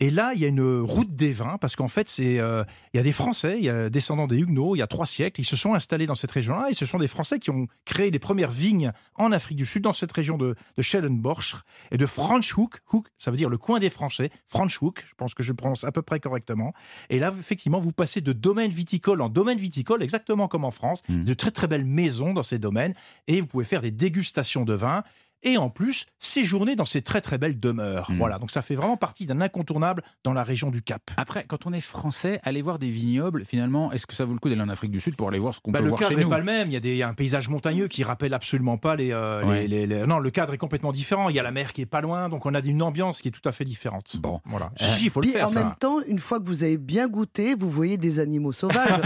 Et 0.02 0.10
là, 0.10 0.32
il 0.34 0.40
y 0.40 0.46
a 0.46 0.48
une 0.48 0.80
route 0.82 1.14
des 1.16 1.34
vins, 1.34 1.58
parce 1.60 1.76
qu'en 1.76 1.90
fait, 1.90 2.08
c'est, 2.08 2.40
euh, 2.40 2.64
il 2.94 2.98
y 2.98 3.00
a 3.02 3.04
des 3.04 3.12
Français, 3.12 3.58
il 3.58 3.66
y 3.66 3.70
a 3.70 3.90
descendants 3.90 4.28
des 4.28 4.38
Huguenots, 4.38 4.76
il 4.76 4.80
y 4.80 4.82
a 4.82 4.88
trois 4.88 5.06
siècles, 5.06 5.42
ils 5.42 5.46
se 5.46 5.58
sont 5.58 5.74
installés 5.74 6.08
dans 6.08 6.16
cette 6.16 6.32
région-là, 6.32 6.68
et 6.70 6.74
ce 6.74 6.86
sont 6.86 7.00
des 7.00 7.08
Français 7.08 7.38
qui 7.38 7.50
ont 7.50 7.68
créé 7.84 8.10
les 8.10 8.20
premières 8.20 8.52
vignes 8.52 8.94
en 9.16 9.34
Afrique 9.34 9.58
du 9.58 9.66
Sud, 9.66 9.84
dans 9.84 9.92
cette 9.92 10.12
région 10.14 10.38
de, 10.38 10.56
de 10.78 10.82
Stellenbosch 10.82 11.58
et 11.92 11.98
de 11.98 12.06
Franschhoek. 12.06 12.80
Hoek, 12.94 13.08
ça 13.18 13.30
veut 13.30 13.38
dire 13.38 13.50
le 13.50 13.58
coin 13.58 13.80
des 13.80 13.90
Français. 13.90 14.30
Franschhoek, 14.48 15.06
je 15.06 15.16
pense 15.18 15.34
que 15.34 15.44
je 15.44 15.52
prononce 15.52 15.84
à 15.84 15.92
peu 15.92 16.02
près 16.02 16.22
correctement. 16.22 16.74
Et 17.10 17.20
là, 17.20 17.34
effectivement, 17.38 17.80
vous 17.80 17.92
passez 17.92 18.22
de 18.22 18.32
domaine 18.32 18.72
viticole 18.72 19.22
en 19.22 19.28
domaine 19.28 19.58
viticole, 19.58 20.02
exactement 20.02 20.48
comme 20.48 20.64
en 20.64 20.72
France, 20.72 21.02
mmh. 21.10 21.24
de 21.24 21.34
très 21.34 21.52
très 21.52 21.68
belles 21.68 21.86
maisons 21.86 22.34
dans 22.34 22.44
ces 22.44 22.58
domaines, 22.58 22.94
et 23.28 23.42
vous 23.42 23.48
pouvez 23.48 23.66
faire 23.66 23.82
des 23.82 23.92
dégustations 23.92 24.64
de 24.64 24.74
vins 24.74 25.04
et 25.44 25.58
en 25.58 25.70
plus 25.70 26.06
séjourner 26.20 26.76
dans 26.76 26.86
ces 26.86 27.02
très 27.02 27.22
très 27.22 27.38
belles 27.38 27.60
demeures. 27.60 28.12
Hmm. 28.12 28.18
Voilà, 28.18 28.40
donc 28.40 28.52
ça 28.52 28.62
fait 28.62 28.76
vraiment 28.76 28.98
partie 28.98 29.26
d'un 29.26 29.42
incontournable 29.42 30.04
dans 30.24 30.34
la 30.34 30.44
région 30.44 30.70
du 30.70 30.82
Cap. 30.82 31.02
Après, 31.18 31.46
quand 31.48 31.66
on 31.66 31.74
est 31.74 31.82
français, 31.82 32.40
aller 32.44 32.62
voir 32.62 32.80
des 32.80 32.90
vignobles, 32.90 33.46
finalement, 33.46 33.92
est-ce 33.92 34.06
que 34.06 34.14
ça 34.14 34.26
vaut 34.26 34.34
le 34.34 34.40
coup 34.40 34.50
d'aller 34.50 34.62
en 34.62 34.70
Afrique 34.70 34.92
du 34.92 35.00
Sud 35.00 35.16
pour 35.16 35.30
aller 35.30 35.40
voir 35.40 35.56
ce 35.56 35.60
qu'on 35.60 35.72
bah, 35.72 35.80
peut 35.80 35.88
voir 35.88 36.00
chez 36.00 36.06
nous 36.06 36.10
Le 36.10 36.16
cadre 36.16 36.30
n'est 36.30 36.36
pas 36.36 36.40
le 36.40 36.46
même. 36.46 36.68
Il 36.70 36.74
y, 36.74 36.78
a 36.78 36.80
des, 36.80 37.04
un 37.04 37.14
paysage 37.14 37.50
montagneux 37.50 37.88
qui 37.88 38.04
rappelle 38.04 38.34
absolument 38.34 38.78
pas 38.78 38.96
euh, 39.00 39.68
les, 39.68 39.86
les, 39.88 40.06
Non, 40.06 40.20
le 40.20 40.30
cadre 40.32 40.54
est 40.54 40.58
complètement 40.58 40.92
différent. 40.92 41.30
Il 41.30 41.36
y 41.36 41.40
a 41.40 41.44
la 41.44 41.52
mer 41.52 41.74
qui 41.74 41.82
est 41.82 41.86
pas 41.86 42.02
loin, 42.02 42.30
donc 42.30 42.46
on 42.46 42.54
a 42.54 42.60
une 42.60 42.82
ambiance 42.82 43.22
qui 43.22 43.30
est 43.30 43.32
tout 43.32 43.48
à 43.48 43.52
fait 43.52 43.66
différente. 43.66 44.18
Bon, 44.20 44.42
voilà. 44.46 44.72
il 45.02 45.10
faut 45.10 45.22
le 45.22 45.28
faire. 45.28 45.48
En 45.48 45.52
même 45.52 45.76
temps, 45.80 46.00
une 46.08 46.20
fois 46.20 46.40
que 46.40 46.46
vous 46.46 46.64
avez 46.64 46.78
bien 46.78 47.08
goûté, 47.08 47.56
vous 47.56 47.70
voyez 47.70 47.98
des 47.98 48.20
animaux 48.20 48.52
sauvages 48.52 49.02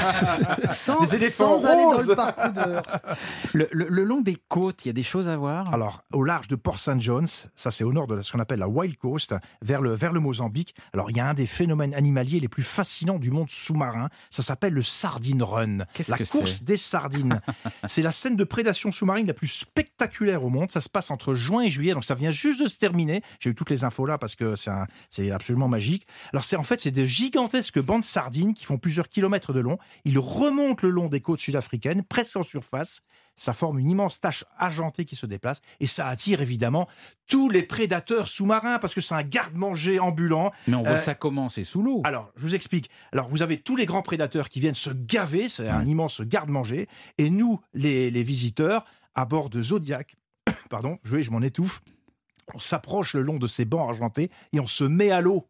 sans, 0.67 0.99
des 1.09 1.29
sans 1.29 1.65
aller 1.65 1.83
dans 1.83 1.99
le 1.99 2.15
parcours 2.15 2.51
de... 2.53 3.57
le, 3.57 3.67
le, 3.71 4.03
long 4.03 4.21
des 4.21 4.37
côtes, 4.47 4.85
il 4.85 4.89
y 4.89 4.91
a 4.91 4.93
des 4.93 5.03
choses 5.03 5.27
à 5.27 5.37
voir? 5.37 5.73
Alors, 5.73 6.03
au 6.11 6.22
large 6.23 6.47
de 6.47 6.55
Port-Saint 6.55 6.99
Jones, 6.99 7.27
ça 7.55 7.71
c'est 7.71 7.83
au 7.83 7.93
nord 7.93 8.07
de 8.07 8.21
ce 8.21 8.31
qu'on 8.31 8.39
appelle 8.39 8.59
la 8.59 8.67
Wild 8.67 8.97
Coast, 8.97 9.35
vers 9.61 9.81
le, 9.81 9.93
vers 9.93 10.13
le 10.13 10.19
Mozambique. 10.19 10.75
Alors 10.93 11.09
il 11.09 11.17
y 11.17 11.19
a 11.19 11.27
un 11.27 11.33
des 11.33 11.45
phénomènes 11.45 11.93
animaliers 11.93 12.39
les 12.39 12.47
plus 12.47 12.63
fascinants 12.63 13.19
du 13.19 13.31
monde 13.31 13.49
sous-marin, 13.49 14.09
ça 14.29 14.43
s'appelle 14.43 14.73
le 14.73 14.81
Sardine 14.81 15.43
Run, 15.43 15.79
la 16.07 16.17
course 16.19 16.63
des 16.63 16.77
sardines. 16.77 17.41
c'est 17.87 18.01
la 18.01 18.11
scène 18.11 18.35
de 18.35 18.43
prédation 18.43 18.91
sous-marine 18.91 19.27
la 19.27 19.33
plus 19.33 19.47
spectaculaire 19.47 20.43
au 20.43 20.49
monde, 20.49 20.71
ça 20.71 20.81
se 20.81 20.89
passe 20.89 21.11
entre 21.11 21.33
juin 21.33 21.63
et 21.63 21.69
juillet, 21.69 21.93
donc 21.93 22.05
ça 22.05 22.15
vient 22.15 22.31
juste 22.31 22.61
de 22.61 22.67
se 22.67 22.77
terminer. 22.77 23.21
J'ai 23.39 23.49
eu 23.51 23.55
toutes 23.55 23.69
les 23.69 23.83
infos 23.83 24.05
là 24.05 24.17
parce 24.17 24.35
que 24.35 24.55
c'est 25.09 25.31
absolument 25.31 25.67
magique. 25.67 26.07
Alors 26.31 26.43
c'est 26.43 26.55
en 26.55 26.63
fait 26.63 26.79
c'est 26.79 26.91
des 26.91 27.05
gigantesques 27.05 27.79
bandes 27.79 28.01
de 28.01 28.05
sardines 28.05 28.53
qui 28.53 28.65
font 28.65 28.77
plusieurs 28.77 29.09
kilomètres 29.09 29.53
de 29.53 29.59
long. 29.59 29.77
Ils 30.05 30.19
remontent 30.19 30.85
le 30.85 30.93
long 30.93 31.07
des 31.07 31.21
côtes 31.21 31.39
sud-africaines, 31.39 32.03
presque 32.03 32.37
en 32.37 32.43
surface 32.43 33.01
ça 33.35 33.53
forme 33.53 33.79
une 33.79 33.89
immense 33.89 34.19
tache 34.19 34.45
argentée 34.57 35.05
qui 35.05 35.15
se 35.15 35.25
déplace 35.25 35.61
et 35.79 35.85
ça 35.85 36.07
attire 36.07 36.41
évidemment 36.41 36.87
tous 37.27 37.49
les 37.49 37.63
prédateurs 37.63 38.27
sous-marins 38.27 38.79
parce 38.79 38.93
que 38.93 39.01
c'est 39.01 39.15
un 39.15 39.23
garde-manger 39.23 39.99
ambulant. 39.99 40.51
Mais 40.67 40.75
on 40.75 40.83
voit 40.83 40.93
euh, 40.93 40.97
ça 40.97 41.15
comment? 41.15 41.49
C'est 41.49 41.63
sous 41.63 41.81
l'eau. 41.81 42.01
Alors, 42.03 42.31
je 42.35 42.41
vous 42.41 42.55
explique. 42.55 42.89
Alors, 43.11 43.27
vous 43.29 43.41
avez 43.41 43.57
tous 43.57 43.75
les 43.75 43.85
grands 43.85 44.01
prédateurs 44.01 44.49
qui 44.49 44.59
viennent 44.59 44.75
se 44.75 44.89
gaver, 44.89 45.47
c'est 45.47 45.69
un 45.69 45.85
immense 45.85 46.21
garde-manger, 46.21 46.87
et 47.17 47.29
nous, 47.29 47.59
les, 47.73 48.23
visiteurs, 48.23 48.85
à 49.15 49.25
bord 49.25 49.49
de 49.49 49.61
Zodiac, 49.61 50.15
pardon, 50.69 50.99
je, 51.03 51.21
je 51.21 51.31
m'en 51.31 51.41
étouffe, 51.41 51.81
on 52.53 52.59
s'approche 52.59 53.13
le 53.13 53.21
long 53.21 53.37
de 53.37 53.47
ces 53.47 53.65
bancs 53.65 53.89
argentés 53.89 54.29
et 54.51 54.59
on 54.59 54.67
se 54.67 54.83
met 54.83 55.11
à 55.11 55.21
l'eau 55.21 55.47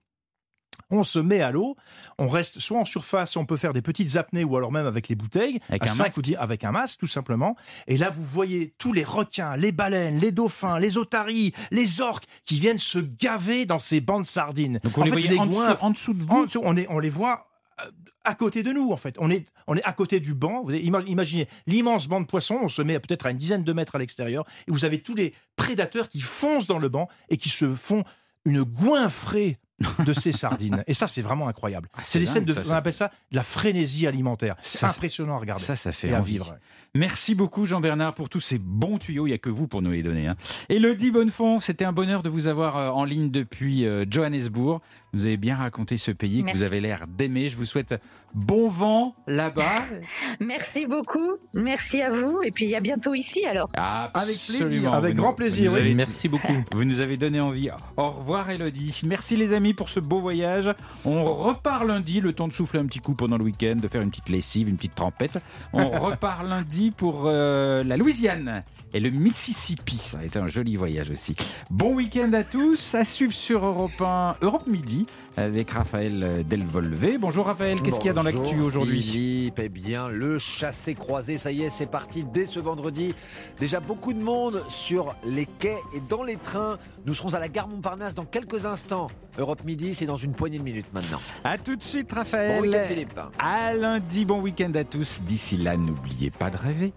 on 0.94 1.04
se 1.04 1.20
met 1.20 1.42
à 1.42 1.52
l'eau, 1.52 1.76
on 2.18 2.30
reste 2.30 2.60
soit 2.60 2.80
en 2.80 2.86
surface, 2.86 3.36
on 3.36 3.46
peut 3.46 3.58
faire 3.58 3.74
des 3.74 3.82
petites 3.82 4.16
apnées 4.16 4.44
ou 4.44 4.56
alors 4.56 4.72
même 4.72 4.86
avec 4.86 5.08
les 5.08 5.16
bouteilles, 5.16 5.60
avec, 5.70 5.88
un, 5.88 5.96
masque. 5.96 6.20
avec 6.38 6.64
un 6.64 6.72
masque 6.72 7.00
tout 7.00 7.08
simplement. 7.08 7.56
Et 7.88 7.98
là, 7.98 8.10
vous 8.10 8.24
voyez 8.24 8.74
tous 8.78 8.94
les 8.94 9.04
requins, 9.04 9.56
les 9.56 9.72
baleines, 9.72 10.20
les 10.20 10.32
dauphins, 10.32 10.80
les 10.80 10.98
otaries, 10.98 11.54
les 11.72 12.02
orques 12.02 12.26
qui 12.46 12.60
viennent 12.60 12.78
se 12.78 13.00
gaver 13.00 13.66
dans 13.66 13.80
ces 13.80 14.02
bancs 14.02 14.22
de 14.22 14.28
sardines. 14.28 14.80
Donc 14.84 14.98
on 14.98 15.04
les 15.04 15.28
voit 15.28 15.84
en, 15.84 15.92
dessous, 15.92 16.14
de 16.14 16.24
vous 16.24 16.46
on, 16.62 16.76
on 16.90 17.00
les 17.00 17.10
voit 17.10 17.48
euh, 17.82 17.90
à 18.24 18.36
côté 18.36 18.64
de 18.64 18.72
nous, 18.72 18.92
en 18.92 18.98
fait. 18.98 19.16
On 19.20 19.30
est, 19.30 19.46
on 19.68 19.76
est 19.76 19.84
à 19.84 19.94
côté 19.94 20.20
du 20.20 20.34
banc. 20.34 20.64
Vous 20.64 20.74
imaginez 20.74 21.48
l'immense 21.68 22.08
banc 22.08 22.22
de 22.22 22.26
poissons. 22.26 22.60
On 22.62 22.68
se 22.68 22.82
met 22.82 23.00
peut-être 23.00 23.26
à 23.26 23.32
une 23.32 23.38
dizaine 23.38 23.64
de 23.64 23.74
mètres 23.74 23.96
à 23.96 24.00
l'extérieur. 24.00 24.46
Et 24.68 24.72
vous 24.72 24.86
avez 24.86 25.00
tous 25.00 25.16
les 25.16 25.34
prédateurs 25.56 26.10
qui 26.10 26.22
foncent 26.22 26.68
dans 26.68 26.80
le 26.80 26.90
banc 26.90 27.10
et 27.30 27.38
qui 27.38 27.50
se 27.50 27.74
font 27.74 28.04
une 28.46 28.64
goinfrée 28.64 29.58
de 30.06 30.14
ces 30.14 30.32
sardines. 30.32 30.84
Et 30.88 30.94
ça, 30.94 31.08
c'est 31.08 31.22
vraiment 31.22 31.48
incroyable. 31.48 31.90
Ah, 31.94 32.02
c'est 32.04 32.20
des 32.20 32.26
scènes 32.26 32.46
de, 32.46 32.56
on 32.68 32.72
appelle 32.72 32.94
ça 32.94 33.12
de 33.32 33.36
la 33.36 33.44
frénésie 33.44 34.08
alimentaire. 34.08 34.56
C'est 34.62 34.86
impressionnant 34.86 35.36
à 35.36 35.40
regarder. 35.40 35.64
Ça, 35.64 35.76
ça 35.76 35.92
fait 35.92 36.14
à 36.14 36.22
vivre. 36.22 36.56
Merci 36.96 37.34
beaucoup 37.34 37.66
Jean-Bernard 37.66 38.14
pour 38.14 38.30
tous 38.30 38.40
ces 38.40 38.60
bons 38.60 39.00
tuyaux. 39.00 39.26
Il 39.26 39.32
n'y 39.32 39.36
a 39.36 39.40
que 39.40 39.50
vous 39.50 39.68
pour 39.68 39.82
nous 39.82 39.92
les 39.92 40.04
donner. 40.04 40.28
Hein. 40.28 40.36
Elodie 40.70 41.10
Bonnefond, 41.10 41.60
c'était 41.60 41.86
un 41.86 41.92
bonheur 41.92 42.22
de 42.22 42.30
vous 42.30 42.48
avoir 42.48 42.78
euh, 42.78 42.90
en 42.90 43.04
ligne 43.04 43.32
depuis 43.32 43.86
euh, 43.86 44.06
Johannesburg. 44.08 44.80
Vous 45.14 45.26
avez 45.26 45.38
bien 45.38 45.56
raconté 45.56 46.00
ce 46.00 46.10
pays 46.10 46.44
que 46.44 46.58
vous 46.58 46.64
avez 46.64 46.82
l'air 46.82 47.06
d'aimer. 47.08 47.48
Je 47.48 47.56
vous 47.56 47.66
souhaite 47.66 47.94
bon 48.34 48.68
vent 48.68 49.16
là-bas. 49.28 49.84
Merci 50.40 50.88
beaucoup. 50.88 51.34
Merci 51.54 52.02
à 52.02 52.10
vous. 52.10 52.42
Et 52.44 52.50
puis 52.50 52.74
à 52.74 52.80
bientôt 52.80 53.14
ici 53.14 53.46
alors. 53.46 53.70
Avec 53.76 54.38
plaisir. 54.38 54.92
Avec 54.92 55.16
grand 55.16 55.34
plaisir. 55.34 55.74
oui. 55.74 55.94
Merci 55.94 56.30
beaucoup. 56.30 56.56
vous 56.72 56.84
nous 56.84 57.00
avez 57.00 57.18
donné 57.18 57.40
envie. 57.40 57.70
Au 57.96 58.10
revoir 58.10 58.50
Elodie. 58.50 59.02
Merci 59.06 59.36
les 59.38 59.54
amis 59.54 59.76
pour 59.76 59.90
ce 59.90 60.00
beau 60.00 60.20
voyage. 60.20 60.74
On 61.06 61.24
repart 61.24 61.86
lundi. 61.86 62.20
Le 62.20 62.34
temps 62.34 62.48
de 62.48 62.54
souffler 62.54 62.80
un 62.80 62.86
petit 62.86 63.00
coup 63.00 63.14
pendant 63.14 63.38
le 63.38 63.44
week-end, 63.44 63.76
de 63.76 63.88
faire 63.88 64.02
une 64.02 64.10
petite 64.10 64.30
lessive, 64.30 64.68
une 64.68 64.78
petite 64.78 64.96
trempette. 64.96 65.38
On 65.74 65.90
repart 66.00 66.44
lundi 66.44 66.90
pour 66.90 67.26
euh, 67.28 67.84
la 67.84 67.98
Louisiane 67.98 68.64
et 68.96 69.00
le 69.00 69.12
Mississippi. 69.12 69.98
Ça 69.98 70.20
a 70.20 70.24
été 70.24 70.40
un 70.40 70.48
joli 70.48 70.76
voyage 70.76 71.12
aussi. 71.12 71.36
Bon 71.70 71.94
week-end 71.94 72.34
à 72.34 72.44
tous. 72.44 72.96
À 72.96 73.06
suivre 73.06 73.32
sur 73.32 73.64
Europe 73.64 74.02
1, 74.02 74.38
Europe 74.42 74.66
Midi 74.66 75.03
avec 75.38 75.72
Raphaël 75.72 76.46
Delvolvé. 76.48 77.18
Bonjour 77.18 77.46
Raphaël, 77.46 77.82
qu'est-ce 77.82 77.98
qu'il 77.98 78.08
y 78.08 78.10
a 78.10 78.14
dans 78.14 78.24
l'actu 78.24 78.60
aujourd'hui 78.60 79.02
Philippe, 79.02 79.60
eh 79.62 79.70
bien 79.70 80.08
le 80.08 80.40
chassé 80.40 80.94
croisé, 80.94 81.38
ça 81.38 81.52
y 81.52 81.64
est, 81.64 81.70
c'est 81.70 81.90
parti 81.90 82.24
dès 82.24 82.46
ce 82.46 82.60
vendredi. 82.60 83.16
Déjà 83.60 83.80
beaucoup 83.80 84.14
de 84.14 84.22
monde 84.22 84.64
sur 84.70 85.16
les 85.26 85.46
quais 85.46 85.78
et 85.96 86.02
dans 86.10 86.24
les 86.24 86.38
trains. 86.38 86.78
Nous 87.06 87.14
serons 87.14 87.34
à 87.34 87.40
la 87.40 87.50
gare 87.50 87.68
Montparnasse 87.68 88.16
dans 88.16 88.26
quelques 88.26 88.66
instants. 88.66 89.08
Europe 89.38 89.64
Midi, 89.66 89.96
c'est 89.96 90.06
dans 90.06 90.18
une 90.18 90.34
poignée 90.34 90.60
de 90.60 90.64
minutes 90.64 90.94
maintenant. 90.94 91.20
A 91.44 91.58
tout 91.58 91.76
de 91.76 91.84
suite 91.84 92.12
Raphaël. 92.12 92.62
Bon 92.62 92.68
week-end 92.68 92.86
Philippe. 92.88 93.20
À 93.40 93.74
lundi, 93.74 94.26
bon 94.26 94.42
week-end 94.42 94.72
à 94.76 94.84
tous. 94.84 95.22
D'ici 95.24 95.58
là, 95.58 95.78
n'oubliez 95.78 96.32
pas 96.32 96.50
de 96.50 96.58
rêver. 96.58 96.94